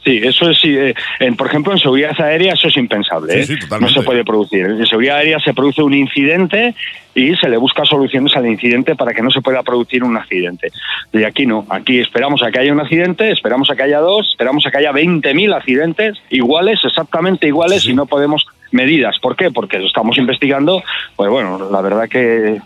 Sí, 0.05 0.21
eso 0.23 0.51
es, 0.51 0.59
eh, 0.65 0.95
en, 1.19 1.35
por 1.35 1.47
ejemplo, 1.47 1.73
en 1.73 1.79
seguridad 1.79 2.13
aérea 2.21 2.53
eso 2.53 2.69
es 2.69 2.77
impensable. 2.77 3.41
¿eh? 3.41 3.47
Sí, 3.47 3.57
sí, 3.57 3.67
no 3.81 3.89
se 3.89 4.03
puede 4.03 4.23
producir. 4.23 4.67
En 4.67 4.87
seguridad 4.87 5.17
aérea 5.17 5.39
se 5.41 5.55
produce 5.55 5.83
un 5.83 5.95
incidente 5.95 6.75
y 7.15 7.35
se 7.37 7.49
le 7.49 7.57
busca 7.57 7.87
soluciones 7.87 8.37
al 8.37 8.47
incidente 8.47 8.97
para 8.97 9.15
que 9.15 9.23
no 9.23 9.31
se 9.31 9.41
pueda 9.41 9.63
producir 9.63 10.05
un 10.05 10.17
accidente. 10.17 10.71
Y 11.13 11.25
aquí 11.25 11.47
no, 11.47 11.65
aquí 11.71 12.01
esperamos 12.01 12.43
a 12.43 12.51
que 12.51 12.59
haya 12.59 12.73
un 12.73 12.81
accidente, 12.81 13.31
esperamos 13.31 13.71
a 13.71 13.77
que 13.77 13.83
haya 13.85 14.01
dos, 14.01 14.29
esperamos 14.29 14.67
a 14.67 14.71
que 14.71 14.79
haya 14.79 14.93
20.000 14.93 15.55
accidentes 15.55 16.19
iguales, 16.29 16.81
exactamente 16.85 17.47
iguales, 17.47 17.87
y 17.87 17.95
no 17.95 18.05
podemos 18.05 18.47
medidas. 18.73 19.19
¿Por 19.21 19.37
qué? 19.37 19.51
Porque 19.51 19.79
estamos 19.87 20.19
investigando, 20.19 20.83
pues 21.17 21.31
bueno, 21.31 21.71
la 21.71 21.81
verdad 21.81 22.09
que 22.09 22.61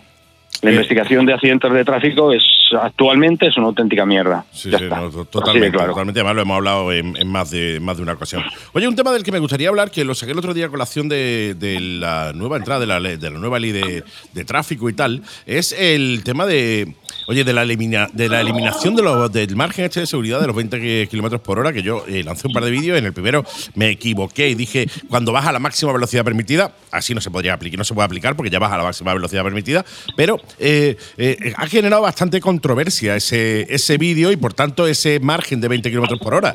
la 0.61 0.69
Eh. 0.71 0.73
investigación 0.73 1.25
de 1.25 1.33
accidentes 1.33 1.71
de 1.71 1.85
tráfico 1.85 2.33
es 2.33 2.43
actualmente 2.79 3.47
es 3.47 3.57
una 3.57 3.67
auténtica 3.67 4.05
mierda. 4.05 4.45
Sí, 4.51 4.69
Ya 4.69 4.77
sí, 4.77 4.83
está. 4.83 4.99
no, 5.01 5.09
totalmente, 5.25 5.71
claro. 5.71 5.89
totalmente. 5.89 6.19
Además, 6.19 6.35
lo 6.35 6.41
hemos 6.43 6.55
hablado 6.57 6.91
en, 6.91 7.15
en 7.17 7.27
más, 7.27 7.49
de, 7.49 7.79
más 7.79 7.97
de 7.97 8.03
una 8.03 8.13
ocasión. 8.13 8.43
Oye, 8.73 8.87
un 8.87 8.95
tema 8.95 9.11
del 9.11 9.23
que 9.23 9.31
me 9.31 9.39
gustaría 9.39 9.69
hablar, 9.69 9.89
que 9.89 10.03
lo 10.05 10.13
saqué 10.13 10.33
el 10.33 10.37
otro 10.37 10.53
día 10.53 10.67
a 10.67 10.69
colación 10.69 11.09
de, 11.09 11.55
de 11.57 11.79
la 11.79 12.31
nueva 12.33 12.57
entrada 12.57 12.79
de 12.81 12.85
la, 12.87 12.99
ley- 12.99 13.17
de 13.17 13.29
la 13.31 13.39
nueva 13.39 13.57
ley 13.59 13.71
de, 13.71 14.03
de 14.33 14.45
tráfico 14.45 14.87
y 14.89 14.93
tal, 14.93 15.23
es 15.47 15.71
el 15.71 16.21
tema 16.23 16.45
de, 16.45 16.93
oye, 17.27 17.43
de 17.43 17.53
la, 17.53 17.63
elimina- 17.63 18.09
de 18.13 18.29
la 18.29 18.41
eliminación 18.41 18.95
de 18.95 19.01
los, 19.03 19.31
del 19.31 19.55
margen 19.55 19.85
este 19.85 20.01
de 20.01 20.05
seguridad 20.07 20.39
de 20.39 20.47
los 20.47 20.55
20 20.55 21.07
kilómetros 21.07 21.41
por 21.41 21.57
hora, 21.57 21.73
que 21.73 21.81
yo 21.81 22.03
eh, 22.07 22.21
lancé 22.23 22.47
un 22.47 22.53
par 22.53 22.63
de 22.65 22.71
vídeos. 22.71 22.97
En 22.99 23.05
el 23.05 23.13
primero 23.13 23.43
me 23.75 23.89
equivoqué 23.89 24.49
y 24.49 24.55
dije, 24.55 24.87
cuando 25.09 25.31
baja 25.31 25.49
a 25.49 25.53
la 25.53 25.59
máxima 25.59 25.91
velocidad 25.91 26.23
permitida, 26.23 26.73
así 26.91 27.15
no 27.15 27.21
se 27.21 27.31
podría 27.31 27.53
aplicar, 27.55 27.77
no 27.79 27.83
se 27.83 27.93
puede 27.95 28.05
aplicar 28.05 28.35
porque 28.35 28.51
ya 28.51 28.59
baja 28.59 28.75
a 28.75 28.77
la 28.79 28.83
máxima 28.83 29.13
velocidad 29.13 29.43
permitida, 29.43 29.83
pero 30.15 30.39
eh, 30.57 30.95
eh, 31.17 31.53
ha 31.55 31.67
generado 31.67 32.01
bastante 32.01 32.39
controversia 32.41 33.15
ese, 33.15 33.67
ese 33.69 33.97
vídeo 33.97 34.31
y 34.31 34.37
por 34.37 34.53
tanto 34.53 34.87
ese 34.87 35.19
margen 35.19 35.61
de 35.61 35.67
20 35.67 35.89
kilómetros 35.89 36.19
por 36.19 36.33
hora. 36.33 36.53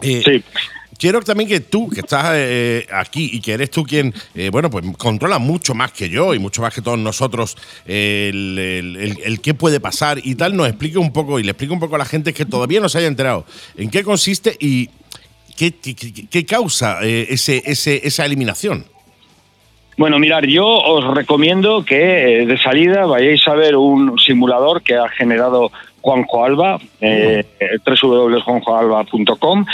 Eh, 0.00 0.22
Sí. 0.24 0.42
Quiero 0.98 1.20
también 1.20 1.48
que 1.48 1.58
tú, 1.58 1.88
que 1.90 1.98
estás 1.98 2.26
eh, 2.36 2.86
aquí 2.92 3.28
y 3.32 3.40
que 3.40 3.54
eres 3.54 3.72
tú 3.72 3.82
quien, 3.82 4.14
eh, 4.36 4.50
bueno, 4.52 4.70
pues 4.70 4.84
controla 4.98 5.40
mucho 5.40 5.74
más 5.74 5.90
que 5.90 6.08
yo 6.08 6.32
y 6.32 6.38
mucho 6.38 6.62
más 6.62 6.72
que 6.72 6.80
todos 6.80 6.96
nosotros 6.98 7.56
eh, 7.86 8.30
el, 8.32 8.56
el- 8.58 8.96
el- 8.96 9.18
el 9.24 9.40
qué 9.40 9.52
puede 9.52 9.80
pasar 9.80 10.20
y 10.22 10.36
tal, 10.36 10.54
nos 10.56 10.68
explique 10.68 10.98
un 10.98 11.12
poco 11.12 11.40
y 11.40 11.42
le 11.42 11.50
explique 11.50 11.72
un 11.72 11.80
poco 11.80 11.96
a 11.96 11.98
la 11.98 12.04
gente 12.04 12.32
que 12.32 12.44
todavía 12.46 12.78
no 12.78 12.88
se 12.88 12.98
haya 12.98 13.08
enterado 13.08 13.44
en 13.76 13.90
qué 13.90 14.04
consiste 14.04 14.56
y 14.60 14.90
qué, 15.56 15.72
qué- 15.74 15.96
qué- 15.96 16.26
qué 16.30 16.46
causa 16.46 17.00
ese, 17.02 17.64
ese, 17.66 18.00
esa 18.06 18.24
eliminación. 18.24 18.86
Bueno, 19.96 20.18
mirar, 20.18 20.46
yo 20.46 20.66
os 20.66 21.14
recomiendo 21.14 21.84
que 21.84 22.42
eh, 22.42 22.46
de 22.46 22.58
salida 22.58 23.06
vayáis 23.06 23.46
a 23.46 23.54
ver 23.54 23.76
un 23.76 24.18
simulador 24.18 24.82
que 24.82 24.96
ha 24.96 25.08
generado 25.08 25.70
Juanjo 26.00 26.44
Alba, 26.44 26.78
eh, 27.00 27.44
www.juanjoalba.com. 27.84 29.66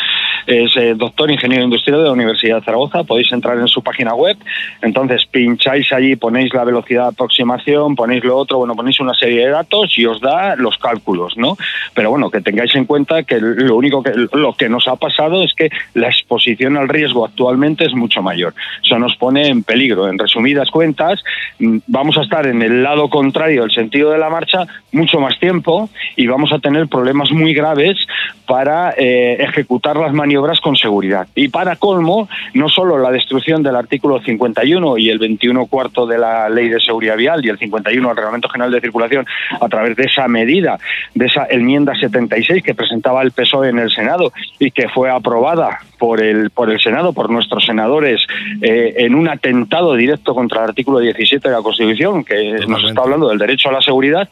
Es 0.48 0.74
eh, 0.78 0.94
doctor 0.96 1.30
ingeniero 1.30 1.62
industrial 1.62 1.98
de 1.98 2.06
la 2.06 2.12
Universidad 2.12 2.56
de 2.56 2.64
Zaragoza. 2.64 3.04
Podéis 3.04 3.30
entrar 3.32 3.58
en 3.58 3.68
su 3.68 3.82
página 3.82 4.14
web. 4.14 4.34
Entonces 4.80 5.26
pincháis 5.26 5.92
allí, 5.92 6.16
ponéis 6.16 6.54
la 6.54 6.64
velocidad 6.64 7.02
de 7.02 7.08
aproximación, 7.08 7.94
ponéis 7.94 8.24
lo 8.24 8.34
otro, 8.34 8.56
bueno, 8.56 8.74
ponéis 8.74 8.98
una 8.98 9.12
serie 9.12 9.44
de 9.44 9.50
datos 9.50 9.98
y 9.98 10.06
os 10.06 10.22
da 10.22 10.56
los 10.56 10.78
cálculos, 10.78 11.36
¿no? 11.36 11.58
Pero 11.92 12.08
bueno, 12.08 12.30
que 12.30 12.40
tengáis 12.40 12.74
en 12.76 12.86
cuenta 12.86 13.24
que 13.24 13.38
lo 13.38 13.76
único 13.76 14.02
que 14.02 14.12
lo 14.32 14.54
que 14.54 14.70
nos 14.70 14.88
ha 14.88 14.96
pasado 14.96 15.42
es 15.42 15.52
que 15.52 15.68
la 15.92 16.08
exposición 16.08 16.78
al 16.78 16.88
riesgo 16.88 17.26
actualmente 17.26 17.84
es 17.84 17.92
mucho 17.92 18.22
mayor. 18.22 18.54
Eso 18.82 18.98
nos 18.98 19.16
pone 19.16 19.48
en 19.48 19.62
peligro. 19.62 20.08
En 20.08 20.18
resumidas 20.18 20.70
cuentas, 20.70 21.22
mm, 21.58 21.80
vamos 21.88 22.16
a 22.16 22.22
estar 22.22 22.46
en 22.46 22.62
el 22.62 22.82
lado 22.82 23.10
contrario 23.10 23.62
del 23.62 23.70
sentido 23.70 24.12
de 24.12 24.18
la 24.18 24.30
marcha 24.30 24.66
mucho 24.92 25.20
más 25.20 25.38
tiempo 25.38 25.90
y 26.16 26.26
vamos 26.26 26.52
a 26.54 26.58
tener 26.58 26.88
problemas 26.88 27.30
muy 27.32 27.52
graves 27.52 27.98
para 28.46 28.94
eh, 28.96 29.36
ejecutar 29.40 29.96
las 29.96 30.14
maniobras 30.14 30.37
con 30.60 30.76
seguridad. 30.76 31.26
Y 31.34 31.48
para 31.48 31.76
colmo, 31.76 32.28
no 32.54 32.68
solo 32.68 32.98
la 32.98 33.10
destrucción 33.10 33.62
del 33.62 33.76
artículo 33.76 34.20
51 34.20 34.98
y 34.98 35.10
el 35.10 35.18
21 35.18 35.66
cuarto 35.66 36.06
de 36.06 36.18
la 36.18 36.48
Ley 36.48 36.68
de 36.68 36.80
Seguridad 36.80 37.16
Vial 37.16 37.44
y 37.44 37.48
el 37.48 37.58
51 37.58 38.08
del 38.08 38.16
Reglamento 38.16 38.48
General 38.48 38.72
de 38.72 38.80
Circulación 38.80 39.26
a 39.60 39.68
través 39.68 39.96
de 39.96 40.04
esa 40.04 40.28
medida, 40.28 40.78
de 41.14 41.26
esa 41.26 41.46
enmienda 41.50 41.94
76 41.94 42.62
que 42.62 42.74
presentaba 42.74 43.22
el 43.22 43.32
PSOE 43.32 43.70
en 43.70 43.78
el 43.78 43.90
Senado 43.90 44.32
y 44.58 44.70
que 44.70 44.88
fue 44.88 45.10
aprobada 45.10 45.80
por 45.98 46.22
el, 46.22 46.50
por 46.50 46.70
el 46.70 46.80
Senado, 46.80 47.12
por 47.12 47.30
nuestros 47.30 47.64
senadores, 47.64 48.26
eh, 48.62 48.94
en 48.98 49.14
un 49.14 49.28
atentado 49.28 49.94
directo 49.94 50.34
contra 50.34 50.62
el 50.62 50.68
artículo 50.70 51.00
17 51.00 51.48
de 51.48 51.54
la 51.54 51.62
Constitución, 51.62 52.24
que 52.24 52.60
nos 52.66 52.84
está 52.84 53.02
hablando 53.02 53.28
del 53.28 53.38
derecho 53.38 53.68
a 53.68 53.72
la 53.72 53.82
seguridad, 53.82 54.28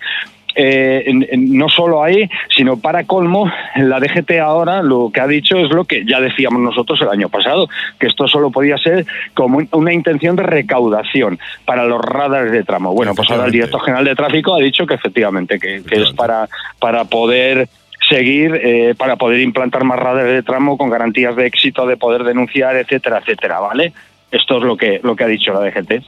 eh, 0.57 1.03
en- 1.07 1.27
en- 1.31 1.57
no 1.57 1.69
solo 1.69 2.03
ahí, 2.03 2.29
sino 2.57 2.79
para 2.79 3.05
colmo, 3.05 3.51
la 3.77 4.01
DGT 4.01 4.41
ahora 4.41 4.83
lo 4.83 5.11
que 5.13 5.21
ha 5.21 5.27
dicho 5.27 5.59
es 5.59 5.71
lo 5.71 5.85
que 5.85 6.05
ya 6.07 6.19
decíamos 6.21 6.61
nosotros 6.61 7.01
el 7.03 7.09
año 7.11 7.29
pasado, 7.29 7.69
que 8.01 8.07
esto 8.07 8.27
solo 8.27 8.51
podía 8.51 8.79
ser 8.79 9.05
como 9.35 9.59
un- 9.59 9.69
una 9.73 9.93
intención 9.93 10.35
de 10.35 10.43
recaudación 10.45 11.39
para 11.65 11.85
los 11.85 12.01
radares 12.01 12.53
de 12.53 12.65
tramo. 12.65 12.93
Bueno, 12.95 13.15
pues 13.15 13.31
ahora 13.31 13.45
el 13.47 13.53
director 13.53 13.81
general 13.83 14.05
de 14.07 14.15
tráfico 14.15 14.55
ha 14.55 14.59
dicho 14.61 14.87
que 14.87 14.95
efectivamente, 14.95 15.59
que, 15.59 15.83
que 15.87 16.03
es 16.03 16.11
para, 16.13 16.49
para 16.81 17.05
poder 17.05 17.69
seguir, 18.09 18.59
eh, 18.63 18.95
para 18.97 19.17
poder 19.17 19.41
implantar 19.41 19.85
más 19.85 19.99
radares 19.99 20.33
de 20.33 20.43
tramo 20.43 20.79
con 20.79 20.89
garantías 20.91 21.37
de 21.37 21.47
éxito, 21.47 21.87
de 21.87 21.97
poder 21.97 22.25
denunciar, 22.25 22.77
etcétera, 22.77 23.19
etcétera, 23.19 23.61
¿vale? 23.61 23.93
Esto 24.31 24.59
es 24.59 24.63
lo 24.63 24.77
que, 24.77 25.01
lo 25.03 25.15
que 25.17 25.25
ha 25.25 25.29
dicho 25.29 25.53
la 25.53 25.61
DGT. 25.61 26.03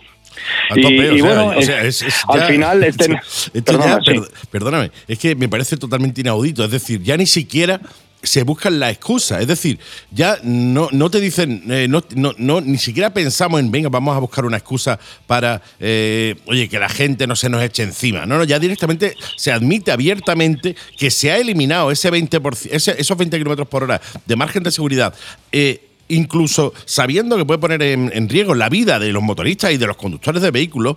Y- 0.74 0.80
y 0.86 1.20
bueno, 1.20 1.48
o 1.56 1.62
sea, 1.62 1.82
es- 1.84 2.02
es 2.02 2.14
al 2.28 2.40
ya- 2.40 2.46
final, 2.48 2.84
este- 2.84 3.04
esto 3.54 3.62
perdona, 3.64 3.98
ya, 4.04 4.12
sí. 4.12 4.20
per- 4.20 4.30
perdóname, 4.50 4.90
es 5.06 5.18
que 5.18 5.34
me 5.34 5.48
parece 5.48 5.76
totalmente 5.76 6.20
inaudito. 6.20 6.64
Es 6.64 6.70
decir, 6.70 7.02
ya 7.02 7.16
ni 7.16 7.26
siquiera 7.26 7.80
se 8.20 8.42
buscan 8.42 8.80
la 8.80 8.90
excusa. 8.90 9.40
Es 9.40 9.46
decir, 9.46 9.78
ya 10.10 10.38
no, 10.42 10.88
no 10.90 11.08
te 11.08 11.20
dicen, 11.20 11.62
eh, 11.70 11.86
no, 11.88 12.02
no, 12.16 12.34
no, 12.36 12.60
ni 12.60 12.76
siquiera 12.76 13.14
pensamos 13.14 13.60
en, 13.60 13.70
venga, 13.70 13.88
vamos 13.90 14.16
a 14.16 14.18
buscar 14.18 14.44
una 14.44 14.56
excusa 14.56 14.98
para, 15.28 15.62
eh, 15.78 16.34
oye, 16.46 16.68
que 16.68 16.80
la 16.80 16.88
gente 16.88 17.28
no 17.28 17.36
se 17.36 17.48
nos 17.48 17.62
eche 17.62 17.84
encima. 17.84 18.26
No, 18.26 18.36
no, 18.36 18.42
ya 18.42 18.58
directamente 18.58 19.14
se 19.36 19.52
admite 19.52 19.92
abiertamente 19.92 20.74
que 20.96 21.12
se 21.12 21.30
ha 21.30 21.36
eliminado 21.38 21.92
ese 21.92 22.10
20%, 22.10 22.68
ese- 22.72 22.96
esos 23.00 23.16
20 23.16 23.38
kilómetros 23.38 23.68
por 23.68 23.84
hora 23.84 24.00
de 24.26 24.36
margen 24.36 24.64
de 24.64 24.72
seguridad. 24.72 25.14
eh, 25.52 25.82
incluso 26.08 26.72
sabiendo 26.84 27.36
que 27.36 27.44
puede 27.44 27.58
poner 27.58 27.82
en, 27.82 28.10
en 28.14 28.28
riesgo 28.28 28.54
la 28.54 28.68
vida 28.68 28.98
de 28.98 29.12
los 29.12 29.22
motoristas 29.22 29.72
y 29.72 29.76
de 29.76 29.86
los 29.86 29.96
conductores 29.96 30.42
de 30.42 30.50
vehículos, 30.50 30.96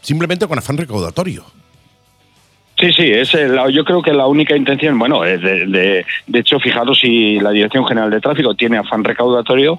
simplemente 0.00 0.46
con 0.46 0.58
afán 0.58 0.76
recaudatorio. 0.76 1.44
Sí, 2.78 2.92
sí, 2.92 3.12
es 3.12 3.32
eh, 3.34 3.48
yo 3.72 3.84
creo 3.84 4.02
que 4.02 4.12
la 4.12 4.26
única 4.26 4.56
intención, 4.56 4.98
bueno, 4.98 5.22
de, 5.22 5.38
de, 5.38 6.04
de 6.26 6.38
hecho, 6.38 6.58
fijaros 6.58 6.98
si 6.98 7.38
la 7.38 7.50
Dirección 7.50 7.86
General 7.86 8.10
de 8.10 8.20
Tráfico 8.20 8.54
tiene 8.54 8.78
afán 8.78 9.04
recaudatorio 9.04 9.78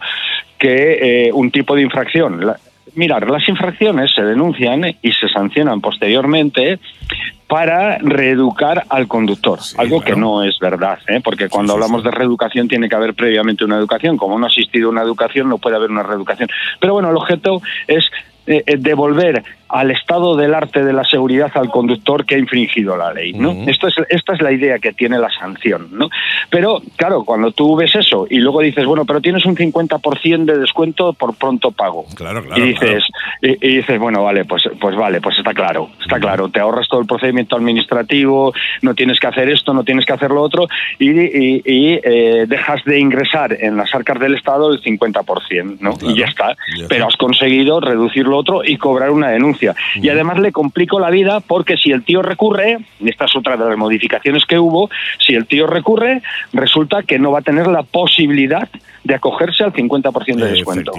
que 0.57 1.27
eh, 1.27 1.31
un 1.33 1.51
tipo 1.51 1.75
de 1.75 1.81
infracción. 1.81 2.53
Mirar, 2.95 3.29
las 3.29 3.47
infracciones 3.47 4.11
se 4.13 4.23
denuncian 4.23 4.83
y 5.01 5.11
se 5.11 5.27
sancionan 5.29 5.81
posteriormente 5.81 6.79
para 7.47 7.97
reeducar 7.99 8.85
al 8.89 9.07
conductor, 9.07 9.61
Sí, 9.61 9.75
algo 9.77 9.99
claro. 9.99 10.15
que 10.15 10.19
no 10.19 10.43
es 10.43 10.57
verdad, 10.59 10.97
¿eh? 11.07 11.21
porque 11.23 11.49
cuando 11.49 11.73
sí, 11.73 11.77
hablamos 11.77 12.03
de 12.03 12.09
reeducación 12.11 12.67
tiene 12.67 12.89
que 12.89 12.95
haber 12.95 13.13
previamente 13.13 13.63
una 13.63 13.77
educación, 13.77 14.17
como 14.17 14.39
no 14.39 14.45
ha 14.45 14.49
existido 14.49 14.89
una 14.89 15.03
educación 15.03 15.49
no 15.49 15.59
puede 15.59 15.75
haber 15.75 15.91
una 15.91 16.03
reeducación. 16.03 16.49
Pero 16.79 16.93
bueno, 16.93 17.11
el 17.11 17.17
objeto 17.17 17.61
es 17.87 18.05
eh, 18.45 18.63
eh, 18.65 18.77
devolver 18.77 19.43
al 19.73 19.89
estado 19.89 20.35
del 20.35 20.53
arte 20.53 20.83
de 20.85 20.93
la 20.93 21.03
seguridad 21.03 21.51
al 21.55 21.69
conductor 21.69 22.25
que 22.25 22.35
ha 22.35 22.37
infringido 22.37 22.95
la 22.95 23.11
ley, 23.11 23.33
¿no? 23.33 23.51
Ujú. 23.51 23.69
Esto 23.69 23.87
es, 23.87 23.95
esta 24.09 24.33
es 24.33 24.41
la 24.43 24.51
idea 24.51 24.77
que 24.77 24.93
tiene 24.93 25.17
la 25.17 25.31
sanción, 25.31 25.87
¿no? 25.91 26.09
Pero, 26.51 26.79
claro, 26.95 27.23
cuando 27.23 27.51
tú 27.51 27.75
ves 27.75 27.95
eso 27.95 28.27
y 28.29 28.37
luego 28.37 28.61
dices, 28.61 28.85
bueno, 28.85 29.03
pero 29.05 29.19
tienes 29.19 29.45
un 29.47 29.55
50% 29.55 30.45
de 30.45 30.59
descuento 30.59 31.13
por 31.13 31.33
pronto 31.35 31.71
pago. 31.71 32.05
Claro, 32.15 32.43
claro. 32.43 32.63
y 32.63 32.67
dices, 32.67 33.03
y, 33.41 33.49
y 33.67 33.77
dices, 33.77 33.97
bueno, 33.99 34.23
vale, 34.23 34.45
pues, 34.45 34.61
pues 34.79 34.95
vale, 34.95 35.19
pues 35.21 35.39
está 35.39 35.53
claro, 35.55 35.89
está 36.01 36.19
claro, 36.19 36.49
te 36.49 36.59
ahorras 36.59 36.87
todo 36.87 37.01
el 37.01 37.07
procedimiento 37.07 37.55
administrativo, 37.55 38.53
no 38.83 38.93
tienes 38.93 39.19
que 39.19 39.25
hacer 39.27 39.49
esto, 39.49 39.73
no 39.73 39.83
tienes 39.83 40.05
que 40.05 40.13
hacer 40.13 40.29
lo 40.29 40.41
otro, 40.43 40.67
y, 40.99 41.09
y- 41.19 41.61
y, 41.65 41.99
eh, 42.03 42.45
dejas 42.47 42.83
de 42.85 42.99
ingresar 42.99 43.57
en 43.59 43.75
las 43.75 43.93
arcas 43.95 44.19
del 44.19 44.35
Estado 44.35 44.71
el 44.71 44.81
50%, 44.81 45.77
¿no? 45.79 45.93
Claro, 45.93 46.13
y 46.15 46.19
ya 46.19 46.25
está. 46.25 46.55
ya 46.77 46.85
Pero 46.87 47.07
has 47.07 47.15
conseguido 47.17 47.79
reducir 47.79 48.27
lo 48.27 48.37
otro 48.37 48.63
y 48.63 48.77
cobrar 48.77 49.09
una 49.09 49.29
denuncia. 49.29 49.62
Y 49.95 50.09
además 50.09 50.39
le 50.39 50.51
complico 50.51 50.99
la 50.99 51.09
vida 51.09 51.39
porque 51.39 51.77
si 51.77 51.91
el 51.91 52.03
tío 52.03 52.21
recurre, 52.21 52.79
y 52.99 53.09
esta 53.09 53.25
es 53.25 53.35
otra 53.35 53.57
de 53.57 53.65
las 53.65 53.77
modificaciones 53.77 54.45
que 54.45 54.59
hubo, 54.59 54.89
si 55.19 55.33
el 55.35 55.45
tío 55.45 55.67
recurre, 55.67 56.21
resulta 56.51 57.03
que 57.03 57.19
no 57.19 57.31
va 57.31 57.39
a 57.39 57.41
tener 57.41 57.67
la 57.67 57.83
posibilidad 57.83 58.69
de 59.03 59.15
acogerse 59.15 59.63
al 59.63 59.73
50% 59.73 60.35
de 60.35 60.51
descuento. 60.51 60.91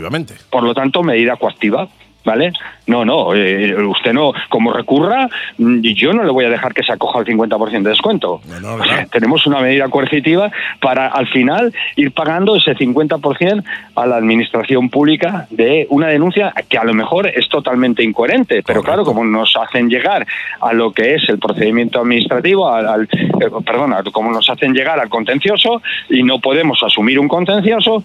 Por 0.51 0.63
lo 0.63 0.75
tanto, 0.75 1.03
medida 1.03 1.37
coactiva. 1.37 1.89
¿Vale? 2.25 2.53
No, 2.87 3.05
no, 3.05 3.35
eh, 3.35 3.75
usted 3.85 4.15
no, 4.15 4.33
como 4.49 4.73
recurra, 4.73 5.29
mm, 5.59 5.81
yo 5.81 6.13
no 6.15 6.23
le 6.25 6.31
voy 6.31 6.47
a 6.47 6.49
dejar 6.49 6.73
que 6.73 6.83
se 6.83 6.91
acoja 6.93 7.19
al 7.19 7.27
50% 7.27 7.83
de 7.83 7.91
descuento. 7.91 8.41
No, 8.49 8.61
no, 8.61 8.75
O 8.83 8.85
sea, 8.85 9.03
no. 9.03 9.09
tenemos 9.09 9.47
una 9.47 9.61
medida 9.61 9.89
coercitiva 9.89 10.51
para 10.81 11.09
al 11.09 11.27
final 11.29 11.73
ir 11.97 12.13
pagando 12.13 12.57
ese 12.57 12.75
50% 12.75 13.63
a 13.97 14.07
la 14.07 14.17
administración 14.17 14.89
pública 14.89 15.47
de 15.51 15.87
una 15.91 16.09
denuncia 16.09 16.53
que 16.69 16.79
a 16.79 16.85
lo 16.85 16.95
mejor 16.95 17.27
es 17.27 17.47
totalmente 17.51 18.03
incoherente, 18.03 18.63
pero 18.63 18.81
Correcto. 18.81 18.85
claro, 18.85 19.05
como 19.05 19.25
nos 19.25 19.55
hacen 19.57 19.89
llegar 19.91 20.27
a 20.63 20.73
lo 20.73 20.93
que 20.93 21.15
es 21.17 21.29
el 21.29 21.39
procedimiento 21.39 22.01
administrativo, 22.01 22.69
al, 22.71 22.87
al- 22.89 23.09
eh, 23.13 23.51
perdona, 23.65 24.03
como 24.13 24.31
nos 24.33 24.49
hacen 24.49 24.73
llegar 24.73 24.99
al 24.99 25.11
contencioso 25.11 25.83
y 26.09 26.23
no 26.23 26.39
podemos 26.39 26.83
asumir 26.83 27.19
un 27.19 27.29
contencioso, 27.29 28.03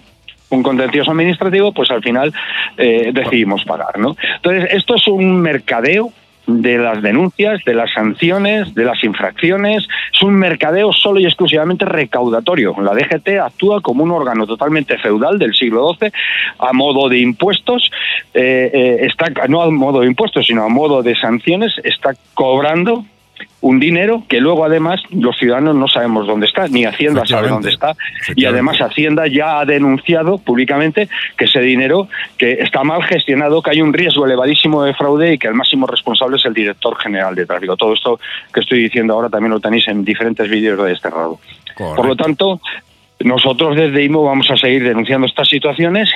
un 0.50 0.64
contencioso 0.64 1.12
administrativo, 1.12 1.72
pues 1.72 1.92
al 1.92 2.02
final 2.02 2.34
eh, 2.78 3.12
decidimos 3.14 3.64
pagar, 3.66 4.00
¿no? 4.00 4.16
Entonces, 4.36 4.70
esto 4.72 4.96
es 4.96 5.08
un 5.08 5.42
mercadeo 5.42 6.12
de 6.50 6.78
las 6.80 7.02
denuncias, 7.02 7.64
de 7.64 7.76
las 7.76 7.92
sanciones, 7.92 8.74
de 8.74 8.84
las 8.84 9.04
infracciones. 9.04 9.88
Es 10.14 10.22
un 10.24 10.34
mercadeo 10.34 10.92
solo 10.92 11.20
y 11.20 11.26
exclusivamente 11.26 11.86
recaudatorio. 11.86 12.76
La 12.82 12.94
DGT 12.94 13.40
actúa 13.44 13.82
como 13.82 14.04
un 14.04 14.12
órgano 14.12 14.48
totalmente 14.48 14.98
feudal 14.98 15.38
del 15.38 15.54
siglo 15.54 15.94
XII 15.94 16.12
a 16.58 16.74
modo 16.74 17.08
de 17.08 17.20
impuestos, 17.20 17.92
eh, 18.34 18.72
eh, 18.74 18.98
está 19.02 19.28
no 19.48 19.62
a 19.62 19.70
modo 19.70 20.02
de 20.02 20.08
impuestos, 20.08 20.48
sino 20.48 20.64
a 20.64 20.70
modo 20.70 21.04
de 21.04 21.16
sanciones, 21.16 21.74
está 21.84 22.14
cobrando 22.34 23.06
un 23.62 23.80
dinero 23.80 24.24
que 24.28 24.40
luego 24.40 24.66
además 24.66 25.02
los 25.12 25.38
ciudadanos 25.38 25.76
no 25.76 25.88
sabemos 25.88 26.28
dónde 26.28 26.46
está, 26.46 26.68
ni 26.68 26.86
Hacienda 26.86 27.26
sabe 27.26 27.50
dónde 27.50 27.70
está, 27.70 27.96
y 28.36 28.46
además 28.46 28.80
Hacienda 28.80 29.28
ya 29.28 29.60
ha 29.60 29.66
denunciado 29.66 30.38
públicamente 30.38 31.10
que 31.38 31.46
ese 31.46 31.60
dinero 31.60 32.08
que 32.38 32.54
está 32.54 32.84
mal 32.84 33.04
gestionado, 33.04 33.62
que 33.62 33.72
hay 33.72 33.82
un 33.82 33.94
riesgo 33.94 34.26
elevadísimo 34.26 34.84
de 34.84 34.94
fraude 34.94 35.34
y 35.34 35.38
que 35.38 35.48
el 35.48 35.56
máximo 35.56 35.88
responsable 35.88 36.38
es 36.38 36.46
el 36.46 36.54
director 36.54 36.96
general 36.98 37.36
de 37.36 37.46
tráfico. 37.46 37.76
Todo 37.76 37.94
esto 37.94 38.20
que 38.54 38.62
estoy 38.62 38.84
diciendo 38.84 39.14
ahora 39.14 39.30
también 39.30 39.52
lo 39.52 39.60
tenéis 39.60 39.88
en 39.88 40.06
diferentes 40.06 40.50
vídeos 40.50 40.82
de 40.82 40.90
Desterrado. 40.90 41.40
Por 41.78 41.90
lo 41.90 41.96
Correcto. 41.96 42.24
tanto, 42.24 42.62
nosotros 43.20 43.76
desde 43.76 44.04
IMO 44.04 44.24
vamos 44.24 44.50
a 44.52 44.58
seguir 44.58 44.84
denunciando 44.84 45.28
estas 45.28 45.48
situaciones 45.48 46.10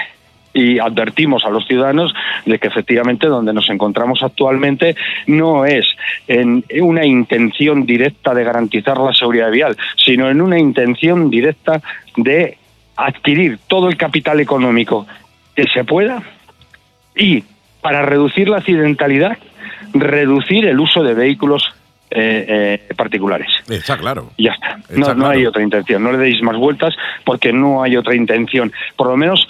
y 0.54 0.80
advertimos 0.80 1.46
a 1.46 1.50
los 1.50 1.66
ciudadanos 1.66 2.14
de 2.46 2.60
que 2.60 2.68
efectivamente 2.68 3.28
donde 3.28 3.54
nos 3.54 3.70
encontramos 3.70 4.22
actualmente 4.22 4.96
no 5.28 5.66
es 5.66 5.86
en 6.28 6.64
una 6.82 7.06
intención 7.06 7.86
directa 7.86 8.34
de 8.34 8.44
garantizar 8.44 8.98
la 8.98 9.14
seguridad 9.14 9.52
vial, 9.52 9.76
sino 9.98 10.30
en 10.30 10.42
una 10.42 10.60
intención 10.60 11.30
directa 11.30 11.82
de 12.18 12.58
adquirir 12.96 13.60
todo 13.68 13.90
el 13.90 13.98
capital 13.98 14.40
económico 14.40 15.08
que 15.56 15.66
se 15.74 15.84
pueda 15.84 16.22
y 17.16 17.44
para 17.82 18.04
reducir 18.04 18.48
la 18.48 18.58
accidentalidad, 18.58 19.38
reducir 19.94 20.66
el 20.66 20.80
uso 20.80 21.04
de 21.04 21.14
vehículos 21.14 21.74
eh, 22.16 22.80
eh, 22.90 22.94
particulares. 22.96 23.48
Está 23.68 23.98
claro. 23.98 24.32
Ya 24.38 24.52
está. 24.52 24.78
Está 24.78 24.94
No, 24.94 25.08
no 25.08 25.16
claro. 25.16 25.30
hay 25.30 25.46
otra 25.48 25.64
intención. 25.64 26.04
No 26.04 26.12
le 26.12 26.20
deis 26.20 26.42
más 26.44 26.56
vueltas 26.58 26.96
porque 27.26 27.52
no 27.52 27.82
hay 27.82 27.98
otra 27.98 28.16
intención. 28.16 28.72
Por 28.96 29.08
lo 29.08 29.18
menos 29.18 29.48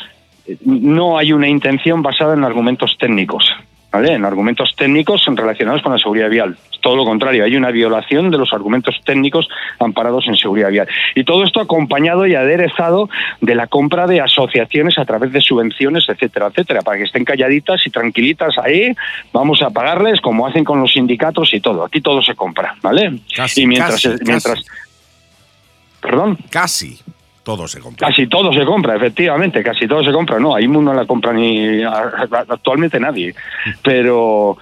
no 0.66 1.18
hay 1.18 1.34
una 1.34 1.48
intención 1.48 2.02
basada 2.02 2.34
en 2.34 2.44
argumentos 2.44 2.98
técnicos. 3.00 3.54
¿Vale? 3.92 4.14
En 4.14 4.26
argumentos 4.26 4.74
técnicos 4.76 5.24
relacionados 5.36 5.84
con 5.84 5.92
la 5.92 6.00
seguridad 6.00 6.28
vial. 6.28 6.58
Todo 6.82 6.96
lo 6.96 7.06
contrario, 7.06 7.46
hay 7.46 7.56
una 7.56 7.70
violación 7.70 8.32
de 8.32 8.40
los 8.40 8.52
argumentos 8.52 9.00
técnicos 9.06 9.48
amparados 9.80 10.28
en 10.28 10.36
seguridad 10.36 10.72
vial. 10.72 10.88
Y 11.14 11.24
todo 11.24 11.44
esto 11.44 11.62
acompañado 11.62 12.26
y 12.26 12.34
aderezado 12.34 13.08
de 13.40 13.54
la 13.54 13.68
compra 13.68 14.08
de 14.08 14.20
asociaciones 14.20 14.98
a 14.98 15.06
través 15.06 15.32
de 15.32 15.42
subvenciones, 15.42 16.10
etcétera, 16.10 16.48
etcétera, 16.48 16.82
para 16.82 16.98
que 16.98 17.04
estén 17.04 17.24
calladitas 17.24 17.86
y 17.86 17.92
tranquilitas 17.92 18.58
ahí. 18.58 18.96
Vamos 19.32 19.62
a 19.62 19.70
pagarles 19.70 20.20
como 20.22 20.48
hacen 20.48 20.64
con 20.64 20.82
los 20.82 20.92
sindicatos 20.92 21.54
y 21.54 21.62
todo. 21.62 21.86
Aquí 21.86 22.02
todo 22.02 22.24
se 22.24 22.34
compra, 22.34 22.76
¿vale? 22.82 23.20
Casi, 23.36 23.62
y 23.62 23.68
mientras, 23.68 24.02
casi, 24.02 24.08
mientras, 24.26 24.56
casi. 24.56 24.66
perdón. 26.02 26.40
Casi 26.50 27.00
todo 27.44 27.68
se 27.68 27.80
compra. 27.80 28.08
Casi 28.08 28.28
todo 28.28 28.52
se 28.54 28.66
compra, 28.66 28.96
efectivamente, 28.96 29.62
casi 29.64 29.88
todo 29.88 30.04
se 30.04 30.12
compra. 30.12 30.40
No, 30.40 30.56
ahí 30.56 30.68
no 30.68 30.94
la 30.94 31.06
compra 31.06 31.34
ni 31.34 31.82
actualmente 31.84 33.00
nadie. 33.00 33.36
Pero 33.84 34.58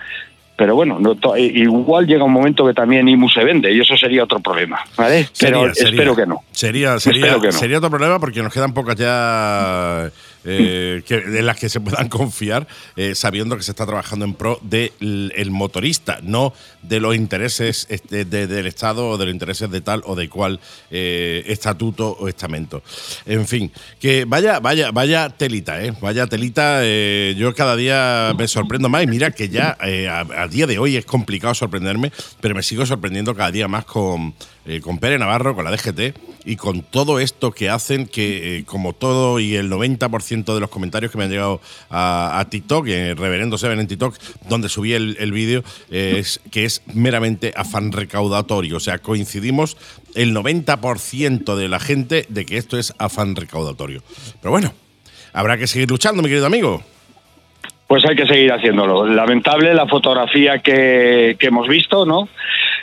pero 0.56 0.76
bueno, 0.76 1.00
no 1.00 1.16
to- 1.16 1.36
igual 1.38 2.06
llega 2.06 2.24
un 2.24 2.32
momento 2.34 2.68
que 2.68 2.74
también 2.76 3.08
IMU 3.08 3.28
se 3.30 3.44
vende 3.44 3.74
y 3.74 3.80
eso 3.80 3.98
sería 3.98 4.24
otro 4.26 4.40
problema, 4.40 4.80
¿vale? 4.96 5.28
Pero 5.40 5.62
Sería, 5.62 5.74
sería. 5.74 5.90
espero 5.92 6.16
que 6.16 6.26
no. 6.28 6.42
Sería, 6.52 7.00
sería, 7.00 7.22
Espero 7.26 7.42
que 7.42 7.48
no. 7.48 7.54
sería 7.54 7.78
otro 7.80 7.90
problema 7.90 8.20
porque 8.20 8.44
nos 8.44 8.54
quedan 8.54 8.72
pocas 8.72 8.96
ya 8.96 10.08
eh, 10.46 11.04
que, 11.06 11.16
en 11.16 11.46
las 11.46 11.58
que 11.58 11.70
se 11.70 11.80
puedan 11.80 12.10
confiar, 12.10 12.68
eh, 12.96 13.16
sabiendo 13.16 13.58
que 13.58 13.64
se 13.64 13.72
está 13.72 13.86
trabajando 13.86 14.26
en 14.26 14.34
pro 14.34 14.60
del 14.64 14.92
el 15.36 15.52
motorista, 15.52 16.20
no 16.24 16.54
de 16.82 17.00
los 17.00 17.16
intereses 17.16 17.86
este, 17.90 18.26
de- 18.26 18.48
del 18.48 18.66
Estado 18.68 19.08
o 19.10 19.18
de 19.18 19.26
los 19.26 19.34
intereses 19.34 19.70
de 19.70 19.82
tal 19.82 20.02
o 20.06 20.16
de 20.16 20.30
cual 20.30 20.60
eh, 20.90 21.44
estatuto 21.48 22.10
o 22.20 22.28
estamento. 22.28 22.82
En 23.26 23.48
fin, 23.48 23.72
que 24.00 24.26
vaya, 24.26 24.60
vaya, 24.60 24.92
vaya 24.92 25.30
telita, 25.30 25.84
¿eh? 25.84 25.94
Vaya 26.02 26.28
telita. 26.28 26.80
eh, 26.84 27.36
yo 27.38 27.54
cada 27.54 27.76
día 27.76 28.34
me 28.38 28.48
sorprendo 28.48 28.90
más 28.90 29.04
y 29.04 29.08
mira 29.08 29.32
que 29.32 29.50
ya 29.50 29.78
a 29.80 30.48
día 30.48 30.68
de 30.68 30.80
hoy 30.80 30.98
es 30.98 31.06
complicado 31.06 31.54
sorprenderme, 31.54 32.12
pero 32.40 32.56
me 32.56 32.64
sigo 32.64 32.86
sorprendiendo 32.86 33.36
cada 33.36 33.52
día 33.52 33.68
más 33.68 33.86
con, 33.86 34.34
eh, 34.66 34.80
con 34.80 35.00
Pere 35.00 35.18
Navarro, 35.18 35.56
con 35.56 35.66
la 35.66 35.72
DGT 35.72 36.16
y 36.46 36.56
con 36.56 36.84
todo 36.84 37.20
esto 37.20 37.52
que 37.52 37.70
hacen, 37.70 38.06
que 38.06 38.58
eh, 38.58 38.64
como 38.64 38.94
todo 38.94 39.40
y 39.40 39.56
el 39.56 39.72
90% 39.72 40.54
de 40.54 40.60
los 40.60 40.70
comentarios 40.70 41.12
que 41.12 41.18
me 41.18 41.24
han 41.24 41.32
llegado 41.32 41.62
a, 41.90 42.46
TikTok, 42.48 42.88
en 42.88 43.18
Reverendo 43.18 43.58
Seven 43.58 43.80
en 43.80 43.88
TikTok, 43.88 44.16
donde 44.50 44.70
subí 44.70 44.94
el, 44.94 45.18
el 45.20 45.32
vídeo, 45.32 45.64
eh, 45.90 46.18
es 46.20 46.42
que 46.52 46.66
es 46.66 46.84
meramente 46.94 47.54
afán 47.56 47.92
recaudatorio. 47.92 48.78
O 48.78 48.80
sea, 48.80 49.00
coincidimos 49.00 49.78
el 50.14 50.36
90% 50.36 51.56
de 51.56 51.68
la 51.68 51.80
gente 51.80 52.26
de 52.30 52.46
que 52.46 52.58
esto 52.58 52.78
es 52.78 52.94
afán 53.00 53.36
recaudatorio. 53.36 54.04
Pero 54.42 54.52
bueno, 54.52 54.74
habrá 55.34 55.58
que 55.58 55.66
seguir 55.66 55.90
luchando, 55.90 56.22
mi 56.22 56.30
querido 56.30 56.46
amigo. 56.46 56.84
pues 57.88 58.06
hay 58.08 58.16
que 58.16 58.28
seguir 58.28 58.52
haciéndolo. 58.54 59.08
Lamentable 59.08 59.74
la 59.74 59.88
fotografía 59.88 60.60
que 60.60 61.36
hemos 61.40 61.68
visto, 61.68 62.06
¿no? 62.06 62.30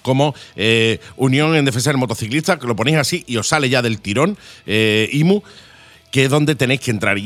como 0.00 0.34
eh, 0.56 1.00
Unión 1.16 1.54
en 1.54 1.66
Defensa 1.66 1.90
del 1.90 1.98
Motociclista, 1.98 2.58
que 2.58 2.66
lo 2.66 2.74
ponéis 2.74 2.96
así 2.96 3.24
y 3.26 3.36
os 3.36 3.48
sale 3.48 3.68
ya 3.68 3.82
del 3.82 4.00
tirón, 4.00 4.38
eh, 4.64 5.10
IMU, 5.12 5.42
que 6.10 6.24
es 6.24 6.30
donde 6.30 6.54
tenéis 6.54 6.80
que 6.80 6.90
entrar 6.90 7.18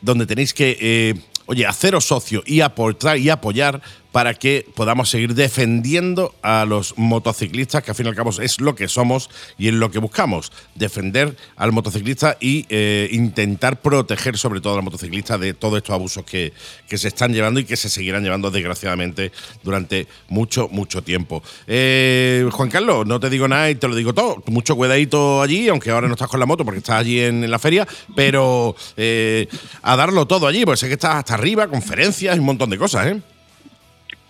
donde 0.00 0.26
tenéis 0.26 0.54
que, 0.54 0.76
eh, 0.80 1.14
oye, 1.46 1.66
haceros 1.66 2.04
socio 2.04 2.42
y 2.46 2.60
aportar 2.60 3.18
y 3.18 3.30
apoyar 3.30 3.82
para 4.12 4.34
que 4.34 4.66
podamos 4.74 5.10
seguir 5.10 5.34
defendiendo 5.34 6.34
a 6.42 6.64
los 6.64 6.96
motociclistas, 6.98 7.82
que 7.82 7.90
al 7.90 7.94
fin 7.94 8.06
y 8.06 8.08
al 8.08 8.14
cabo 8.14 8.30
es 8.40 8.60
lo 8.60 8.74
que 8.74 8.88
somos 8.88 9.30
y 9.58 9.68
es 9.68 9.74
lo 9.74 9.90
que 9.90 9.98
buscamos, 9.98 10.52
defender 10.74 11.36
al 11.56 11.72
motociclista 11.72 12.36
y 12.40 12.66
eh, 12.68 13.08
intentar 13.12 13.80
proteger 13.80 14.36
sobre 14.36 14.60
todo 14.60 14.76
al 14.76 14.82
motociclista 14.82 15.38
de 15.38 15.54
todos 15.54 15.78
estos 15.78 15.94
abusos 15.94 16.24
que, 16.24 16.52
que 16.88 16.98
se 16.98 17.08
están 17.08 17.32
llevando 17.32 17.60
y 17.60 17.64
que 17.64 17.76
se 17.76 17.88
seguirán 17.88 18.22
llevando 18.22 18.50
desgraciadamente 18.50 19.32
durante 19.62 20.06
mucho, 20.28 20.68
mucho 20.68 21.02
tiempo. 21.02 21.42
Eh, 21.66 22.48
Juan 22.52 22.68
Carlos, 22.68 23.06
no 23.06 23.20
te 23.20 23.30
digo 23.30 23.48
nada 23.48 23.70
y 23.70 23.74
te 23.74 23.88
lo 23.88 23.94
digo 23.94 24.12
todo, 24.12 24.42
mucho 24.46 24.76
cuidadito 24.76 25.42
allí, 25.42 25.68
aunque 25.68 25.90
ahora 25.90 26.08
no 26.08 26.14
estás 26.14 26.28
con 26.28 26.40
la 26.40 26.46
moto 26.46 26.64
porque 26.64 26.78
estás 26.78 26.96
allí 26.96 27.20
en, 27.20 27.50
la 27.50 27.58
feria, 27.58 27.86
pero 28.14 28.76
eh, 28.96 29.48
a 29.82 29.96
darlo 29.96 30.26
todo 30.26 30.46
allí, 30.46 30.64
porque 30.64 30.78
sé 30.78 30.88
que 30.88 30.94
estás 30.94 31.16
hasta 31.16 31.34
arriba, 31.34 31.66
conferencias 31.68 32.36
y 32.36 32.38
un 32.38 32.44
montón 32.44 32.70
de 32.70 32.78
cosas, 32.78 33.06
¿eh? 33.06 33.20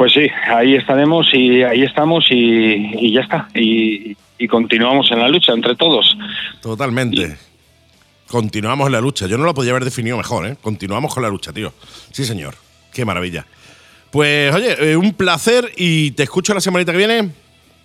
Pues 0.01 0.15
sí, 0.15 0.27
ahí 0.51 0.77
estaremos 0.77 1.29
y 1.35 1.63
ahí 1.63 1.83
estamos 1.83 2.25
y, 2.31 2.35
y 2.35 3.13
ya 3.13 3.21
está. 3.21 3.51
Y, 3.55 4.17
y 4.39 4.49
continuamos 4.49 5.11
en 5.11 5.19
la 5.19 5.29
lucha 5.29 5.53
entre 5.53 5.77
todos. 5.77 6.17
Totalmente. 6.63 7.37
Continuamos 8.27 8.87
en 8.87 8.93
la 8.93 9.03
lucha. 9.03 9.27
Yo 9.27 9.37
no 9.37 9.45
lo 9.45 9.53
podía 9.53 9.73
haber 9.73 9.85
definido 9.85 10.17
mejor, 10.17 10.47
¿eh? 10.47 10.57
Continuamos 10.63 11.13
con 11.13 11.23
la 11.23 11.29
lucha, 11.29 11.53
tío. 11.53 11.75
Sí, 12.13 12.25
señor. 12.25 12.55
Qué 12.95 13.05
maravilla. 13.05 13.45
Pues, 14.11 14.55
oye, 14.55 14.93
eh, 14.93 14.97
un 14.97 15.13
placer 15.13 15.71
y 15.77 16.13
te 16.13 16.23
escucho 16.23 16.55
la 16.55 16.63
semanita 16.63 16.93
que 16.93 16.99
viene. 16.99 17.29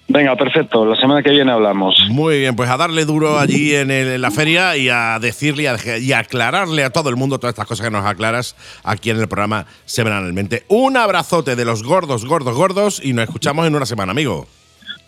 Venga, 0.08 0.36
perfecto. 0.36 0.86
La 0.86 0.96
semana 0.96 1.24
que 1.24 1.32
viene 1.32 1.52
hablamos. 1.52 1.96
Muy 2.10 2.40
bien, 2.40 2.56
pues 2.56 2.70
a 2.70 2.78
darle 2.78 3.06
duro 3.06 3.40
allí 3.40 3.74
en, 3.76 3.90
el- 3.90 4.08
en 4.10 4.22
la 4.22 4.30
feria 4.30 4.78
y 4.78 4.88
a 4.88 5.18
decirle 5.20 5.64
y 5.64 5.66
a, 5.66 5.78
y 5.98 6.14
aclararle 6.14 6.84
a 6.84 6.92
todo 6.92 7.10
el 7.10 7.16
mundo 7.16 7.40
todas 7.40 7.54
estas 7.54 7.66
cosas 7.66 7.86
que 7.88 7.92
nos 7.92 8.06
aclaras 8.06 8.56
aquí 8.84 9.10
en 9.10 9.20
el 9.20 9.28
programa 9.28 9.66
semanalmente. 9.86 10.64
Un 10.68 10.96
abrazote 10.96 11.56
de 11.56 11.66
los 11.66 11.82
gordos, 11.82 12.24
gordos, 12.26 12.56
gordos 12.56 13.02
y 13.04 13.14
nos 13.14 13.26
escuchamos 13.26 13.66
en 13.66 13.76
una 13.76 13.88
semana, 13.88 14.12
amigo. 14.12 14.46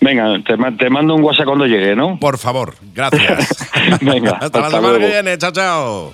Venga, 0.02 0.36
te, 0.45 0.57
ma- 0.57 0.76
te 0.76 0.90
mando 0.90 1.14
un 1.15 1.24
WhatsApp 1.24 1.45
cuando 1.45 1.65
llegue, 1.68 1.95
¿no? 1.95 2.19
Por 2.19 2.38
favor, 2.40 2.76
gracias. 2.95 3.49
Venga, 4.02 4.32
hasta, 4.41 4.61
la 4.61 4.69
semana 4.72 4.98
que 4.99 5.07
viene. 5.07 5.38
Chao, 5.38 5.52
chao. 5.52 6.14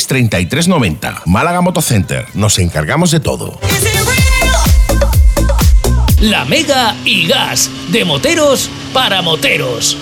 33 0.07 0.67
90. 0.67 1.23
Málaga 1.25 1.61
Motocenter, 1.61 2.27
nos 2.33 2.59
encargamos 2.59 3.11
de 3.11 3.19
todo. 3.19 3.59
La 6.19 6.45
Mega 6.45 6.95
y 7.03 7.27
Gas, 7.27 7.69
de 7.89 8.05
moteros 8.05 8.69
para 8.93 9.21
moteros. 9.21 9.97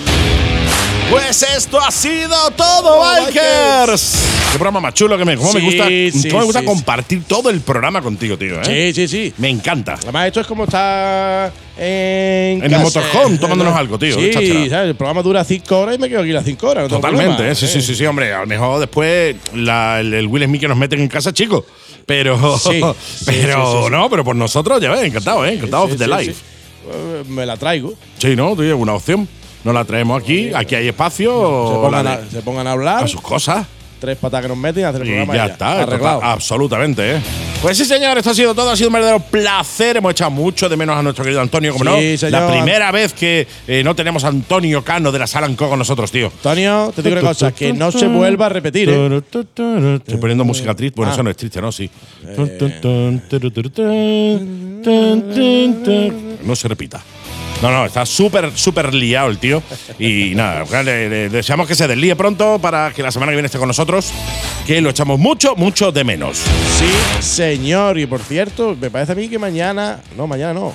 Pues 1.10 1.42
esto 1.42 1.80
ha 1.80 1.90
sido 1.90 2.50
todo, 2.52 3.00
Bikers. 3.00 4.14
Qué 4.52 4.58
programa 4.58 4.80
más 4.80 4.94
chulo 4.94 5.18
que 5.18 5.24
me. 5.24 5.36
Cómo 5.36 5.52
me 5.52 5.60
gusta, 5.60 5.86
sí, 5.88 6.28
cómo 6.28 6.38
me 6.40 6.44
gusta 6.44 6.60
sí, 6.60 6.66
compartir 6.66 7.24
todo 7.24 7.50
el 7.50 7.60
programa 7.60 8.00
contigo, 8.00 8.36
tío. 8.38 8.60
¿eh? 8.62 8.92
Sí, 8.92 9.08
sí, 9.08 9.08
sí. 9.08 9.34
Me 9.38 9.48
encanta. 9.48 9.94
Además, 10.02 10.28
esto 10.28 10.40
es 10.40 10.46
como 10.46 10.64
estar 10.64 11.52
en. 11.76 12.62
En 12.64 12.72
el 12.74 12.80
motorhome, 12.80 13.38
tomándonos 13.38 13.74
algo, 13.76 13.98
tío, 13.98 14.14
Sí. 14.16 14.30
El 14.72 14.94
programa 14.94 15.22
dura 15.22 15.42
cinco 15.44 15.80
horas 15.80 15.96
y 15.96 15.98
me 15.98 16.08
quedo 16.08 16.20
aquí 16.20 16.30
las 16.32 16.44
cinco 16.44 16.68
horas. 16.68 16.84
no 16.84 16.96
Totalmente, 16.96 17.50
¿eh? 17.50 17.54
sí, 17.56 17.66
sí, 17.66 17.78
¿eh? 17.78 17.82
sí, 17.82 17.94
sí, 17.96 18.06
hombre. 18.06 18.32
A 18.32 18.40
lo 18.40 18.46
mejor 18.46 18.78
después 18.80 19.34
la- 19.54 19.98
el, 20.00 20.14
el 20.14 20.26
Will 20.28 20.44
Smith 20.44 20.60
que 20.60 20.68
nos 20.68 20.76
meten 20.78 21.00
en 21.00 21.08
casa, 21.08 21.32
chicos. 21.32 21.64
Pero, 22.06 22.58
Sí, 22.58 22.80
pero 23.26 23.88
no, 23.90 24.08
pero 24.10 24.24
por 24.24 24.36
nosotros, 24.36 24.80
ya 24.80 24.90
ves, 24.92 25.02
encantado, 25.04 25.44
¿eh? 25.44 25.54
Encantado 25.54 25.88
de 25.88 26.06
life. 26.06 26.34
Eh, 26.92 27.24
Me 27.28 27.46
la 27.46 27.56
traigo. 27.56 27.94
Sí, 28.18 28.34
¿no? 28.36 28.54
Tío, 28.56 28.76
una 28.76 28.94
opción. 28.94 29.28
Nos 29.64 29.74
la 29.74 29.84
traemos 29.84 30.22
aquí, 30.22 30.50
aquí 30.54 30.74
hay 30.74 30.88
espacio. 30.88 31.30
Se 31.68 31.74
pongan, 31.80 32.04
la 32.04 32.12
a, 32.12 32.16
de- 32.18 32.30
se 32.30 32.42
pongan 32.42 32.66
a 32.66 32.72
hablar. 32.72 33.04
a 33.04 33.08
sus 33.08 33.20
cosas. 33.20 33.66
Tres 34.00 34.16
patas 34.16 34.40
que 34.40 34.48
nos 34.48 34.56
meten 34.56 34.82
y 34.82 34.86
hacer 34.86 35.02
el 35.02 35.08
Y 35.08 35.10
programa. 35.10 35.36
ya 35.36 35.44
está, 35.52 35.82
Arreglado. 35.82 36.20
está 36.20 36.32
absolutamente, 36.32 37.16
¿eh? 37.16 37.20
Pues 37.60 37.76
sí, 37.76 37.84
señor, 37.84 38.16
esto 38.16 38.30
ha 38.30 38.34
sido 38.34 38.54
todo, 38.54 38.70
ha 38.70 38.76
sido 38.76 38.88
un 38.88 38.94
verdadero 38.94 39.20
placer. 39.20 39.98
Hemos 39.98 40.12
echado 40.12 40.30
mucho 40.30 40.70
de 40.70 40.76
menos 40.78 40.96
a 40.96 41.02
nuestro 41.02 41.22
querido 41.22 41.42
Antonio, 41.42 41.74
como 41.74 41.84
Sí, 41.98 42.12
no. 42.12 42.16
señor. 42.18 42.40
La 42.40 42.50
primera 42.50 42.90
vez 42.92 43.12
que 43.12 43.46
eh, 43.68 43.82
no 43.84 43.94
tenemos 43.94 44.24
a 44.24 44.28
Antonio 44.28 44.82
Cano 44.82 45.12
de 45.12 45.18
la 45.18 45.26
Salanco 45.26 45.68
con 45.68 45.78
nosotros, 45.78 46.10
tío. 46.10 46.28
Antonio, 46.28 46.90
te 46.96 47.02
digo 47.02 47.18
una 47.20 47.28
cosa, 47.28 47.52
que 47.52 47.74
no 47.74 47.92
se 47.92 48.06
vuelva 48.08 48.46
a 48.46 48.48
repetir, 48.48 48.88
¿eh? 48.88 49.16
Estoy 49.18 50.16
poniendo 50.18 50.46
música 50.46 50.74
triste. 50.74 50.96
Bueno, 50.96 51.10
Ah. 51.12 51.14
eso 51.16 51.22
no 51.22 51.28
es 51.28 51.36
triste, 51.36 51.60
¿no? 51.60 51.70
Sí. 51.70 51.90
No 56.42 56.56
se 56.56 56.68
repita. 56.68 57.00
No, 57.62 57.70
no, 57.70 57.84
está 57.84 58.06
súper, 58.06 58.50
súper 58.56 58.94
liado 58.94 59.28
el 59.28 59.38
tío. 59.38 59.62
Y 59.98 60.34
nada, 60.34 60.64
le, 60.82 61.28
deseamos 61.28 61.68
que 61.68 61.74
se 61.74 61.86
deslíe 61.86 62.16
pronto 62.16 62.58
para 62.58 62.90
que 62.92 63.02
la 63.02 63.10
semana 63.10 63.32
que 63.32 63.36
viene 63.36 63.46
esté 63.46 63.58
con 63.58 63.68
nosotros, 63.68 64.12
que 64.66 64.80
lo 64.80 64.90
echamos 64.90 65.18
mucho, 65.18 65.54
mucho 65.56 65.92
de 65.92 66.02
menos. 66.02 66.38
Sí, 66.38 67.22
señor. 67.22 67.98
Y 67.98 68.06
por 68.06 68.20
cierto, 68.20 68.74
me 68.80 68.90
parece 68.90 69.12
a 69.12 69.14
mí 69.14 69.28
que 69.28 69.38
mañana. 69.38 70.00
No, 70.16 70.26
mañana 70.26 70.54
no. 70.54 70.74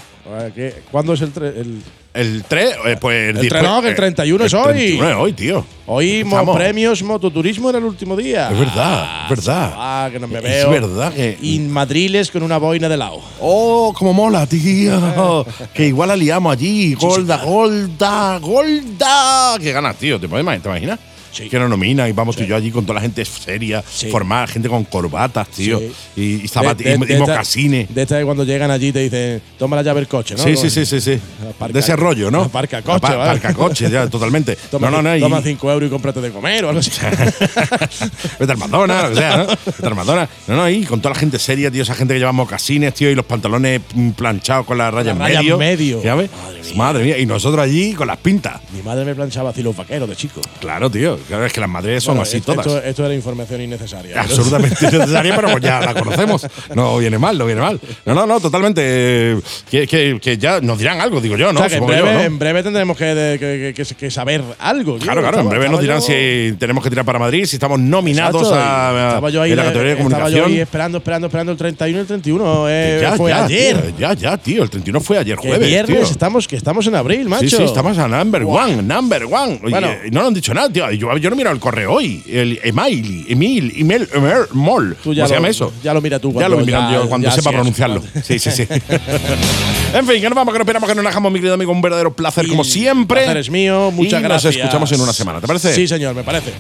¿Cuándo 0.92 1.14
es 1.14 1.22
el, 1.22 1.32
el 1.38 1.82
El 2.16 2.44
3, 2.48 2.76
eh, 2.86 2.98
pues. 3.00 3.30
El 3.30 3.36
después- 3.42 3.62
tre- 3.62 3.64
no, 3.64 3.82
que 3.82 3.90
el 3.90 3.96
31 3.96 4.46
es 4.46 4.54
hoy. 4.54 4.64
31 4.64 5.10
es 5.10 5.16
hoy, 5.18 5.34
tío. 5.34 5.66
Hoy 5.88 6.24
mo- 6.24 6.56
premios 6.56 7.04
mototurismo 7.04 7.70
era 7.70 7.78
el 7.80 7.84
último 7.86 8.16
día. 8.16 8.50
Es 8.52 8.58
verdad, 8.60 9.24
es 9.24 9.30
verdad. 9.30 9.74
Ah, 9.76 10.10
que 10.12 10.20
no 10.20 10.28
me 10.28 10.38
Es 10.38 10.44
veo. 10.44 10.70
verdad 10.72 11.14
que- 11.14 11.38
Y 11.42 11.60
madriles 11.60 12.32
con 12.32 12.42
una 12.44 12.58
boina 12.58 12.88
de 12.90 12.98
lado. 12.98 13.20
Oh, 13.40 13.94
cómo 13.96 14.14
mola, 14.14 14.48
tío. 14.48 15.46
que 15.74 15.88
igual 15.88 16.08
la 16.10 16.16
liamos 16.16 16.54
allí. 16.54 16.94
Golda, 16.96 17.38
Golda, 17.44 18.40
Golda. 18.40 19.56
Qué 19.62 19.72
ganas, 19.72 19.96
tío. 19.98 20.20
¿Te, 20.20 20.28
puedes 20.28 20.62
¿te 20.62 20.68
imaginas? 20.70 21.00
Sí. 21.36 21.50
Que 21.50 21.60
nos 21.60 21.70
nomina 21.70 22.08
y 22.08 22.14
vamos 22.14 22.38
tú 22.38 22.44
y 22.44 22.48
yo 22.48 22.56
allí 22.56 22.72
con 22.72 22.86
toda 22.86 22.96
la 22.96 23.02
gente 23.02 23.26
seria, 23.26 23.84
Sí. 23.92 24.10
formada, 24.10 24.48
gente 24.48 24.70
con 24.70 24.86
corbatas, 24.86 25.50
tío. 25.50 25.82
Y, 26.16 26.22
y, 26.22 26.42
zabati- 26.48 26.78
De- 26.78 26.98
de- 26.98 27.14
y- 27.16 27.20
mocasines. 27.20 27.94
De 27.94 28.02
esta 28.04 28.16
de 28.18 28.24
cuando 28.24 28.46
llegan 28.46 28.72
allí 28.72 28.94
te 28.94 29.00
dicen, 29.00 29.42
toma 29.60 29.76
la 29.76 29.82
llave 29.82 30.00
del 30.00 30.08
coche, 30.08 30.36
¿no? 30.38 30.44
Sí, 30.44 30.56
sí, 30.56 30.70
sí, 30.70 30.86
sí, 30.86 31.02
sí. 31.02 31.20
Aparca- 31.50 31.74
de 31.74 31.80
ese 31.82 31.96
rollo, 31.98 32.32
¿no? 32.32 32.44
Aparca 32.44 32.82
coche, 32.82 32.96
Apa- 32.96 33.16
¿vale? 33.18 33.32
Aparca 33.32 33.54
coche, 33.54 33.90
ya, 33.90 34.08
totalmente. 34.10 34.56
Toma, 34.72 34.90
no, 34.90 35.02
no, 35.02 35.14
no. 35.14 35.20
toma 35.20 35.42
5 35.42 35.72
euros 35.74 35.88
y 35.88 35.92
cómprate 35.92 36.22
de 36.22 36.32
comer 36.32 36.64
o 36.64 36.70
algo 36.70 36.80
así. 36.80 36.92
Vete 38.40 38.52
al 38.52 38.58
Madonna, 38.58 39.04
lo 39.04 39.10
que 39.10 39.16
sea, 39.16 39.38
¿no? 39.38 39.46
Vete 39.48 39.88
al 39.88 39.96
Madonna. 39.96 40.30
No, 40.48 40.56
no, 40.56 40.70
y 40.70 40.84
con 40.86 41.02
toda 41.02 41.14
la 41.16 41.20
gente 41.20 41.40
seria, 41.40 41.70
tío, 41.72 41.84
esa 41.84 41.96
gente 41.96 42.14
que 42.14 42.20
lleva 42.20 42.32
mocasines, 42.32 42.94
tío, 42.94 43.10
y 43.12 43.16
los 43.16 43.26
pantalones 43.26 43.82
mm, 43.94 44.12
planchados 44.12 44.66
con 44.66 44.78
las 44.78 44.94
rayas 44.94 45.14
en 45.14 45.20
raya 45.20 45.40
en 45.40 45.46
medio. 45.46 45.58
medio. 45.58 46.02
¿sabes? 46.02 46.30
Madre 46.76 47.04
mía. 47.04 47.18
Y 47.18 47.26
nosotros 47.26 47.64
allí 47.64 47.94
con 47.94 48.08
las 48.08 48.18
pintas. 48.18 48.62
Mi 48.74 48.82
madre 48.82 49.06
me 49.06 49.14
planchaba 49.16 49.50
así 49.52 49.62
los 49.62 49.76
vaqueros 49.76 50.10
de 50.10 50.16
chico. 50.16 50.42
Claro, 50.60 50.90
tío. 50.90 51.18
Claro, 51.28 51.46
es 51.46 51.54
que 51.54 51.60
las 51.60 51.70
madres 51.70 52.04
son 52.04 52.16
Bueno, 52.16 52.24
así 52.28 52.38
esto, 52.38 52.54
todas. 52.54 52.84
Esto, 52.86 53.06
era 53.06 53.14
información 53.16 53.62
innecesaria. 53.62 54.22
Absolutamente 54.22 54.76
innecesaria, 54.82 55.36
pero 55.36 55.50
pues 55.50 55.64
ya 55.64 55.80
la 55.82 55.94
conocemos. 55.94 56.46
No 56.76 56.98
viene 56.98 57.18
mal, 57.18 57.38
no 57.38 57.46
viene 57.46 57.62
mal. 57.62 57.80
No, 58.06 58.14
no, 58.14 58.26
no, 58.26 58.40
totalmente. 58.40 58.82
eh, 58.86 59.40
Que, 59.70 59.88
que- 59.88 60.20
que 60.22 60.38
ya 60.38 60.62
nos 60.62 60.78
dirán 60.78 61.02
algo, 61.02 61.20
digo 61.22 61.36
yo, 61.38 61.52
¿no? 61.52 61.60
O 61.60 61.64
sea, 61.64 61.70
que 61.70 61.76
en 61.78 61.86
breve, 61.88 62.08
yo, 62.08 62.14
¿no? 62.14 62.22
en 62.22 62.40
breve 62.40 62.64
tendremos 62.64 62.98
que, 62.98 63.38
que- 63.40 63.74
que- 63.76 63.84
que- 63.86 63.96
que 63.96 64.12
saber 64.12 64.42
algo. 64.60 64.98
Claro, 65.00 65.22
claro, 65.22 65.40
en 65.40 65.50
breve 65.50 65.70
nos 65.70 65.82
dirán 65.82 66.00
yo- 66.00 66.06
si 66.08 66.56
tenemos 66.60 66.84
que 66.84 66.90
tirar 66.90 67.06
para 67.06 67.20
Madrid, 67.20 67.46
si 67.46 67.56
estamos 67.56 67.80
nominados 67.80 68.44
Exacto, 68.44 68.56
a, 68.60 68.90
a- 68.90 69.08
estaba 69.10 69.30
yo 69.30 69.42
ahí 69.42 69.52
en 69.52 69.58
la 69.58 69.64
categoría 69.64 69.96
de 69.96 70.02
Estaba 70.02 70.14
yo 70.14 70.20
comunicación. 70.20 70.52
ahí 70.52 70.60
esperando, 70.60 70.98
esperando, 71.00 71.28
esperando 71.28 71.52
el 71.52 71.58
31 71.58 71.98
y 71.98 72.02
el 72.02 72.08
31. 72.08 72.66
eh, 72.70 73.00
Ya, 73.02 73.14
fue 73.16 73.32
ya, 73.32 73.46
ayer. 73.46 73.82
tío, 73.82 73.98
ya, 73.98 74.14
ya, 74.14 74.38
tío. 74.38 74.64
El 74.64 74.70
31 74.70 75.00
fue 75.02 75.18
ayer 75.18 75.38
Que 75.38 75.48
jueves. 75.48 75.68
viernes 75.68 75.98
tío. 76.02 76.06
estamos, 76.12 76.48
que 76.48 76.56
estamos 76.56 76.86
en 76.88 76.96
abril, 76.96 77.28
macho. 77.30 77.50
Sí, 77.50 77.56
sí, 77.56 77.64
estamos 77.64 77.98
a 77.98 78.08
number 78.08 78.44
one, 78.44 78.82
number 78.84 79.24
one. 79.26 79.60
Oye, 79.64 79.72
Bueno. 79.72 79.88
no 80.12 80.20
nos 80.20 80.28
han 80.30 80.34
dicho 80.34 80.54
nada, 80.54 80.70
tío. 80.70 80.90
Yo, 80.92 81.15
yo 81.22 81.30
no 81.30 81.36
he 81.36 81.38
mirado 81.38 81.54
el 81.56 81.60
correo 81.62 81.94
hoy. 81.94 82.24
El 82.28 82.60
email, 82.64 83.26
Emil, 83.30 83.74
email, 83.78 84.10
email, 84.14 84.40
mol. 84.52 84.96
Ya 84.96 85.02
¿Cómo 85.04 85.14
se 85.16 85.20
lo- 85.22 85.28
llama 85.28 85.50
eso? 85.50 85.74
ya 85.84 85.94
lo 85.94 86.02
mira 86.02 86.20
tú 86.20 86.30
Ya 86.30 86.34
cuando 86.34 86.50
lo 86.50 86.56
voy 86.58 86.66
mirando 86.66 86.92
ya- 86.92 86.98
yo 87.04 87.10
cuando 87.10 87.28
ya 87.28 87.32
sepa 87.36 87.50
sí 87.50 87.50
es. 87.50 87.56
pronunciarlo. 87.56 88.04
Sí, 88.24 88.40
sí, 88.40 88.52
sí. 88.52 88.64
en 89.94 90.08
fin, 90.08 90.22
que 90.22 90.30
nos 90.30 90.36
vamos, 90.36 90.54
que 90.54 90.60
nos 90.60 90.66
esperamos, 90.66 90.90
que 90.90 90.96
nos 90.96 91.06
dejamos, 91.06 91.32
mi 91.32 91.40
querido 91.40 91.54
amigo. 91.56 91.72
Un 91.72 91.82
verdadero 91.82 92.14
placer, 92.14 92.46
Y 92.46 92.50
como 92.50 92.64
siempre. 92.64 93.20
El 93.22 93.26
placer 93.26 93.38
es 93.42 93.50
mío, 93.50 93.92
muchas 93.92 94.20
y 94.20 94.24
gracias. 94.24 94.54
Nos 94.56 94.62
escuchamos 94.64 94.92
en 94.92 95.02
una 95.02 95.14
semana, 95.14 95.42
¿te 95.42 95.48
parece? 95.48 95.74
Sí, 95.74 95.88
señor, 95.88 96.16
me 96.16 96.24
parece. 96.24 96.52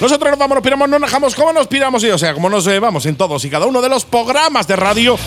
Nosotros 0.00 0.30
nos 0.30 0.38
vamos, 0.38 0.54
nos 0.56 0.62
piramos, 0.62 0.88
nos 0.88 1.00
dejamos 1.00 1.34
como 1.34 1.52
nos 1.52 1.66
piramos 1.66 2.02
y, 2.04 2.10
o 2.10 2.18
sea, 2.18 2.32
como 2.34 2.48
nos 2.48 2.64
llevamos 2.64 3.04
en 3.06 3.16
todos 3.16 3.44
y 3.44 3.50
cada 3.50 3.66
uno 3.66 3.80
de 3.82 3.88
los 3.88 4.04
programas 4.04 4.66
de 4.68 4.76
radio. 4.76 5.18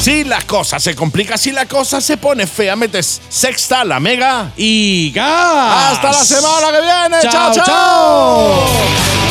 Si 0.00 0.24
la 0.24 0.40
cosa 0.46 0.80
se 0.80 0.94
complica, 0.94 1.36
si 1.36 1.52
la 1.52 1.66
cosa 1.66 2.00
se 2.00 2.16
pone 2.16 2.46
fea, 2.46 2.74
metes 2.74 3.20
sexta, 3.28 3.84
la 3.84 4.00
mega. 4.00 4.50
Y 4.56 5.12
gas. 5.14 5.92
Hasta 5.92 6.12
la 6.12 6.24
semana 6.24 6.72
que 6.72 6.80
viene. 6.80 7.30
Chao, 7.30 7.52
chao. 7.52 7.66
chao. 7.66 9.29